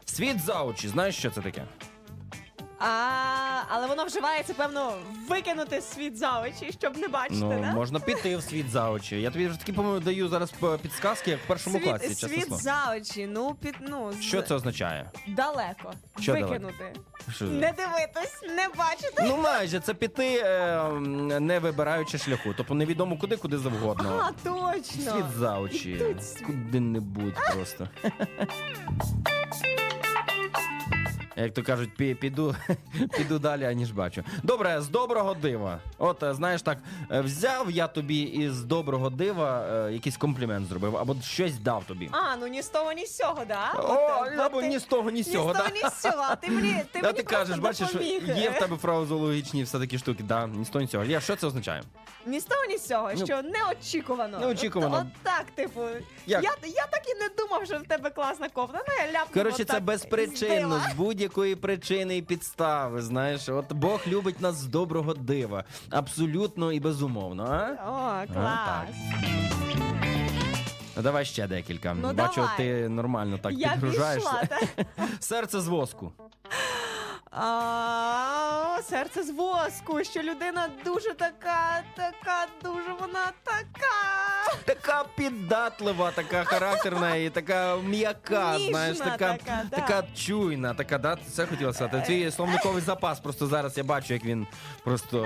Світ 0.05 0.41
за 0.41 0.63
очі. 0.63 0.89
Знаєш, 0.89 1.17
що 1.19 1.31
це 1.31 1.41
таке? 1.41 1.65
А, 2.81 3.63
але 3.69 3.87
воно 3.87 4.05
вживається, 4.05 4.55
певно, 4.55 4.93
викинути 5.29 5.81
світ 5.81 6.17
за 6.19 6.41
очі, 6.43 6.73
щоб 6.79 6.97
не 6.97 7.09
бачити, 7.09 7.41
Ну, 7.41 7.61
да? 7.63 7.73
можна 7.73 8.01
піти 8.01 8.37
в 8.37 8.43
світ 8.43 8.71
за 8.71 8.91
очі. 8.91 9.21
Я 9.21 9.31
тобі 9.31 9.47
вже 9.47 9.59
такі 9.59 9.73
по-моєму, 9.73 10.01
даю 10.01 10.29
зараз 10.29 10.53
е, 10.63 10.79
підсказки, 10.79 11.31
як 11.31 11.41
в 11.41 11.47
першому 11.47 11.77
світ, 11.79 11.89
класі. 11.89 12.09
Чесно 12.09 12.29
світ 12.29 12.47
слово. 12.47 12.63
за 12.63 12.95
очі, 12.97 13.27
ну 13.33 13.55
під 13.55 13.75
ну 13.81 14.13
з- 14.13 14.23
Що 14.23 14.43
це 14.43 14.55
означає? 14.55 15.11
далеко. 15.29 15.93
Що 16.21 16.33
викинути. 16.33 16.93
Що? 17.35 17.45
Не 17.45 17.73
дивитись, 17.73 18.41
не 18.57 18.69
бачити. 18.79 19.23
Ну, 19.27 19.37
майже 19.37 19.81
це 19.81 19.95
піти, 19.95 20.43
е, 20.45 20.79
м, 20.79 21.27
не 21.47 21.59
вибираючи 21.59 22.19
шляху. 22.19 22.55
Тобто 22.57 22.75
невідомо 22.75 23.17
куди, 23.19 23.37
куди 23.37 23.59
завгодно. 23.59 24.29
А, 24.29 24.33
точно. 24.49 25.13
Світ 25.13 25.25
за 25.39 25.59
очі. 25.59 26.17
Куди-небудь 26.47 27.35
просто. 27.55 27.89
Як 31.41 31.55
то 31.55 31.63
кажуть, 31.63 31.91
пі- 31.99 32.15
піду, 32.15 32.55
піду 33.17 33.39
далі, 33.39 33.65
аніж 33.65 33.91
бачу. 33.91 34.25
Добре, 34.43 34.81
з 34.83 34.89
доброго 34.89 35.35
дива. 35.35 35.79
От 35.99 36.23
е, 36.23 36.35
знаєш 36.35 36.63
так, 36.63 36.79
е, 37.13 37.21
взяв 37.21 37.71
я 37.71 37.87
тобі 37.87 38.21
із 38.21 38.63
доброго 38.65 39.11
дива 39.11 39.67
е, 39.89 39.93
якийсь 39.93 40.17
комплімент 40.17 40.69
зробив, 40.69 40.97
або 40.97 41.17
щось 41.23 41.59
дав 41.59 41.85
тобі. 41.85 42.09
А, 42.13 42.37
ну 42.37 42.47
ні 42.47 42.63
з 42.63 42.69
того, 42.69 42.93
ні 42.93 43.07
з 43.07 43.17
цього, 43.17 43.45
да? 43.49 43.73
О, 43.77 43.79
От, 44.23 44.33
от 44.33 44.39
або 44.39 44.61
ти- 44.61 44.69
ні 44.69 44.79
з 44.79 44.85
того, 44.85 45.11
ні 45.11 45.23
з 45.23 45.33
цього. 45.33 45.49
Ні 45.49 45.55
з 45.55 45.59
того, 45.59 45.69
да. 45.69 45.75
ні 45.89 45.91
з 45.95 46.01
цього. 46.03 46.25
А 46.29 46.37
ти 46.37 46.51
мені, 46.51 46.73
ти 46.93 47.01
Да, 47.01 47.07
мені 47.07 47.17
ти 47.17 47.23
кажеш, 47.23 47.59
просто 47.59 47.63
бачиш, 47.85 47.93
допоміг. 47.93 48.39
є 48.39 48.51
в 48.51 48.59
тебе 48.59 48.77
фразеологічні 48.83 49.63
все 49.63 49.79
такі 49.79 49.99
штуки, 49.99 50.23
да, 50.23 50.47
ні 50.47 50.65
з 50.65 50.69
того, 50.69 50.81
ні 50.83 50.87
з 50.89 50.91
цього. 50.91 51.05
Я, 51.05 51.21
що 51.21 51.37
це 51.37 51.47
означає? 51.47 51.83
Ні 52.27 52.41
з 52.41 52.45
того, 52.45 52.65
ні 52.69 52.79
з 52.79 52.87
цього, 52.87 53.11
Ну, 53.17 53.27
що 53.27 53.43
неочікувано. 53.43 54.39
неочікувано. 54.41 54.97
От, 54.97 55.01
от 55.01 55.23
так, 55.23 55.45
типу. 55.55 55.81
Як? 56.27 56.45
Я, 56.45 56.51
я 56.63 56.87
так 56.87 57.03
і 57.09 57.15
не 57.15 57.29
думав, 57.39 57.67
що 57.67 57.79
в 57.79 57.83
тебе 57.83 58.11
класна 58.11 58.49
кофта. 58.49 58.79
Ну, 58.89 58.95
я 58.99 59.07
ляпнула 59.07 59.45
Коротше, 59.45 59.65
це 59.65 59.81
безпричинно, 59.81 60.83
з 60.91 60.95
будь-якої 61.31 61.57
причини 61.57 62.17
і 62.17 62.23
підстави. 62.23 63.03
Знаєш, 63.03 63.49
от 63.49 63.73
Бог 63.73 64.01
любить 64.07 64.41
нас 64.41 64.55
з 64.57 64.67
доброго 64.67 65.15
дива. 65.15 65.65
Абсолютно 65.91 66.73
і 66.73 66.81
безумовно, 66.81 67.45
а? 67.45 68.27
О, 68.29 68.33
клас. 68.35 68.89
Ну, 70.97 71.03
давай 71.03 71.25
ще 71.25 71.47
декілька. 71.47 71.95
Ну, 71.95 72.13
Бачу, 72.13 72.35
давай. 72.37 72.57
ти 72.57 72.89
нормально 72.89 73.39
так 73.43 73.53
Я 73.53 73.71
підгружаєшся. 73.73 74.31
пішла, 74.31 74.59
так. 74.77 74.87
Серце 75.21 75.61
з 75.61 75.67
воску. 75.69 76.13
А, 77.33 78.79
серце 78.91 79.23
з 79.23 79.31
воску, 79.31 80.05
що 80.05 80.23
людина 80.23 80.69
дуже 80.85 81.15
така, 81.15 81.83
така, 81.97 82.47
дуже 82.63 82.93
вона 83.01 83.33
така. 83.45 83.91
Така 84.65 85.05
піддатлива, 85.17 86.11
така 86.11 86.45
характерна 86.45 87.17
і 87.17 87.31
така 87.31 87.77
м'яка, 87.77 88.57
Ніжна 88.59 88.71
знаєш, 88.71 88.99
така, 88.99 89.37
така, 89.37 89.63
да. 89.71 89.77
така 89.77 90.03
чуйна, 90.17 90.75
така, 90.75 90.99
да, 90.99 91.19
це 91.31 91.47
хотіла 91.47 91.73
сказати. 91.73 92.03
Твій 92.07 92.31
словниковий 92.31 92.83
запас, 92.83 93.21
просто 93.21 93.47
зараз 93.47 93.79
я 93.79 93.85
бачу, 93.85 94.15
як 94.15 94.25
він 94.25 94.47
просто 94.85 95.19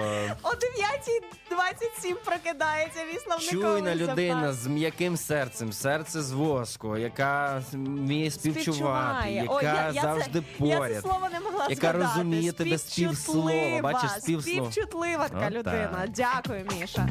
О 0.42 0.48
9.27 0.48 2.14
прокидається 2.24 3.00
мій 3.12 3.18
словниковий 3.18 3.80
чуйна 3.80 3.94
людина 3.94 4.52
з 4.52 4.66
м'яким 4.66 5.16
серцем, 5.16 5.72
серце 5.72 6.22
з 6.22 6.32
воску, 6.32 6.96
яка 6.96 7.62
вміє 7.72 8.30
співчувати, 8.30 8.62
Співчуває. 8.62 9.34
яка 9.34 9.54
О, 9.54 9.62
я, 9.62 9.90
я 9.94 10.02
завжди 10.02 10.40
це, 10.58 10.66
Я 10.66 10.78
поряд. 10.78 10.94
це 10.96 11.00
слово 11.00 11.28
не 11.32 11.40
могла 11.40 11.66
яка 11.70 11.92
розуміє 11.98 12.52
тебе 12.52 12.78
співслова. 12.78 13.80
Бачиш, 13.82 14.10
співслова. 14.10 14.70
Співчутлива 14.72 15.28
така 15.28 15.46
От 15.46 15.52
людина. 15.52 15.88
так. 16.00 16.10
Дякую, 16.10 16.66
Міша. 16.80 17.08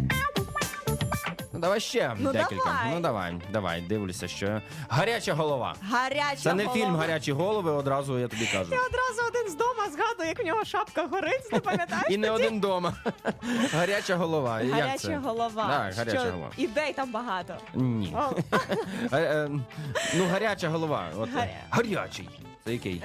Ну 1.55 1.59
давай 1.59 1.79
ще 1.79 2.15
Ну, 2.19 2.31
декілька. 2.31 2.55
давай. 2.65 2.91
Ну 2.93 2.99
давай, 2.99 3.41
давай, 3.51 3.81
дивлюся, 3.81 4.27
що 4.27 4.61
гаряча 4.89 5.33
голова. 5.33 5.75
Гаряча 5.81 6.35
Це 6.35 6.53
не 6.53 6.63
голова. 6.65 6.79
фільм 6.81 6.95
гарячі 6.95 7.31
голови, 7.31 7.71
одразу 7.71 8.19
я 8.19 8.27
тобі 8.27 8.45
кажу. 8.45 8.71
Я 8.71 8.79
одразу 8.81 9.21
один 9.29 9.51
з 9.51 9.55
дома 9.55 9.83
згадую, 9.89 10.29
як 10.29 10.39
в 10.43 10.45
нього 10.45 10.65
шапка 10.65 11.07
горить, 11.07 11.51
не 11.51 11.59
пам'ятаєш? 11.59 12.05
І 12.09 12.17
не 12.17 12.31
один 12.31 12.59
дома. 12.59 12.93
Гаряча 13.73 14.15
голова. 14.15 14.61
Як 14.61 14.73
Гаряча 14.73 14.97
це? 14.97 15.17
голова. 15.17 15.67
Так, 15.67 15.93
гаряча 15.95 16.19
що 16.19 16.31
голова. 16.31 16.49
Ідей 16.57 16.93
там 16.93 17.11
багато. 17.11 17.53
Ні. 17.73 18.15
О, 18.15 18.31
Е, 19.11 19.17
е, 19.17 19.49
Ну, 20.15 20.27
гаряча 20.31 20.69
голова. 20.69 21.07
От, 21.17 21.29
Гаря- 21.29 21.47
Гарячий. 21.69 22.29
Це 22.65 22.73
який? 22.73 23.01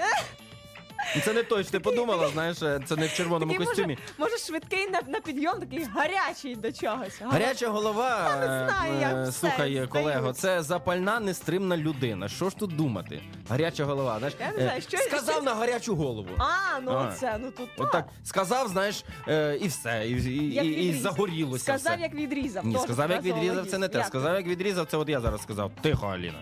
Ну, 1.16 1.22
Це 1.24 1.32
не 1.32 1.42
той, 1.42 1.62
що 1.62 1.72
ти 1.72 1.80
подумала, 1.80 2.28
знаєш, 2.28 2.62
е, 2.62 2.80
це 2.86 2.96
не 2.96 3.06
в 3.06 3.12
червоному 3.14 3.52
Такий, 3.52 3.66
костюмі. 3.66 3.98
Може, 4.18 4.30
може 4.32 4.44
швидкий 4.44 4.90
на, 4.90 5.00
на 5.12 5.20
підйом, 5.20 5.60
такий 5.60 5.84
гарячий 5.94 6.56
до 6.56 6.72
чогось. 6.72 7.20
Гаряча 7.24 7.68
голова, 7.68 8.28
Я 8.30 8.36
не 8.40 8.46
знаю, 8.68 9.00
як 9.00 9.12
е, 9.12 9.22
все, 9.22 9.32
слухай, 9.32 9.86
колего, 9.86 10.32
це 10.32 10.62
запальна, 10.62 11.20
нестримна 11.20 11.76
людина. 11.76 12.28
Що 12.28 12.50
ж 12.50 12.56
тут 12.56 12.76
думати? 12.76 13.20
Гаряча 13.48 13.84
голова, 13.84 14.18
знаєш, 14.18 14.36
Я 14.40 14.50
не 14.52 14.58
е, 14.58 14.62
знаю, 14.62 14.82
що- 14.82 14.98
сказав 14.98 15.34
що- 15.34 15.42
на 15.42 15.54
гарячу 15.54 15.96
голову. 15.96 16.28
А, 16.38 16.80
ну 16.80 16.92
А. 16.92 17.12
це, 17.12 17.38
ну 17.40 17.50
тут 17.50 17.68
От 17.76 17.92
так 17.92 18.08
сказав, 18.24 18.68
знаєш, 18.68 19.04
е, 19.28 19.58
і 19.62 19.68
все, 19.68 20.04
і, 20.08 20.10
і, 20.10 20.54
Як 20.54 20.64
і, 20.64 20.68
і 20.68 20.74
відрізав. 20.88 21.02
загорілося. 21.12 21.64
Сказав, 21.64 21.92
все. 21.92 22.02
як 22.02 22.14
відрізав. 22.14 22.66
Ні, 22.66 22.78
сказав, 22.78 23.10
як 23.10 23.22
відрізав, 23.22 23.66
це 23.66 23.78
не 23.78 23.88
те. 23.88 24.04
Сказав, 24.04 24.34
як 24.34 24.46
відрізав, 24.46 24.86
це 24.86 24.96
от 24.96 25.08
я 25.08 25.20
зараз 25.20 25.42
сказав. 25.42 25.70
Тихо, 25.82 26.06
Аліна. 26.06 26.38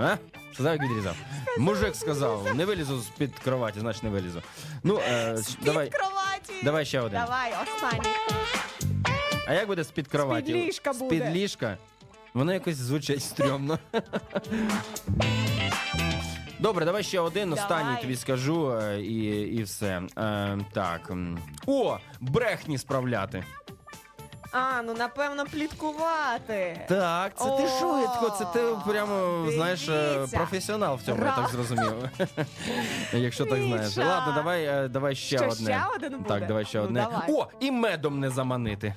А? 0.00 0.16
Сказав, 0.54 0.72
як 0.72 0.82
відрізав. 0.82 1.16
Мужик 1.58 1.96
сказав, 1.96 2.54
не 2.54 2.64
вилізу 2.64 3.00
з-під 3.00 3.38
кроваті, 3.38 3.80
значить 3.80 4.02
не 4.02 4.10
вилізу. 4.10 4.42
Ну, 4.82 4.98
е, 5.08 5.38
давай, 5.62 5.86
Під 5.86 5.94
кроваті. 5.94 6.64
давай 6.64 6.84
ще 6.84 7.00
один. 7.00 7.20
Давай, 7.20 7.52
останній. 7.62 8.14
А 9.48 9.54
як 9.54 9.66
буде 9.66 9.84
з-під 9.84 10.08
кроваті? 10.08 10.50
З-під 10.52 10.64
ліжка 10.66 10.92
буде. 10.92 11.16
З-під 11.16 11.36
ліжка? 11.36 11.76
Воно 12.34 12.52
якось 12.52 12.76
звучить 12.76 13.22
стрьомно. 13.22 13.78
Добре, 16.58 16.84
давай 16.84 17.02
ще 17.02 17.20
один, 17.20 17.52
останній 17.52 18.00
тобі 18.00 18.16
скажу 18.16 18.72
е, 18.72 19.00
і, 19.00 19.40
і 19.56 19.62
все. 19.62 20.02
Е, 20.18 20.58
так. 20.72 21.10
м. 21.10 21.38
О, 21.66 21.98
брехні 22.20 22.78
справляти. 22.78 23.44
А, 24.52 24.82
ну 24.82 24.94
напевно, 24.94 25.44
пліткувати. 25.44 26.84
Так, 26.88 27.32
це 27.38 27.44
ти 27.44 27.50
О, 27.64 27.68
швидко, 27.78 28.30
це 28.38 28.44
ти 28.44 28.76
прямо 28.90 29.46
знаєш 29.50 29.88
е, 29.88 30.12
дивіться. 30.14 30.36
професіонал 30.36 30.96
в 30.96 31.02
цьому, 31.02 31.24
я 31.24 31.36
так 31.36 31.48
зрозумів. 31.48 31.94
Якщо 33.12 33.44
так 33.46 33.62
знаєш. 33.62 33.96
Міша. 33.96 34.08
Ладно, 34.08 34.32
давай, 34.34 34.64
е, 34.64 34.88
давай 34.88 35.14
ще 35.14 35.36
Що, 35.38 35.46
одне. 35.48 35.70
ще 35.72 35.82
один 35.96 36.12
буде? 36.18 36.28
Так, 36.28 36.46
давай 36.46 36.64
ще 36.64 36.78
Ну, 36.78 36.84
одне. 36.84 37.00
давай. 37.00 37.32
О, 37.32 37.46
і 37.60 37.70
медом 37.70 38.20
не 38.20 38.30
заманити. 38.30 38.94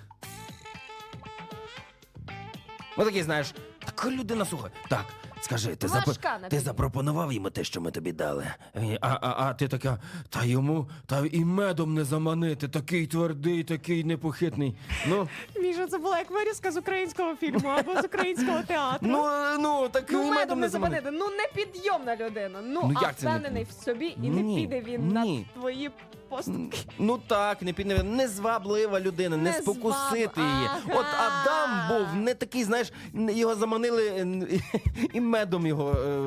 Ну 2.98 3.06
такий, 3.06 3.24
знаєш, 3.24 3.54
така 3.86 4.10
людина 4.10 4.46
слухай. 4.46 4.72
Так, 4.90 5.06
скажи, 5.44 5.76
ти, 5.76 5.88
Важка 5.88 6.30
на 6.38 6.40
ти 6.40 6.50
тобі. 6.50 6.62
запропонував 6.62 7.34
йому 7.34 7.50
те, 7.50 7.64
що 7.64 7.82
ми 7.82 7.92
тобі 7.92 8.12
дали. 8.12 8.48
Е, 8.76 8.98
А, 9.02 9.08
а, 9.22 9.36
а 9.38 9.54
ти 9.54 9.68
така, 9.68 9.98
та 10.30 10.44
йому, 10.46 10.90
та 11.06 11.26
і 11.32 11.46
медом 11.46 11.94
не 11.94 12.04
заманити, 12.04 12.68
такий 12.68 13.08
твердий, 13.08 13.64
такий 13.64 14.04
непохитний. 14.04 14.76
Ну, 15.08 15.28
Міша, 15.62 15.88
це 15.88 15.98
була 15.98 16.18
як 16.18 16.32
вирізка 16.32 16.72
з 16.72 16.78
українського 16.78 17.36
фільму 17.36 17.70
або 17.70 18.02
з 18.02 18.06
українського 18.06 18.62
театру. 18.68 19.08
ну, 19.12 19.26
е, 19.28 19.58
ну, 19.60 19.90
так 19.92 20.10
і 20.10 20.14
Ну, 20.14 20.20
медом 20.20 20.36
медом 20.36 20.60
не 20.60 20.70
заманити. 20.70 21.04
заманити. 21.04 21.26
Ну, 21.26 21.38
не 21.38 21.64
підйомна 21.66 22.16
людина. 22.16 22.60
Ну, 22.64 22.82
Ну, 22.84 22.94
а 22.96 23.02
як 23.06 23.16
це 23.18 23.26
не 23.26 23.32
впевнений 23.32 23.64
в 23.64 23.72
собі 23.84 24.16
і 24.24 24.30
не 24.30 24.42
Ні, 24.42 24.56
піде 24.68 24.82
він 24.82 25.08
ні. 25.08 25.14
на 25.14 25.60
твої 25.62 25.92
поступки. 26.36 26.78
Ну 27.00 27.20
так, 27.28 27.62
не 27.62 27.74
під 27.74 28.04
незваблива 28.04 29.00
людина, 29.00 29.38
не 29.38 29.44
Не 29.44 29.54
спокусити 29.54 30.40
зваб- 30.40 30.56
її. 30.56 30.68
Ага. 30.68 31.00
От 31.00 31.06
Адам 31.20 31.88
був 32.00 32.22
не 32.24 32.34
такий, 32.34 32.64
знаєш, 32.64 32.92
його 33.14 33.56
заманили 33.56 34.28
і 35.14 35.22
медом 35.22 35.68
його 35.68 35.92
е, 35.92 36.18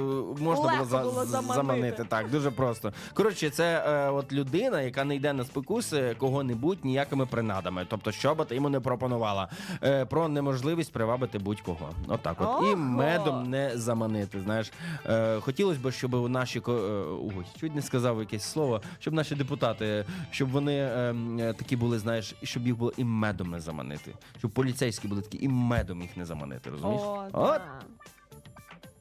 можна 0.43 0.65
Легко 0.65 0.77
було, 0.77 0.85
за- 0.85 0.99
було 1.03 1.25
заманити. 1.25 1.55
заманити. 1.55 2.05
Так, 2.05 2.31
дуже 2.31 2.51
просто. 2.51 2.93
Коротше, 3.15 3.51
це 3.51 3.85
е, 3.87 4.11
от 4.11 4.33
людина, 4.33 4.81
яка 4.83 5.05
не 5.05 5.15
йде 5.17 5.33
на 5.33 5.45
спокуси 5.45 6.15
кого-небудь 6.19 6.85
ніякими 6.85 7.27
принадами. 7.27 7.87
Тобто, 7.91 8.13
що 8.13 8.35
би 8.35 8.45
ти 8.45 8.55
йому 8.55 8.69
не 8.69 8.81
пропонувала. 8.81 9.49
Е, 9.83 10.05
про 10.05 10.29
неможливість 10.29 10.93
привабити 10.93 11.39
будь-кого. 11.39 11.91
Отак, 12.09 12.37
от. 12.41 12.73
І 12.73 12.77
медом 12.77 13.51
не 13.51 13.71
заманити. 13.75 14.41
Знаєш, 14.41 14.73
е, 15.07 15.41
хотілося 15.41 15.81
б, 15.83 15.93
щоб 15.93 16.31
наші 16.31 16.59
е, 16.59 16.71
ой, 16.71 17.47
чуть 17.61 17.75
не 17.75 17.83
сказав 17.83 18.21
якесь 18.21 18.43
слово, 18.43 18.81
щоб 18.99 19.15
наші 19.15 19.35
депутати, 19.35 19.96
щоб 20.31 20.51
вони 20.51 20.77
е, 20.77 21.15
е, 21.41 21.53
такі 21.53 21.77
були, 21.77 21.99
знаєш, 21.99 22.35
щоб 22.43 22.67
їх 22.67 22.77
було 22.77 22.93
і 22.97 23.05
медом 23.05 23.51
не 23.51 23.61
заманити. 23.61 24.15
Щоб 24.39 24.51
поліцейські 24.51 25.09
були 25.09 25.23
такі, 25.23 25.39
і 25.45 25.49
медом 25.49 26.03
їх 26.03 26.17
не 26.17 26.25
заманити. 26.25 26.71
Розумієш? 26.71 27.03
О, 27.03 27.29
От 27.33 27.33
да. 27.33 27.81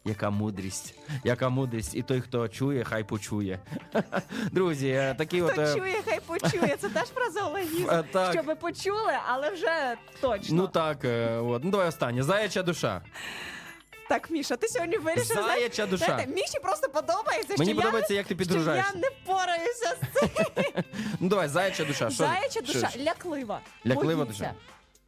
яка 0.05 0.29
мудрість, 0.29 0.95
яка 1.23 1.49
мудрість, 1.49 1.95
і 1.95 2.01
той, 2.01 2.21
хто 2.21 2.47
чує, 2.47 2.83
хай 2.83 3.03
почує. 3.03 3.59
Друзі, 4.51 4.89
е, 4.89 5.15
такі 5.17 5.41
от. 5.41 5.51
Хто 5.51 5.61
е, 5.61 5.75
чує, 5.75 5.95
хай 6.05 6.19
почує. 6.19 6.77
Це 6.79 6.89
теж 6.89 7.07
фразеологізм. 7.07 7.85
Так. 8.11 8.33
Щоб 8.33 8.45
ви 8.45 8.55
почули, 8.55 9.13
але 9.27 9.49
вже 9.49 9.95
точно. 10.21 10.55
Ну 10.55 10.67
так, 10.67 10.97
от. 11.41 11.63
Ну 11.63 11.71
давай 11.71 11.87
останнє. 11.87 12.23
Заяча 12.23 12.63
душа. 12.63 13.01
Так, 14.09 14.29
Міша, 14.29 14.55
ти 14.55 14.67
сьогодні 14.67 14.97
вирішив. 14.97 15.25
Заяча 15.35 15.85
душа. 15.85 16.05
знаєте, 16.05 16.31
Міші 16.33 16.59
просто 16.63 16.89
подобається, 16.89 17.55
Мені 17.57 17.71
що 17.71 17.81
подобається, 17.81 18.13
я, 18.13 18.17
як 18.17 18.27
ти 18.27 18.35
що 18.45 18.53
я 18.53 19.01
не 19.01 19.09
пораюся 19.25 19.95
з 20.13 20.19
цим. 20.19 20.29
Ну 21.19 21.29
давай, 21.29 21.47
заяча 21.47 21.85
душа. 21.85 22.09
Що, 22.09 22.17
Заяча 22.23 22.49
що- 22.49 22.61
душа, 22.61 22.89
що? 22.89 22.99
Ляклива 23.87 24.23
боїться. 24.25 24.43
душа. 24.43 24.53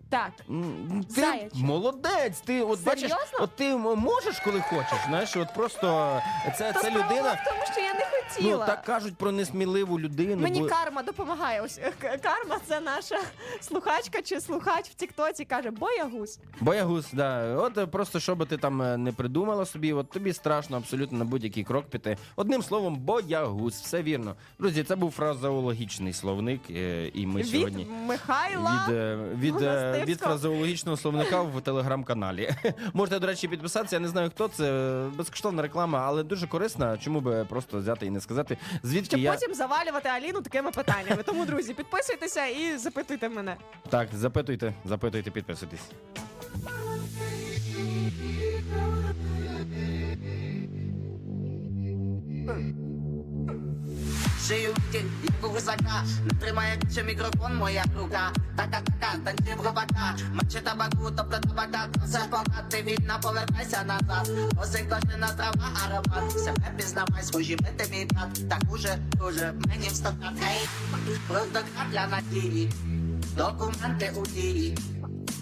Так. 0.10 0.32
Ти 0.38 1.22
Заяча. 1.22 1.50
молодець. 1.56 2.40
Ти 2.46 2.62
от 2.62 2.84
бачиш, 2.84 3.02
Серйозно? 3.02 3.38
от 3.40 3.56
ти 3.56 3.76
можеш, 3.76 4.40
коли 4.40 4.62
хочеш. 4.62 5.00
Знаєш, 5.08 5.36
от 5.36 5.54
просто 5.56 6.22
це, 6.58 6.72
Та 6.74 6.80
це 6.82 6.90
справа 6.90 7.06
людина. 7.12 7.34
в 7.34 7.50
тому, 7.50 7.62
що 7.74 7.82
я 7.82 7.94
не 7.94 8.06
хотіла. 8.12 8.58
Ну 8.60 8.66
так 8.66 8.84
кажуть 8.84 9.16
про 9.18 9.32
несміливу 9.32 10.00
людину. 10.00 10.42
Мені 10.42 10.60
бо... 10.62 10.68
карма 10.68 11.04
допомагає. 11.04 11.62
Ось 11.62 11.78
е, 11.78 11.92
к- 12.02 12.18
карма 12.18 12.58
це 12.68 12.80
наша 12.80 13.20
слухачка 13.62 14.22
чи 14.22 14.42
слухач 14.42 14.90
в 14.90 14.94
Тіктоці 14.94 15.46
каже 15.46 15.72
боягуз. 15.72 16.40
Боягуз, 16.60 17.08
да. 17.14 17.56
От 17.56 17.78
е, 17.78 17.86
просто 17.86 18.20
що 18.20 18.36
би 18.36 18.46
ти 18.46 18.58
там 18.58 18.82
е, 18.82 18.98
не 18.98 19.12
придумала 19.12 19.66
собі, 19.66 19.94
от 19.94 20.10
тобі 20.10 20.34
страшно 20.34 20.78
абсолютно 20.78 21.18
на 21.18 21.26
будь-який 21.26 21.64
крок 21.64 21.86
піти. 21.86 22.18
Одним 22.36 22.64
словом, 22.64 22.96
боягуз, 22.96 23.74
все 23.74 24.02
вірно. 24.04 24.36
Друзі, 24.60 24.84
це 24.84 24.96
був 24.96 25.12
фразеологічний 25.12 26.14
словник, 26.14 26.62
е, 26.70 27.08
і 27.14 27.26
ми 27.28 27.40
від 27.42 27.48
сьогодні. 27.48 27.88
Михайла. 28.06 28.86
Від, 28.90 28.96
е, 28.96 29.18
від, 29.40 29.62
е. 29.62 29.97
Від 30.06 30.20
фразеологічного 30.20 30.98
словника 30.98 31.42
в 31.42 31.62
телеграм-каналі. 31.62 32.56
Можете, 32.94 33.20
до 33.20 33.28
речі, 33.28 33.48
підписатися. 33.48 33.96
Я 33.96 34.00
не 34.00 34.08
знаю, 34.08 34.30
хто 34.30 34.48
це. 34.48 35.04
Безкоштовна 35.16 35.62
реклама, 35.62 36.04
але 36.06 36.24
дуже 36.24 36.48
корисна. 36.48 36.98
Чому 36.98 37.22
би 37.22 37.46
просто 37.50 37.80
взяти 37.80 38.06
і 38.06 38.10
не 38.10 38.22
сказати, 38.22 38.58
звідки 38.84 39.08
Щоб 39.08 39.20
я 39.20 39.34
потім 39.34 39.54
завалювати 39.54 40.10
Аліну 40.10 40.42
такими 40.42 40.72
питаннями. 40.72 41.24
Тому, 41.24 41.46
друзі, 41.46 41.74
підписуйтеся 41.74 42.46
і 42.46 42.78
запитуйте 42.78 43.30
мене. 43.30 43.56
так 43.90 44.08
запитуйте, 44.14 44.74
запитуйте, 44.86 45.32
підписуйтесь. 45.32 45.82
Шию 54.48 54.74
втік, 54.74 55.06
як 55.24 55.46
у 55.46 55.48
гусака 55.48 56.04
Не 56.26 56.40
тримає 56.40 56.80
чи 56.96 57.04
мікрофон, 57.04 57.56
моя 57.56 57.84
рука. 58.00 58.32
Така 58.56 58.82
така, 58.82 59.18
танці 59.26 59.54
в 59.58 59.66
рубака 59.66 60.16
Маче 60.34 60.62
табаку, 60.62 61.12
тобто 61.18 61.40
табака. 61.40 61.88
Все 62.06 62.20
пока 62.30 62.62
ти 62.70 62.82
вільна, 62.82 63.18
повертайся 63.22 63.84
назад. 63.84 64.30
Оси 64.62 64.86
кожнина 64.90 65.28
трава, 65.28 65.72
аромат. 65.86 66.32
Себе 66.32 66.72
пізнавай, 66.78 67.24
схожі 67.24 67.56
бити 67.56 67.88
мій 67.92 68.06
брат. 68.06 68.50
Так 68.50 68.62
уже, 68.74 68.98
уже, 69.28 69.54
мені 69.68 69.88
встати 69.88 70.18
Гей, 70.42 70.68
просто 71.28 71.60
крапля 71.76 72.08
на 72.08 72.22
тілі 72.22 72.72
Документи 73.38 74.14
у 74.16 74.26
дії. 74.26 74.78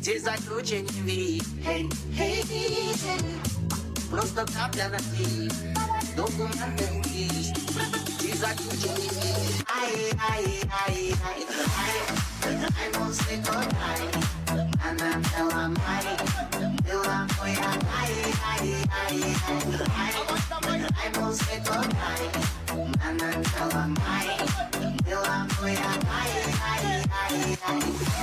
Ці 0.02 0.20
заключені 0.20 0.90
вії. 1.04 1.44
Гей, 1.66 1.90
гей, 2.18 2.46
гей 2.50 2.96
Просто 4.12 4.46
крапля 4.54 4.90
на 4.90 4.98
тілі 4.98 5.52
Документи 6.16 6.90
у 7.00 7.10
дії 7.10 7.56
like 8.46 8.62
you 8.62 8.78
do. 8.78 8.90
I, 9.68 10.12
I, 10.20 10.62
I, 10.72 11.14
I, 11.24 11.38
I, 11.82 12.70
I'm 12.80 13.02
on 13.02 13.12
sick 13.14 13.40
or 13.50 13.64
die. 13.74 14.12
And 14.86 15.02
I'm 15.02 15.24
hell 15.24 15.52
on 15.52 15.74
my, 15.74 16.02
hell 16.86 17.08
on 17.10 17.28
my, 17.38 17.52
I, 17.58 17.80
I, 17.96 18.66
I, 18.92 19.24
I, 19.36 20.12
I'm 21.02 21.24
on 21.24 21.34
sick 21.34 21.66
or 21.72 21.84
die. 21.90 22.30
And 23.08 23.22
I'm 23.24 23.44
hell 23.46 23.78
on 23.78 23.94
my, 23.96 24.26
hell 25.08 25.26
on 25.26 25.48
my, 25.62 25.76
I, 25.76 26.06
I, 26.62 27.06
I, 27.12 27.58
I. 27.66 28.15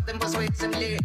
ходим 0.00 0.18
по 0.18 0.28
своїй 0.28 0.50
землі. 0.54 0.98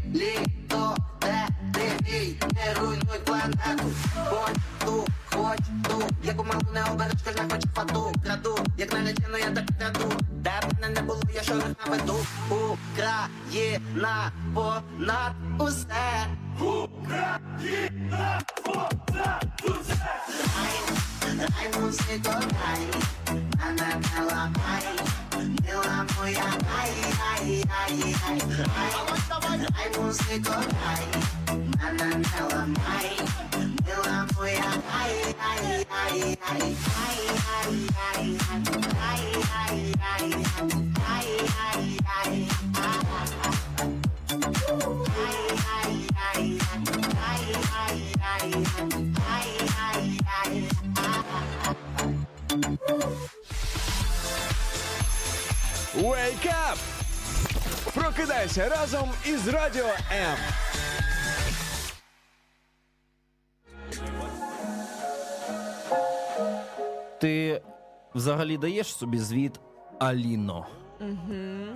Даєш 68.62 68.88
собі 68.96 69.20
звіт 69.20 69.60
Аліно, 70.00 70.68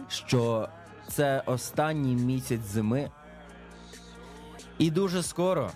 що 0.07 0.69
це 1.07 1.43
останній 1.45 2.15
місяць 2.15 2.61
зими, 2.61 3.11
і 4.77 4.91
дуже 4.91 5.23
скоро 5.23 5.71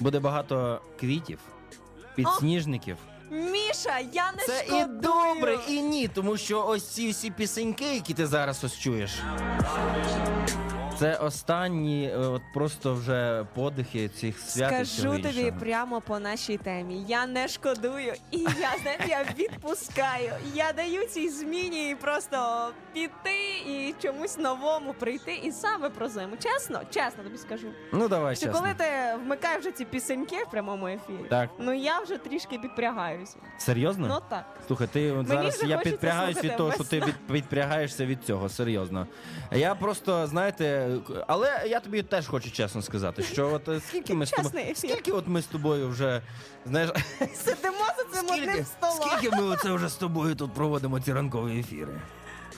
буде 0.00 0.20
багато 0.20 0.80
квітів, 1.00 1.38
підсніжників. 2.14 2.96
Міша, 3.30 3.98
я 4.12 4.32
не 4.32 4.42
Це 4.46 4.64
шкодую. 4.64 4.82
і 4.82 5.00
добре, 5.00 5.58
і 5.68 5.82
ні, 5.82 6.08
тому 6.08 6.36
що 6.36 6.66
ось 6.66 6.88
ці 6.88 7.10
всі 7.10 7.30
пісеньки, 7.30 7.94
які 7.94 8.14
ти 8.14 8.26
зараз 8.26 8.64
ось 8.64 8.78
чуєш. 8.78 9.10
Це 10.98 11.14
останні, 11.16 12.10
е, 12.14 12.16
от 12.16 12.42
просто 12.54 12.94
вже 12.94 13.44
подихи 13.54 14.08
цих 14.08 14.38
свят. 14.38 14.72
і 14.82 14.84
Скажу 14.84 15.16
тобі 15.22 15.28
іншого. 15.40 15.60
прямо 15.60 16.00
по 16.00 16.18
нашій 16.18 16.56
темі. 16.56 17.04
Я 17.08 17.26
не 17.26 17.48
шкодую, 17.48 18.12
і 18.30 18.38
я 18.38 18.48
знаєте, 18.82 19.04
я 19.08 19.24
відпускаю. 19.38 20.32
Я 20.54 20.72
даю 20.72 21.06
цій 21.06 21.28
зміні 21.28 21.96
просто 22.00 22.68
піти 22.92 23.58
і 23.68 23.94
чомусь 24.02 24.38
новому 24.38 24.94
прийти. 24.94 25.34
І 25.42 25.52
саме 25.52 25.90
про 25.90 26.08
зиму. 26.08 26.36
Чесно, 26.42 26.80
чесно 26.90 27.22
тобі 27.24 27.38
скажу. 27.38 27.68
Ну 27.92 28.08
давай 28.08 28.36
Що 28.36 28.46
чесно. 28.46 28.60
коли 28.60 28.74
ти 28.74 28.84
вмикаєш 29.24 29.60
вже 29.60 29.70
ці 29.72 29.84
пісеньки 29.84 30.36
в 30.44 30.50
прямому 30.50 30.88
ефірі, 30.88 31.26
Так. 31.30 31.50
ну 31.58 31.72
я 31.72 32.00
вже 32.00 32.16
трішки 32.18 32.58
підпрягаюся. 32.58 33.36
Серйозно? 33.58 34.06
Ну 34.08 34.20
так. 34.28 34.44
Слухай, 34.66 34.86
ти 34.92 35.10
от 35.12 35.16
Мені 35.16 35.28
зараз 35.28 35.56
вже 35.56 35.66
я 35.66 35.76
хочеться 35.76 35.90
підпрягаюсь 35.90 36.36
від 36.36 36.40
слухати 36.42 36.58
того, 36.58 36.72
що 36.72 36.84
ти 36.84 37.00
весна. 37.00 37.14
від, 37.28 37.32
підпрягаєшся 37.34 38.06
від 38.06 38.24
цього, 38.24 38.48
серйозно. 38.48 39.06
Я 39.52 39.74
просто, 39.74 40.26
знаєте, 40.26 40.87
але 41.26 41.62
я 41.68 41.80
тобі 41.80 42.02
теж 42.02 42.26
хочу 42.26 42.50
чесно 42.50 42.82
сказати, 42.82 43.22
що 43.22 43.52
от 43.52 43.68
е, 43.68 43.80
скільки 43.88 44.14
ми 44.14 44.26
з 44.26 44.30
тобою, 44.30 44.74
скільки 44.74 45.12
от 45.12 45.28
ми 45.28 45.42
з 45.42 45.46
тобою 45.46 45.88
вже 45.88 46.22
знаєш, 46.66 46.90
Сидимо 47.34 47.76
за 47.98 48.20
цим 48.20 48.30
одним 48.30 48.64
столом. 48.64 48.96
скільки 49.18 49.36
ми 49.36 49.42
оце 49.42 49.72
вже 49.72 49.88
з 49.88 49.94
тобою 49.94 50.34
тут 50.34 50.54
проводимо 50.54 51.00
ці 51.00 51.12
ранкові 51.12 51.60
ефіри? 51.60 52.00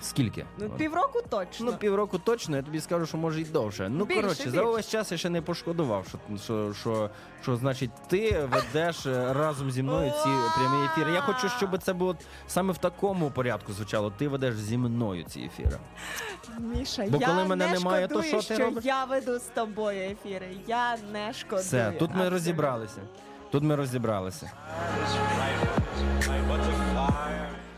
Скільки? 0.03 0.47
Ну, 0.59 0.67
От. 0.67 0.77
півроку 0.77 1.21
точно. 1.29 1.67
Ну, 1.67 1.77
півроку 1.77 2.19
точно, 2.19 2.57
я 2.57 2.63
тобі 2.63 2.81
скажу, 2.81 3.07
що 3.07 3.17
може 3.17 3.41
й 3.41 3.45
довше. 3.45 3.89
Ну, 3.89 4.05
Більше, 4.05 4.23
коротше, 4.23 4.45
за 4.45 4.51
більше. 4.51 4.65
увесь 4.65 4.89
час 4.89 5.13
я 5.13 5.19
ще 5.19 5.31
не 5.31 5.43
пошкодував, 5.43 6.07
що, 6.09 6.19
що, 6.45 6.75
що, 6.81 7.11
що 7.43 7.57
значить, 7.57 7.91
ти 8.09 8.49
ведеш 8.51 9.07
е, 9.07 9.33
разом 9.33 9.71
зі 9.71 9.83
мною 9.83 10.11
ці 10.11 10.29
прямі 10.59 10.85
ефіри. 10.85 11.13
Я 11.13 11.21
хочу, 11.21 11.49
щоб 11.49 11.79
це 11.83 11.93
було 11.93 12.17
саме 12.47 12.73
в 12.73 12.79
такому 12.79 13.31
порядку 13.31 13.73
звучало. 13.73 14.13
Ти 14.19 14.29
ведеш 14.29 14.55
зі 14.57 14.79
мною 14.79 15.25
ці 15.25 15.41
ефіри. 15.41 15.79
Міша, 16.59 17.07
Бо 17.09 17.19
я 17.21 17.27
коли 17.27 17.45
мене 17.45 17.67
не 17.67 17.73
немає, 17.73 18.09
то 18.09 18.23
шкодую, 18.23 18.43
що 18.43 18.55
ти 18.57 18.65
робиш? 18.65 18.85
я 18.85 19.05
веду 19.05 19.39
з 19.39 19.43
тобою 19.43 20.11
ефіри. 20.11 20.49
Я 20.67 20.97
не 21.13 21.33
шкодую. 21.33 21.63
Все, 21.63 21.91
тут 21.91 22.01
ми 22.01 22.05
Абсолютно. 22.07 22.31
розібралися. 22.31 23.01
Тут 23.51 23.63
ми 23.63 23.77
розібралися. 23.77 24.51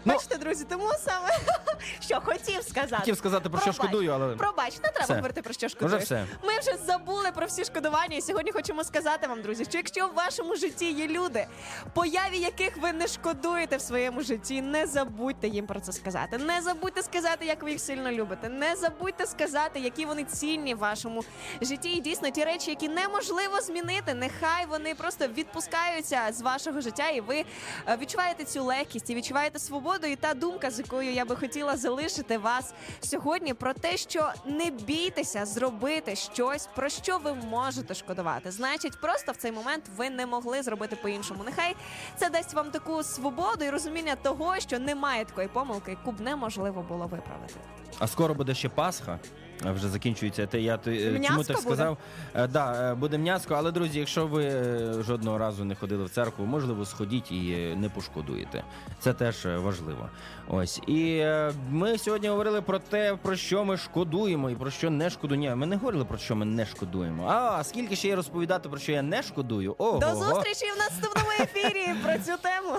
Бачите, 0.05 0.39
друзі, 0.39 0.65
тому 0.69 0.91
саме 1.05 1.29
що 2.01 2.21
хотів 2.21 2.63
сказати. 2.63 2.97
Хотів 2.97 3.17
сказати, 3.17 3.49
про 3.49 3.61
що 3.61 3.73
Пробач. 3.73 3.89
шкодую, 3.91 4.11
але- 4.13 4.37
Пробач, 4.37 4.75
не 4.75 4.81
треба 4.89 5.01
Все. 5.05 5.15
говорити 5.15 5.43
про 5.43 5.53
що 5.55 5.67
Вже 5.67 5.77
шкодуєш. 5.77 6.05
все. 6.05 6.27
Ми 6.45 6.59
вже 6.59 6.77
забули 6.87 7.31
про 7.33 7.47
всі 7.47 7.65
шкодування. 7.65 8.17
І 8.17 8.21
сьогодні 8.21 8.53
хочемо 8.53 8.85
сказати 8.85 9.27
вам, 9.27 9.43
друзі, 9.43 9.65
що 9.65 9.79
якщо 9.79 10.09
в 10.09 10.15
вашому 10.15 10.57
житті 10.57 10.93
є 10.93 11.07
люди, 11.09 11.47
появі 11.95 12.39
яких 12.39 12.77
ви 12.77 12.93
не 12.93 13.07
шкодуєте 13.07 13.77
в 13.77 13.81
своєму 13.81 14.23
житті, 14.23 14.63
не 14.63 14.87
забудьте 14.87 15.49
їм 15.49 15.67
про 15.67 15.81
це 15.81 15.93
сказати. 15.93 16.39
Не 16.39 16.63
забудьте 16.63 17.03
сказати, 17.03 17.47
як 17.47 17.63
ви 17.63 17.71
їх 17.71 17.81
сильно 17.81 18.13
любите. 18.13 18.49
Не 18.49 18.77
забудьте 18.77 19.27
сказати, 19.27 19.81
які 19.81 20.05
вони 20.07 20.25
цінні 20.25 20.75
в 20.75 20.79
вашому 20.79 21.25
житті. 21.61 21.89
І 21.89 22.01
дійсно 22.01 22.31
ті 22.31 22.45
речі, 22.45 22.71
які 22.71 22.89
неможливо 22.89 23.61
змінити, 23.61 24.15
нехай 24.15 24.67
вони 24.67 24.95
просто 24.95 25.27
відпускаються 25.29 26.21
з 26.33 26.41
вашого 26.41 26.81
життя, 26.81 27.09
і 27.09 27.21
ви 27.21 27.45
е, 27.89 27.97
відчуваєте 28.01 28.45
цю 28.45 28.65
легкість 28.65 29.11
і 29.11 29.15
відчуваєте 29.15 29.59
свободу. 29.59 29.92
І 29.93 30.17
та 30.17 30.35
думка, 30.35 30.71
з 30.71 30.79
якою 30.79 31.13
я 31.13 31.25
би 31.25 31.37
хотіла 31.37 31.77
залишити 31.77 32.39
вас 32.39 32.75
сьогодні, 33.01 33.55
про 33.55 33.75
те, 33.75 33.97
що 33.97 34.33
не 34.47 34.71
бійтеся 34.71 35.47
зробити 35.47 36.17
щось, 36.17 36.69
про 36.75 36.89
що 36.89 37.19
ви 37.19 37.35
можете 37.35 37.95
шкодувати. 37.95 38.51
Значить, 38.51 39.01
просто 39.01 39.33
в 39.33 39.37
цей 39.37 39.53
момент 39.53 39.85
ви 39.97 40.11
не 40.11 40.27
могли 40.27 40.63
зробити 40.63 40.97
по-іншому. 40.97 41.43
Нехай 41.45 41.77
це 42.17 42.31
дасть 42.31 42.55
вам 42.55 42.71
таку 42.71 43.03
свободу 43.03 43.65
і 43.65 43.71
розуміння 43.71 44.17
того, 44.23 44.61
що 44.61 44.79
немає 44.79 45.25
такої 45.25 45.49
помилки, 45.49 45.91
яку 45.91 46.13
б 46.13 46.21
неможливо 46.21 46.83
було 46.89 47.07
виправити. 47.07 47.55
А 47.99 48.07
скоро 48.07 48.35
буде 48.35 48.55
ще 48.55 48.69
Пасха. 48.69 49.19
Вже 49.65 49.89
закінчується. 49.89 50.47
Те, 50.47 50.61
я, 50.61 50.77
ти, 50.77 50.97
е, 50.97 51.07
чому 51.07 51.19
М'яско 51.19 51.45
так 51.45 51.59
сказав? 51.59 51.97
Буде? 52.35 52.49
да, 52.49 52.93
е, 52.93 52.95
буде 52.95 53.19
м'яско, 53.19 53.55
але 53.55 53.73
друзі, 53.73 53.99
якщо 53.99 54.27
ви 54.27 54.45
е, 54.45 54.95
жодного 55.03 55.39
разу 55.39 55.65
не 55.65 55.75
ходили 55.75 56.05
в 56.05 56.11
церкву, 56.11 56.47
можливо, 56.47 56.85
сходіть 56.85 57.33
і 57.33 57.53
е, 57.53 57.77
не 57.77 57.89
пошкодуєте. 57.89 58.65
Це 59.01 59.13
теж 59.13 59.47
е, 59.47 59.57
важливо. 59.57 60.09
Ось. 60.49 60.81
І 60.87 61.17
е, 61.17 61.53
ми 61.71 61.99
сьогодні 61.99 62.29
говорили 62.29 62.63
про 62.63 62.79
те, 62.79 63.17
про 63.23 63.37
що 63.37 63.65
ми 63.65 63.77
шкодуємо 63.77 64.51
і 64.51 64.55
про 64.55 64.71
що 64.71 64.91
не 64.91 65.11
шкодуємо. 65.11 65.57
Ми 65.57 65.67
не 65.67 65.77
говорили 65.77 66.05
про 66.05 66.19
що 66.19 66.37
ми 66.37 66.45
не 66.45 66.67
шкодуємо. 66.67 67.27
А 67.29 67.65
скільки 67.65 67.97
ще 67.97 68.09
є 68.09 68.17
розповідати 68.17 68.69
про 68.69 68.79
що 68.79 68.93
я 68.93 69.03
не 69.03 69.23
шкодую? 69.23 69.75
Ого. 69.79 69.99
До 69.99 70.15
зустрічі 70.15 70.67
в 70.75 70.79
наступному 70.79 71.29
ефірі 71.41 71.95
про 72.03 72.13
цю 72.13 72.43
тему. 72.43 72.77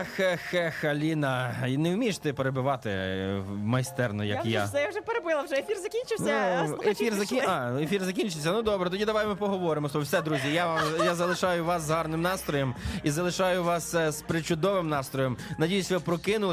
Ех, 0.00 0.20
ех, 0.20 0.54
ех, 0.54 0.84
Аліна, 0.84 1.54
не 1.68 1.94
вмієш 1.94 2.18
ти 2.18 2.32
перебивати 2.32 2.90
е, 2.90 3.42
майстерно, 3.64 4.24
як 4.24 4.46
я 4.46 4.50
я. 4.50 4.58
вже 4.58 4.68
все 4.68 4.82
я 4.82 4.88
вже 4.88 5.00
перебила. 5.00 5.42
Вже 5.42 5.54
ефір 5.54 5.76
закінчився. 5.78 6.66
Ну, 6.68 6.90
ефір, 6.90 7.14
закі... 7.14 7.40
а, 7.40 7.78
ефір 7.80 8.04
закінчиться. 8.04 8.52
Ну 8.52 8.62
добре, 8.62 8.90
тоді 8.90 9.04
давай 9.04 9.26
ми 9.26 9.34
поговоримо. 9.34 9.88
Все, 9.94 10.22
друзі, 10.22 10.52
я 10.52 10.66
вам 10.66 10.80
я 11.04 11.14
залишаю 11.14 11.64
вас 11.64 11.82
з 11.82 11.90
гарним 11.90 12.22
настроєм 12.22 12.74
і 13.02 13.10
залишаю 13.10 13.64
вас 13.64 13.94
е, 13.94 14.12
з 14.12 14.22
причудовим 14.22 14.88
настроєм. 14.88 15.36
Надіюсь, 15.58 15.90
ви 15.90 16.00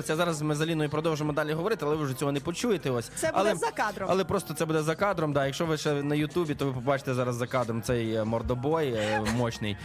прокинулися. 0.04 0.16
Зараз 0.16 0.42
ми 0.42 0.56
з 0.56 0.62
Аліною 0.62 0.90
продовжимо 0.90 1.34
далі 1.34 1.54
говорити, 1.54 1.86
але 1.86 1.96
ви 1.96 2.06
вже 2.06 2.14
цього 2.14 2.32
не 2.32 2.40
почуєте. 2.40 2.90
Ось 2.92 3.10
Це 3.16 3.28
буде 3.28 3.40
але, 3.40 3.56
за 3.56 3.72
кадром. 3.72 4.10
Але 4.12 4.24
просто 4.24 4.54
це 4.54 4.66
буде 4.66 4.82
за 4.82 4.96
кадром. 4.96 5.34
Да. 5.34 5.46
Якщо 5.46 5.66
ви 5.66 5.78
ще 5.78 5.94
на 5.94 6.16
Ютубі, 6.16 6.56
то 6.56 6.66
ви 6.66 6.72
побачите 6.74 7.14
зараз 7.14 7.36
за 7.36 7.48
кадром 7.48 7.82
цей 7.82 8.14
е, 8.16 8.24
мордобой 8.24 8.94
е, 8.94 9.22
мощний. 9.36 9.78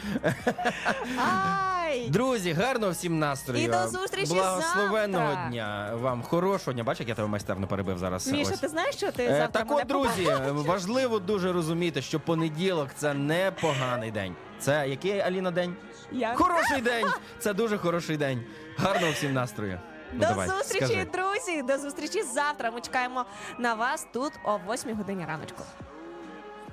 Друзі, 2.09 2.53
гарного 2.53 2.93
всім 2.93 3.19
настрою. 3.19 3.65
І 3.65 3.69
до 3.69 3.89
зустрічі 3.89 4.35
Благословенного 4.35 5.27
завтра. 5.27 5.49
дня 5.51 5.91
вам, 5.95 6.23
хорошого 6.23 6.73
дня. 6.73 6.85
Бачиш, 6.85 7.01
як 7.01 7.09
я 7.09 7.15
тебе 7.15 7.29
майстерно 7.29 7.67
перебив 7.67 7.99
зараз. 7.99 8.27
Міша, 8.29 8.51
Ось. 8.53 8.61
ти 8.61 8.69
знаєш, 8.69 8.95
що 8.95 9.13
ти 9.13 9.25
Е, 9.25 9.29
завтра 9.39 9.63
так 9.65 9.71
от, 9.71 9.87
друзі, 9.87 10.29
важливо 10.49 11.19
дуже 11.19 11.53
розуміти, 11.53 12.03
що 12.03 12.21
понеділок 12.21 12.89
це 12.97 13.15
не 13.15 13.53
поганий 13.61 14.11
день. 14.11 14.35
Це 14.61 14.89
який 14.89 15.21
Аліна 15.21 15.51
день? 15.51 15.77
Я- 16.13 16.35
Хороший 16.35 16.81
день. 16.81 17.07
Це 17.39 17.55
дуже 17.55 17.79
хороший 17.79 18.17
день. 18.17 18.43
Гарного 18.77 19.13
всім 19.13 19.33
настрою. 19.33 19.81
Ну, 20.13 20.19
До 20.21 20.27
давай, 20.27 20.49
зустрічі, 20.49 20.85
скажи. 20.87 21.05
друзі! 21.13 21.63
До 21.63 21.79
зустрічі 21.79 22.23
завтра. 22.23 22.71
Ми 22.71 22.81
чекаємо 22.81 23.25
на 23.59 23.75
вас 23.75 24.07
тут 24.13 24.33
о 24.45 24.59
8 24.73 24.97
годині 24.97 25.25
раночку. 25.29 25.63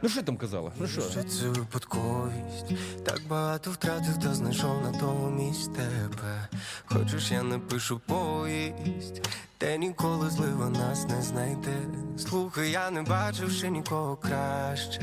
Ну 0.02 0.10
що 0.10 0.24
там 0.24 0.38
казала? 0.38 0.72
Ну 0.80 0.88
що? 0.88 1.02
Що 1.02 1.24
це 1.24 1.45
випадковість? 1.49 2.66
Так 3.06 3.22
багато 3.30 3.72
втратив 3.72 4.18
та 4.24 4.34
знайшов 4.34 4.82
на 4.84 4.99
тому 4.99 5.30
місць 5.30 5.68
тебе. 5.68 6.48
Хочеш, 6.86 7.32
я 7.32 7.44
напишу 7.44 7.99
поїсть, 7.99 9.30
те 9.57 9.78
ніколи 9.78 10.30
злива 10.30 10.70
нас 10.70 11.07
не 11.07 11.22
знайде. 11.22 11.74
Слухай, 12.30 12.72
я 12.72 12.91
не 12.91 13.02
бачив 13.02 13.52
ще 13.52 13.70
нікого 13.70 14.16
краще. 14.16 15.02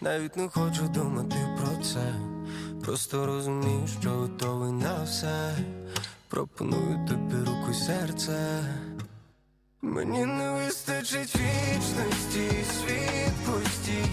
Навіть 0.00 0.36
не 0.36 0.48
хочу 0.48 0.82
думати 0.88 1.36
про 1.58 1.84
це. 1.84 2.14
Просто 2.84 3.26
розумію, 3.26 3.88
що 4.00 4.10
готовий 4.10 4.72
на 4.72 5.02
все 5.02 5.54
пропоную 6.28 7.06
тобі 7.08 7.34
руку 7.34 7.70
й 7.70 7.74
серце. 7.74 8.64
Мені 9.82 10.24
не 10.24 10.50
вистачить 10.50 11.36
вічності, 11.36 12.50
світ 12.64 13.32
пустій 13.46 14.04